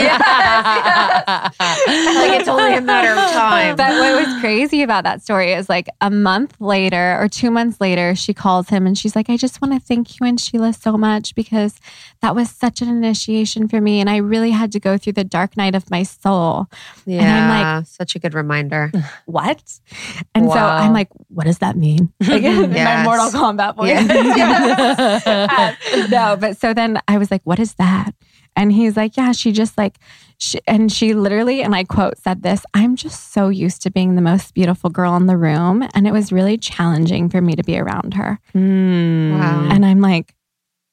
it's 2.40 2.48
only 2.48 2.76
a 2.76 2.82
matter 2.82 3.12
of 3.12 3.18
time. 3.32 3.76
But 3.76 3.92
what 4.00 4.26
was 4.28 4.40
crazy 4.40 4.84
about 4.84 5.04
that 5.04 5.22
story 5.22 5.54
is 5.54 5.68
like 5.70 5.88
a 6.02 6.10
month 6.10 6.56
later 6.60 7.18
or 7.20 7.28
two 7.28 7.52
months 7.52 7.80
later, 7.82 8.16
she 8.16 8.34
calls 8.34 8.70
him 8.70 8.79
and 8.86 8.98
she's 8.98 9.16
like, 9.16 9.30
I 9.30 9.38
just 9.38 9.62
want 9.62 9.74
to 9.74 9.80
thank 9.80 10.20
you 10.20 10.26
and 10.26 10.40
Sheila 10.40 10.74
so 10.74 10.98
much 10.98 11.36
because 11.36 11.80
that 12.22 12.36
was 12.36 12.50
such 12.50 12.82
an 12.82 12.90
initiation 12.90 13.68
for 13.68 13.80
me. 13.82 14.00
And 14.00 14.10
I 14.10 14.18
really 14.18 14.52
had 14.52 14.72
to 14.74 14.80
go 14.80 14.98
through 14.98 15.14
the 15.14 15.24
dark 15.24 15.58
night 15.58 15.76
of 15.76 15.90
my 15.90 16.04
soul. 16.04 16.68
yeah, 17.06 17.22
I'm 17.22 17.50
like, 17.78 17.88
such 17.88 18.16
a 18.16 18.20
good 18.20 18.34
reminder. 18.34 18.92
What? 19.26 19.62
And 20.34 20.50
so 20.50 20.58
I'm 20.58 20.94
like, 20.94 21.10
what 21.30 21.46
does 21.46 21.60
that 21.60 21.76
mean? 21.76 22.12
Like 22.22 22.44
in 22.44 22.72
my 22.72 23.04
Mortal 23.04 23.30
Kombat 23.30 23.76
voice. 23.76 23.90
Yeah. 23.90 25.76
Uh, 25.94 26.08
no, 26.08 26.38
but 26.38 26.58
so 26.58 26.74
then 26.74 27.00
I 27.08 27.18
was 27.18 27.32
like, 27.32 27.42
what 27.44 27.60
is 27.60 27.74
that? 27.76 28.12
And 28.60 28.74
he's 28.74 28.98
like, 28.98 29.16
yeah, 29.16 29.32
she 29.32 29.54
just 29.54 29.78
like, 29.78 29.98
she, 30.38 30.60
and 30.68 30.92
she 30.92 31.14
literally, 31.14 31.62
and 31.64 31.74
I 31.74 31.86
quote, 31.86 32.18
said 32.18 32.44
this 32.44 32.66
I'm 32.74 32.96
just 32.98 33.32
so 33.32 33.48
used 33.48 33.82
to 33.84 33.90
being 33.92 34.16
the 34.16 34.22
most 34.22 34.54
beautiful 34.54 34.90
girl 34.90 35.16
in 35.16 35.28
the 35.28 35.38
room. 35.38 35.88
And 35.94 36.06
it 36.06 36.12
was 36.12 36.32
really 36.34 36.58
challenging 36.58 37.30
for 37.30 37.40
me 37.42 37.56
to 37.56 37.64
be 37.64 37.80
around 37.80 38.16
her. 38.16 38.38
Hmm. 38.52 39.40
Wow. 39.40 39.68
And 39.72 39.86
I'm 39.86 40.02
like, 40.02 40.36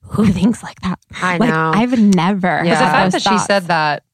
who 0.02 0.26
thinks 0.26 0.62
like 0.62 0.80
that? 0.82 1.00
I 1.20 1.38
like, 1.38 1.50
know. 1.50 1.72
I've 1.74 1.98
never. 1.98 2.62
Because 2.62 2.78
the 2.78 2.84
fact 2.84 3.12
those 3.12 3.24
that 3.24 3.32
she 3.32 3.38
said 3.44 3.64
that, 3.64 4.04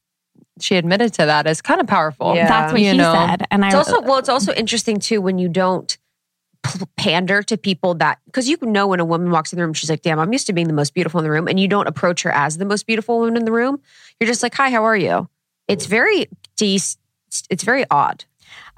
she 0.59 0.75
admitted 0.75 1.13
to 1.13 1.25
that 1.25 1.47
is 1.47 1.61
kind 1.61 1.79
of 1.81 1.87
powerful. 1.87 2.35
Yeah. 2.35 2.47
That's 2.47 2.71
what 2.71 2.81
You 2.81 2.91
he 2.91 2.97
know. 2.97 3.13
said. 3.13 3.45
And 3.51 3.63
I 3.63 3.67
It's 3.67 3.75
also 3.75 4.01
well, 4.01 4.17
it's 4.17 4.29
also 4.29 4.53
interesting 4.53 4.99
too 4.99 5.21
when 5.21 5.37
you 5.39 5.49
don't 5.49 5.87
p- 5.89 5.97
pander 6.97 7.43
to 7.43 7.57
people 7.57 7.93
that 7.95 8.19
because 8.25 8.47
you 8.47 8.57
know 8.61 8.87
when 8.87 8.99
a 8.99 9.05
woman 9.05 9.31
walks 9.31 9.51
in 9.51 9.57
the 9.57 9.63
room, 9.63 9.73
she's 9.73 9.89
like, 9.89 10.01
"Damn, 10.01 10.19
I'm 10.19 10.31
used 10.31 10.47
to 10.47 10.53
being 10.53 10.67
the 10.67 10.73
most 10.73 10.93
beautiful 10.93 11.19
in 11.19 11.23
the 11.23 11.31
room," 11.31 11.47
and 11.47 11.59
you 11.59 11.67
don't 11.67 11.87
approach 11.87 12.23
her 12.23 12.31
as 12.31 12.57
the 12.57 12.65
most 12.65 12.87
beautiful 12.87 13.19
woman 13.19 13.37
in 13.37 13.45
the 13.45 13.51
room. 13.51 13.79
You're 14.19 14.27
just 14.27 14.43
like, 14.43 14.55
"Hi, 14.55 14.69
how 14.69 14.83
are 14.83 14.97
you?" 14.97 15.29
It's 15.67 15.85
very 15.85 16.27
de- 16.55 16.75
it's 17.49 17.63
very 17.63 17.85
odd. 17.89 18.25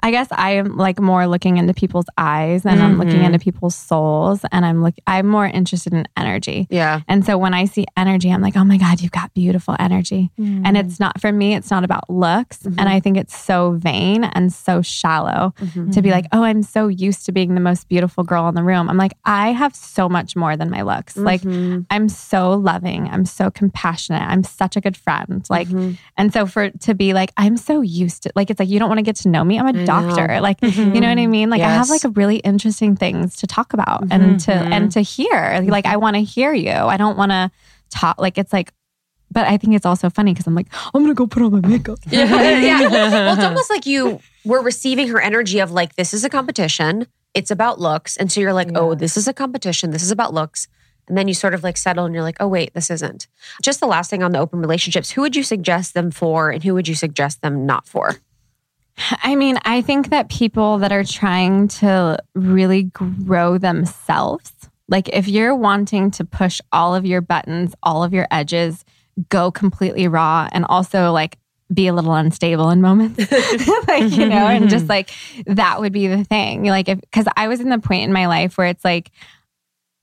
I 0.06 0.10
guess 0.12 0.28
I 0.30 0.50
am 0.52 0.76
like 0.76 1.00
more 1.00 1.26
looking 1.26 1.56
into 1.56 1.74
people's 1.74 2.06
eyes 2.16 2.64
and 2.64 2.80
I'm 2.80 2.96
looking 2.96 3.20
Mhm. 3.22 3.26
into 3.26 3.38
people's 3.40 3.74
souls 3.74 4.40
and 4.52 4.64
I'm 4.64 4.80
look 4.84 4.94
I'm 5.06 5.26
more 5.26 5.46
interested 5.46 5.92
in 5.92 6.06
energy. 6.16 6.68
Yeah, 6.70 7.00
And 7.08 7.24
so 7.26 7.36
when 7.38 7.54
I 7.54 7.64
see 7.64 7.86
energy, 7.96 8.30
I'm 8.30 8.40
like, 8.40 8.56
oh 8.56 8.64
my 8.64 8.78
God, 8.78 9.00
you've 9.00 9.10
got 9.20 9.34
beautiful 9.34 9.74
energy. 9.80 10.30
Mm-hmm. 10.38 10.64
And 10.66 10.76
it's 10.76 11.00
not 11.00 11.20
for 11.20 11.32
me, 11.32 11.54
it's 11.58 11.70
not 11.70 11.82
about 11.82 12.04
looks. 12.08 12.58
Mhm. 12.58 12.74
And 12.78 12.88
I 12.88 13.00
think 13.00 13.16
it's 13.16 13.36
so 13.36 13.72
vain 13.72 14.22
and 14.36 14.52
so 14.52 14.80
shallow 14.82 15.52
to 15.92 16.02
be 16.02 16.10
like, 16.16 16.26
oh, 16.32 16.42
I'm 16.44 16.62
so 16.62 16.86
used 16.88 17.26
to 17.26 17.32
being 17.32 17.54
the 17.56 17.60
most 17.60 17.88
beautiful 17.88 18.22
girl 18.22 18.48
in 18.48 18.54
the 18.54 18.62
room. 18.62 18.88
I'm 18.88 18.96
like, 18.96 19.14
I 19.24 19.50
have 19.52 19.74
so 19.74 20.08
much 20.08 20.36
more 20.36 20.56
than 20.56 20.70
my 20.70 20.82
looks. 20.82 21.16
Like 21.16 21.42
Mhm. 21.42 21.86
I'm 21.90 22.08
so 22.08 22.52
loving. 22.54 23.08
I'm 23.12 23.24
so 23.24 23.50
compassionate. 23.50 24.22
I'm 24.22 24.44
such 24.44 24.76
a 24.76 24.80
good 24.80 24.96
friend. 24.96 25.44
Like, 25.50 25.68
Mhm. 25.68 25.98
and 26.16 26.32
so 26.32 26.46
for 26.46 26.70
to 26.86 26.94
be 26.94 27.12
like, 27.12 27.32
I'm 27.36 27.56
so 27.56 27.80
used 27.80 28.22
to 28.24 28.30
like 28.36 28.50
it's 28.50 28.60
like 28.60 28.68
you 28.68 28.78
don't 28.78 28.88
want 28.88 28.98
to 28.98 29.08
get 29.10 29.16
to 29.24 29.28
know 29.28 29.42
me. 29.42 29.58
I'm 29.58 29.66
a 29.66 29.72
know. 29.72 29.84
Doctor. 30.00 30.40
Like, 30.40 30.58
you 30.62 30.70
know 30.70 31.08
what 31.08 31.18
I 31.18 31.22
mm-hmm. 31.22 31.30
mean? 31.30 31.50
Like 31.50 31.62
I 31.62 31.70
have 31.70 31.88
like 31.90 32.04
a 32.04 32.10
really 32.10 32.36
interesting 32.36 32.96
things 32.96 33.36
to 33.36 33.46
talk 33.46 33.72
about 33.72 34.02
and 34.10 34.10
mm-hmm. 34.10 34.36
to 34.36 34.52
and 34.52 34.92
to 34.92 35.00
hear. 35.00 35.32
Mm-hmm. 35.32 35.70
Like 35.70 35.86
I 35.86 35.96
want 35.96 36.16
to 36.16 36.22
hear 36.22 36.52
you. 36.52 36.72
I 36.72 36.96
don't 36.96 37.16
want 37.16 37.32
to 37.32 37.50
talk 37.90 38.20
like 38.20 38.38
it's 38.38 38.52
like 38.52 38.72
but 39.30 39.46
I 39.46 39.56
think 39.56 39.74
it's 39.74 39.86
also 39.86 40.08
funny 40.08 40.32
because 40.32 40.46
I'm 40.46 40.54
like, 40.54 40.68
I'm 40.94 41.02
gonna 41.02 41.14
go 41.14 41.26
put 41.26 41.42
on 41.42 41.52
my 41.52 41.60
makeup. 41.60 41.98
yeah. 42.08 42.24
yeah. 42.60 42.88
Well, 42.88 43.34
it's 43.34 43.44
almost 43.44 43.70
like 43.70 43.86
you 43.86 44.20
were 44.44 44.62
receiving 44.62 45.08
her 45.08 45.20
energy 45.20 45.58
of 45.58 45.72
like, 45.72 45.96
this 45.96 46.14
is 46.14 46.24
a 46.24 46.30
competition. 46.30 47.06
It's 47.34 47.50
about 47.50 47.78
looks. 47.78 48.16
And 48.16 48.30
so 48.30 48.40
you're 48.40 48.54
like, 48.54 48.70
oh, 48.74 48.94
this 48.94 49.16
is 49.16 49.28
a 49.28 49.34
competition. 49.34 49.90
This 49.90 50.02
is 50.02 50.10
about 50.10 50.32
looks. 50.32 50.68
And 51.08 51.16
then 51.16 51.28
you 51.28 51.34
sort 51.34 51.54
of 51.54 51.62
like 51.62 51.76
settle 51.76 52.04
and 52.04 52.14
you're 52.14 52.22
like, 52.22 52.38
oh, 52.40 52.48
wait, 52.48 52.74
this 52.74 52.90
isn't. 52.90 53.28
Just 53.62 53.80
the 53.80 53.86
last 53.86 54.10
thing 54.10 54.22
on 54.22 54.32
the 54.32 54.38
open 54.38 54.60
relationships 54.60 55.10
who 55.10 55.20
would 55.22 55.36
you 55.36 55.42
suggest 55.42 55.94
them 55.94 56.10
for 56.10 56.50
and 56.50 56.64
who 56.64 56.74
would 56.74 56.88
you 56.88 56.94
suggest 56.94 57.42
them 57.42 57.66
not 57.66 57.86
for? 57.86 58.16
I 59.22 59.34
mean, 59.36 59.58
I 59.64 59.82
think 59.82 60.10
that 60.10 60.28
people 60.30 60.78
that 60.78 60.92
are 60.92 61.04
trying 61.04 61.68
to 61.68 62.18
really 62.34 62.84
grow 62.84 63.58
themselves, 63.58 64.52
like 64.88 65.08
if 65.10 65.28
you're 65.28 65.54
wanting 65.54 66.10
to 66.12 66.24
push 66.24 66.60
all 66.72 66.94
of 66.94 67.04
your 67.04 67.20
buttons, 67.20 67.74
all 67.82 68.02
of 68.02 68.14
your 68.14 68.26
edges, 68.30 68.84
go 69.28 69.50
completely 69.50 70.08
raw, 70.08 70.48
and 70.52 70.64
also 70.64 71.12
like 71.12 71.38
be 71.72 71.88
a 71.88 71.92
little 71.92 72.14
unstable 72.14 72.70
in 72.70 72.80
moments, 72.80 73.18
like, 73.88 74.12
you 74.12 74.28
know, 74.28 74.46
and 74.46 74.70
just 74.70 74.88
like 74.88 75.10
that 75.46 75.80
would 75.80 75.92
be 75.92 76.06
the 76.06 76.24
thing. 76.24 76.64
Like, 76.64 76.88
if, 76.88 77.00
cause 77.12 77.26
I 77.36 77.48
was 77.48 77.60
in 77.60 77.68
the 77.68 77.78
point 77.78 78.04
in 78.04 78.12
my 78.12 78.26
life 78.26 78.56
where 78.56 78.68
it's 78.68 78.84
like, 78.84 79.10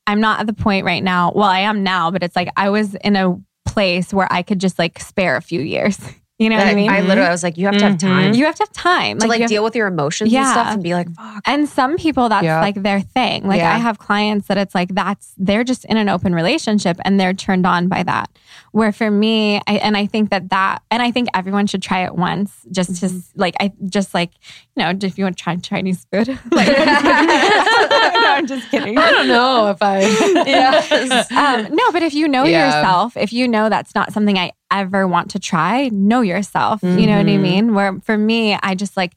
I'm 0.05 0.19
not 0.19 0.41
at 0.41 0.47
the 0.47 0.53
point 0.53 0.85
right 0.85 1.03
now. 1.03 1.31
Well, 1.33 1.47
I 1.47 1.59
am 1.59 1.83
now, 1.83 2.11
but 2.11 2.23
it's 2.23 2.35
like 2.35 2.49
I 2.57 2.69
was 2.69 2.95
in 2.95 3.15
a 3.15 3.39
place 3.65 4.13
where 4.13 4.27
I 4.31 4.43
could 4.43 4.59
just 4.59 4.77
like 4.77 4.99
spare 4.99 5.35
a 5.37 5.41
few 5.41 5.61
years. 5.61 5.99
You 6.43 6.49
know 6.49 6.57
what 6.57 6.67
I 6.67 6.75
mean? 6.75 6.89
I 6.89 6.99
literally 7.01 7.27
I 7.27 7.31
was 7.31 7.41
like, 7.43 7.57
you 7.57 7.65
have 7.67 7.77
to 7.77 7.83
have 7.85 7.93
Mhm. 7.95 7.99
time 7.99 8.33
you 8.33 8.45
have 8.45 8.55
to 8.55 8.63
have 8.63 8.71
time. 8.73 9.17
to 9.19 9.27
like, 9.27 9.39
you 9.39 9.43
have- 9.43 9.49
deal 9.49 9.63
with 9.63 9.75
your 9.75 9.87
emotions 9.87 10.33
and 10.33 10.45
stuff 10.47 10.67
and 10.67 10.83
be 10.83 10.93
like, 10.93 11.09
fuck. 11.15 11.41
and 11.45 11.67
some 11.69 11.95
people, 11.97 12.27
that's 12.29 12.43
Yeah. 12.43 12.59
like 12.59 12.75
their 12.83 12.99
thing. 13.01 13.47
Like 13.47 13.59
Yeah. 13.59 13.73
I 13.73 13.77
have 13.77 13.97
clients 13.99 14.47
that 14.47 14.57
it's 14.57 14.75
like 14.75 14.93
that's 14.93 15.33
they're 15.37 15.63
just 15.63 15.85
in 15.85 15.97
an 15.97 16.09
open 16.09 16.35
relationship 16.35 16.97
and 17.05 17.19
they're 17.19 17.33
turned 17.33 17.65
on 17.65 17.87
by 17.87 18.03
that. 18.03 18.29
Where 18.71 18.91
for 18.91 19.09
me, 19.11 19.61
I, 19.67 19.73
and 19.75 19.95
I 19.95 20.05
think 20.07 20.29
that 20.31 20.49
that, 20.49 20.81
and 20.91 21.01
I 21.01 21.11
think 21.11 21.27
everyone 21.33 21.67
should 21.67 21.81
try 21.81 22.03
it 22.05 22.15
once, 22.15 22.51
just 22.71 22.99
to 23.01 23.09
like 23.35 23.55
I 23.59 23.71
just 23.87 24.13
like 24.13 24.31
you 24.75 24.83
know 24.83 24.91
if 25.01 25.17
you 25.17 25.23
want 25.25 25.37
to 25.37 25.43
try 25.43 25.55
Chinese 25.57 26.05
food. 26.11 26.27
like, 26.51 26.67
no, 28.21 28.33
I'm 28.33 28.47
just 28.47 28.69
kidding. 28.69 28.97
I 28.97 29.11
don't 29.11 29.27
know 29.27 29.67
if 29.67 29.77
I. 29.81 30.01
Yes. 30.45 31.31
Um, 31.37 31.67
no, 31.75 31.91
but 31.91 32.03
if 32.03 32.13
you 32.13 32.27
know 32.27 32.45
Yeah. 32.45 32.67
yourself, 32.67 33.17
if 33.17 33.33
you 33.33 33.47
know 33.47 33.69
that's 33.69 33.95
not 33.95 34.13
something 34.13 34.37
I 34.37 34.51
ever 34.71 35.07
want 35.07 35.31
to 35.31 35.39
try, 35.39 35.89
know 35.89 36.21
yourself. 36.21 36.81
You 36.83 37.07
know 37.07 37.17
what 37.17 37.27
I 37.27 37.37
Mhm. 37.37 37.41
mean? 37.41 37.73
Where 37.73 37.99
for 38.01 38.17
me, 38.17 38.57
I 38.61 38.75
just 38.75 38.95
like, 38.97 39.13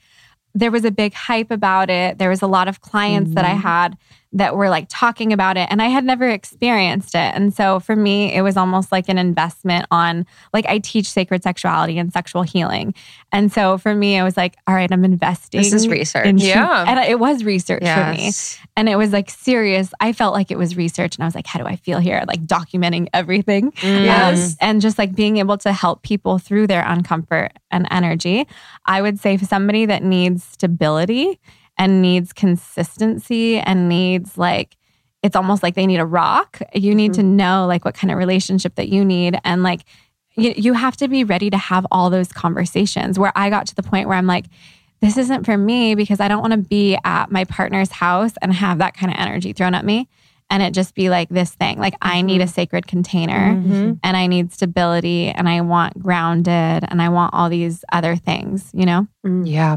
there 0.55 0.71
was 0.71 0.85
a 0.85 0.91
big 0.91 1.13
hype 1.13 1.51
about 1.51 1.91
it. 1.91 2.19
There 2.19 2.31
was 2.31 2.43
a 2.43 2.47
lot 2.47 2.69
of 2.69 2.81
clients 2.81 3.35
that 3.35 3.45
I 3.45 3.53
Mhm. 3.55 3.61
had 3.61 3.99
that 4.33 4.57
were 4.57 4.69
like 4.69 4.87
talking 4.91 5.33
about 5.33 5.57
it, 5.57 5.69
and 5.71 5.81
I 5.81 5.87
had 5.87 6.05
never 6.05 6.29
experienced 6.29 7.15
it. 7.15 7.33
And 7.35 7.55
so 7.55 7.81
for 7.81 7.97
me, 7.97 8.35
it 8.35 8.43
was 8.43 8.57
almost 8.57 8.93
like 8.93 9.09
an 9.09 9.17
investment 9.19 9.87
on, 9.91 10.27
like, 10.53 10.67
I 10.67 10.79
teach 10.79 11.09
sacred 11.09 11.43
sexuality 11.43 11.99
and 11.99 12.13
sexual 12.13 12.43
healing. 12.43 12.93
And 13.33 13.51
so 13.53 13.79
for 13.79 13.95
me, 13.95 14.17
it 14.17 14.23
was 14.23 14.37
like, 14.37 14.57
all 14.67 14.75
right, 14.75 14.91
I'm 14.91 15.05
investing. 15.05 15.61
This 15.63 15.73
is 15.73 15.89
research. 15.89 16.27
in- 16.27 16.39
Yeah. 16.39 16.85
And 16.87 16.99
it 17.09 17.19
was 17.19 17.45
research 17.45 17.83
for 17.83 18.13
me. 18.13 18.31
And 18.77 18.89
it 18.89 18.97
was 18.97 19.13
like 19.13 19.31
serious. 19.31 19.93
I 20.01 20.13
felt 20.13 20.35
like 20.35 20.51
it 20.51 20.59
was 20.59 20.77
research. 20.77 21.17
And 21.17 21.23
I 21.25 21.27
was 21.27 21.35
like, 21.35 21.47
how 21.47 21.59
do 21.59 21.67
I 21.67 21.77
feel 21.77 21.99
here? 21.99 22.23
Like 22.27 22.45
documenting 22.47 23.09
everything. 23.15 23.73
Yes. 23.83 24.53
Um, 24.53 24.57
and 24.61 24.81
just 24.83 24.99
like 24.99 25.15
being 25.15 25.39
able 25.39 25.57
to 25.59 25.73
help 25.73 26.03
people 26.03 26.39
through 26.39 26.67
their 26.67 26.83
uncomfort 26.83 27.51
and 27.71 27.87
energy. 27.91 28.47
I 28.85 29.01
would 29.03 29.19
say 29.19 29.37
for 29.37 29.47
somebody 29.47 29.87
that 29.87 30.03
needs 30.03 30.45
stability 30.45 31.41
and 31.79 32.03
needs 32.03 32.33
consistency 32.33 33.59
and 33.59 33.89
needs 33.89 34.39
like, 34.39 34.77
it's 35.23 35.37
almost 35.37 35.63
like 35.63 35.75
they 35.75 35.87
need 35.87 35.99
a 35.99 36.07
rock. 36.07 36.61
You 36.75 36.95
need 36.95 37.15
to 37.15 37.21
mm-hmm. 37.21 37.37
know 37.37 37.67
like 37.67 37.85
what 37.85 37.95
kind 37.95 38.11
of 38.11 38.19
relationship 38.19 38.75
that 38.77 38.89
you 38.89 39.05
need. 39.05 39.39
And 39.45 39.63
like, 39.63 39.83
you, 40.37 40.53
you 40.57 40.73
have 40.75 40.97
to 40.99 41.09
be 41.09 41.25
ready 41.25 41.51
to 41.51 41.57
have 41.57 41.87
all 41.91 42.11
those 42.11 42.33
conversations 42.33 43.19
where 43.19 43.33
I 43.35 43.51
got 43.51 43.67
to 43.69 43.75
the 43.75 43.83
point 43.83 44.09
where 44.09 44.19
I'm 44.19 44.27
like, 44.27 44.47
this 45.01 45.17
isn't 45.17 45.45
for 45.45 45.57
me 45.57 45.95
because 45.95 46.21
I 46.21 46.29
don't 46.29 46.41
want 46.41 46.53
to 46.53 46.59
be 46.59 46.99
at 47.05 47.31
my 47.31 47.45
partner's 47.45 47.91
house 47.91 48.33
and 48.41 48.53
have 48.53 48.79
that 48.79 48.95
kind 48.95 49.13
of 49.13 49.19
energy 49.19 49.53
thrown 49.53 49.75
at 49.75 49.85
me 49.85 50.09
and 50.51 50.63
it 50.63 50.73
just 50.73 50.95
be 50.95 51.11
like 51.11 51.29
this 51.29 51.55
thing. 51.55 51.79
Like 51.79 51.95
I 52.01 52.23
need 52.23 52.41
mm-hmm. 52.41 52.43
a 52.43 52.49
sacred 52.49 52.87
container 52.87 53.55
Mhm. 53.55 53.99
and 54.03 54.17
I 54.17 54.27
need 54.27 54.53
stability 54.53 55.29
and 55.29 55.49
I 55.49 55.61
want 55.63 55.99
grounded 55.99 56.85
and 56.89 57.03
I 57.03 57.09
want 57.09 57.35
all 57.35 57.49
these 57.49 57.85
other 57.93 58.17
things, 58.17 58.71
you 58.73 58.87
know? 58.87 59.07
Mm. 59.27 59.51
Yeah. 59.51 59.77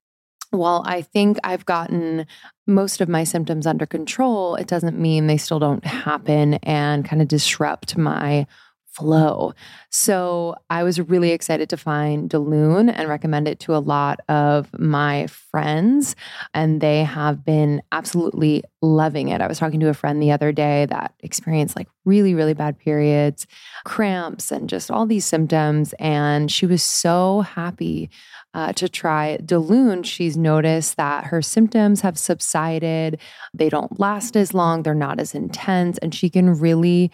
while 0.51 0.83
I 0.85 1.01
think 1.01 1.37
I've 1.43 1.65
gotten 1.65 2.25
most 2.67 3.01
of 3.01 3.09
my 3.09 3.23
symptoms 3.23 3.65
under 3.65 3.85
control, 3.85 4.55
it 4.55 4.67
doesn't 4.67 4.99
mean 4.99 5.27
they 5.27 5.37
still 5.37 5.59
don't 5.59 5.85
happen 5.85 6.55
and 6.63 7.03
kind 7.03 7.21
of 7.21 7.27
disrupt 7.27 7.97
my 7.97 8.45
flow. 8.91 9.53
So 9.89 10.55
I 10.69 10.83
was 10.83 10.99
really 10.99 11.31
excited 11.31 11.69
to 11.69 11.77
find 11.77 12.29
Daloon 12.29 12.93
and 12.93 13.07
recommend 13.07 13.47
it 13.47 13.59
to 13.61 13.75
a 13.75 13.79
lot 13.79 14.19
of 14.29 14.69
my 14.77 15.27
friends. 15.27 16.15
And 16.53 16.81
they 16.81 17.03
have 17.03 17.45
been 17.45 17.81
absolutely 17.91 18.63
loving 18.81 19.29
it. 19.29 19.41
I 19.41 19.47
was 19.47 19.59
talking 19.59 19.79
to 19.79 19.89
a 19.89 19.93
friend 19.93 20.21
the 20.21 20.31
other 20.31 20.51
day 20.51 20.85
that 20.87 21.13
experienced 21.21 21.75
like 21.75 21.87
really, 22.05 22.33
really 22.33 22.53
bad 22.53 22.77
periods, 22.79 23.47
cramps, 23.85 24.51
and 24.51 24.67
just 24.67 24.91
all 24.91 25.05
these 25.05 25.25
symptoms. 25.25 25.93
And 25.99 26.51
she 26.51 26.65
was 26.65 26.83
so 26.83 27.41
happy 27.41 28.09
uh, 28.53 28.73
to 28.73 28.89
try 28.89 29.37
Daloon, 29.41 30.03
she's 30.03 30.35
noticed 30.35 30.97
that 30.97 31.25
her 31.25 31.41
symptoms 31.41 32.01
have 32.01 32.17
subsided. 32.17 33.19
They 33.53 33.69
don't 33.69 33.97
last 33.99 34.35
as 34.35 34.53
long, 34.53 34.83
they're 34.83 34.93
not 34.93 35.19
as 35.19 35.33
intense, 35.33 35.97
and 35.99 36.13
she 36.13 36.29
can 36.29 36.59
really 36.59 37.11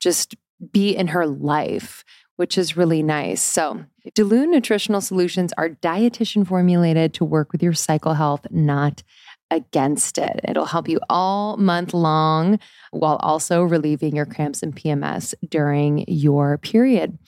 just 0.00 0.34
be 0.72 0.94
in 0.96 1.08
her 1.08 1.26
life, 1.26 2.04
which 2.36 2.56
is 2.58 2.76
really 2.76 3.02
nice. 3.02 3.42
So, 3.42 3.84
Daloon 4.16 4.48
Nutritional 4.48 5.00
Solutions 5.00 5.52
are 5.58 5.70
dietitian 5.70 6.46
formulated 6.46 7.12
to 7.14 7.24
work 7.24 7.52
with 7.52 7.62
your 7.62 7.74
cycle 7.74 8.14
health, 8.14 8.46
not 8.50 9.02
against 9.50 10.16
it. 10.16 10.40
It'll 10.44 10.66
help 10.66 10.88
you 10.88 11.00
all 11.10 11.56
month 11.56 11.92
long 11.92 12.58
while 12.92 13.16
also 13.16 13.62
relieving 13.62 14.14
your 14.14 14.26
cramps 14.26 14.62
and 14.62 14.74
PMS 14.74 15.34
during 15.48 16.04
your 16.08 16.58
period. 16.58 17.18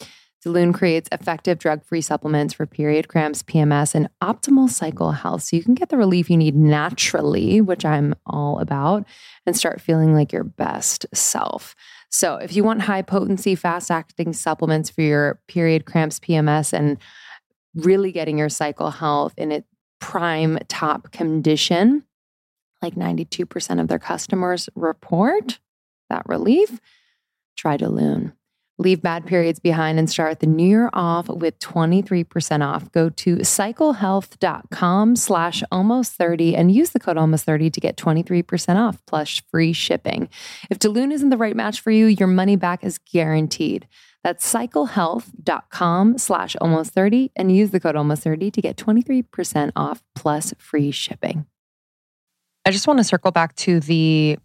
Daloon 0.45 0.74
creates 0.74 1.09
effective 1.12 1.59
drug 1.59 1.85
free 1.85 2.01
supplements 2.01 2.55
for 2.55 2.66
period 2.66 3.07
cramps, 3.07 3.45
PMS, 3.45 3.95
and 3.95 4.09
optimal 4.20 4.68
cycle 4.68 5.12
health. 5.12 5.45
So 5.45 5.57
you 5.57 5.62
can 5.62 5.74
get 5.74 5.89
the 5.89 5.97
relief 5.97 6.28
you 6.28 6.37
need 6.37 6.57
naturally, 6.57 7.61
which 7.61 7.85
I'm 7.85 8.14
all 8.26 8.59
about, 8.59 9.07
and 9.47 9.57
start 9.57 9.80
feeling 9.80 10.14
like 10.14 10.33
your 10.33 10.43
best 10.43 11.07
self. 11.14 11.76
So 12.12 12.36
if 12.36 12.54
you 12.54 12.62
want 12.62 12.82
high 12.82 13.02
potency, 13.02 13.54
fast 13.54 13.90
acting 13.90 14.34
supplements 14.34 14.90
for 14.90 15.00
your 15.00 15.40
period 15.48 15.86
cramps, 15.86 16.20
PMS, 16.20 16.72
and 16.72 16.98
really 17.74 18.12
getting 18.12 18.38
your 18.38 18.50
cycle 18.50 18.90
health 18.90 19.32
in 19.38 19.50
its 19.50 19.66
prime 19.98 20.58
top 20.68 21.10
condition, 21.10 22.04
like 22.82 22.94
92% 22.94 23.80
of 23.80 23.88
their 23.88 23.98
customers 23.98 24.68
report 24.74 25.58
that 26.10 26.28
relief, 26.28 26.78
try 27.56 27.78
Daloon. 27.78 28.32
Leave 28.83 29.01
bad 29.01 29.24
periods 29.26 29.61
behind 29.61 30.01
and 30.01 30.11
start 30.11 30.41
the 30.41 30.47
new 30.47 30.66
year 30.66 30.91
off 30.93 31.28
with 31.28 31.57
23% 31.61 32.66
off. 32.66 32.91
Go 32.91 33.11
to 33.11 33.37
cyclehealth.com 33.37 35.14
slash 35.14 35.62
almost 35.70 36.12
30 36.14 36.57
and 36.57 36.72
use 36.72 36.91
the 36.91 36.99
code 36.99 37.16
almost 37.16 37.45
30 37.45 37.70
to 37.70 37.80
get 37.80 37.97
23% 37.97 38.76
off 38.76 38.99
plus 39.07 39.41
free 39.53 39.72
shipping. 39.72 40.28
If 40.68 40.80
Daloon 40.80 41.12
isn't 41.12 41.30
the 41.30 41.37
right 41.37 41.55
match 41.55 41.80
for 41.80 41.93
you, 41.93 42.07
your 42.07 42.26
money 42.26 42.57
back 42.57 42.83
is 42.83 42.99
guaranteed. 42.99 43.87
That's 44.24 44.53
cyclehealth.com 44.53 46.18
slash 46.18 46.57
almost 46.61 46.93
30 46.93 47.30
and 47.37 47.55
use 47.55 47.70
the 47.70 47.78
code 47.78 47.95
almost 47.95 48.24
30 48.24 48.51
to 48.51 48.61
get 48.61 48.76
23% 48.76 49.70
off 49.76 50.03
plus 50.16 50.53
free 50.59 50.91
shipping. 50.91 51.47
I 52.64 52.72
just 52.72 52.89
want 52.89 52.99
to 52.99 53.05
circle 53.05 53.30
back 53.30 53.55
to 53.57 53.78
the 53.78 54.39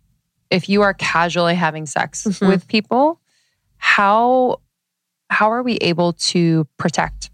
if 0.51 0.69
you 0.69 0.81
are 0.83 0.93
casually 0.93 1.55
having 1.55 1.85
sex 1.87 2.23
Mhm. 2.23 2.47
with 2.47 2.67
people, 2.67 3.19
how 3.77 4.61
how 5.29 5.51
are 5.51 5.61
we 5.63 5.75
able 5.77 6.13
to 6.13 6.65
protect 6.77 7.29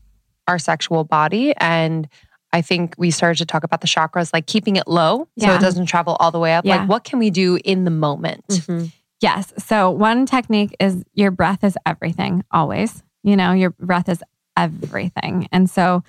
our 0.48 0.58
sexual 0.58 1.04
body? 1.04 1.54
And 1.58 2.08
I 2.52 2.62
think 2.62 2.96
we 2.98 3.12
started 3.12 3.38
to 3.40 3.46
talk 3.46 3.64
about 3.64 3.82
the 3.82 3.88
chakras, 3.88 4.34
like 4.34 4.48
keeping 4.48 4.76
it 4.76 4.88
low 4.88 5.28
so 5.40 5.54
it 5.56 5.62
doesn't 5.62 5.86
travel 5.86 6.16
all 6.20 6.32
the 6.32 6.40
way 6.40 6.54
up. 6.56 6.66
Yeah. 6.66 6.78
Like, 6.78 6.90
what 6.90 7.04
can 7.04 7.20
we 7.20 7.30
do 7.30 7.60
in 7.64 7.84
the 7.84 7.92
moment? 7.92 8.46
Mhm. 8.48 8.92
Yes. 9.22 9.54
So 9.58 9.90
one 9.90 10.26
technique 10.26 10.76
is 10.80 11.04
your 11.14 11.32
breath 11.32 11.64
is 11.64 11.78
everything, 11.86 12.44
always. 12.52 13.04
You 13.24 13.38
know, 13.38 13.54
your 13.54 13.70
breath 13.72 14.10
is 14.10 14.22
everything. 14.58 15.48
And 15.52 15.70
so 15.70 16.04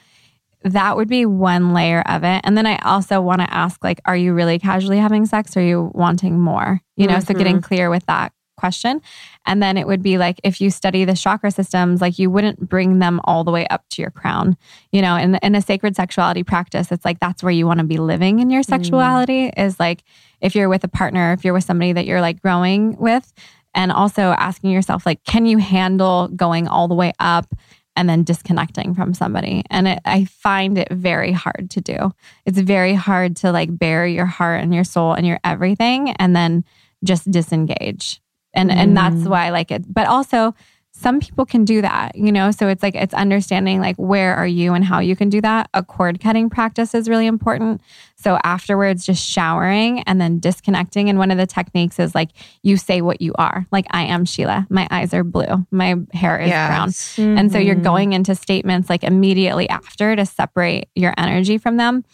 that 0.64 0.96
would 0.96 1.08
be 1.08 1.26
one 1.26 1.74
layer 1.74 2.02
of 2.06 2.24
it. 2.24 2.40
And 2.44 2.56
then 2.56 2.66
I 2.66 2.76
also 2.78 3.20
want 3.20 3.40
to 3.42 3.52
ask, 3.54 3.84
like, 3.84 4.00
are 4.06 4.16
you 4.16 4.32
really 4.32 4.58
casually 4.58 4.98
having 4.98 5.26
sex? 5.26 5.56
Or 5.56 5.60
are 5.60 5.62
you 5.62 5.90
wanting 5.94 6.40
more? 6.40 6.80
You 6.96 7.06
know, 7.06 7.20
so 7.20 7.34
getting 7.34 7.60
clear 7.60 7.90
with 7.90 8.06
that 8.06 8.32
question. 8.56 9.00
And 9.46 9.62
then 9.62 9.76
it 9.76 9.86
would 9.86 10.02
be 10.02 10.18
like 10.18 10.40
if 10.44 10.60
you 10.60 10.70
study 10.70 11.04
the 11.04 11.14
chakra 11.14 11.50
systems, 11.50 12.00
like 12.00 12.18
you 12.18 12.30
wouldn't 12.30 12.68
bring 12.68 12.98
them 12.98 13.20
all 13.24 13.44
the 13.44 13.50
way 13.50 13.66
up 13.68 13.84
to 13.90 14.02
your 14.02 14.10
crown. 14.10 14.56
You 14.92 15.02
know, 15.02 15.16
in, 15.16 15.36
in 15.36 15.54
a 15.54 15.62
sacred 15.62 15.96
sexuality 15.96 16.42
practice, 16.42 16.90
it's 16.92 17.04
like 17.04 17.20
that's 17.20 17.42
where 17.42 17.52
you 17.52 17.66
want 17.66 17.78
to 17.78 17.84
be 17.84 17.98
living 17.98 18.40
in 18.40 18.50
your 18.50 18.62
mm. 18.62 18.66
sexuality 18.68 19.50
is 19.56 19.78
like 19.78 20.02
if 20.40 20.54
you're 20.54 20.68
with 20.68 20.84
a 20.84 20.88
partner, 20.88 21.32
if 21.32 21.44
you're 21.44 21.54
with 21.54 21.64
somebody 21.64 21.92
that 21.92 22.06
you're 22.06 22.20
like 22.20 22.40
growing 22.40 22.96
with, 22.96 23.32
and 23.74 23.92
also 23.92 24.34
asking 24.38 24.70
yourself, 24.70 25.04
like, 25.04 25.22
can 25.24 25.46
you 25.46 25.58
handle 25.58 26.28
going 26.28 26.68
all 26.68 26.88
the 26.88 26.94
way 26.94 27.12
up 27.18 27.54
and 27.96 28.08
then 28.08 28.22
disconnecting 28.24 28.94
from 28.94 29.14
somebody? 29.14 29.64
And 29.70 29.88
it, 29.88 30.00
I 30.04 30.24
find 30.26 30.78
it 30.78 30.92
very 30.92 31.32
hard 31.32 31.70
to 31.70 31.80
do. 31.80 32.12
It's 32.46 32.58
very 32.58 32.94
hard 32.94 33.36
to 33.38 33.52
like 33.52 33.76
bare 33.76 34.06
your 34.06 34.26
heart 34.26 34.62
and 34.62 34.74
your 34.74 34.84
soul 34.84 35.12
and 35.12 35.26
your 35.26 35.40
everything 35.44 36.10
and 36.12 36.34
then 36.34 36.64
just 37.02 37.30
disengage. 37.30 38.20
And 38.54 38.70
and 38.70 38.96
that's 38.96 39.16
Mm. 39.16 39.28
why 39.28 39.46
I 39.46 39.50
like 39.50 39.70
it. 39.70 39.84
But 39.92 40.06
also 40.06 40.54
some 40.96 41.18
people 41.18 41.44
can 41.44 41.64
do 41.64 41.82
that, 41.82 42.14
you 42.14 42.30
know? 42.30 42.52
So 42.52 42.68
it's 42.68 42.80
like 42.80 42.94
it's 42.94 43.12
understanding 43.14 43.80
like 43.80 43.96
where 43.96 44.32
are 44.36 44.46
you 44.46 44.74
and 44.74 44.84
how 44.84 45.00
you 45.00 45.16
can 45.16 45.28
do 45.28 45.40
that. 45.40 45.68
A 45.74 45.82
cord 45.82 46.20
cutting 46.20 46.48
practice 46.48 46.94
is 46.94 47.08
really 47.08 47.26
important. 47.26 47.80
So 48.14 48.38
afterwards, 48.44 49.04
just 49.04 49.26
showering 49.28 50.02
and 50.04 50.20
then 50.20 50.38
disconnecting. 50.38 51.08
And 51.10 51.18
one 51.18 51.32
of 51.32 51.36
the 51.36 51.48
techniques 51.48 51.98
is 51.98 52.14
like 52.14 52.30
you 52.62 52.76
say 52.76 53.00
what 53.00 53.20
you 53.20 53.32
are. 53.36 53.66
Like 53.72 53.86
I 53.90 54.04
am 54.04 54.24
Sheila. 54.24 54.68
My 54.70 54.86
eyes 54.88 55.12
are 55.12 55.24
blue. 55.24 55.66
My 55.72 55.96
hair 56.12 56.38
is 56.38 56.50
brown. 56.50 56.88
Yes. 56.90 57.18
And 57.18 57.50
so 57.50 57.58
you're 57.58 57.74
Mhm. 57.74 57.82
going 57.82 58.12
into 58.12 58.36
statements 58.36 58.88
like 58.88 59.02
immediately 59.02 59.68
after 59.68 60.14
to 60.14 60.24
separate 60.24 60.88
your 60.94 61.12
energy 61.18 61.58
from 61.58 61.76
them. 61.76 62.04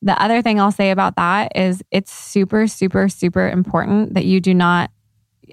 The 0.00 0.18
other 0.20 0.40
thing 0.40 0.58
I'll 0.58 0.72
say 0.72 0.92
about 0.92 1.16
that 1.16 1.52
is 1.54 1.82
it's 1.90 2.10
super, 2.10 2.66
super, 2.68 3.10
super 3.10 3.50
important 3.50 4.14
that 4.14 4.24
you 4.24 4.40
do 4.40 4.54
not 4.54 4.90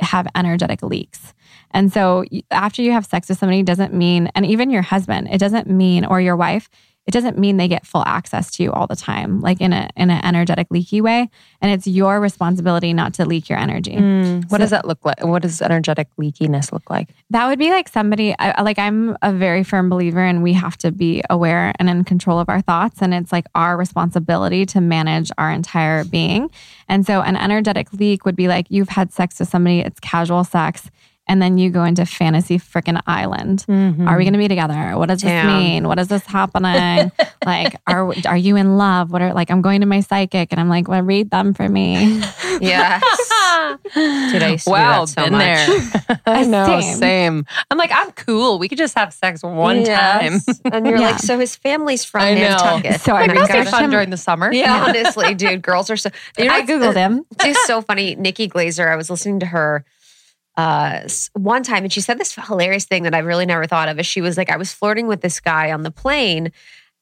have 0.02 0.28
energetic 0.36 0.82
leaks. 0.84 1.34
And 1.72 1.92
so 1.92 2.24
after 2.52 2.82
you 2.82 2.92
have 2.92 3.06
sex 3.06 3.30
with 3.30 3.38
somebody 3.38 3.64
doesn't 3.64 3.94
mean, 3.94 4.32
and 4.36 4.46
even 4.46 4.70
your 4.70 4.82
husband, 4.82 5.28
it 5.32 5.38
doesn't 5.38 5.68
mean, 5.68 6.06
or 6.06 6.22
your 6.22 6.36
wife, 6.36 6.70
it 7.08 7.12
doesn't 7.12 7.38
mean 7.38 7.56
they 7.56 7.70
get 7.70 7.88
full 7.88 8.04
access 8.06 8.52
to 8.52 8.64
you 8.64 8.72
all 8.74 8.86
the 8.86 8.96
time, 8.96 9.40
like 9.40 9.62
in 9.62 9.72
a 9.72 9.90
in 9.96 10.10
an 10.10 10.24
energetic 10.26 10.68
leaky 10.70 11.00
way. 11.00 11.30
And 11.62 11.72
it's 11.72 11.88
your 11.88 12.20
responsibility 12.20 12.94
not 12.94 13.14
to 13.16 13.26
leak 13.26 13.48
your 13.48 13.58
energy. 13.58 13.96
Mm, 13.96 14.52
what 14.52 14.58
does 14.58 14.72
that 14.72 14.86
look 14.86 15.04
like? 15.06 15.24
What 15.24 15.42
does 15.42 15.62
energetic 15.62 16.10
leakiness 16.20 16.74
look 16.74 16.90
like? 16.90 17.10
That 17.30 17.48
would 17.48 17.60
be 17.60 17.70
like 17.70 17.88
somebody, 17.88 18.36
I, 18.38 18.62
like, 18.62 18.78
I'm 18.78 19.18
a 19.22 19.32
very 19.32 19.64
firm 19.64 19.90
believer, 19.90 20.20
and 20.20 20.44
we 20.44 20.52
have 20.54 20.78
to 20.80 20.92
be 20.92 21.24
aware 21.30 21.72
and 21.80 21.90
in 21.90 22.04
control 22.04 22.40
of 22.40 22.50
our 22.50 22.60
thoughts. 22.60 23.02
And 23.02 23.14
it's 23.14 23.32
like 23.32 23.46
our 23.56 23.78
responsibility 23.78 24.66
to 24.68 24.82
manage 24.82 25.32
our 25.38 25.50
entire 25.50 26.04
being. 26.04 26.52
And 26.90 27.06
so, 27.06 27.22
an 27.22 27.38
energetic 27.38 27.94
leak 27.94 28.26
would 28.26 28.36
be 28.36 28.50
like 28.50 28.68
you've 28.70 28.90
had 28.90 29.14
sex 29.14 29.40
with 29.40 29.48
somebody, 29.48 29.80
it's 29.80 30.02
casual 30.02 30.44
sex. 30.44 30.92
And 31.28 31.42
then 31.42 31.58
you 31.58 31.70
go 31.70 31.84
into 31.84 32.06
fantasy 32.06 32.58
freaking 32.58 33.02
island. 33.06 33.66
Mm-hmm. 33.68 34.08
Are 34.08 34.18
we 34.18 34.24
going 34.24 34.34
to 34.34 34.40
be 34.40 34.48
together? 34.48 34.98
What 34.98 35.10
does 35.10 35.22
this 35.22 35.46
mean? 35.46 35.88
What 35.88 36.00
is 36.00 36.08
this 36.08 36.26
happening? 36.26 37.12
like, 37.46 37.76
are 37.86 38.14
are 38.26 38.38
you 38.38 38.56
in 38.56 38.78
love? 38.78 39.12
What 39.12 39.22
are 39.22 39.34
like? 39.34 39.52
I'm 39.52 39.62
going 39.62 39.82
to 39.82 39.88
my 39.88 40.00
psychic, 40.00 40.50
and 40.52 40.60
I'm 40.62 40.70
like, 40.70 40.88
well, 40.88 41.02
read 41.02 41.30
them 41.32 41.54
for 41.54 41.68
me. 41.68 42.22
Yes. 42.60 43.04
Dude, 43.94 44.42
I 44.44 44.48
used 44.50 44.64
to 44.64 44.70
do 44.70 44.72
wow, 44.72 45.06
that 45.06 45.10
so 45.10 45.24
been 45.24 45.34
much. 45.34 46.08
there. 46.08 46.22
I 46.26 46.44
know, 46.44 46.80
Same. 46.82 46.96
same. 46.98 47.46
I'm 47.70 47.78
like, 47.78 47.92
I'm 47.94 48.12
cool. 48.14 48.58
We 48.58 48.68
could 48.68 48.80
just 48.80 48.98
have 48.98 49.14
sex 49.14 49.44
one 49.44 49.84
time. 49.84 50.40
And 50.66 50.88
you're 50.88 50.98
Yeah. 50.98 51.12
like, 51.12 51.20
so 51.20 51.38
his 51.38 51.56
family's 51.56 52.04
from 52.04 52.22
I 52.22 52.34
know. 52.34 52.42
Nantucket. 52.58 53.02
So 53.02 53.14
I 53.14 53.24
And 53.26 53.36
Like, 53.36 53.48
that'd 53.50 53.66
be 53.66 53.70
fun 53.72 53.84
him. 53.86 53.92
during 53.92 54.10
the 54.10 54.18
summer. 54.18 54.52
Yeah, 54.52 54.86
honestly, 54.88 55.36
dude, 55.36 55.62
girls 55.62 55.92
are 55.92 55.98
so. 55.98 56.10
You 56.38 56.46
know, 56.46 56.54
I 56.54 56.62
what's- 56.62 56.72
googled 56.72 56.96
him. 56.96 57.26
She's 57.44 57.60
so 57.66 57.82
funny. 57.82 58.16
Nikki 58.16 58.48
Glazer, 58.50 58.88
I 58.92 58.96
was 58.96 59.10
listening 59.12 59.40
to 59.42 59.46
her 59.46 59.86
uh, 60.58 61.08
one 61.34 61.64
time 61.64 61.84
and 61.84 61.94
she 61.94 62.02
said 62.02 62.18
this 62.18 62.34
hilarious 62.34 62.86
thing 62.86 63.04
that 63.04 63.14
I 63.14 63.20
really 63.20 63.46
never 63.46 63.68
thought 63.68 63.90
of. 63.90 64.00
Is 64.00 64.06
she 64.06 64.22
was 64.22 64.38
like, 64.38 64.50
I 64.50 64.58
was 64.58 64.74
flirting 64.74 65.08
with 65.08 65.22
this 65.22 65.40
guy 65.40 65.72
on 65.72 65.84
the 65.84 65.92
plane 65.92 66.52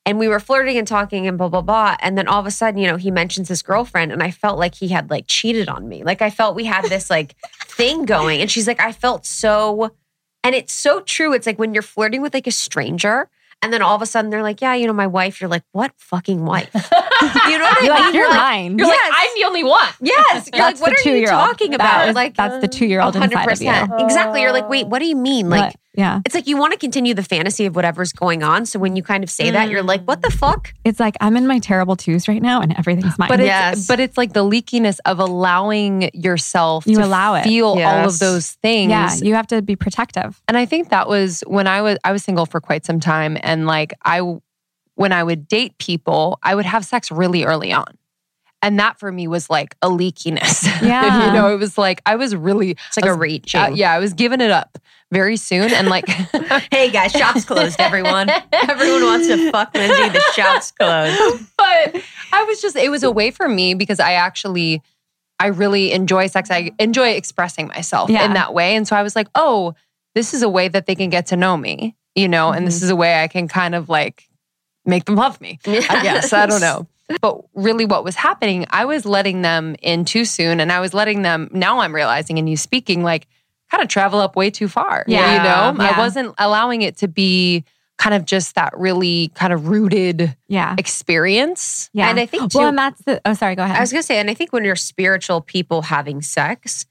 and 0.05 0.19
we 0.19 0.27
were 0.27 0.39
flirting 0.39 0.77
and 0.77 0.87
talking 0.87 1.25
and 1.25 1.37
blah, 1.37 1.49
blah, 1.49 1.61
blah. 1.61 1.95
And 1.99 2.17
then 2.17 2.27
all 2.27 2.39
of 2.39 2.45
a 2.45 2.51
sudden, 2.51 2.79
you 2.79 2.87
know, 2.87 2.97
he 2.97 3.09
mentions 3.09 3.47
his 3.47 3.61
girlfriend 3.63 4.11
and 4.11 4.21
I 4.21 4.29
felt 4.29 4.59
like 4.59 4.75
he 4.75 4.89
had 4.89 5.09
like 5.09 5.25
cheated 5.27 5.67
on 5.67 5.87
me. 5.87 6.03
Like 6.03 6.21
I 6.21 6.29
felt 6.29 6.55
we 6.55 6.65
had 6.65 6.85
this 6.85 7.09
like 7.09 7.35
thing 7.63 8.05
going. 8.05 8.41
And 8.41 8.51
she's 8.51 8.67
like, 8.67 8.79
I 8.79 8.91
felt 8.91 9.25
so, 9.25 9.91
and 10.43 10.53
it's 10.53 10.73
so 10.73 10.99
true. 10.99 11.33
It's 11.33 11.47
like 11.47 11.57
when 11.57 11.73
you're 11.73 11.81
flirting 11.81 12.21
with 12.21 12.33
like 12.33 12.45
a 12.45 12.51
stranger. 12.51 13.29
And 13.65 13.73
then 13.73 13.81
all 13.81 13.95
of 13.95 14.01
a 14.01 14.05
sudden 14.05 14.29
they're 14.29 14.43
like, 14.43 14.61
yeah, 14.61 14.75
you 14.75 14.85
know, 14.85 14.93
my 14.93 15.07
wife. 15.07 15.41
You're 15.41 15.49
like, 15.49 15.63
what 15.71 15.91
fucking 15.97 16.45
wife? 16.45 16.69
You 17.49 17.57
know 17.59 17.65
what 17.65 17.81
I 17.81 17.85
You're 17.85 17.93
mean? 17.95 18.03
like, 18.05 18.13
you're 18.13 18.29
Like, 18.29 18.37
mine. 18.37 18.77
You're 18.79 18.87
Yes. 18.87 19.09
like, 19.11 19.19
I'm 19.21 19.29
the 19.39 19.45
only 19.47 19.63
one. 19.63 19.87
Yes. 20.01 20.49
You're 20.53 20.61
like, 20.63 20.79
what 20.81 20.93
the 21.03 21.09
are 21.11 21.15
you 21.15 21.27
talking 21.27 21.71
That 21.71 21.79
about? 21.79 22.09
is- 22.09 22.15
like, 22.15 22.35
that's 22.35 22.59
the 22.61 22.67
two-year-old 22.67 23.15
inside 23.15 23.51
of 23.51 23.61
you. 23.61 24.05
Exactly. 24.05 24.41
You're 24.41 24.51
like, 24.51 24.67
wait, 24.69 24.87
what 24.87 24.99
do 24.99 25.05
you 25.05 25.15
mean? 25.15 25.49
Like, 25.49 25.73
But, 25.73 25.79
yeah. 25.95 26.19
it's 26.25 26.35
like 26.35 26.45
you 26.47 26.57
want 26.57 26.73
to 26.73 26.79
continue 26.79 27.13
the 27.13 27.23
fantasy 27.23 27.65
of 27.67 27.75
whatever's 27.75 28.11
going 28.11 28.43
on. 28.43 28.65
So 28.65 28.79
when 28.79 28.95
you 28.95 29.03
kind 29.03 29.23
of 29.23 29.29
say 29.29 29.49
that, 29.51 29.69
you're 29.69 29.83
like, 29.83 30.01
mm. 30.01 30.07
what 30.07 30.21
the 30.23 30.29
fuck? 30.31 30.73
It's 30.83 30.99
like 30.99 31.15
I'm 31.21 31.37
in 31.37 31.47
my 31.47 31.59
terrible 31.59 31.95
twos 31.95 32.27
right 32.27 32.41
now, 32.41 32.61
and 32.61 32.77
everything's 32.77 33.17
mine. 33.17 33.29
But 33.29 33.39
it's 33.39 33.47
Yes. 33.47 33.87
but 33.87 33.99
it's 34.01 34.17
like 34.17 34.33
the 34.33 34.43
leakiness 34.43 34.97
of 35.05 35.19
allowing 35.19 36.09
yourself 36.13 36.85
You 36.85 36.97
to 36.97 37.05
allow 37.05 37.35
it. 37.35 37.43
feel 37.43 37.67
all 37.67 38.05
of 38.07 38.19
those 38.19 38.51
things. 38.61 38.89
yeah, 38.89 39.13
you 39.21 39.35
have 39.35 39.47
to 39.47 39.61
be 39.61 39.75
protective. 39.77 40.41
And 40.49 40.57
I 40.57 40.65
think 40.65 40.89
that 40.89 41.07
was 41.07 41.43
when 41.47 41.65
I 41.67 41.81
was 41.81 41.97
I 42.03 42.11
was 42.11 42.23
single 42.23 42.45
for 42.45 42.59
quite 42.59 42.85
some 42.85 42.99
time 42.99 43.37
and 43.41 43.54
like 43.63 43.93
I 44.03 44.21
when 44.95 45.11
I 45.13 45.23
would 45.23 45.47
date 45.47 45.77
people, 45.77 46.39
I 46.43 46.55
would 46.55 46.65
have 46.65 46.83
sex 46.85 47.11
really 47.11 47.43
early 47.45 47.71
on. 47.71 47.97
And 48.61 48.79
that 48.79 48.97
for 48.99 49.11
me 49.11 49.27
was 49.27 49.49
like 49.49 49.75
a 49.81 49.87
leakiness. 49.89 50.63
Yeah. 50.85 51.27
you 51.27 51.33
know, 51.33 51.53
it 51.53 51.57
was 51.59 51.77
like 51.77 52.01
I 52.05 52.15
was 52.15 52.35
really 52.35 52.71
It's 52.71 52.97
like 52.97 53.05
I 53.05 53.09
a 53.09 53.11
was- 53.11 53.19
reaching. 53.19 53.59
uh, 53.61 53.69
yeah, 53.69 53.91
I 53.93 53.99
was 53.99 54.13
giving 54.13 54.41
it 54.41 54.51
up 54.51 54.77
very 55.11 55.37
soon 55.37 55.71
and 55.71 55.87
like 55.87 56.07
Hey 56.71 56.89
guys, 56.91 57.11
shop's 57.11 57.45
closed, 57.45 57.79
everyone. 57.79 58.29
everyone 58.51 59.03
wants 59.03 59.27
to 59.27 59.51
fuck 59.51 59.73
Lindsey. 59.75 60.09
The 60.09 60.23
shop's 60.33 60.71
closed. 60.71 61.43
but 61.57 62.01
I 62.33 62.43
was 62.45 62.61
just, 62.61 62.75
it 62.75 62.89
was 62.89 63.03
a 63.03 63.11
way 63.11 63.29
for 63.31 63.47
me 63.47 63.75
because 63.75 63.99
I 63.99 64.13
actually, 64.13 64.81
I 65.39 65.47
really 65.47 65.91
enjoy 65.91 66.27
sex. 66.27 66.49
I 66.49 66.71
enjoy 66.79 67.09
expressing 67.09 67.67
myself 67.67 68.09
Yeah. 68.09 68.25
in 68.25 68.33
that 68.33 68.53
way. 68.53 68.75
And 68.75 68.87
so 68.87 68.95
I 68.95 69.03
was 69.03 69.15
like, 69.15 69.27
oh, 69.35 69.75
this 70.15 70.33
is 70.33 70.41
a 70.41 70.49
way 70.49 70.69
that 70.69 70.85
they 70.87 70.95
can 70.95 71.09
get 71.09 71.27
to 71.27 71.35
know 71.37 71.55
me, 71.57 71.95
you 72.15 72.27
know, 72.27 72.51
and 72.51 72.65
this 72.65 72.77
mm-hmm. 72.77 72.85
is 72.85 72.89
a 72.89 72.95
way 72.95 73.21
I 73.21 73.27
can 73.27 73.47
kind 73.47 73.75
of 73.75 73.89
like 73.89 74.27
make 74.85 75.05
them 75.05 75.15
love 75.15 75.39
me. 75.41 75.59
I 75.67 76.01
guess. 76.01 76.33
I 76.33 76.45
don't 76.45 76.61
know. 76.61 76.87
But 77.21 77.41
really, 77.53 77.85
what 77.85 78.03
was 78.03 78.15
happening, 78.15 78.65
I 78.71 78.85
was 78.85 79.05
letting 79.05 79.41
them 79.43 79.75
in 79.81 80.05
too 80.05 80.25
soon. 80.25 80.59
And 80.59 80.71
I 80.71 80.79
was 80.79 80.93
letting 80.93 81.21
them, 81.21 81.49
now 81.51 81.79
I'm 81.79 81.93
realizing 81.93 82.37
in 82.37 82.47
you 82.47 82.57
speaking, 82.57 83.03
like 83.03 83.27
kind 83.69 83.83
of 83.83 83.89
travel 83.89 84.19
up 84.19 84.35
way 84.35 84.49
too 84.49 84.67
far. 84.67 85.03
Yeah. 85.07 85.37
You 85.37 85.43
know, 85.77 85.83
I 85.83 85.99
wasn't 85.99 86.33
allowing 86.37 86.81
it 86.81 86.97
to 86.97 87.07
be 87.07 87.63
kind 87.97 88.15
of 88.15 88.25
just 88.25 88.55
that 88.55 88.77
really 88.77 89.29
kind 89.35 89.53
of 89.53 89.67
rooted 89.67 90.35
Yeah, 90.47 90.75
experience. 90.77 91.89
yeah. 91.93 92.09
And 92.09 92.19
I 92.19 92.25
think 92.25 92.51
too, 92.51 92.59
well, 92.59 92.69
and 92.69 92.77
that's 92.77 93.01
the. 93.03 93.21
Oh, 93.23 93.33
sorry. 93.33 93.55
Go 93.55 93.63
ahead. 93.63 93.77
I 93.77 93.81
was 93.81 93.91
gonna 93.91 94.03
say, 94.03 94.17
and 94.17 94.29
I 94.29 94.33
think 94.33 94.51
when 94.51 94.65
you're 94.65 94.75
spiritual 94.75 95.41
people 95.41 95.83
having 95.83 96.21
sex, 96.21 96.85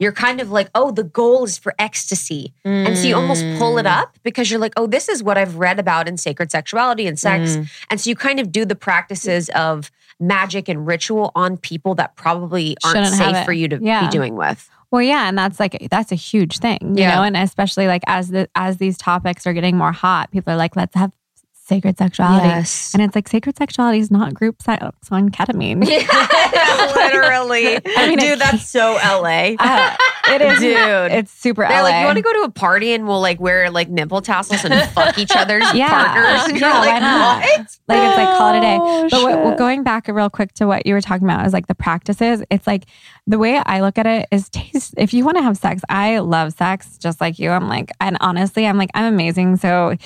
you're 0.00 0.10
kind 0.12 0.40
of 0.40 0.50
like, 0.50 0.68
oh, 0.74 0.90
the 0.90 1.04
goal 1.04 1.44
is 1.44 1.58
for 1.58 1.72
ecstasy. 1.78 2.52
And 2.64 2.98
so 2.98 3.06
you 3.06 3.14
almost 3.14 3.44
pull 3.58 3.74
Mm. 3.74 3.80
it 3.80 3.86
up 3.86 4.18
because 4.24 4.50
you're 4.50 4.58
like, 4.58 4.72
oh, 4.76 4.86
this 4.88 5.08
is 5.08 5.22
what 5.22 5.38
I've 5.38 5.56
read 5.56 5.78
about 5.78 6.08
in 6.08 6.16
sacred 6.16 6.50
sexuality 6.50 7.06
and 7.06 7.18
sex. 7.18 7.56
Mm. 7.56 7.68
And 7.90 8.00
so 8.00 8.10
you 8.10 8.16
kind 8.16 8.40
of 8.40 8.50
do 8.50 8.64
the 8.64 8.74
practices 8.74 9.48
of 9.50 9.92
magic 10.18 10.68
and 10.68 10.86
ritual 10.86 11.30
on 11.36 11.56
people 11.58 11.94
that 11.96 12.16
probably 12.16 12.76
aren't 12.82 12.96
Shouldn't 13.06 13.14
safe 13.36 13.44
for 13.44 13.52
you 13.52 13.68
to 13.68 13.78
Yeah. 13.80 14.06
be 14.06 14.08
doing 14.08 14.34
with. 14.34 14.68
Well, 14.90 15.02
yeah, 15.02 15.28
and 15.28 15.38
that's 15.38 15.60
like 15.60 15.86
that's 15.90 16.10
a 16.10 16.16
huge 16.16 16.58
thing, 16.58 16.78
you 16.96 17.02
Yeah. 17.04 17.14
know, 17.14 17.22
and 17.22 17.36
especially 17.36 17.86
like 17.86 18.02
as 18.08 18.28
the 18.30 18.48
as 18.56 18.78
these 18.78 18.98
topics 18.98 19.46
are 19.46 19.52
getting 19.52 19.76
more 19.76 19.92
hot, 19.92 20.30
people 20.32 20.52
are 20.52 20.56
like, 20.56 20.74
let's 20.74 20.96
have 20.96 21.12
sacred 21.70 21.96
sexuality, 21.96 22.46
Yes. 22.48 22.92
and 22.92 23.02
it's 23.02 23.14
like 23.14 23.28
sacred 23.28 23.56
sexuality 23.56 24.00
is 24.00 24.10
not 24.10 24.34
group 24.34 24.60
sex 24.60 24.82
on 25.10 25.30
ketamine. 25.30 25.86
Yeah, 25.88 26.92
literally. 26.96 27.76
I 27.96 28.08
mean, 28.08 28.18
Dude, 28.18 28.38
that's 28.38 28.66
so 28.68 28.94
LA. 29.02 29.54
Uh, 29.58 29.96
it 30.28 30.42
is, 30.42 30.58
Dude. 30.60 31.12
It's 31.12 31.32
super 31.32 31.62
They're 31.66 31.82
LA. 31.82 31.88
like, 31.88 32.00
you 32.00 32.06
want 32.06 32.16
to 32.16 32.22
go 32.22 32.32
to 32.32 32.40
a 32.42 32.50
party 32.50 32.92
and 32.92 33.06
we'll 33.06 33.20
like 33.20 33.40
wear 33.40 33.70
like 33.70 33.88
nipple 33.88 34.20
tassels 34.20 34.64
and 34.64 34.74
fuck 34.90 35.16
each 35.22 35.34
other's 35.34 35.72
Yeah. 35.74 35.88
partners? 35.88 36.48
And 36.50 36.52
you're 36.60 36.68
Yeah, 36.68 36.78
like, 36.80 37.02
not? 37.02 37.42
what? 37.42 37.58
like 37.88 38.08
it's 38.08 38.16
like 38.18 38.38
call 38.38 38.54
it 38.54 38.58
a 38.58 38.60
day. 38.60 38.78
Oh, 38.80 39.08
But 39.10 39.22
what, 39.22 39.48
shit. 39.50 39.58
going 39.58 39.82
back 39.82 40.08
real 40.08 40.30
quick 40.30 40.52
to 40.54 40.66
what 40.66 40.86
you 40.86 40.94
were 40.94 41.00
talking 41.00 41.26
about 41.26 41.46
is 41.46 41.52
like 41.52 41.66
the 41.68 41.74
practices. 41.74 42.42
It's 42.50 42.66
like 42.66 42.84
the 43.26 43.38
way 43.38 43.56
I 43.64 43.80
look 43.80 43.96
at 43.98 44.06
it 44.06 44.26
is 44.30 44.48
taste. 44.48 44.94
If 44.96 45.14
you 45.14 45.24
want 45.24 45.36
to 45.38 45.42
have 45.42 45.56
sex, 45.56 45.82
I 45.88 46.18
love 46.18 46.52
sex 46.52 46.98
just 46.98 47.20
like 47.20 47.38
you. 47.38 47.50
I'm 47.50 47.68
like, 47.68 47.90
and 48.00 48.16
honestly, 48.20 48.66
I'm 48.66 48.76
like, 48.76 48.90
I'm 48.94 49.12
amazing. 49.12 49.56
So 49.56 49.96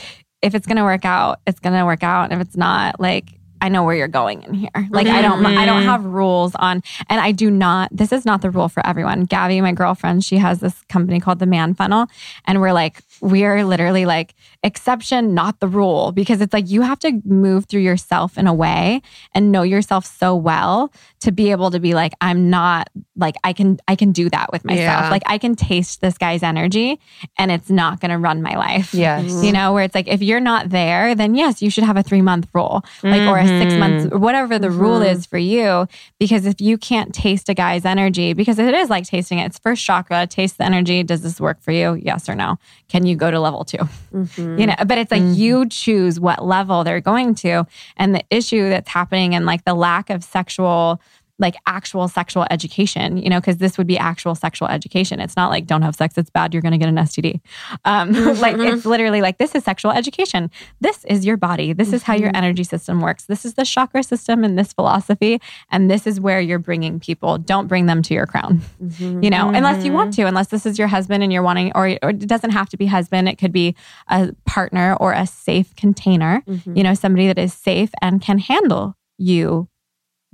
if 0.45 0.55
it's 0.55 0.67
gonna 0.67 0.85
work 0.85 1.07
out, 1.07 1.41
it's 1.47 1.59
gonna 1.59 1.87
work 1.87 2.03
out. 2.03 2.25
And 2.25 2.35
if 2.35 2.47
it's 2.47 2.57
not, 2.57 3.01
like, 3.01 3.39
I 3.63 3.71
know 3.71 3.83
where 3.83 3.97
you're 3.97 4.09
going 4.09 4.43
in 4.43 4.53
here. 4.53 4.89
Like 4.91 5.07
I 5.07 5.23
don't, 5.23 5.45
I 5.47 5.65
don't 5.65 5.81
mm-hmm. 5.81 5.89
have 5.89 6.05
rules 6.05 6.55
on, 6.55 6.83
and 7.09 7.19
I 7.19 7.33
do 7.33 7.51
not. 7.51 7.89
This 7.91 8.13
is 8.13 8.27
not 8.27 8.43
the 8.43 8.51
rule 8.51 8.69
for 8.69 8.87
everyone. 8.87 9.25
Gabby, 9.25 9.59
my 9.63 9.73
girlfriend, 9.73 10.23
she 10.23 10.37
has 10.37 10.61
this 10.61 10.75
company 10.91 11.19
called 11.19 11.39
the 11.39 11.47
Man 11.47 11.73
Funnel, 11.73 12.09
and 12.47 12.61
we're 12.61 12.75
like, 12.75 13.01
we 13.21 13.45
are 13.45 13.65
literally 13.65 14.07
like 14.07 14.35
exception, 14.63 15.35
not 15.35 15.61
the 15.61 15.69
rule, 15.69 16.13
because 16.13 16.41
it's 16.41 16.53
like 16.53 16.69
you 16.69 16.83
have 16.83 16.99
to 17.01 17.21
move 17.25 17.67
through 17.67 17.83
yourself 17.83 18.39
in 18.39 18.47
a 18.47 18.55
way 18.55 19.03
and 19.35 19.53
know 19.53 19.63
yourself 19.63 20.07
so 20.07 20.35
well 20.35 20.93
to 21.21 21.33
be 21.33 21.51
able 21.51 21.71
to 21.71 21.81
be 21.81 21.95
like, 21.95 22.13
I'm 22.21 22.51
not 22.51 22.89
like 23.17 23.37
I 23.45 23.53
can, 23.53 23.79
I 23.89 23.97
can 23.97 24.13
do 24.13 24.29
that 24.31 24.53
with 24.53 24.65
myself. 24.65 25.05
Yeah. 25.05 25.11
Like 25.11 25.23
I 25.27 25.39
can 25.39 25.55
taste 25.55 26.01
this 26.01 26.19
guy's 26.19 26.43
energy, 26.43 27.01
and 27.39 27.51
it's 27.51 27.71
not 27.71 28.01
going 28.01 28.11
to 28.11 28.19
run 28.19 28.43
my 28.43 28.57
life. 28.57 28.95
Yes. 28.95 29.45
You 29.45 29.53
know, 29.53 29.73
where 29.73 29.85
it's 29.85 29.95
like 29.95 30.09
if 30.09 30.23
you're 30.23 30.41
not 30.41 30.71
there, 30.71 31.15
then 31.15 31.35
yes, 31.35 31.63
you 31.63 31.71
should 31.71 31.85
have 31.85 31.97
a 31.97 32.03
three 32.03 32.23
month 32.23 32.49
rule, 32.53 32.85
like 33.03 33.23
or 33.23 33.39
a 33.39 33.45
mm-hmm. 33.45 33.63
six 33.63 33.75
months, 33.75 34.07
or 34.13 34.19
whatever 34.19 34.59
the 34.59 34.71
rule 34.71 35.01
mm-hmm. 35.01 35.17
is 35.17 35.27
for 35.27 35.39
you. 35.39 35.87
Because 36.19 36.47
if 36.47 36.61
you 36.61 36.79
can't 36.79 37.15
taste 37.15 37.49
a 37.49 37.55
guy's 37.55 37.85
energy, 37.85 38.33
because 38.33 38.59
it 38.59 38.75
is 38.75 38.91
like 38.91 39.05
tasting 39.07 39.39
it, 39.39 39.47
it's 39.47 39.59
first 39.59 39.85
chakra, 39.85 40.27
taste 40.27 40.59
the 40.59 40.65
energy. 40.65 41.03
Does 41.03 41.23
this 41.23 41.41
work 41.41 41.61
for 41.61 41.73
you? 41.73 41.95
Yes 41.95 42.29
or 42.29 42.35
no? 42.35 42.59
Can 42.89 43.04
you 43.07 43.17
go 43.17 43.31
to 43.31 43.41
level 43.41 43.65
2 43.65 43.77
mm-hmm. 43.79 44.59
You 44.59 44.67
know, 44.67 44.75
but 44.87 44.99
it's 44.99 45.11
like 45.11 45.23
mm-hmm. 45.23 45.35
you 45.35 45.69
choose 45.69 46.19
what 46.21 46.45
level 46.45 46.85
they're 46.85 47.01
going 47.01 47.35
to, 47.37 47.67
and 47.97 48.15
the 48.15 48.23
issue 48.31 48.69
that's 48.69 48.89
happening 48.89 49.35
and 49.35 49.47
like 49.47 49.65
the 49.65 49.75
lack 49.75 50.11
of 50.11 50.25
sexual 50.25 51.01
like 51.39 51.57
actual 51.67 52.07
sexual 52.07 52.47
education, 52.51 53.17
you 53.17 53.29
know, 53.29 53.41
because 53.41 53.57
this 53.57 53.77
would 53.77 53.87
be 53.87 53.99
actual 53.99 54.35
sexual 54.35 54.69
education. 54.69 55.21
It's 55.21 55.37
not 55.37 55.51
like 55.51 55.67
don't 55.67 55.83
have 55.83 55.97
sex, 55.97 56.17
it's 56.17 56.31
bad, 56.31 56.55
you're 56.55 56.63
going 56.63 56.73
to 56.73 56.79
get 56.79 56.89
an 56.89 56.97
STD. 56.97 57.41
Um, 57.85 58.15
mm-hmm. 58.15 58.41
like 58.41 58.57
it's 58.57 58.87
literally 58.87 59.21
like 59.21 59.39
this 59.39 59.55
is 59.55 59.65
sexual 59.65 59.91
education. 59.91 60.51
This 60.81 61.05
is 61.07 61.27
your 61.27 61.37
body. 61.37 61.73
This 61.73 61.93
is 61.93 62.05
how 62.05 62.15
your 62.15 62.29
mm-hmm. 62.29 62.37
energy 62.37 62.63
system 62.63 63.01
works. 63.01 63.25
This 63.25 63.45
is 63.45 63.55
the 63.55 63.65
chakra 63.65 64.03
system 64.05 64.45
and 64.45 64.57
this 64.57 64.73
philosophy. 64.73 65.41
And 65.71 65.91
this 65.91 66.07
is 66.07 66.21
where 66.21 66.41
you're 66.41 66.61
bringing 66.61 67.01
people. 67.01 67.39
Don't 67.39 67.67
bring 67.67 67.87
them 67.87 68.03
to 68.03 68.15
your 68.15 68.27
crown, 68.27 68.61
mm-hmm. 68.81 69.23
you 69.23 69.31
know, 69.31 69.49
unless 69.49 69.85
you 69.85 69.93
want 69.93 70.15
to, 70.15 70.23
unless 70.27 70.49
this 70.49 70.67
is 70.67 70.79
your 70.79 70.89
husband 70.89 71.23
and 71.23 71.33
you're 71.33 71.43
wanting, 71.43 71.73
or, 71.75 71.99
or 72.03 72.11
it 72.11 72.29
doesn't 72.29 72.51
have 72.51 72.69
to 72.69 72.77
be 72.77 72.87
husband. 72.87 73.29
It 73.29 73.39
could 73.39 73.53
be 73.53 73.75
a 74.09 74.33
partner 74.47 74.95
or 75.01 75.13
a 75.13 75.27
safe 75.27 75.75
container, 75.75 76.43
you 76.47 76.83
know, 76.83 76.95
somebody 76.95 77.27
that 77.27 77.39
is 77.39 77.53
safe 77.53 77.91
and 78.01 78.23
can 78.23 78.39
handle 78.39 78.97
you 79.19 79.69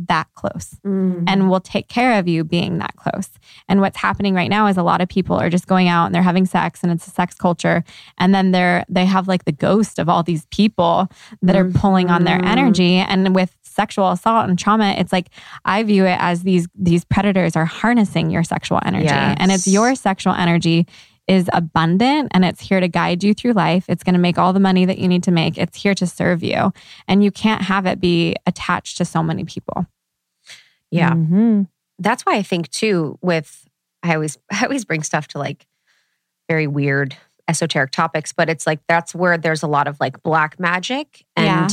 that 0.08 0.26
close 0.34 0.76
Mm. 0.86 1.24
and 1.28 1.50
will 1.50 1.60
take 1.60 1.88
care 1.88 2.18
of 2.18 2.26
you 2.26 2.42
being 2.44 2.78
that 2.78 2.96
close. 2.96 3.28
And 3.68 3.80
what's 3.80 3.98
happening 3.98 4.34
right 4.34 4.48
now 4.50 4.66
is 4.66 4.76
a 4.76 4.82
lot 4.82 5.00
of 5.00 5.08
people 5.08 5.36
are 5.36 5.50
just 5.50 5.66
going 5.66 5.88
out 5.88 6.06
and 6.06 6.14
they're 6.14 6.22
having 6.22 6.46
sex 6.46 6.82
and 6.82 6.90
it's 6.90 7.06
a 7.06 7.10
sex 7.10 7.34
culture 7.34 7.84
and 8.18 8.34
then 8.34 8.50
they're 8.52 8.84
they 8.88 9.04
have 9.04 9.28
like 9.28 9.44
the 9.44 9.52
ghost 9.52 9.98
of 9.98 10.08
all 10.08 10.22
these 10.22 10.46
people 10.46 11.08
that 11.42 11.54
are 11.56 11.68
pulling 11.70 12.10
on 12.10 12.24
their 12.24 12.38
Mhm. 12.38 12.46
energy 12.46 12.94
and 12.96 13.34
with 13.34 13.56
sexual 13.62 14.10
assault 14.10 14.48
and 14.48 14.58
trauma 14.58 14.94
it's 14.98 15.12
like 15.12 15.28
I 15.64 15.82
view 15.82 16.04
it 16.06 16.16
as 16.20 16.42
these 16.42 16.66
these 16.74 17.04
predators 17.04 17.56
are 17.56 17.66
harnessing 17.66 18.30
your 18.30 18.42
sexual 18.42 18.80
energy 18.84 19.06
and 19.08 19.52
it's 19.52 19.66
your 19.66 19.94
sexual 19.94 20.32
energy 20.34 20.86
is 21.28 21.48
abundant 21.52 22.28
and 22.32 22.44
it's 22.44 22.60
here 22.60 22.80
to 22.80 22.88
guide 22.88 23.22
you 23.22 23.34
through 23.34 23.52
life. 23.52 23.84
It's 23.88 24.02
going 24.02 24.14
to 24.14 24.20
make 24.20 24.36
all 24.38 24.52
the 24.52 24.60
money 24.60 24.84
that 24.84 24.98
you 24.98 25.06
need 25.08 25.22
to 25.24 25.30
make. 25.30 25.56
It's 25.58 25.80
here 25.80 25.94
to 25.94 26.06
serve 26.06 26.42
you. 26.42 26.72
And 27.06 27.22
you 27.22 27.30
can't 27.30 27.62
have 27.62 27.86
it 27.86 28.00
be 28.00 28.34
attached 28.46 28.96
to 28.98 29.04
so 29.04 29.22
many 29.22 29.44
people. 29.44 29.86
yeah. 30.90 31.12
Mhm. 31.12 31.68
that's 32.00 32.24
why 32.26 32.34
I 32.36 32.42
think 32.42 32.68
too 32.70 33.18
with 33.22 33.68
I 34.02 34.14
always 34.14 34.38
I 34.50 34.64
always 34.64 34.84
bring 34.84 35.02
stuff 35.02 35.28
to 35.28 35.38
like 35.38 35.66
very 36.48 36.66
weird 36.66 37.16
esoteric 37.46 37.90
topics, 37.92 38.32
but 38.32 38.48
it's 38.48 38.66
like 38.66 38.80
that's 38.88 39.14
where 39.14 39.36
there's 39.38 39.62
a 39.62 39.66
lot 39.68 39.86
of 39.86 39.98
like 40.00 40.22
black 40.22 40.58
magic 40.58 41.24
and 41.36 41.46
Yeah. 41.46 41.68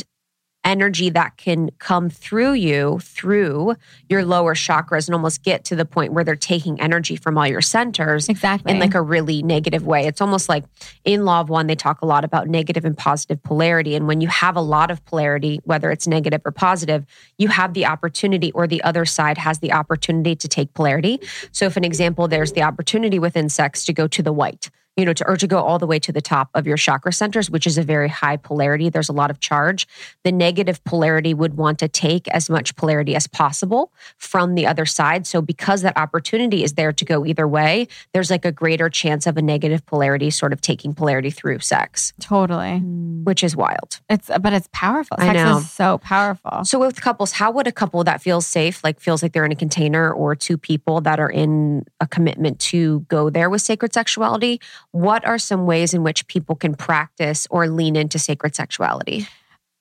Energy 0.67 1.09
that 1.09 1.37
can 1.37 1.69
come 1.79 2.09
through 2.09 2.51
you 2.51 2.99
through 3.01 3.73
your 4.09 4.25
lower 4.25 4.53
chakras 4.53 5.07
and 5.07 5.15
almost 5.15 5.41
get 5.41 5.63
to 5.63 5.77
the 5.77 5.85
point 5.85 6.11
where 6.11 6.25
they're 6.25 6.35
taking 6.35 6.79
energy 6.81 7.15
from 7.15 7.37
all 7.37 7.47
your 7.47 7.61
centers 7.61 8.27
Exactly. 8.27 8.73
in 8.73 8.79
like 8.79 8.93
a 8.93 9.01
really 9.01 9.41
negative 9.41 9.87
way. 9.87 10.05
It's 10.05 10.19
almost 10.19 10.49
like 10.49 10.65
in 11.05 11.23
Law 11.23 11.39
of 11.39 11.49
One, 11.49 11.67
they 11.67 11.75
talk 11.75 12.01
a 12.01 12.05
lot 12.05 12.25
about 12.25 12.49
negative 12.49 12.83
and 12.83 12.97
positive 12.97 13.41
polarity. 13.41 13.95
And 13.95 14.07
when 14.07 14.19
you 14.19 14.27
have 14.27 14.57
a 14.57 14.61
lot 14.61 14.91
of 14.91 15.03
polarity, 15.05 15.61
whether 15.63 15.89
it's 15.89 16.05
negative 16.05 16.41
or 16.43 16.51
positive, 16.51 17.05
you 17.37 17.47
have 17.47 17.73
the 17.73 17.85
opportunity, 17.85 18.51
or 18.51 18.67
the 18.67 18.83
other 18.83 19.05
side 19.05 19.37
has 19.37 19.59
the 19.59 19.71
opportunity 19.71 20.35
to 20.35 20.47
take 20.49 20.73
polarity. 20.73 21.21
So, 21.53 21.65
if 21.65 21.77
an 21.77 21.85
example, 21.85 22.27
there's 22.27 22.51
the 22.51 22.63
opportunity 22.63 23.19
within 23.19 23.47
sex 23.47 23.85
to 23.85 23.93
go 23.93 24.07
to 24.07 24.21
the 24.21 24.33
white. 24.33 24.69
You 24.97 25.05
know, 25.05 25.13
to 25.13 25.27
or 25.27 25.37
to 25.37 25.45
go 25.47 25.59
all 25.59 25.77
the 25.77 25.85
way 25.85 25.99
to 25.99 26.11
the 26.11 26.21
top 26.21 26.49
of 26.55 26.65
your 26.65 26.75
chakra 26.75 27.13
centers, 27.13 27.51
which 27.51 27.67
is 27.67 27.77
a 27.77 27.83
very 27.83 28.09
high 28.09 28.35
polarity. 28.35 28.89
There's 28.89 29.09
a 29.09 29.13
lot 29.13 29.29
of 29.29 29.39
charge. 29.39 29.87
The 30.23 30.31
negative 30.31 30.83
polarity 30.85 31.35
would 31.35 31.55
want 31.55 31.77
to 31.79 31.87
take 31.87 32.27
as 32.29 32.49
much 32.49 32.75
polarity 32.75 33.15
as 33.15 33.27
possible 33.27 33.91
from 34.17 34.55
the 34.55 34.65
other 34.65 34.87
side. 34.87 35.27
So, 35.27 35.39
because 35.41 35.83
that 35.83 35.95
opportunity 35.97 36.63
is 36.63 36.73
there 36.73 36.91
to 36.91 37.05
go 37.05 37.25
either 37.27 37.47
way, 37.47 37.87
there's 38.13 38.31
like 38.31 38.43
a 38.43 38.51
greater 38.51 38.89
chance 38.89 39.27
of 39.27 39.37
a 39.37 39.41
negative 39.41 39.85
polarity 39.85 40.31
sort 40.31 40.51
of 40.51 40.61
taking 40.61 40.95
polarity 40.95 41.29
through 41.29 41.59
sex, 41.59 42.11
totally. 42.19 42.81
Mm. 42.81 43.23
which 43.23 43.43
is 43.43 43.55
wild. 43.55 43.99
It's 44.09 44.31
but 44.41 44.51
it's 44.53 44.67
powerful. 44.73 45.17
I 45.19 45.27
Sex 45.27 45.35
know. 45.37 45.57
is 45.59 45.69
so 45.69 45.97
powerful. 45.99 46.65
So, 46.65 46.79
with 46.79 46.99
couples, 46.99 47.33
how 47.33 47.51
would 47.51 47.67
a 47.67 47.71
couple 47.71 48.03
that 48.05 48.19
feels 48.21 48.47
safe, 48.47 48.83
like 48.83 48.99
feels 48.99 49.21
like 49.21 49.33
they're 49.33 49.45
in 49.45 49.51
a 49.51 49.55
container, 49.55 50.11
or 50.11 50.35
two 50.35 50.57
people 50.57 51.01
that 51.01 51.19
are 51.19 51.29
in 51.29 51.85
a 51.99 52.07
commitment 52.07 52.59
to 52.71 53.01
go 53.01 53.29
there 53.29 53.49
with 53.49 53.61
sacred 53.61 53.93
sexuality, 53.93 54.59
what 54.91 55.25
are 55.25 55.37
some 55.37 55.65
ways 55.65 55.93
in 55.93 56.03
which 56.03 56.27
people 56.27 56.55
can 56.55 56.75
practice 56.75 57.47
or 57.49 57.67
lean 57.67 57.95
into 57.95 58.17
sacred 58.19 58.55
sexuality? 58.55 59.27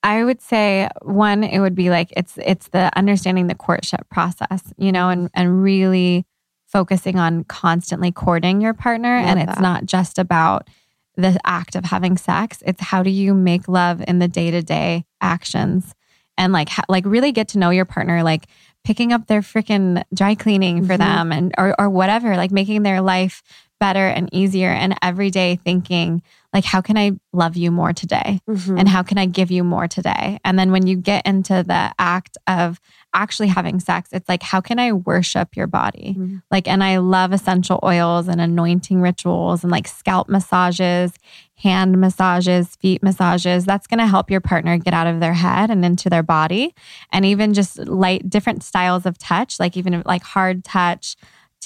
I 0.03 0.23
would 0.23 0.41
say 0.41 0.89
one, 1.01 1.43
it 1.43 1.59
would 1.59 1.75
be 1.75 1.89
like 1.89 2.13
it's 2.15 2.37
it's 2.37 2.67
the 2.69 2.95
understanding 2.97 3.47
the 3.47 3.55
courtship 3.55 4.07
process, 4.09 4.73
you 4.77 4.91
know, 4.91 5.09
and 5.09 5.29
and 5.33 5.61
really 5.63 6.25
focusing 6.67 7.17
on 7.17 7.43
constantly 7.45 8.11
courting 8.11 8.61
your 8.61 8.73
partner. 8.73 9.15
and 9.17 9.39
it's 9.39 9.55
that. 9.55 9.61
not 9.61 9.85
just 9.85 10.19
about 10.19 10.67
the 11.15 11.39
act 11.45 11.75
of 11.75 11.85
having 11.85 12.15
sex. 12.15 12.61
It's 12.65 12.81
how 12.81 13.01
do 13.01 13.09
you 13.09 13.33
make 13.33 13.67
love 13.67 14.03
in 14.07 14.19
the 14.19 14.27
day 14.27 14.51
to 14.51 14.61
day 14.61 15.05
actions, 15.19 15.95
and 16.37 16.53
like 16.53 16.69
ha- 16.69 16.83
like 16.87 17.05
really 17.05 17.31
get 17.31 17.47
to 17.49 17.57
know 17.57 17.71
your 17.71 17.85
partner, 17.85 18.21
like 18.21 18.45
picking 18.83 19.11
up 19.11 19.25
their 19.27 19.41
freaking 19.41 20.03
dry 20.13 20.35
cleaning 20.35 20.85
for 20.85 20.93
Mhm. 20.93 20.97
them, 20.99 21.31
and 21.31 21.53
or 21.57 21.75
or 21.81 21.89
whatever, 21.89 22.37
like 22.37 22.51
making 22.51 22.83
their 22.83 23.01
life 23.01 23.41
better 23.79 24.07
and 24.07 24.29
easier, 24.33 24.69
and 24.69 24.95
every 25.01 25.29
day 25.29 25.59
thinking 25.63 26.21
like 26.53 26.63
how 26.63 26.81
can 26.81 26.97
I 26.97 27.11
love 27.33 27.55
you 27.57 27.69
more 27.71 27.93
today 27.93 28.39
Mm-hmm. 28.49 28.77
and 28.79 28.87
how 28.89 29.03
can 29.03 29.17
I 29.17 29.25
give 29.27 29.51
you 29.51 29.63
more 29.63 29.87
today? 29.87 30.39
And 30.45 30.57
then 30.57 30.71
when 30.71 30.87
you 30.87 30.95
get 30.95 31.27
into 31.27 31.61
the 31.61 31.93
act 31.99 32.37
of 32.47 32.79
actually 33.13 33.49
having 33.49 33.79
sex, 33.79 34.09
it's 34.11 34.27
like, 34.29 34.41
how 34.41 34.61
can 34.61 34.79
I 34.79 34.93
worship 34.93 35.55
your 35.55 35.67
body? 35.67 36.15
Mhm. 36.17 36.41
Like, 36.49 36.67
and 36.67 36.83
I 36.83 36.97
love 36.97 37.33
essential 37.33 37.79
oils 37.83 38.27
and 38.27 38.39
anointing 38.39 39.01
rituals 39.01 39.63
and 39.63 39.71
like 39.71 39.87
scalp 39.87 40.29
massages, 40.29 41.11
hand 41.55 41.99
massages, 41.99 42.75
feet 42.77 43.03
massages. 43.03 43.65
That's 43.65 43.85
going 43.85 43.99
to 43.99 44.07
help 44.07 44.31
your 44.31 44.41
partner 44.41 44.77
get 44.77 44.93
out 44.93 45.07
of 45.07 45.19
their 45.19 45.33
head 45.33 45.69
and 45.69 45.83
into 45.83 46.09
their 46.09 46.23
body. 46.23 46.73
And 47.11 47.25
even 47.25 47.53
just 47.53 47.77
light, 47.79 48.29
different 48.29 48.63
styles 48.63 49.05
of 49.05 49.17
touch, 49.17 49.59
like 49.59 49.75
even 49.77 50.01
like 50.05 50.23
hard 50.23 50.63
touch, 50.63 51.17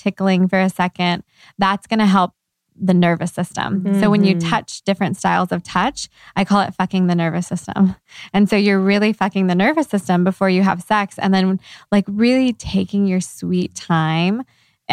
tickling 0.02 0.48
for 0.48 0.60
a 0.60 0.70
second, 0.70 1.24
that's 1.58 1.88
going 1.88 2.00
to 2.00 2.06
help 2.06 2.32
the 2.76 2.94
nervous 2.94 3.32
system. 3.32 3.94
So 4.00 4.10
when 4.10 4.24
you 4.24 4.34
Mhm. 4.36 4.50
touch 4.50 4.82
different 4.84 5.16
styles 5.18 5.52
of 5.52 5.62
touch, 5.62 6.10
I 6.36 6.46
call 6.46 6.62
it 6.62 6.74
fucking 6.74 7.08
the 7.08 7.16
nervous 7.16 7.46
system. 7.46 7.96
And 8.34 8.50
so 8.50 8.56
you're 8.56 8.80
really 8.80 9.14
fucking 9.14 9.48
the 9.48 9.56
nervous 9.56 9.88
system 9.88 10.24
before 10.24 10.50
you 10.50 10.64
have 10.64 10.82
sex. 10.82 11.20
And 11.20 11.34
then, 11.34 11.60
like, 11.92 12.06
really 12.08 12.54
taking 12.54 13.06
your 13.06 13.22
sweet 13.22 13.76
time 13.76 14.44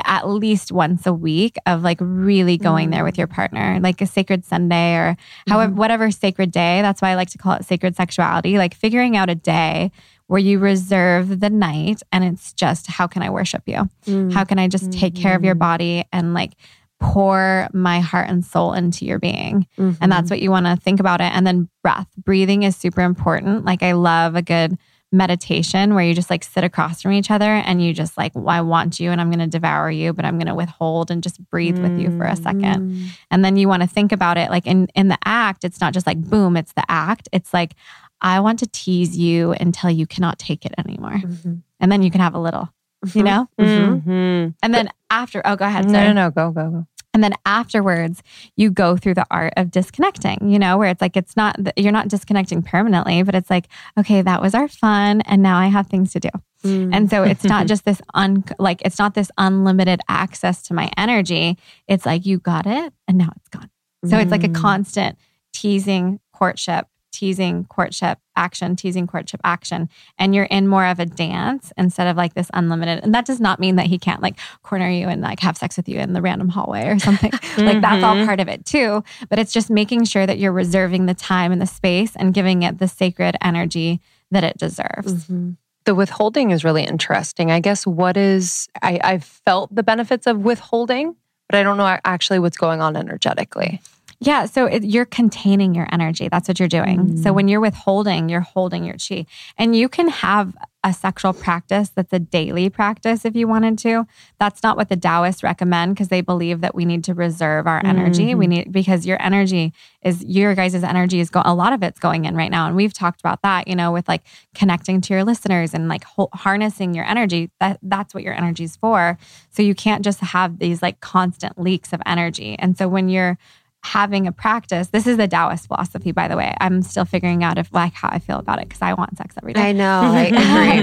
at 0.05 0.29
least 0.29 0.71
once 0.71 1.07
a 1.07 1.13
week 1.13 1.57
of 1.67 1.83
like 1.83 1.99
really 2.01 2.57
going 2.57 2.91
there 2.91 3.03
with 3.03 3.19
your 3.19 3.27
partner, 3.27 3.81
like 3.81 4.01
a 4.01 4.07
sacred 4.07 4.45
Sunday 4.45 4.95
or 4.95 5.17
however, 5.49 5.73
whatever 5.73 6.11
sacred 6.13 6.53
day. 6.53 6.83
That's 6.83 7.03
why 7.03 7.11
I 7.11 7.15
like 7.17 7.31
to 7.31 7.39
call 7.39 7.55
it 7.55 7.65
sacred 7.65 7.97
sexuality, 7.97 8.59
like 8.59 8.75
figuring 8.75 9.17
out 9.17 9.29
a 9.29 9.35
day 9.35 9.91
where 10.29 10.39
you 10.39 10.59
reserve 10.59 11.41
the 11.41 11.51
night 11.51 12.03
and 12.13 12.23
it's 12.23 12.53
just, 12.53 12.87
how 12.87 13.07
can 13.07 13.23
I 13.23 13.31
worship 13.31 13.63
you? 13.67 13.89
Mm. 14.07 14.33
How 14.33 14.45
can 14.45 14.59
I 14.59 14.69
just 14.69 14.93
take 14.93 15.15
care 15.15 15.35
of 15.35 15.43
your 15.43 15.55
body 15.55 16.05
and 16.13 16.35
like 16.35 16.53
pour 17.01 17.69
my 17.73 18.01
heart 18.01 18.29
and 18.29 18.45
soul 18.45 18.75
into 18.75 19.07
your 19.07 19.19
being? 19.19 19.67
Mm-hmm. 19.79 20.03
And 20.03 20.13
that's 20.13 20.31
what 20.31 20.41
you 20.41 20.51
want 20.51 20.67
to 20.67 20.77
think 20.77 21.01
about 21.01 21.21
it. 21.21 21.33
And 21.35 21.47
then 21.47 21.69
breath, 21.83 22.09
breathing 22.17 22.63
is 22.63 22.77
super 22.77 23.01
important. 23.01 23.65
Like 23.65 23.83
I 23.83 23.93
love 23.93 24.37
a 24.37 24.43
good 24.43 24.79
meditation 25.11 25.95
where 25.95 26.05
you 26.05 26.13
just 26.13 26.29
like 26.29 26.45
sit 26.45 26.63
across 26.63 27.01
from 27.01 27.13
each 27.13 27.31
other 27.31 27.47
and 27.47 27.83
you 27.83 27.95
just 27.95 28.19
like, 28.19 28.33
well, 28.35 28.51
I 28.51 28.61
want 28.61 29.01
you 29.01 29.11
and 29.11 29.23
I'm 29.23 29.31
going 29.31 29.39
to 29.39 29.47
devour 29.47 29.91
you, 29.91 30.13
but 30.13 30.27
I'm 30.27 30.37
going 30.37 30.49
to 30.49 30.55
withhold 30.55 31.11
and 31.11 31.23
just 31.23 31.43
breathe 31.49 31.79
with 31.79 31.99
you 31.99 32.15
for 32.19 32.25
a 32.25 32.37
second. 32.37 32.91
Mm. 32.91 33.07
And 33.31 33.43
then 33.43 33.57
you 33.57 33.69
want 33.69 33.83
to 33.83 33.89
think 33.89 34.13
about 34.13 34.37
it 34.37 34.51
like 34.51 34.67
in 34.67 34.89
in 34.95 35.09
the 35.09 35.17
act, 35.25 35.65
it's 35.65 35.81
not 35.81 35.95
just 35.95 36.07
like 36.07 36.21
boom, 36.21 36.59
it's 36.59 36.75
the 36.75 36.85
act. 36.91 37.31
It's 37.33 37.55
like 37.55 37.75
I 38.21 38.41
want 38.41 38.59
to 38.61 38.67
tease 38.67 39.17
you 39.17 39.53
until 39.53 39.91
you 39.91 40.07
cannot 40.07 40.39
take 40.39 40.65
it 40.67 40.75
anymore. 40.79 41.19
Mhm. 41.25 41.63
And 41.81 41.93
then 41.93 42.03
you 42.03 42.11
can 42.11 42.21
have 42.21 42.35
a 42.35 42.41
little, 42.41 42.69
you 43.15 43.23
know? 43.23 43.49
Mhm. 43.61 44.03
Mhm. 44.05 44.55
And 44.63 44.75
then 44.75 44.89
after, 45.11 45.41
oh, 45.45 45.57
go 45.57 45.65
ahead. 45.65 45.87
No, 45.87 45.93
sorry. 45.93 46.07
no, 46.09 46.13
no. 46.13 46.31
Go, 46.31 46.51
go, 46.51 46.71
go. 46.71 46.87
And 47.15 47.25
then 47.25 47.33
afterwards, 47.47 48.23
you 48.57 48.71
go 48.71 48.97
through 48.97 49.15
the 49.15 49.27
art 49.31 49.55
of 49.57 49.71
disconnecting, 49.71 50.51
you 50.51 50.59
know, 50.59 50.77
where 50.77 50.91
it's 50.91 51.01
like, 51.01 51.17
it's 51.17 51.37
not, 51.37 51.57
you're 51.77 51.91
not 51.93 52.09
disconnecting 52.09 52.63
permanently, 52.63 53.23
but 53.23 53.35
it's 53.35 53.49
like, 53.51 53.67
okay, 53.99 54.21
that 54.23 54.43
was 54.43 54.55
our 54.55 54.69
fun. 54.69 55.23
And 55.23 55.43
now 55.43 55.59
I 55.59 55.67
have 55.69 55.87
things 55.87 56.13
to 56.13 56.21
do. 56.21 56.29
Mm. 56.65 56.95
And 56.95 57.11
so 57.11 57.23
it's 57.23 57.45
not 57.45 57.67
just 57.73 57.85
this 57.85 58.03
un, 58.15 58.45
like, 58.59 58.83
it's 58.85 58.99
not 58.99 59.15
this 59.15 59.31
unlimited 59.39 60.01
access 60.09 60.63
to 60.65 60.75
my 60.75 60.91
energy. 60.97 61.57
It's 61.89 62.05
like, 62.05 62.27
you 62.27 62.39
got 62.39 62.67
it 62.67 62.93
and 63.09 63.17
now 63.19 63.31
it's 63.37 63.49
gone. 63.49 63.71
So 64.05 64.19
it's 64.19 64.31
like 64.31 64.45
a 64.45 64.49
Mm. 64.49 64.55
constant 64.55 65.19
teasing 65.53 66.21
courtship, 66.33 66.87
teasing 67.13 67.65
courtship 67.65 68.19
action, 68.37 68.77
teasing 68.77 69.07
courtship 69.07 69.41
action. 69.45 69.89
And 70.19 70.35
you're 70.35 70.45
in 70.45 70.69
more 70.69 70.87
of 70.87 71.01
a 71.01 71.07
dance 71.07 71.73
instead 71.77 72.07
of 72.07 72.17
like 72.17 72.35
this 72.35 72.51
unlimited. 72.55 73.03
And 73.03 73.15
that 73.15 73.25
does 73.25 73.41
not 73.41 73.59
mean 73.61 73.77
that 73.77 73.87
he 73.87 73.99
can't 73.99 74.23
like 74.23 74.39
corner 74.63 74.89
you 74.89 75.09
and 75.09 75.21
like 75.21 75.41
have 75.41 75.57
sex 75.57 75.77
with 75.77 75.89
you 75.89 75.99
in 75.99 76.13
the 76.13 76.23
random 76.23 76.49
hallway 76.49 76.87
or 76.89 76.99
something. 76.99 77.31
like 77.59 77.81
that's 77.81 78.05
all 78.05 78.15
Mhm. 78.17 78.27
part 78.27 78.41
of 78.41 78.49
it 78.49 78.65
too. 78.65 79.03
But 79.29 79.39
it's 79.39 79.53
just 79.53 79.71
making 79.71 80.05
sure 80.05 80.27
that 80.27 80.39
you're 80.39 80.53
reserving 80.53 81.07
the 81.07 81.15
time 81.15 81.51
and 81.53 81.61
the 81.61 81.67
space 81.67 82.15
and 82.17 82.33
giving 82.35 82.63
it 82.63 82.79
the 82.79 82.89
sacred 82.89 83.37
energy 83.43 84.01
that 84.31 84.45
it 84.45 84.59
deserves. 84.59 85.27
Mhm. 85.27 85.57
The 85.85 85.95
withholding 85.95 86.51
is 86.51 86.65
really 86.65 86.85
interesting. 86.85 87.51
I 87.51 87.61
guess 87.61 87.87
what 87.87 88.17
is, 88.19 88.69
I, 88.83 89.01
I've 89.03 89.25
felt 89.25 89.75
the 89.75 89.83
benefits 89.83 90.27
of 90.27 90.41
withholding, 90.41 91.17
but 91.49 91.59
I 91.59 91.63
don't 91.63 91.79
know 91.79 91.97
actually 92.05 92.39
what's 92.41 92.59
going 92.59 92.83
on 92.83 92.95
energetically. 92.95 93.81
Yeah. 94.21 94.47
So 94.47 94.67
it, 94.67 94.83
you're 94.85 95.05
containing 95.05 95.75
your 95.75 95.87
energy. 95.93 96.29
That's 96.29 96.49
what 96.49 96.59
you're 96.59 96.69
doing. 96.69 97.17
So 97.23 97.33
when 97.33 97.47
mm. 97.47 97.51
you're 97.51 97.61
withholding, 97.61 98.29
you're 98.29 98.41
holding 98.41 98.85
your 98.85 98.97
chi. 98.97 99.27
And 99.57 99.77
you 99.77 99.89
can 99.89 100.09
have 100.09 100.57
a 100.85 100.93
sexual 100.93 101.33
practice 101.33 101.91
that's 101.91 102.13
a 102.13 102.19
daily 102.19 102.69
practice 102.71 103.25
if 103.25 103.37
you 103.37 103.47
wanted 103.47 103.79
to. 103.79 104.07
That's 104.39 104.63
not 104.63 104.77
what 104.77 104.89
the 104.89 104.97
Taoists 104.97 105.43
recommend 105.43 105.95
because 105.95 106.09
they 106.09 106.21
believe 106.21 106.61
that 106.63 106.75
we 106.75 106.85
need 106.85 107.05
to 107.05 107.15
reserve 107.15 107.67
our 107.67 107.81
energy. 107.85 108.35
We 108.35 108.47
mm-hmm. 108.47 108.51
need, 108.51 108.73
because 108.73 109.07
your 109.07 109.21
energy 109.21 109.73
is, 110.03 110.25
your 110.25 110.55
guys' 110.55 110.75
energy 110.75 111.21
is 111.21 111.31
going, 111.31 111.47
a 111.47 111.55
lot 111.55 111.73
of 111.73 111.83
it's 111.83 111.99
going 112.01 112.25
in 112.25 112.37
right 112.37 112.51
now. 112.51 112.67
And 112.67 112.77
we've 112.77 112.93
talked 112.93 113.21
about 113.21 113.43
that, 113.43 113.69
you 113.69 113.77
know, 113.77 113.93
with 113.93 114.09
like 114.09 114.23
connecting 114.55 115.01
to 115.03 115.15
your 115.15 115.25
listeners 115.25 115.75
and 115.75 115.89
like 115.89 116.05
ho- 116.05 116.31
harnessing 116.33 116.95
your 116.95 117.05
energy. 117.05 117.51
That 117.61 117.79
That's 117.83 118.15
what 118.15 118.23
your 118.23 118.35
energy 118.35 118.65
is 118.65 118.77
for. 118.77 119.19
So 119.51 119.63
you 119.63 119.75
can't 119.75 120.05
just 120.05 120.21
have 120.21 120.59
these 120.59 120.81
like 120.81 121.01
constant 121.01 121.61
leaks 121.61 121.93
of 121.93 122.01
energy. 122.07 122.57
And 122.59 122.77
so 122.79 122.89
when 122.89 123.09
you're, 123.09 123.39
having 123.85 124.27
a 124.27 124.33
practice. 124.33 124.89
This 124.89 125.07
is 125.07 125.17
the 125.17 125.29
Taoist 125.29 125.69
philosophy, 125.69 126.13
by 126.13 126.29
the 126.29 126.37
way. 126.37 126.55
I'm 126.61 126.83
still 126.83 127.05
figuring 127.05 127.45
out 127.45 127.59
if 127.59 127.73
like 127.73 127.95
how 127.95 128.09
I 128.11 128.19
feel 128.19 128.39
about 128.39 128.59
it 128.61 128.69
because 128.69 128.83
I 128.83 128.93
want 128.95 129.17
sex 129.17 129.35
every 129.41 129.53
day. 129.53 129.61
I 129.63 129.73
know. 129.73 130.01
I 130.05 130.25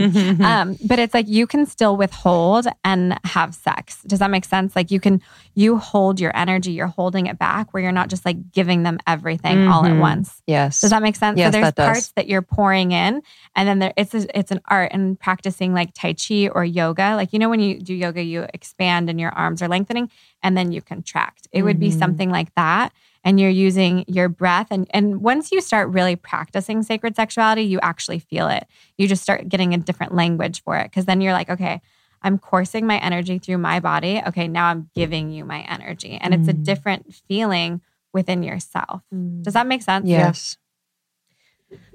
agree. 0.01 0.43
um, 0.45 0.77
but 0.85 0.99
it's 0.99 1.13
like 1.13 1.27
you 1.27 1.45
can 1.45 1.65
still 1.65 1.97
withhold 1.97 2.67
and 2.83 3.19
have 3.25 3.53
sex. 3.53 4.01
Does 4.07 4.19
that 4.19 4.31
make 4.31 4.45
sense? 4.45 4.75
Like 4.75 4.91
you 4.91 4.99
can, 4.99 5.21
you 5.55 5.77
hold 5.77 6.19
your 6.19 6.35
energy, 6.35 6.71
you're 6.71 6.87
holding 6.87 7.25
it 7.27 7.37
back 7.37 7.73
where 7.73 7.83
you're 7.83 7.91
not 7.91 8.09
just 8.09 8.25
like 8.25 8.51
giving 8.51 8.83
them 8.83 8.97
everything 9.05 9.67
all 9.67 9.85
at 9.85 9.91
Mhm. 9.91 9.99
once. 9.99 10.41
Yes. 10.47 10.81
Does 10.81 10.89
that 10.91 11.01
make 11.01 11.15
sense? 11.17 11.37
Yes, 11.37 11.47
so 11.47 11.51
there's 11.59 11.73
that 11.73 11.85
parts 11.85 12.11
that 12.15 12.27
you're 12.27 12.41
pouring 12.41 12.91
in, 12.91 13.21
and 13.55 13.67
then 13.67 13.79
there 13.79 13.93
it's 13.97 14.13
a, 14.13 14.37
it's 14.37 14.51
an 14.51 14.61
art 14.67 14.91
and 14.93 15.19
practicing 15.19 15.73
like 15.73 15.93
Tai 15.93 16.13
Chi 16.13 16.47
or 16.47 16.63
yoga. 16.63 17.15
Like 17.15 17.33
you 17.33 17.39
know 17.39 17.49
when 17.49 17.59
you 17.59 17.79
do 17.79 17.93
yoga, 17.93 18.23
you 18.23 18.45
expand 18.53 19.09
and 19.09 19.19
your 19.19 19.31
arms 19.31 19.61
are 19.61 19.67
lengthening, 19.67 20.09
and 20.45 20.55
then 20.55 20.71
you 20.71 20.81
contract. 20.81 21.47
It 21.51 21.63
would 21.63 21.79
be 21.79 21.89
Mhm. 21.89 21.97
something 21.99 22.29
like 22.29 22.53
that, 22.55 22.93
and 23.23 23.39
you're 23.39 23.49
using 23.67 24.05
your 24.07 24.29
breath. 24.29 24.67
and 24.69 24.87
And 24.93 25.21
once 25.21 25.51
you 25.51 25.59
start 25.59 25.89
really 25.89 26.15
practicing 26.15 26.83
sacred 26.83 27.15
sexuality, 27.15 27.63
you 27.63 27.79
actually 27.81 28.19
feel 28.19 28.47
it. 28.47 28.67
You 28.97 29.07
just 29.07 29.23
start 29.23 29.49
getting 29.49 29.73
a 29.73 29.77
different 29.77 30.13
language 30.13 30.61
for 30.63 30.77
it 30.77 30.85
because 30.91 31.05
then 31.05 31.19
you're 31.21 31.33
like, 31.33 31.49
okay. 31.49 31.81
I'm 32.21 32.39
coursing 32.39 32.87
my 32.87 32.97
energy 32.97 33.37
through 33.37 33.59
my 33.59 33.79
body. 33.79 34.19
Okay, 34.27 34.47
now 34.47 34.65
I'm 34.67 34.89
giving 34.95 35.29
you 35.29 35.45
my 35.45 35.61
energy. 35.61 36.17
And 36.19 36.33
it's 36.33 36.47
a 36.47 36.53
Mm. 36.53 36.63
different 36.63 37.13
feeling 37.27 37.81
within 38.13 38.41
yourself. 38.41 39.03
Does 39.43 39.53
that 39.53 39.67
make 39.67 39.83
sense? 39.83 40.07
yes. 40.07 40.57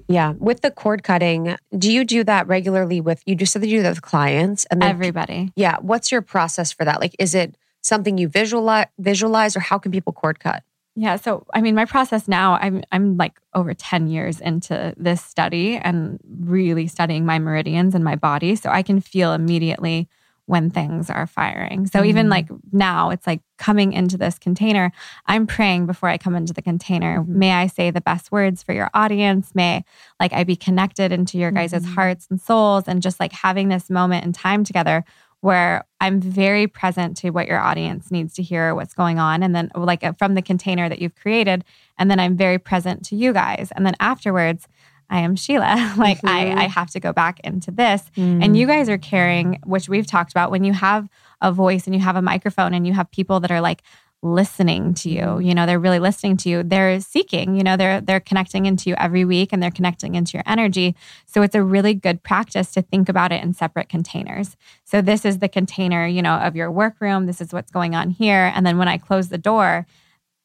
Yeah. 0.08 0.34
With 0.38 0.60
the 0.60 0.70
cord 0.70 1.02
cutting, 1.02 1.56
do 1.76 1.90
you 1.90 2.04
do 2.04 2.22
that 2.24 2.46
regularly 2.48 3.00
with 3.00 3.22
you 3.26 3.34
just 3.34 3.52
said 3.52 3.62
that 3.62 3.68
you 3.68 3.78
do 3.78 3.82
that 3.84 3.90
with 3.90 4.02
clients 4.02 4.66
and 4.70 4.82
then 4.82 4.90
Everybody. 4.90 5.52
yeah, 5.56 5.76
what's 5.80 6.10
your 6.12 6.22
process 6.22 6.70
for 6.72 6.84
that? 6.84 7.00
Like 7.00 7.14
is 7.18 7.34
it 7.34 7.56
something 7.82 8.18
you 8.18 8.28
visualize 8.28 8.86
visualize 8.98 9.56
or 9.56 9.60
how 9.60 9.78
can 9.78 9.92
people 9.92 10.12
cord 10.12 10.40
cut? 10.40 10.62
Yeah. 10.96 11.16
So, 11.16 11.46
I 11.54 11.60
mean, 11.60 11.74
my 11.76 11.84
process 11.84 12.26
now, 12.28 12.54
I'm, 12.60 12.82
I'm 12.92 13.16
like 13.16 13.40
over 13.54 13.72
10 13.74 14.08
years 14.08 14.40
into 14.40 14.92
this 14.96 15.22
study 15.24 15.76
and 15.76 16.18
really 16.40 16.88
studying 16.88 17.24
my 17.24 17.38
meridians 17.38 17.94
and 17.94 18.02
my 18.04 18.16
body. 18.16 18.56
So 18.56 18.70
I 18.70 18.82
can 18.82 19.00
feel 19.00 19.32
immediately 19.32 20.08
when 20.46 20.68
things 20.68 21.08
are 21.08 21.28
firing. 21.28 21.86
So 21.86 22.02
even 22.02 22.26
Mm. 22.26 22.30
like 22.30 22.48
now, 22.72 23.10
it's 23.10 23.24
like 23.24 23.40
coming 23.56 23.92
into 23.92 24.18
this 24.18 24.36
container, 24.36 24.90
I'm 25.26 25.46
praying 25.46 25.86
before 25.86 26.08
I 26.08 26.18
come 26.18 26.34
into 26.34 26.52
the 26.52 26.60
container. 26.60 27.20
Mhm. 27.22 27.28
May 27.28 27.52
I 27.52 27.68
say 27.68 27.92
the 27.92 28.00
best 28.00 28.32
words 28.32 28.60
for 28.64 28.72
your 28.72 28.90
audience? 28.92 29.54
May 29.54 29.84
like 30.18 30.32
I 30.32 30.42
be 30.42 30.56
connected 30.56 31.12
into 31.12 31.38
your 31.38 31.52
guys' 31.52 31.72
Mhm. 31.72 31.94
hearts 31.94 32.26
and 32.28 32.40
souls 32.40 32.88
and 32.88 33.00
just 33.00 33.20
like 33.20 33.32
having 33.32 33.68
this 33.68 33.88
moment 33.90 34.24
in 34.24 34.32
time 34.32 34.64
together 34.64 35.04
where 35.40 35.84
I'm 36.00 36.20
very 36.20 36.66
present 36.66 37.16
to 37.18 37.30
what 37.30 37.46
your 37.46 37.58
audience 37.58 38.10
needs 38.10 38.34
to 38.34 38.42
hear, 38.42 38.74
what's 38.74 38.94
going 38.94 39.18
on. 39.18 39.42
And 39.42 39.54
then, 39.54 39.70
like, 39.74 40.04
uh, 40.04 40.12
from 40.12 40.34
the 40.34 40.42
container 40.42 40.88
that 40.88 41.00
you've 41.00 41.14
created. 41.14 41.64
And 41.98 42.10
then 42.10 42.20
I'm 42.20 42.36
very 42.36 42.58
present 42.58 43.04
to 43.06 43.16
you 43.16 43.32
guys. 43.32 43.70
And 43.74 43.86
then 43.86 43.94
afterwards, 44.00 44.68
I 45.08 45.20
am 45.20 45.34
Sheila. 45.36 45.94
like, 45.98 46.20
Mhm. 46.20 46.28
I, 46.28 46.64
I 46.64 46.68
have 46.68 46.90
to 46.90 47.00
go 47.00 47.12
back 47.12 47.40
into 47.40 47.70
this. 47.70 48.02
And 48.16 48.56
you 48.56 48.66
guys 48.66 48.88
are 48.88 48.98
carrying, 48.98 49.58
which 49.64 49.88
we've 49.88 50.06
talked 50.06 50.30
about, 50.30 50.50
when 50.50 50.62
you 50.62 50.72
have 50.74 51.08
a 51.40 51.50
voice 51.52 51.86
and 51.86 51.94
you 51.94 52.00
have 52.02 52.16
a 52.16 52.22
microphone 52.22 52.74
and 52.74 52.86
you 52.86 52.92
have 52.92 53.10
people 53.10 53.40
that 53.40 53.50
are 53.50 53.60
like, 53.62 53.82
listening 54.22 54.94
to 54.94 55.08
you. 55.08 55.22
Mm-hmm. 55.22 55.42
You 55.42 55.54
know 55.54 55.66
they're 55.66 55.78
really 55.78 55.98
listening 55.98 56.36
to 56.38 56.48
you. 56.48 56.62
They're 56.62 57.00
seeking 57.00 57.56
you 57.56 57.62
know 57.62 57.76
they're 57.76 58.00
they're 58.00 58.20
connecting 58.20 58.66
into 58.66 58.90
you 58.90 58.96
every 58.98 59.24
week 59.24 59.52
and 59.52 59.62
they're 59.62 59.70
connecting 59.70 60.14
into 60.14 60.34
your 60.34 60.44
energy. 60.46 60.94
So 61.26 61.42
it's 61.42 61.54
a 61.54 61.62
really 61.62 61.94
good 61.94 62.22
practice 62.22 62.72
to 62.72 62.82
think 62.82 63.08
about 63.08 63.32
it 63.32 63.42
in 63.42 63.54
separate 63.54 63.88
containers. 63.88 64.56
So 64.84 65.00
this 65.00 65.24
is 65.24 65.38
the 65.38 65.48
container, 65.48 66.06
you 66.06 66.22
know, 66.22 66.34
of 66.34 66.56
your 66.56 66.70
workroom. 66.70 67.26
This 67.26 67.40
is 67.40 67.52
what's 67.52 67.70
going 67.70 67.94
on 67.94 68.10
here. 68.10 68.52
And 68.54 68.66
then 68.66 68.78
when 68.78 68.88
I 68.88 68.98
close 68.98 69.28
the 69.28 69.38
door, 69.38 69.86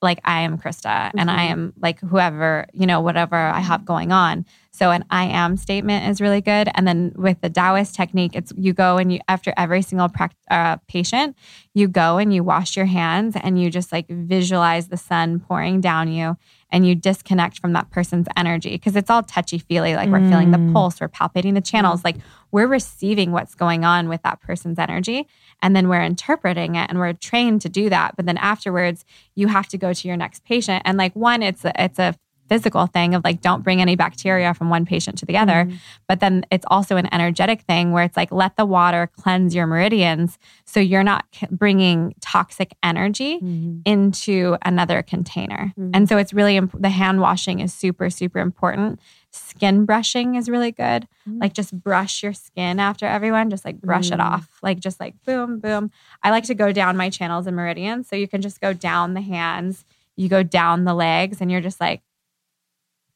like 0.06 0.22
I 0.23 0.41
am 0.41 0.57
Krista 0.57 1.11
and 1.18 1.30
I 1.30 1.48
Mhm. 1.48 1.52
am 1.52 1.73
like 1.82 1.99
whoever, 1.99 2.65
you 2.72 2.86
know, 2.86 3.02
whatever 3.02 3.36
I 3.36 3.60
have 3.60 3.84
going 3.84 4.11
on. 4.14 4.45
So 4.72 4.91
an 4.91 5.03
I 5.10 5.26
am 5.26 5.57
statement 5.57 6.07
is 6.10 6.22
really 6.22 6.41
good. 6.41 6.69
And 6.76 6.88
then 6.88 7.14
with 7.15 7.41
the 7.41 7.49
Taoist 7.49 7.95
technique, 7.95 8.36
it's 8.36 8.52
you 8.57 8.73
go 8.73 8.98
and 8.98 9.11
you, 9.11 9.19
after 9.27 9.53
every 9.57 9.82
single 9.82 10.10
uh, 10.49 10.77
patient, 10.88 11.36
you 11.73 11.88
go 11.88 12.18
and 12.18 12.34
you 12.34 12.44
wash 12.44 12.76
your 12.77 12.86
hands 12.86 13.36
and 13.41 13.61
you 13.61 13.69
just 13.69 13.91
like 13.91 14.07
visualize 14.10 14.88
the 14.90 14.98
sun 14.98 15.40
pouring 15.40 15.82
down 15.82 16.07
you 16.11 16.38
and 16.71 16.85
you 16.85 16.95
disconnect 16.95 17.59
from 17.59 17.73
that 17.73 17.89
person's 17.91 18.27
energy 18.35 18.71
because 18.71 18.95
it's 18.95 19.09
all 19.09 19.23
touchy 19.23 19.57
feely. 19.59 19.95
Like 19.95 20.09
we're 20.09 20.27
feeling 20.27 20.51
the 20.51 20.57
Mm. 20.57 20.73
pulse, 20.73 20.99
we're 20.99 21.07
palpating 21.07 21.53
the 21.53 21.61
channels. 21.61 22.03
Like 22.03 22.17
we're 22.51 22.67
receiving 22.67 23.31
what's 23.31 23.55
going 23.55 23.85
on 23.85 24.09
with 24.09 24.21
that 24.23 24.41
person's 24.41 24.79
energy 24.79 25.27
and 25.61 25.75
then 25.75 25.87
we're 25.87 26.01
interpreting 26.01 26.75
it 26.75 26.89
and 26.89 26.99
we're 26.99 27.13
trained 27.13 27.61
to 27.61 27.69
do 27.69 27.89
that. 27.89 28.15
But 28.15 28.25
then 28.25 28.37
afterwards, 28.37 29.05
you 29.35 29.47
have 29.47 29.67
to 29.69 29.77
go 29.77 29.93
to 29.93 30.07
your 30.07 30.17
next 30.17 30.43
patient. 30.43 30.81
And 30.85 30.97
like 30.97 31.15
one, 31.15 31.43
it's 31.43 31.63
a, 31.65 31.71
it's 31.81 31.99
a 31.99 32.15
physical 32.47 32.85
thing 32.88 33.15
of 33.15 33.23
like 33.23 33.41
don't 33.41 33.63
bring 33.63 33.81
any 33.81 33.95
bacteria 33.95 34.53
from 34.53 34.69
one 34.69 34.85
patient 34.85 35.17
to 35.17 35.26
the 35.26 35.38
other. 35.38 35.69
But 36.07 36.19
then 36.19 36.45
it's 36.51 36.65
also 36.69 36.95
an 36.97 37.11
energetic 37.13 37.61
thing 37.61 37.91
where 37.91 38.03
it's 38.03 38.15
like 38.17 38.31
let 38.31 38.55
the 38.55 38.65
water 38.65 39.09
cleanse 39.19 39.55
your 39.55 39.65
meridians 39.67 40.38
so 40.65 40.80
you're 40.80 41.03
not 41.03 41.26
bringing 41.51 42.13
toxic 42.22 42.76
energy 42.84 43.39
into 43.85 44.57
another 44.63 45.01
container. 45.01 45.73
Mhm. 45.77 45.91
and 45.93 46.07
so 46.09 46.17
it's 46.17 46.34
really 46.34 46.55
imp- 46.57 46.80
the 46.80 46.89
hand 46.89 47.19
washing 47.22 47.59
is 47.59 47.73
super 47.73 48.09
super 48.09 48.39
important. 48.39 48.99
Skin 49.31 49.85
brushing 49.85 50.35
is 50.35 50.49
really 50.49 50.72
good. 50.72 51.07
Mm. 51.27 51.41
like 51.41 51.53
just 51.53 51.73
brush 51.81 52.22
your 52.23 52.34
skin 52.34 52.80
after 52.80 53.05
everyone. 53.07 53.49
Just 53.49 53.65
like 53.65 53.81
brush 53.81 54.11
it 54.11 54.19
Mm. 54.19 54.23
off. 54.31 54.47
Like 54.61 54.80
just 54.80 54.99
like 54.99 55.15
boom 55.26 55.59
boom. 55.59 55.89
I 56.23 56.30
like 56.31 56.43
to 56.45 56.53
go 56.55 56.72
down 56.72 56.95
my 56.97 57.09
channels 57.09 57.47
and 57.47 57.55
meridians. 57.55 58.07
So 58.07 58.15
you 58.15 58.27
can 58.27 58.41
just 58.41 58.61
go 58.61 58.73
down 58.73 59.13
the 59.15 59.22
hands. 59.22 59.84
You 60.15 60.30
go 60.30 60.43
down 60.43 60.85
the 60.85 60.93
legs 60.93 61.41
and 61.41 61.51
you're 61.51 61.61
just 61.61 61.81
like 61.81 62.01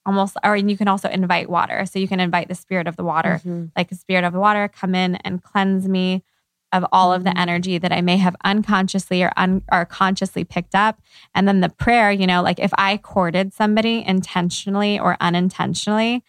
almost 0.10 0.36
or 0.44 0.56
you 0.58 0.76
can 0.76 0.88
also 0.88 1.08
invite 1.10 1.48
water 1.50 1.86
so 1.86 2.00
you 2.00 2.08
can 2.08 2.20
invite 2.20 2.48
the 2.48 2.56
spirit 2.56 2.88
of 2.88 2.96
the 2.96 3.04
water 3.04 3.34
Mhm. 3.46 3.70
like 3.78 3.90
the 3.90 3.96
spirit 4.04 4.24
of 4.26 4.34
the 4.34 4.40
water 4.48 4.68
come 4.68 4.96
in 5.04 5.16
and 5.18 5.44
cleanse 5.44 5.88
me 5.88 6.24
of 6.72 6.84
all 6.92 7.14
of 7.14 7.24
the 7.24 7.30
Mm. 7.32 7.42
energy 7.46 7.76
that 7.80 7.92
I 7.92 8.02
may 8.02 8.18
have 8.18 8.36
unconsciously 8.44 9.22
or 9.24 9.32
un, 9.38 9.62
or 9.72 9.86
consciously 9.86 10.44
picked 10.44 10.74
up 10.86 10.96
and 11.36 11.48
then 11.48 11.60
the 11.62 11.70
prayer 11.70 12.12
you 12.12 12.26
know 12.32 12.42
like 12.42 12.60
if 12.60 12.72
I 12.90 12.98
courted 12.98 13.54
somebody 13.54 14.04
intentionally 14.16 15.00
or 15.00 15.16
unintentionally 15.22 16.24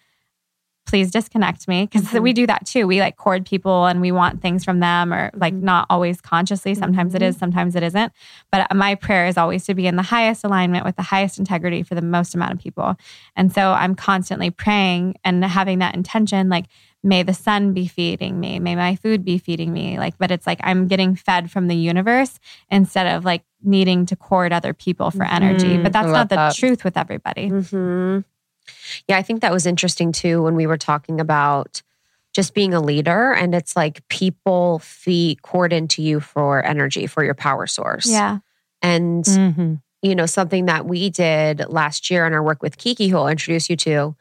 please 0.91 1.11
disconnect 1.11 1.67
me 1.69 1.87
because 1.87 2.09
Mhm. 2.09 2.23
we 2.23 2.33
do 2.33 2.47
that 2.47 2.67
too. 2.67 2.87
We 2.87 3.01
like 3.01 3.17
cord 3.17 3.47
people 3.47 3.87
and 3.87 4.01
we 4.01 4.11
want 4.13 4.43
things 4.43 4.65
from 4.65 4.81
them 4.81 5.13
or 5.15 5.31
like 5.35 5.55
Mhm. 5.55 5.63
not 5.63 5.87
always 5.89 6.21
consciously. 6.21 6.75
Sometimes 6.75 7.15
it 7.15 7.23
is 7.23 7.37
sometimes 7.37 7.77
it 7.77 7.83
isn't. 7.83 8.13
But 8.51 8.75
my 8.75 8.97
prayer 8.97 9.27
is 9.27 9.39
always 9.39 9.65
to 9.67 9.75
be 9.75 9.87
in 9.87 9.97
the 9.97 10.03
highest 10.03 10.45
alignment 10.45 10.85
with 10.85 10.97
the 10.97 11.03
highest 11.03 11.39
integrity 11.39 11.83
for 11.85 11.95
the 11.95 12.03
most 12.03 12.35
amount 12.35 12.53
of 12.53 12.59
people. 12.59 12.97
And 13.37 13.53
so 13.53 13.73
I'm 13.73 13.95
constantly 13.95 14.51
praying 14.51 15.15
and 15.25 15.45
having 15.45 15.79
that 15.79 15.95
intention 15.95 16.49
like 16.49 16.67
may 17.03 17.23
the 17.23 17.33
sun 17.33 17.73
be 17.73 17.87
feeding 17.87 18.39
me 18.39 18.59
may 18.59 18.77
my 18.77 18.95
food 18.97 19.25
be 19.25 19.39
feeding 19.39 19.73
me. 19.73 19.99
Like 19.99 20.19
but 20.19 20.31
it's 20.31 20.47
like 20.47 20.61
i'm 20.63 20.87
getting 20.87 21.15
fed 21.17 21.51
from 21.51 21.67
the 21.69 21.75
universe 21.77 22.39
instead 22.71 23.07
of 23.07 23.25
like 23.25 23.43
needing 23.63 24.05
to 24.07 24.17
court 24.17 24.53
other 24.53 24.75
people 24.75 25.11
for 25.11 25.25
energy. 25.25 25.79
But 25.79 25.93
that's 25.95 26.09
not 26.09 26.29
the 26.29 26.37
that. 26.37 26.55
truth 26.57 26.85
with 26.85 26.97
everybody. 26.99 27.49
Mhm. 27.49 28.25
Yeah, 29.09 29.19
I 29.19 29.23
think 29.23 29.41
that 29.43 29.53
was 29.53 29.67
interesting 29.67 30.13
too 30.13 30.43
when 30.43 30.55
we 30.55 30.67
were 30.67 30.79
talking 30.79 31.21
about 31.21 31.83
just 32.33 32.55
being 32.55 32.73
a 32.75 32.81
leader 32.81 33.33
and 33.33 33.55
it's 33.55 33.75
like 33.75 34.07
people 34.09 34.79
feed 34.81 35.43
cord 35.43 35.73
into 35.73 36.01
you 36.03 36.21
for 36.21 36.65
energy 36.65 37.07
for 37.07 37.25
your 37.25 37.35
power 37.35 37.67
source. 37.67 38.09
yeah 38.09 38.39
And 38.83 39.25
Mhm. 39.25 39.83
you 40.03 40.15
know, 40.15 40.25
something 40.25 40.65
that 40.67 40.87
we 40.87 41.11
did 41.11 41.63
last 41.69 42.11
year 42.11 42.27
in 42.27 42.33
our 42.33 42.43
work 42.43 42.63
with 42.63 42.79
Kiki, 42.79 43.09
who 43.09 43.19
I'll 43.19 43.29
introduce 43.29 43.69
you 43.69 43.77
to, 43.77 44.17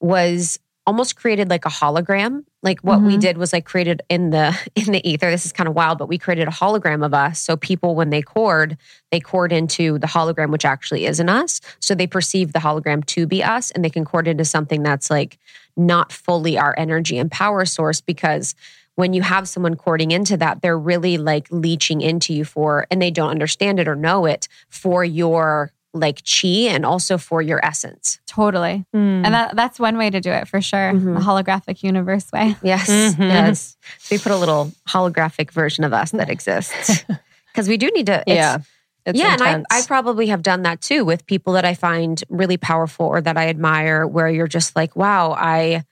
was 0.00 0.58
almost 0.86 1.16
created 1.16 1.48
like 1.48 1.64
a 1.64 1.68
hologram. 1.68 2.44
Like 2.62 2.80
what 2.80 3.00
we 3.02 3.16
Mhm. 3.16 3.20
did 3.20 3.38
was 3.38 3.52
like 3.52 3.64
created 3.64 4.02
in 4.08 4.30
the 4.30 4.56
in 4.74 4.92
the 4.92 5.08
ether. 5.08 5.30
This 5.30 5.46
is 5.46 5.52
kind 5.52 5.68
of 5.68 5.74
wild, 5.74 5.98
but 5.98 6.08
we 6.08 6.18
created 6.18 6.48
a 6.48 6.50
hologram 6.52 7.04
of 7.04 7.14
us. 7.14 7.38
So 7.38 7.56
people, 7.56 7.94
when 7.94 8.10
they 8.10 8.22
cord, 8.22 8.76
they 9.10 9.20
cord 9.20 9.52
into 9.52 9.98
the 9.98 10.06
hologram, 10.08 10.50
which 10.50 10.64
actually 10.64 11.06
isn't 11.06 11.28
us. 11.28 11.60
So 11.80 11.94
they 11.94 12.06
perceive 12.06 12.52
the 12.52 12.58
hologram 12.58 13.04
to 13.06 13.26
be 13.26 13.42
us, 13.44 13.70
and 13.70 13.84
they 13.84 13.90
can 13.90 14.04
cord 14.04 14.26
into 14.26 14.44
something 14.44 14.82
that's 14.82 15.10
like 15.10 15.38
not 15.76 16.12
fully 16.12 16.58
our 16.58 16.74
energy 16.76 17.16
and 17.18 17.30
power 17.30 17.64
source 17.64 18.00
because 18.00 18.54
when 18.94 19.14
you 19.14 19.22
have 19.22 19.48
someone 19.48 19.74
cording 19.74 20.10
into 20.10 20.36
that, 20.36 20.60
they're 20.60 20.78
really 20.78 21.16
like 21.16 21.46
leeching 21.50 22.00
into 22.02 22.34
you 22.34 22.44
for, 22.44 22.86
and 22.90 23.00
they 23.00 23.10
don't 23.10 23.30
understand 23.30 23.80
it 23.80 23.88
or 23.88 23.96
know 23.96 24.26
it 24.26 24.48
for 24.68 25.02
your 25.04 25.70
like 25.94 26.22
chi 26.24 26.68
and 26.70 26.84
also 26.86 27.18
for 27.18 27.42
your 27.42 27.64
essence. 27.64 28.18
totally 28.26 28.84
Mm. 28.94 29.24
and 29.26 29.34
that, 29.34 29.54
that's 29.54 29.78
one 29.78 29.98
way 29.98 30.08
to 30.08 30.20
do 30.20 30.30
it 30.30 30.48
for 30.48 30.60
sure 30.62 30.92
Mhm. 30.94 31.14
the 31.18 31.20
holographic 31.20 31.82
universe 31.82 32.32
way 32.32 32.56
Yes, 32.62 32.88
Mhm. 32.88 33.18
yes. 33.18 33.76
So 33.98 34.14
we 34.14 34.18
put 34.18 34.32
a 34.32 34.36
little 34.36 34.72
holographic 34.88 35.50
version 35.50 35.84
of 35.84 35.92
us 35.92 36.12
that 36.12 36.30
exists 36.30 37.04
because 37.52 37.68
we 37.68 37.76
do 37.76 37.90
need 37.94 38.06
to. 38.06 38.20
it's- 38.22 38.36
yeah. 38.36 38.58
It's 39.04 39.18
yeah, 39.18 39.32
intense. 39.32 39.54
and 39.54 39.66
I, 39.68 39.80
I 39.80 39.82
probably 39.82 40.28
have 40.28 40.42
done 40.42 40.62
that 40.62 40.80
too 40.80 41.04
with 41.04 41.26
people 41.26 41.54
that 41.54 41.64
I 41.64 41.74
find 41.74 42.22
really 42.28 42.56
powerful 42.56 43.04
or 43.06 43.20
that 43.20 43.36
I 43.36 43.48
admire, 43.48 44.06
where 44.06 44.28
you're 44.28 44.46
just 44.46 44.76
like, 44.76 44.94
wow, 44.94 45.32
I 45.36 45.82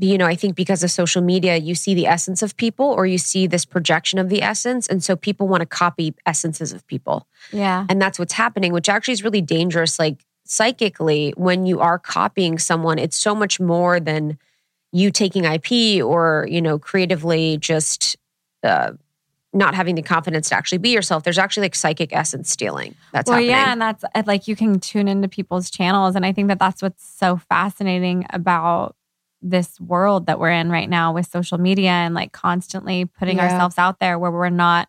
you 0.00 0.18
know, 0.18 0.26
I 0.26 0.34
think 0.34 0.54
because 0.54 0.82
of 0.82 0.90
social 0.90 1.22
media, 1.22 1.56
you 1.56 1.74
see 1.74 1.94
the 1.94 2.06
essence 2.06 2.42
of 2.42 2.56
people 2.56 2.86
or 2.86 3.06
you 3.06 3.18
see 3.18 3.46
this 3.46 3.64
projection 3.64 4.18
of 4.18 4.28
the 4.28 4.42
essence. 4.42 4.86
And 4.86 5.02
so 5.02 5.16
people 5.16 5.48
want 5.48 5.60
to 5.60 5.66
copy 5.66 6.14
essences 6.26 6.72
of 6.72 6.86
people. 6.86 7.26
Yeah. 7.52 7.86
And 7.88 8.00
that's 8.00 8.18
what's 8.18 8.32
happening, 8.32 8.72
which 8.72 8.88
actually 8.88 9.12
is 9.12 9.24
really 9.24 9.40
dangerous. 9.40 9.98
Like 9.98 10.24
psychically, 10.44 11.32
when 11.36 11.66
you 11.66 11.80
are 11.80 11.98
copying 11.98 12.58
someone, 12.58 12.98
it's 12.98 13.16
so 13.16 13.34
much 13.34 13.60
more 13.60 14.00
than 14.00 14.38
you 14.92 15.10
taking 15.10 15.44
IP 15.44 16.04
or, 16.04 16.46
you 16.50 16.60
know, 16.60 16.78
creatively 16.78 17.58
just 17.58 18.16
uh, 18.62 18.92
not 19.52 19.74
having 19.74 19.94
the 19.94 20.02
confidence 20.02 20.48
to 20.50 20.54
actually 20.54 20.78
be 20.78 20.90
yourself. 20.90 21.24
There's 21.24 21.38
actually 21.38 21.64
like 21.64 21.74
psychic 21.74 22.12
essence 22.12 22.50
stealing. 22.50 22.94
That's 23.12 23.28
well, 23.28 23.36
happening. 23.36 23.50
yeah, 23.50 23.72
and 23.72 23.80
that's 23.80 24.04
like 24.26 24.48
you 24.48 24.56
can 24.56 24.80
tune 24.80 25.08
into 25.08 25.28
people's 25.28 25.70
channels, 25.70 26.14
and 26.14 26.24
I 26.24 26.32
think 26.32 26.48
that 26.48 26.58
that's 26.58 26.82
what's 26.82 27.06
so 27.06 27.36
fascinating 27.36 28.26
about 28.30 28.96
this 29.42 29.80
world 29.80 30.26
that 30.26 30.38
we're 30.38 30.50
in 30.50 30.70
right 30.70 30.88
now 30.88 31.12
with 31.12 31.26
social 31.26 31.58
media 31.58 31.90
and 31.90 32.14
like 32.14 32.32
constantly 32.32 33.04
putting 33.04 33.38
Yeah. 33.38 33.44
ourselves 33.50 33.78
out 33.78 33.98
there 33.98 34.18
where 34.18 34.30
we're 34.30 34.50
not 34.50 34.88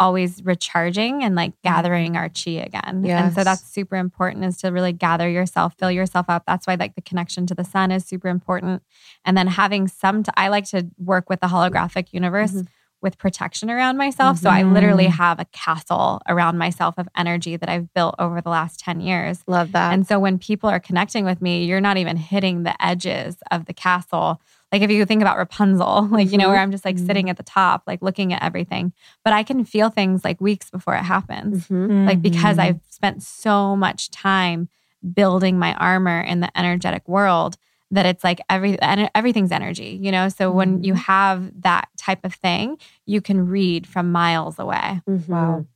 always 0.00 0.42
recharging 0.44 1.22
and 1.22 1.34
like 1.36 1.52
gathering 1.62 2.16
our 2.16 2.28
chi 2.28 2.52
again. 2.52 3.04
And 3.06 3.32
so 3.34 3.44
that's 3.44 3.62
super 3.62 3.96
important 3.96 4.44
is 4.44 4.56
to 4.58 4.68
really 4.70 4.92
gather 4.92 5.28
yourself, 5.28 5.74
fill 5.78 5.90
yourself 5.92 6.26
up. 6.28 6.42
That's 6.46 6.66
why 6.66 6.74
like 6.74 6.96
the 6.96 7.02
connection 7.02 7.46
to 7.46 7.54
the 7.54 7.62
sun 7.64 7.90
is 7.92 8.04
super 8.04 8.28
important. 8.28 8.82
And 9.24 9.36
then 9.36 9.46
having 9.46 9.86
some 9.86 10.22
t- 10.24 10.32
I 10.36 10.48
like 10.48 10.64
to 10.70 10.88
work 10.98 11.30
with 11.30 11.40
the 11.40 11.46
holographic 11.48 12.08
universe 12.12 12.52
Mhm. 12.52 12.66
With 13.02 13.18
protection 13.18 13.68
around 13.68 13.96
myself. 13.96 14.38
So 14.38 14.48
I 14.48 14.62
literally 14.62 15.06
Mhm. 15.06 15.10
have 15.16 15.40
a 15.40 15.44
castle 15.46 16.22
around 16.28 16.56
myself 16.56 16.94
of 16.96 17.08
energy 17.16 17.56
that 17.56 17.68
I've 17.68 17.92
built 17.92 18.14
over 18.18 18.40
the 18.40 18.48
last 18.48 18.78
10 18.80 19.00
years. 19.00 19.42
Love 19.46 19.72
that. 19.72 19.92
And 19.92 20.06
so 20.06 20.18
when 20.20 20.38
people 20.38 20.70
are 20.70 20.78
connecting 20.80 21.24
with 21.24 21.42
me, 21.42 21.64
you're 21.64 21.80
not 21.80 21.96
even 21.96 22.16
hitting 22.16 22.62
the 22.62 22.80
edges 22.82 23.36
of 23.50 23.66
the 23.66 23.74
castle. 23.74 24.40
Like 24.70 24.82
if 24.82 24.90
you 24.90 25.04
think 25.04 25.20
about 25.20 25.36
Rapunzel, 25.36 26.08
like, 26.12 26.30
you 26.30 26.38
know, 26.38 26.48
where 26.48 26.58
I'm 26.58 26.70
just 26.70 26.84
like 26.84 26.96
Mhm. 26.96 27.06
sitting 27.06 27.28
at 27.28 27.36
the 27.36 27.42
top, 27.42 27.82
like 27.86 28.00
looking 28.02 28.32
at 28.32 28.42
everything. 28.42 28.92
But 29.24 29.32
I 29.34 29.42
can 29.42 29.64
feel 29.64 29.90
things 29.90 30.24
like 30.24 30.40
weeks 30.40 30.70
before 30.70 30.94
it 30.94 31.02
happens. 31.02 31.68
Mhm. 31.68 32.06
Like 32.06 32.22
because 32.22 32.56
Mhm. 32.56 32.60
I've 32.62 32.80
spent 32.88 33.22
so 33.22 33.74
much 33.76 34.10
time 34.10 34.68
building 35.12 35.58
my 35.58 35.74
armor 35.74 36.20
in 36.20 36.38
the 36.40 36.56
energetic 36.56 37.06
world 37.08 37.56
that 37.92 38.06
it's 38.06 38.24
like 38.24 38.40
every 38.50 38.78
and 38.80 39.08
everything's 39.14 39.52
energy, 39.52 39.98
you 40.02 40.10
know? 40.10 40.28
So 40.28 40.50
when 40.50 40.82
you 40.82 40.94
have 40.94 41.62
that 41.62 41.88
type 41.96 42.24
of 42.24 42.34
thing, 42.34 42.78
you 43.06 43.20
can 43.20 43.46
read 43.48 43.86
from 43.86 44.10
miles 44.10 44.58
away. 44.58 45.00
Mhm. 45.08 45.28
Wow. 45.28 45.66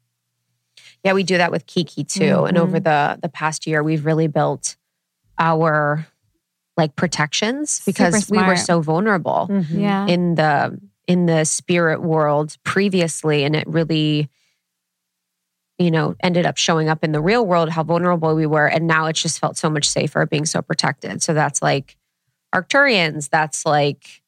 Yeah, 1.04 1.12
we 1.12 1.22
do 1.22 1.38
that 1.38 1.52
with 1.52 1.66
Kiki 1.66 2.04
too. 2.04 2.44
And 2.46 2.58
over 2.58 2.80
the 2.80 3.18
the 3.22 3.28
past 3.28 3.66
year, 3.66 3.82
we've 3.82 4.04
really 4.04 4.26
built 4.26 4.76
our 5.38 6.06
like 6.76 6.96
protections 6.96 7.80
because 7.86 8.28
we 8.30 8.38
were 8.38 8.56
so 8.56 8.80
vulnerable 8.80 9.48
Mhm. 9.50 9.66
Yeah. 9.80 10.06
in 10.06 10.34
the 10.34 10.78
in 11.06 11.26
the 11.26 11.44
spirit 11.44 12.02
world 12.02 12.56
previously, 12.64 13.44
and 13.44 13.54
it 13.54 13.66
really, 13.68 14.28
you 15.78 15.90
know, 15.90 16.14
ended 16.20 16.46
up 16.46 16.56
showing 16.56 16.88
up 16.88 17.04
in 17.04 17.12
the 17.12 17.20
real 17.20 17.46
world 17.46 17.68
how 17.70 17.82
vulnerable 17.84 18.34
we 18.34 18.46
were, 18.46 18.66
and 18.66 18.86
now 18.86 19.06
it's 19.06 19.22
just 19.22 19.38
felt 19.38 19.56
so 19.56 19.70
much 19.70 19.88
safer 19.88 20.26
being 20.26 20.46
so 20.46 20.62
protected. 20.62 21.22
So 21.22 21.32
that's 21.34 21.62
like 21.62 21.95
Arcturians. 22.56 23.28
That's 23.28 23.64
like 23.66 24.22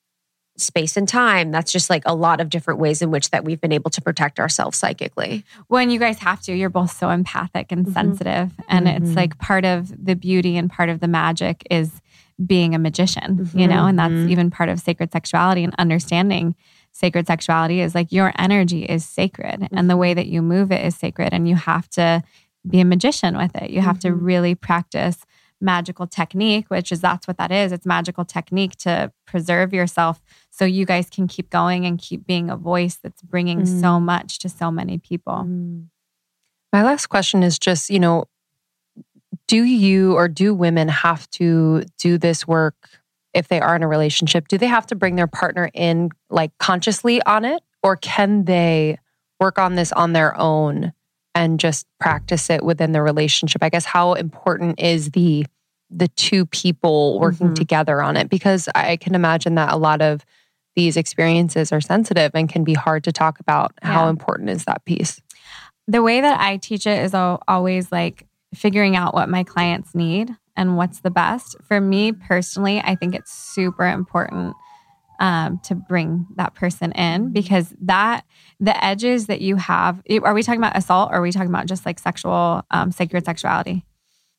space 0.56 0.96
and 0.96 1.08
time. 1.08 1.50
That's 1.52 1.70
just 1.70 1.88
like 1.88 2.02
a 2.04 2.14
lot 2.14 2.40
of 2.40 2.48
different 2.50 2.80
ways 2.80 3.00
in 3.00 3.10
which 3.12 3.30
that 3.30 3.44
we've 3.44 3.60
been 3.60 3.72
able 3.72 3.90
to 3.90 4.00
protect 4.00 4.40
ourselves 4.40 4.76
psychically. 4.76 5.44
when 5.68 5.88
you 5.90 5.98
guys 6.00 6.18
have 6.18 6.40
to, 6.42 6.52
you're 6.54 6.68
both 6.68 6.90
so 6.90 7.10
empathic 7.10 7.70
and 7.70 7.86
Mhm. 7.86 7.92
sensitive. 7.92 8.50
And 8.68 8.86
Mhm. 8.86 8.96
it's 8.96 9.14
like 9.16 9.38
part 9.38 9.64
of 9.64 9.92
the 10.04 10.16
beauty 10.16 10.56
and 10.56 10.68
part 10.68 10.88
of 10.88 10.98
the 11.00 11.06
magic 11.08 11.64
is 11.70 12.00
being 12.44 12.74
a 12.74 12.78
magician, 12.78 13.48
you 13.54 13.66
know, 13.68 13.86
and 13.86 13.98
that's 13.98 14.12
Mhm. 14.12 14.30
even 14.30 14.50
part 14.50 14.68
of 14.68 14.80
sacred 14.80 15.12
sexuality 15.12 15.62
and 15.64 15.74
understanding 15.78 16.54
sacred 16.92 17.26
sexuality 17.28 17.80
is 17.80 17.94
like 17.94 18.10
your 18.10 18.32
energy 18.38 18.82
is 18.84 19.04
sacred 19.04 19.68
and 19.72 19.88
the 19.88 19.96
way 19.96 20.14
that 20.14 20.26
you 20.26 20.42
move 20.42 20.72
it 20.72 20.84
is 20.84 20.96
sacred. 20.96 21.32
And 21.32 21.48
you 21.48 21.54
have 21.54 21.88
to 21.90 22.22
be 22.68 22.80
a 22.80 22.84
magician 22.84 23.36
with 23.36 23.54
it. 23.56 23.70
You 23.70 23.80
have 23.82 24.00
to 24.00 24.08
Mhm. 24.08 24.18
really 24.20 24.54
practice 24.56 25.18
magical 25.60 26.06
technique, 26.06 26.68
which 26.68 26.92
is 26.92 27.00
that's 27.00 27.26
what 27.26 27.38
that 27.38 27.50
is. 27.50 27.72
It's 27.72 27.86
magical 27.86 28.24
technique 28.24 28.76
to 28.76 29.12
preserve 29.26 29.72
yourself 29.72 30.22
so 30.50 30.64
you 30.64 30.84
guys 30.84 31.10
can 31.10 31.26
keep 31.26 31.50
going 31.50 31.84
and 31.86 31.98
keep 31.98 32.26
being 32.26 32.50
a 32.50 32.56
voice 32.56 32.96
that's 32.96 33.22
bringing 33.22 33.66
so 33.66 33.98
mm. 33.98 34.02
much 34.02 34.38
to 34.40 34.48
so 34.48 34.70
many 34.70 34.98
people. 34.98 35.44
Mm. 35.46 35.86
My 36.72 36.82
last 36.82 37.06
question 37.06 37.42
is 37.42 37.58
just, 37.58 37.90
you 37.90 37.98
know, 37.98 38.24
do 39.46 39.62
you 39.62 40.14
or 40.14 40.28
do 40.28 40.54
women 40.54 40.88
have 40.88 41.28
to 41.30 41.82
do 41.98 42.18
this 42.18 42.46
work 42.46 42.76
if 43.34 43.48
they 43.48 43.60
are 43.60 43.74
in 43.74 43.82
a 43.82 43.88
relationship? 43.88 44.48
Do 44.48 44.58
they 44.58 44.66
have 44.66 44.86
to 44.88 44.94
bring 44.94 45.16
their 45.16 45.26
partner 45.26 45.70
in 45.72 46.10
like 46.30 46.52
consciously 46.58 47.22
on 47.22 47.44
it? 47.44 47.62
Or 47.82 47.96
can 47.96 48.44
they 48.44 48.98
work 49.40 49.58
on 49.58 49.74
this 49.74 49.92
on 49.92 50.12
their 50.12 50.38
own 50.38 50.92
and 51.38 51.60
just 51.60 51.86
practice 52.00 52.50
it 52.50 52.64
within 52.64 52.92
the 52.92 53.02
relationship? 53.02 53.62
I 53.62 53.68
guess 53.70 53.84
how 53.84 54.14
important 54.14 54.80
is 54.80 55.10
the 55.10 55.46
the 55.90 56.08
two 56.08 56.44
people 56.44 57.18
working 57.18 57.52
Mhm. 57.52 57.54
together 57.54 58.02
on 58.02 58.18
it? 58.18 58.28
Because 58.28 58.68
I 58.74 58.96
can 58.96 59.14
imagine 59.14 59.54
that 59.54 59.72
a 59.72 59.76
lot 59.78 60.02
of 60.02 60.22
these 60.76 60.98
experiences 60.98 61.72
are 61.72 61.80
sensitive 61.80 62.30
and 62.34 62.46
can 62.46 62.62
be 62.62 62.74
hard 62.74 63.04
to 63.04 63.12
talk 63.12 63.40
about. 63.40 63.72
How 63.80 64.08
important 64.08 64.50
is 64.50 64.64
that 64.64 64.84
piece? 64.84 65.20
the 65.90 66.02
way 66.02 66.20
that 66.20 66.38
I 66.38 66.58
teach 66.58 66.86
it 66.86 67.02
is 67.02 67.14
always 67.14 67.90
like 67.90 68.26
figuring 68.54 68.94
out 68.94 69.14
what 69.14 69.30
my 69.30 69.42
clients 69.42 69.94
need 69.94 70.30
and 70.54 70.76
what's 70.76 71.00
the 71.00 71.10
best. 71.10 71.56
For 71.66 71.80
me 71.80 72.12
personally, 72.12 72.78
I 72.78 72.94
think 72.94 73.14
it's 73.14 73.32
super 73.32 73.86
important 73.86 74.54
um, 75.18 75.58
to 75.64 75.74
bring 75.74 76.26
that 76.36 76.54
person 76.54 76.92
in 76.92 77.32
because 77.32 77.74
that 77.82 78.24
the 78.60 78.84
edges 78.84 79.26
that 79.26 79.40
you 79.40 79.56
have. 79.56 80.00
Are 80.22 80.34
we 80.34 80.42
talking 80.42 80.60
about 80.60 80.76
assault 80.76 81.10
or 81.10 81.16
are 81.16 81.22
we 81.22 81.32
talking 81.32 81.48
about 81.48 81.66
just 81.66 81.84
like 81.86 81.98
sexual, 81.98 82.62
um, 82.70 82.90
sacred 82.92 83.24
sexuality? 83.24 83.84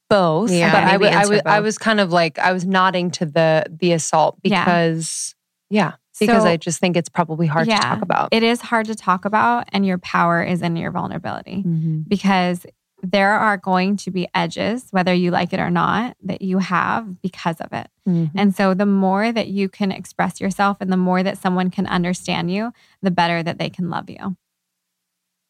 both. 0.10 0.50
Yeah, 0.52 0.72
but 0.72 0.84
I 0.84 0.98
maybe 0.98 1.06
wa- 1.14 1.22
I 1.22 1.28
was 1.28 1.42
I 1.46 1.60
was 1.60 1.78
kind 1.78 2.00
of 2.00 2.12
like 2.12 2.40
I 2.40 2.52
was 2.52 2.66
nodding 2.66 3.12
to 3.12 3.26
the 3.28 3.66
the 3.70 3.92
assault 3.92 4.40
because 4.42 5.36
yeah, 5.70 5.94
because 6.20 6.42
So- 6.44 6.50
I 6.50 6.58
just 6.58 6.80
think 6.80 6.98
it's 6.98 7.10
probably 7.10 7.46
hard 7.46 7.68
Yeah. 7.68 7.78
to 7.80 7.86
talk 7.86 8.02
about. 8.02 8.30
It 8.32 8.42
is 8.42 8.60
hard 8.60 8.88
to 8.88 8.96
talk 8.96 9.26
about, 9.26 9.68
and 9.72 9.86
your 9.86 10.00
power 10.00 10.42
is 10.42 10.64
in 10.64 10.76
your 10.76 10.90
vulnerability. 10.92 11.64
Mhm. 11.64 12.08
because 12.10 12.66
there 13.02 13.32
are 13.32 13.58
going 13.58 13.96
to 13.98 14.12
be 14.12 14.28
edges, 14.34 14.88
whether 14.92 15.14
you 15.14 15.32
like 15.32 15.54
it 15.54 15.60
or 15.60 15.70
not, 15.70 16.18
that 16.24 16.42
you 16.42 16.58
have 16.58 17.22
because 17.22 17.62
of 17.62 17.72
it. 17.72 17.88
Mhm. 18.08 18.32
And 18.36 18.56
so 18.56 18.74
the 18.74 18.86
more 18.86 19.32
that 19.32 19.48
you 19.48 19.70
can 19.70 19.92
express 19.92 20.42
yourself 20.42 20.78
and 20.82 20.92
the 20.92 20.98
more 20.98 21.24
that 21.24 21.38
someone 21.38 21.70
can 21.70 21.88
understand 21.88 22.52
you, 22.52 22.74
the 23.02 23.12
better 23.12 23.42
that 23.42 23.58
they 23.58 23.70
can 23.70 23.90
love 23.90 24.10
you. 24.10 24.36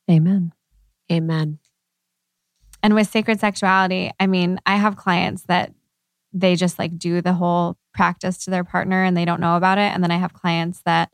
Amen. 0.09 0.53
Amen. 1.11 1.59
And 2.81 2.93
with 2.95 3.09
sacred 3.09 3.39
sexuality, 3.39 4.11
I 4.19 4.27
mean, 4.27 4.59
I 4.65 4.77
have 4.77 4.95
clients 4.95 5.43
that 5.43 5.73
they 6.31 6.55
just 6.55 6.77
like 6.79 6.97
do 6.97 7.21
the 7.21 7.33
whole 7.33 7.77
practice 7.93 8.37
to 8.45 8.51
their 8.51 8.63
partner 8.63 9.03
and 9.03 9.17
they 9.17 9.25
don't 9.25 9.41
know 9.41 9.57
about 9.57 9.77
it. 9.77 9.91
And 9.93 10.03
then 10.03 10.11
I 10.11 10.17
have 10.17 10.33
clients 10.33 10.81
that 10.85 11.11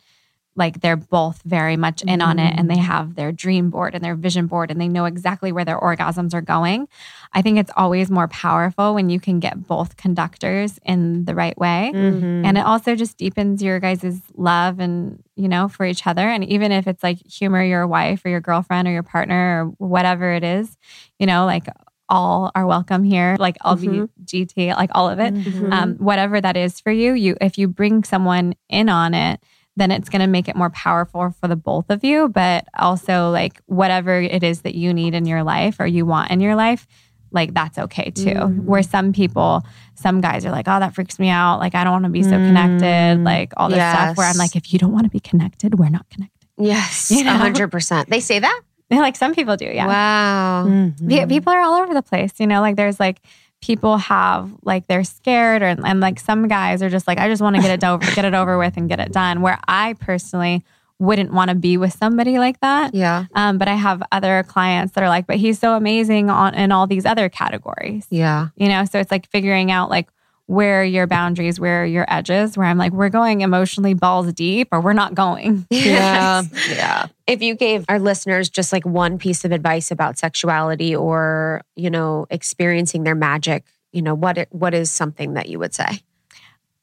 like 0.57 0.79
they're 0.81 0.95
both 0.95 1.41
very 1.43 1.75
much 1.75 2.01
in 2.03 2.21
on 2.21 2.39
it 2.39 2.53
and 2.57 2.69
they 2.69 2.77
have 2.77 3.15
their 3.15 3.31
dream 3.31 3.69
board 3.69 3.93
and 3.93 4.03
their 4.03 4.15
vision 4.15 4.47
board 4.47 4.71
and 4.71 4.79
they 4.79 4.87
know 4.87 5.03
exactly 5.05 5.51
where 5.51 5.65
their 5.65 5.79
orgasms 5.79 6.33
are 6.33 6.41
going. 6.41 6.87
I 7.33 7.41
think 7.41 7.57
it's 7.57 7.71
always 7.75 8.09
more 8.09 8.29
powerful 8.29 8.93
when 8.95 9.09
you 9.09 9.19
can 9.19 9.39
get 9.41 9.67
both 9.67 9.97
conductors 9.97 10.79
in 10.85 11.25
the 11.25 11.35
right 11.35 11.57
way. 11.57 11.91
Mhm. 11.93 12.45
And 12.45 12.57
it 12.57 12.65
also 12.65 12.95
just 12.95 13.17
deepens 13.17 13.61
your 13.61 13.79
guys' 13.81 14.21
love 14.35 14.79
and, 14.79 15.21
you 15.35 15.49
know, 15.49 15.67
for 15.67 15.85
each 15.85 16.07
other. 16.07 16.21
And 16.27 16.43
even 16.45 16.71
if 16.71 16.87
it's 16.87 17.03
like 17.03 17.17
humor 17.25 17.61
your 17.61 17.85
wife 17.85 18.23
or 18.23 18.29
your 18.29 18.39
girlfriend 18.41 18.87
or 18.87 18.91
your 18.91 19.03
partner 19.03 19.65
or 19.65 19.85
whatever 19.85 20.31
it 20.31 20.43
is, 20.43 20.77
you 21.19 21.25
know, 21.25 21.45
like 21.45 21.67
all 22.07 22.51
are 22.55 22.65
welcome 22.67 23.03
here, 23.03 23.35
like 23.39 23.57
LBGT, 23.65 24.73
like 24.75 24.91
all 24.93 25.09
of 25.09 25.19
it. 25.19 25.33
Mhm. 25.33 25.73
Um, 25.73 25.95
whatever 25.95 26.39
that 26.39 26.55
is 26.55 26.79
for 26.79 26.91
you, 26.91 27.13
you 27.13 27.35
if 27.41 27.57
you 27.57 27.67
bring 27.67 28.03
someone 28.03 28.53
in 28.69 28.89
on 28.89 29.13
it, 29.13 29.41
then 29.75 29.91
it's 29.91 30.09
going 30.09 30.21
to 30.21 30.27
make 30.27 30.47
it 30.47 30.55
more 30.55 30.69
powerful 30.69 31.31
for 31.39 31.47
the 31.47 31.55
both 31.55 31.89
of 31.89 32.03
you. 32.03 32.29
But 32.29 32.65
also, 32.77 33.29
like 33.31 33.61
whatever 33.65 34.19
it 34.21 34.43
is 34.43 34.61
that 34.61 34.75
you 34.75 34.93
need 34.93 35.13
in 35.13 35.25
your 35.25 35.43
life 35.43 35.79
or 35.79 35.85
you 35.87 36.05
want 36.05 36.31
in 36.31 36.39
your 36.39 36.55
life, 36.55 36.87
like 37.31 37.53
that's 37.53 37.77
okay 37.77 38.11
too. 38.11 38.23
Mhm. 38.33 38.63
Where 38.63 38.83
some 38.83 39.11
people, 39.11 39.65
some 39.95 40.21
guys 40.21 40.45
are 40.45 40.51
like, 40.51 40.67
oh, 40.67 40.79
that 40.79 40.95
freaks 40.95 41.19
me 41.19 41.29
out. 41.29 41.59
Like 41.59 41.75
I 41.75 41.83
don't 41.83 41.91
want 41.93 42.05
to 42.05 42.09
be 42.11 42.23
so 42.23 42.29
connected. 42.31 43.19
Mm. 43.19 43.25
Like 43.25 43.51
all 43.57 43.67
this 43.69 43.77
stuff. 43.77 44.15
Where 44.17 44.27
I'm 44.27 44.37
like, 44.37 44.55
if 44.55 44.71
you 44.71 44.79
don't 44.79 44.93
want 44.93 45.03
to 45.05 45.09
be 45.11 45.19
connected, 45.19 45.77
we're 45.77 45.89
not 45.89 46.09
connected. 46.09 46.47
Yes, 46.57 47.11
You 47.15 47.25
know? 47.25 47.33
a 47.35 47.37
hundred 47.37 47.69
percent. 47.69 48.09
They 48.09 48.21
say 48.21 48.39
that. 48.39 48.61
like 48.91 49.15
some 49.17 49.33
people 49.33 49.57
do, 49.57 49.65
yeah. 49.65 49.87
Wow. 49.87 50.65
Mhm. 50.67 51.27
People 51.27 51.51
are 51.51 51.59
all 51.59 51.73
over 51.73 51.93
the 51.93 52.03
place 52.03 52.31
you 52.39 52.47
know 52.47 52.61
like 52.61 52.75
there's 52.75 52.99
like 52.99 53.19
people 53.65 53.97
have 53.97 54.51
like 54.63 54.85
they're 54.87 55.03
scared 55.03 55.61
or 55.61 55.65
and 55.65 55.99
like 55.99 56.19
some 56.19 56.47
guys 56.47 56.83
are 56.83 56.89
just 56.89 57.07
like 57.07 57.17
i 57.17 57.27
just 57.27 57.41
want 57.41 57.55
to 57.55 57.61
get 57.61 57.71
it 57.71 57.83
over 57.83 58.05
get 58.15 58.25
it 58.25 58.33
over 58.33 58.57
with 58.57 58.77
and 58.77 58.87
get 58.89 58.99
it 58.99 59.11
done 59.11 59.41
where 59.41 59.59
i 59.67 59.93
personally 59.99 60.63
wouldn't 60.99 61.33
want 61.33 61.49
to 61.49 61.55
be 61.55 61.75
with 61.77 61.91
somebody 61.93 62.37
like 62.39 62.59
that 62.61 62.93
Yeah. 62.93 63.25
um, 63.33 63.57
but 63.57 63.67
i 63.67 63.73
have 63.75 64.01
other 64.11 64.43
clients 64.43 64.93
that 64.93 65.03
are 65.03 65.09
like 65.09 65.25
but 65.27 65.37
he's 65.37 65.59
so 65.59 65.75
amazing 65.75 66.29
on 66.29 66.53
in 66.53 66.71
all 66.71 66.87
these 66.87 67.05
other 67.05 67.27
categories 67.27 68.05
Yeah. 68.09 68.49
you 68.55 68.67
know 68.69 68.85
so 68.85 68.99
it's 68.99 69.11
like 69.11 69.27
figuring 69.29 69.71
out 69.71 69.89
like 69.89 70.07
where 70.47 70.83
your 70.83 71.07
boundaries, 71.07 71.59
where 71.59 71.85
your 71.85 72.05
edges, 72.07 72.57
where 72.57 72.67
I'm 72.67 72.77
like, 72.77 72.91
we're 72.91 73.09
going 73.09 73.41
emotionally 73.41 73.95
balls 73.95 74.31
deep 74.33 74.67
or 74.71 74.79
we're 74.79 74.93
not 74.93 75.15
going. 75.15 75.65
Yeah. 75.75 76.43
yeah. 76.69 77.07
If 77.27 77.41
you 77.41 77.55
gave 77.55 77.85
our 77.89 77.99
listeners 77.99 78.49
just 78.49 78.71
like 78.71 78.85
one 78.85 79.17
piece 79.17 79.45
of 79.45 79.51
advice 79.51 79.91
about 79.91 80.17
sexuality 80.17 80.95
or, 80.95 81.61
you 81.75 81.89
know, 81.89 82.25
experiencing 82.29 83.03
their 83.03 83.15
magic, 83.15 83.65
you 83.91 84.01
know, 84.01 84.15
what 84.15 84.47
what 84.51 84.73
is 84.73 84.89
something 84.89 85.33
that 85.33 85.47
you 85.47 85.59
would 85.59 85.73
say? 85.73 86.01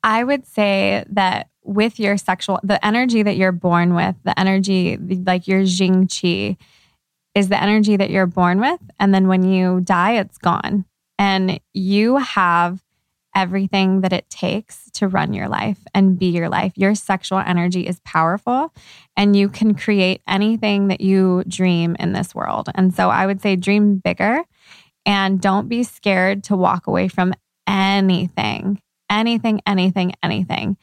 I 0.03 0.25
would 0.25 0.47
say 0.47 1.05
that 1.11 1.49
with 1.65 1.99
your 1.99 2.17
sexual, 2.17 2.61
the 2.63 2.85
energy 2.85 3.23
that 3.23 3.37
you're 3.37 3.53
born 3.53 3.95
with, 3.95 4.17
the 4.25 4.39
energy 4.39 4.97
like 4.97 5.47
your 5.49 5.65
Jing 5.65 6.07
Qi 6.07 6.57
is 7.35 7.49
the 7.49 7.61
energy 7.61 7.97
that 7.97 8.11
you're 8.11 8.27
born 8.27 8.61
with. 8.61 8.81
And 8.99 9.15
then 9.15 9.29
when 9.29 9.43
you 9.43 9.81
die, 9.81 10.13
it's 10.13 10.39
gone. 10.39 10.85
And 11.19 11.61
you 11.73 12.17
have 12.17 12.83
everything 13.35 14.03
that 14.03 14.13
it 14.13 14.29
takes 14.31 14.91
to 14.93 15.09
run 15.09 15.33
your 15.33 15.49
life 15.49 15.79
and 15.95 16.19
be 16.19 16.27
your 16.27 16.49
life. 16.49 16.73
Your 16.77 16.95
sexual 16.95 17.39
energy 17.39 17.87
is 17.87 18.01
powerful 18.05 18.73
and 19.17 19.35
you 19.35 19.49
can 19.49 19.75
create 19.75 20.23
anything 20.29 20.89
that 20.89 21.01
you 21.01 21.43
dream 21.49 21.97
in 21.99 22.13
this 22.13 22.35
world. 22.35 22.69
And 22.75 22.95
so 22.95 23.11
I 23.11 23.27
would 23.27 23.41
say 23.41 23.57
dream 23.57 23.97
bigger 23.99 24.43
and 25.07 25.41
don't 25.41 25.69
be 25.69 25.83
scared 25.83 26.45
to 26.45 26.57
walk 26.57 26.87
away 26.87 27.09
from 27.09 27.35
anything, 27.67 28.81
anything, 29.11 29.61
anything, 29.67 30.13
anything, 30.23 30.77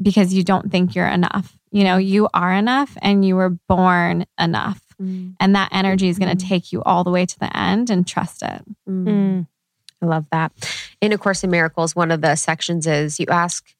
because 0.00 0.34
you 0.34 0.42
don't 0.42 0.70
think 0.70 0.94
you're 0.94 1.06
enough. 1.06 1.56
You 1.70 1.84
know, 1.84 1.96
you 1.96 2.28
are 2.34 2.52
enough 2.52 2.96
and 3.00 3.24
you 3.24 3.36
were 3.36 3.50
born 3.68 4.26
enough. 4.38 4.80
Mm. 5.00 5.34
And 5.40 5.54
that 5.56 5.70
energy 5.72 6.08
is 6.08 6.18
going 6.18 6.36
to 6.36 6.44
mm. 6.44 6.48
take 6.48 6.72
you 6.72 6.82
all 6.82 7.04
the 7.04 7.10
way 7.10 7.24
to 7.24 7.38
the 7.38 7.56
end 7.56 7.90
and 7.90 8.06
trust 8.06 8.42
it. 8.42 8.62
Mm. 8.88 9.46
I 10.02 10.06
love 10.06 10.26
that. 10.32 10.52
In 11.00 11.12
A 11.12 11.18
Course 11.18 11.44
in 11.44 11.50
Miracles, 11.50 11.94
one 11.94 12.10
of 12.10 12.20
the 12.20 12.34
sections 12.34 12.86
is 12.86 13.20
you 13.20 13.26
ask 13.30 13.74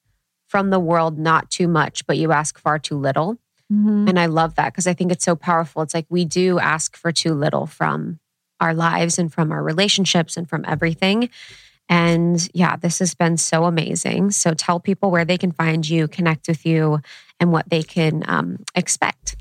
from 0.46 0.70
the 0.70 0.80
world 0.80 1.18
not 1.18 1.50
too 1.50 1.66
much, 1.66 2.06
but 2.06 2.16
you 2.18 2.30
ask 2.30 2.58
far 2.58 2.78
too 2.78 2.96
little. 2.96 3.38
Mm-hmm. 3.72 4.08
And 4.08 4.20
I 4.20 4.26
love 4.26 4.54
that 4.56 4.72
because 4.72 4.86
I 4.86 4.92
think 4.92 5.10
it's 5.10 5.24
so 5.24 5.34
powerful. 5.34 5.82
It's 5.82 5.94
like 5.94 6.06
we 6.08 6.24
do 6.24 6.58
ask 6.58 6.96
for 6.96 7.10
too 7.10 7.34
little 7.34 7.66
from 7.66 8.20
our 8.60 8.74
lives 8.74 9.18
and 9.18 9.32
from 9.32 9.50
our 9.50 9.62
relationships 9.62 10.36
and 10.36 10.48
from 10.48 10.64
everything. 10.68 11.30
And 11.88 12.48
yeah, 12.54 12.76
this 12.76 13.00
has 13.00 13.14
been 13.14 13.36
so 13.36 13.64
amazing. 13.64 14.30
So 14.30 14.54
tell 14.54 14.78
people 14.78 15.10
where 15.10 15.24
they 15.24 15.38
can 15.38 15.52
find 15.52 15.88
you, 15.88 16.06
connect 16.06 16.48
with 16.48 16.64
you, 16.64 17.00
and 17.40 17.50
what 17.50 17.68
they 17.70 17.82
can 17.82 18.22
um, 18.26 18.62
expect. 18.74 19.36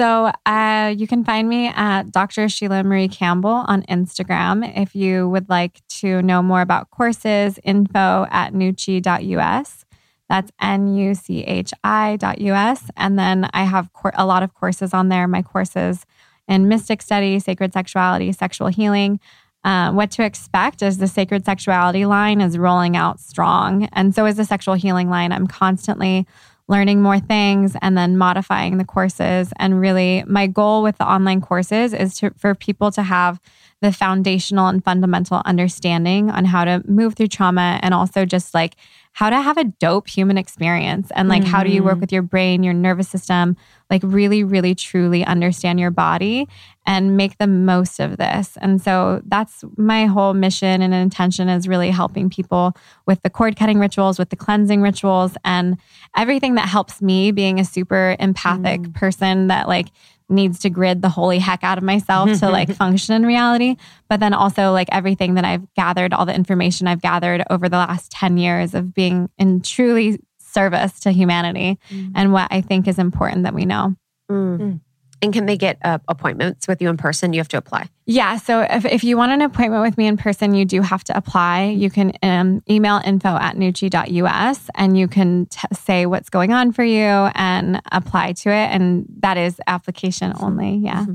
So 0.00 0.32
uh, 0.46 0.94
you 0.96 1.06
can 1.06 1.24
find 1.24 1.46
me 1.46 1.66
at 1.66 2.10
Dr. 2.10 2.48
Sheila 2.48 2.82
Marie 2.84 3.06
Campbell 3.06 3.50
on 3.50 3.82
Instagram. 3.82 4.66
If 4.74 4.94
you 4.94 5.28
would 5.28 5.50
like 5.50 5.86
to 5.98 6.22
know 6.22 6.42
more 6.42 6.62
about 6.62 6.88
courses, 6.88 7.60
info 7.64 8.26
at 8.30 8.54
nuchi.us. 8.54 9.84
That's 10.26 10.50
N 10.58 10.94
U 10.94 11.14
C 11.14 11.42
H 11.44 11.74
I.us. 11.84 12.84
And 12.96 13.18
then 13.18 13.50
I 13.52 13.64
have 13.64 13.92
cor- 13.92 14.14
a 14.14 14.24
lot 14.24 14.42
of 14.42 14.54
courses 14.54 14.94
on 14.94 15.10
there. 15.10 15.28
My 15.28 15.42
courses 15.42 16.06
in 16.48 16.66
mystic 16.66 17.02
study, 17.02 17.38
sacred 17.38 17.74
sexuality, 17.74 18.32
sexual 18.32 18.68
healing. 18.68 19.20
Uh, 19.64 19.92
what 19.92 20.10
to 20.12 20.24
expect 20.24 20.80
is 20.80 20.96
the 20.96 21.08
sacred 21.08 21.44
sexuality 21.44 22.06
line 22.06 22.40
is 22.40 22.56
rolling 22.56 22.96
out 22.96 23.20
strong. 23.20 23.86
And 23.92 24.14
so 24.14 24.24
is 24.24 24.36
the 24.36 24.46
sexual 24.46 24.72
healing 24.72 25.10
line. 25.10 25.30
I'm 25.30 25.46
constantly 25.46 26.26
learning 26.70 27.02
more 27.02 27.18
things 27.18 27.76
and 27.82 27.98
then 27.98 28.16
modifying 28.16 28.78
the 28.78 28.84
courses. 28.84 29.52
And 29.58 29.80
really, 29.80 30.22
my 30.26 30.46
goal 30.46 30.82
with 30.84 30.96
the 30.98 31.04
online 31.06 31.40
courses 31.40 31.92
is 31.92 32.14
to, 32.18 32.30
for 32.36 32.54
people 32.54 32.92
to 32.92 33.02
have 33.02 33.40
the 33.80 33.92
foundational 33.92 34.68
and 34.68 34.84
fundamental 34.84 35.40
understanding 35.44 36.30
on 36.30 36.44
how 36.44 36.64
to 36.64 36.82
move 36.86 37.14
through 37.14 37.28
trauma 37.28 37.78
and 37.82 37.94
also 37.94 38.24
just 38.24 38.52
like 38.52 38.76
how 39.12 39.28
to 39.28 39.40
have 39.40 39.56
a 39.56 39.64
dope 39.64 40.08
human 40.08 40.38
experience 40.38 41.10
and 41.16 41.28
like 41.28 41.42
mm-hmm. 41.42 41.50
how 41.50 41.64
do 41.64 41.70
you 41.70 41.82
work 41.82 41.94
mm-hmm. 41.94 42.00
with 42.00 42.12
your 42.12 42.22
brain, 42.22 42.62
your 42.62 42.74
nervous 42.74 43.08
system, 43.08 43.56
like 43.90 44.02
really, 44.04 44.44
really 44.44 44.74
truly 44.74 45.24
understand 45.24 45.80
your 45.80 45.90
body 45.90 46.46
and 46.86 47.16
make 47.16 47.36
the 47.38 47.46
most 47.46 48.00
of 48.00 48.18
this. 48.18 48.56
And 48.60 48.80
so 48.80 49.20
that's 49.26 49.64
my 49.76 50.06
whole 50.06 50.32
mission 50.32 50.80
and 50.80 50.94
intention 50.94 51.48
is 51.48 51.66
really 51.66 51.90
helping 51.90 52.30
people 52.30 52.72
with 53.06 53.20
the 53.22 53.30
cord 53.30 53.56
cutting 53.56 53.78
rituals, 53.78 54.18
with 54.18 54.30
the 54.30 54.36
cleansing 54.36 54.80
rituals, 54.80 55.36
and 55.44 55.76
everything 56.16 56.54
that 56.54 56.68
helps 56.68 57.02
me 57.02 57.32
being 57.32 57.58
a 57.58 57.64
super 57.64 58.16
empathic 58.20 58.82
mm. 58.82 58.94
person 58.94 59.48
that 59.48 59.66
like 59.68 59.88
needs 60.30 60.60
to 60.60 60.70
grid 60.70 61.02
the 61.02 61.08
holy 61.08 61.38
heck 61.38 61.64
out 61.64 61.78
of 61.78 61.84
myself 61.84 62.38
to 62.38 62.48
like 62.48 62.70
function 62.74 63.14
in 63.14 63.26
reality. 63.26 63.76
But 64.08 64.20
then 64.20 64.32
also 64.32 64.72
like 64.72 64.88
everything 64.92 65.34
that 65.34 65.44
I've 65.44 65.72
gathered, 65.74 66.14
all 66.14 66.26
the 66.26 66.34
information 66.34 66.86
I've 66.86 67.02
gathered 67.02 67.42
over 67.50 67.68
the 67.68 67.76
last 67.76 68.10
10 68.12 68.38
years 68.38 68.74
of 68.74 68.94
being 68.94 69.28
in 69.38 69.60
truly 69.60 70.20
service 70.38 71.00
to 71.00 71.12
humanity 71.12 71.78
mm. 71.90 72.12
and 72.14 72.32
what 72.32 72.48
I 72.50 72.60
think 72.60 72.88
is 72.88 72.98
important 72.98 73.44
that 73.44 73.54
we 73.54 73.64
know. 73.64 73.94
Mm. 74.30 74.58
mm. 74.58 74.80
And 75.22 75.32
can 75.32 75.46
they 75.46 75.56
get 75.56 75.78
uh, 75.84 75.98
appointments 76.08 76.66
with 76.66 76.80
you 76.80 76.88
in 76.88 76.96
person? 76.96 77.32
You 77.32 77.40
have 77.40 77.48
to 77.48 77.58
apply. 77.58 77.88
Yeah. 78.06 78.36
So 78.38 78.62
if, 78.62 78.84
if 78.84 79.04
you 79.04 79.16
want 79.16 79.32
an 79.32 79.42
appointment 79.42 79.82
with 79.82 79.98
me 79.98 80.06
in 80.06 80.16
person, 80.16 80.54
you 80.54 80.64
do 80.64 80.80
have 80.80 81.04
to 81.04 81.16
apply. 81.16 81.64
You 81.64 81.90
can 81.90 82.12
um, 82.22 82.62
email 82.68 83.00
info 83.04 83.28
at 83.28 83.56
nuchi.us 83.56 84.70
and 84.74 84.98
you 84.98 85.08
can 85.08 85.46
t- 85.46 85.68
say 85.72 86.06
what's 86.06 86.30
going 86.30 86.52
on 86.52 86.72
for 86.72 86.84
you 86.84 87.04
and 87.04 87.82
apply 87.92 88.32
to 88.32 88.48
it. 88.48 88.52
And 88.52 89.06
that 89.20 89.36
is 89.36 89.60
application 89.66 90.32
only. 90.40 90.76
Yeah. 90.76 91.02
Mm-hmm. 91.02 91.14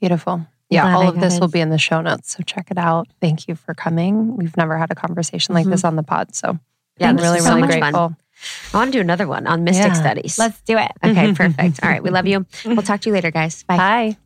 Beautiful. 0.00 0.46
Yeah, 0.70 0.96
all 0.96 1.08
of 1.08 1.20
this 1.20 1.38
will 1.38 1.48
be 1.48 1.60
in 1.60 1.68
the 1.68 1.78
show 1.78 2.00
notes. 2.00 2.34
So 2.36 2.42
check 2.42 2.70
it 2.70 2.78
out. 2.78 3.06
Thank 3.20 3.46
you 3.46 3.54
for 3.54 3.74
coming. 3.74 4.36
We've 4.36 4.56
never 4.56 4.76
had 4.76 4.90
a 4.90 4.94
conversation 4.94 5.54
like 5.54 5.64
mm-hmm. 5.64 5.70
this 5.70 5.84
on 5.84 5.94
the 5.94 6.02
pod. 6.02 6.34
So 6.34 6.58
yeah, 6.98 7.10
I'm 7.10 7.16
really, 7.16 7.40
really 7.40 7.62
grateful. 7.62 7.92
Fun. 7.92 8.16
I 8.72 8.78
want 8.78 8.92
to 8.92 8.98
do 8.98 9.00
another 9.00 9.26
one 9.26 9.46
on 9.46 9.64
mystic 9.64 9.86
yeah. 9.86 9.92
studies. 9.92 10.38
Let's 10.38 10.60
do 10.62 10.76
it. 10.78 10.90
Okay, 11.04 11.32
perfect. 11.34 11.82
All 11.82 11.90
right. 11.90 12.02
We 12.02 12.10
love 12.10 12.26
you. 12.26 12.46
We'll 12.64 12.82
talk 12.82 13.00
to 13.02 13.10
you 13.10 13.14
later, 13.14 13.30
guys. 13.30 13.62
Bye. 13.64 13.76
Bye. 13.76 14.16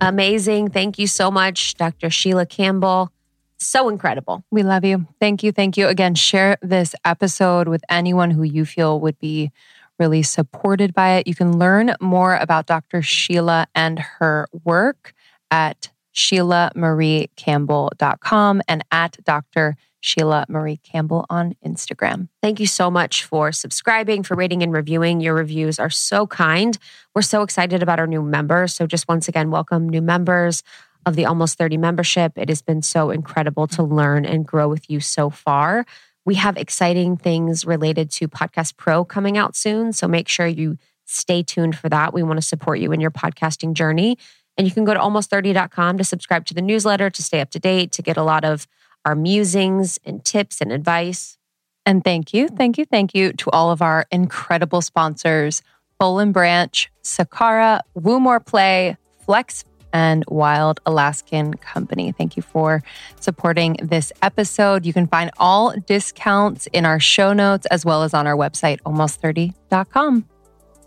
Amazing. 0.00 0.70
Thank 0.70 0.98
you 0.98 1.06
so 1.06 1.30
much, 1.30 1.74
Dr. 1.74 2.10
Sheila 2.10 2.44
Campbell. 2.44 3.12
So 3.58 3.88
incredible. 3.88 4.42
We 4.50 4.64
love 4.64 4.84
you. 4.84 5.06
Thank 5.20 5.44
you. 5.44 5.52
Thank 5.52 5.76
you. 5.76 5.86
Again, 5.86 6.16
share 6.16 6.58
this 6.60 6.96
episode 7.04 7.68
with 7.68 7.84
anyone 7.88 8.32
who 8.32 8.42
you 8.42 8.64
feel 8.64 8.98
would 8.98 9.16
be 9.20 9.52
really 10.00 10.24
supported 10.24 10.92
by 10.92 11.18
it. 11.18 11.28
You 11.28 11.36
can 11.36 11.56
learn 11.56 11.94
more 12.00 12.34
about 12.34 12.66
Dr. 12.66 13.02
Sheila 13.02 13.68
and 13.76 14.00
her 14.00 14.48
work 14.64 15.14
at 15.52 15.91
SheilaMarieCampbell.com 16.14 18.62
and 18.68 18.84
at 18.90 19.16
Dr. 19.24 19.76
Sheila 20.02 20.44
Marie 20.48 20.78
Campbell 20.78 21.24
on 21.30 21.54
Instagram. 21.64 22.28
Thank 22.42 22.60
you 22.60 22.66
so 22.66 22.90
much 22.90 23.22
for 23.22 23.52
subscribing, 23.52 24.24
for 24.24 24.34
rating 24.34 24.62
and 24.62 24.72
reviewing. 24.72 25.20
Your 25.20 25.34
reviews 25.34 25.78
are 25.78 25.90
so 25.90 26.26
kind. 26.26 26.76
We're 27.14 27.22
so 27.22 27.42
excited 27.42 27.82
about 27.82 28.00
our 28.00 28.08
new 28.08 28.20
members. 28.20 28.74
So, 28.74 28.86
just 28.86 29.08
once 29.08 29.28
again, 29.28 29.50
welcome 29.50 29.88
new 29.88 30.02
members 30.02 30.62
of 31.06 31.14
the 31.14 31.24
Almost 31.24 31.56
30 31.56 31.76
membership. 31.76 32.32
It 32.36 32.48
has 32.48 32.62
been 32.62 32.82
so 32.82 33.10
incredible 33.10 33.68
to 33.68 33.82
learn 33.82 34.26
and 34.26 34.44
grow 34.44 34.68
with 34.68 34.90
you 34.90 34.98
so 34.98 35.30
far. 35.30 35.86
We 36.24 36.34
have 36.34 36.56
exciting 36.56 37.16
things 37.16 37.64
related 37.64 38.10
to 38.12 38.28
Podcast 38.28 38.76
Pro 38.76 39.04
coming 39.04 39.38
out 39.38 39.54
soon. 39.54 39.92
So, 39.92 40.08
make 40.08 40.26
sure 40.26 40.48
you 40.48 40.78
stay 41.04 41.44
tuned 41.44 41.76
for 41.76 41.88
that. 41.88 42.12
We 42.12 42.24
want 42.24 42.38
to 42.38 42.46
support 42.46 42.80
you 42.80 42.90
in 42.90 43.00
your 43.00 43.10
podcasting 43.12 43.74
journey. 43.74 44.18
And 44.56 44.66
you 44.66 44.72
can 44.72 44.84
go 44.84 44.94
to 44.94 45.00
almost30.com 45.00 45.98
to 45.98 46.04
subscribe 46.04 46.44
to 46.46 46.54
the 46.54 46.62
newsletter 46.62 47.10
to 47.10 47.22
stay 47.22 47.40
up 47.40 47.50
to 47.50 47.58
date, 47.58 47.92
to 47.92 48.02
get 48.02 48.16
a 48.16 48.22
lot 48.22 48.44
of 48.44 48.66
our 49.04 49.14
musings 49.14 49.98
and 50.04 50.24
tips 50.24 50.60
and 50.60 50.70
advice. 50.70 51.38
And 51.84 52.04
thank 52.04 52.32
you, 52.32 52.48
thank 52.48 52.78
you, 52.78 52.84
thank 52.84 53.14
you 53.14 53.32
to 53.32 53.50
all 53.50 53.70
of 53.70 53.82
our 53.82 54.06
incredible 54.10 54.82
sponsors 54.82 55.62
Boll 55.98 56.24
& 56.26 56.32
Branch, 56.32 56.90
Sakara, 57.04 57.80
Woo 57.94 58.18
More 58.18 58.40
Play, 58.40 58.96
Flex, 59.24 59.64
and 59.92 60.24
Wild 60.28 60.80
Alaskan 60.86 61.54
Company. 61.54 62.12
Thank 62.12 62.36
you 62.36 62.42
for 62.42 62.82
supporting 63.20 63.76
this 63.82 64.12
episode. 64.22 64.86
You 64.86 64.92
can 64.92 65.06
find 65.06 65.30
all 65.38 65.72
discounts 65.86 66.66
in 66.72 66.86
our 66.86 66.98
show 66.98 67.32
notes 67.32 67.66
as 67.66 67.84
well 67.84 68.02
as 68.02 68.14
on 68.14 68.26
our 68.26 68.36
website, 68.36 68.80
almost30.com. 68.82 70.24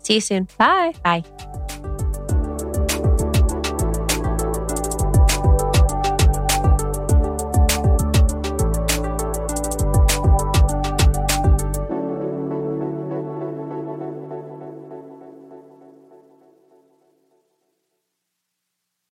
See 0.02 0.14
you 0.14 0.20
soon. 0.20 0.48
Bye. 0.58 0.94
Bye. 1.02 1.24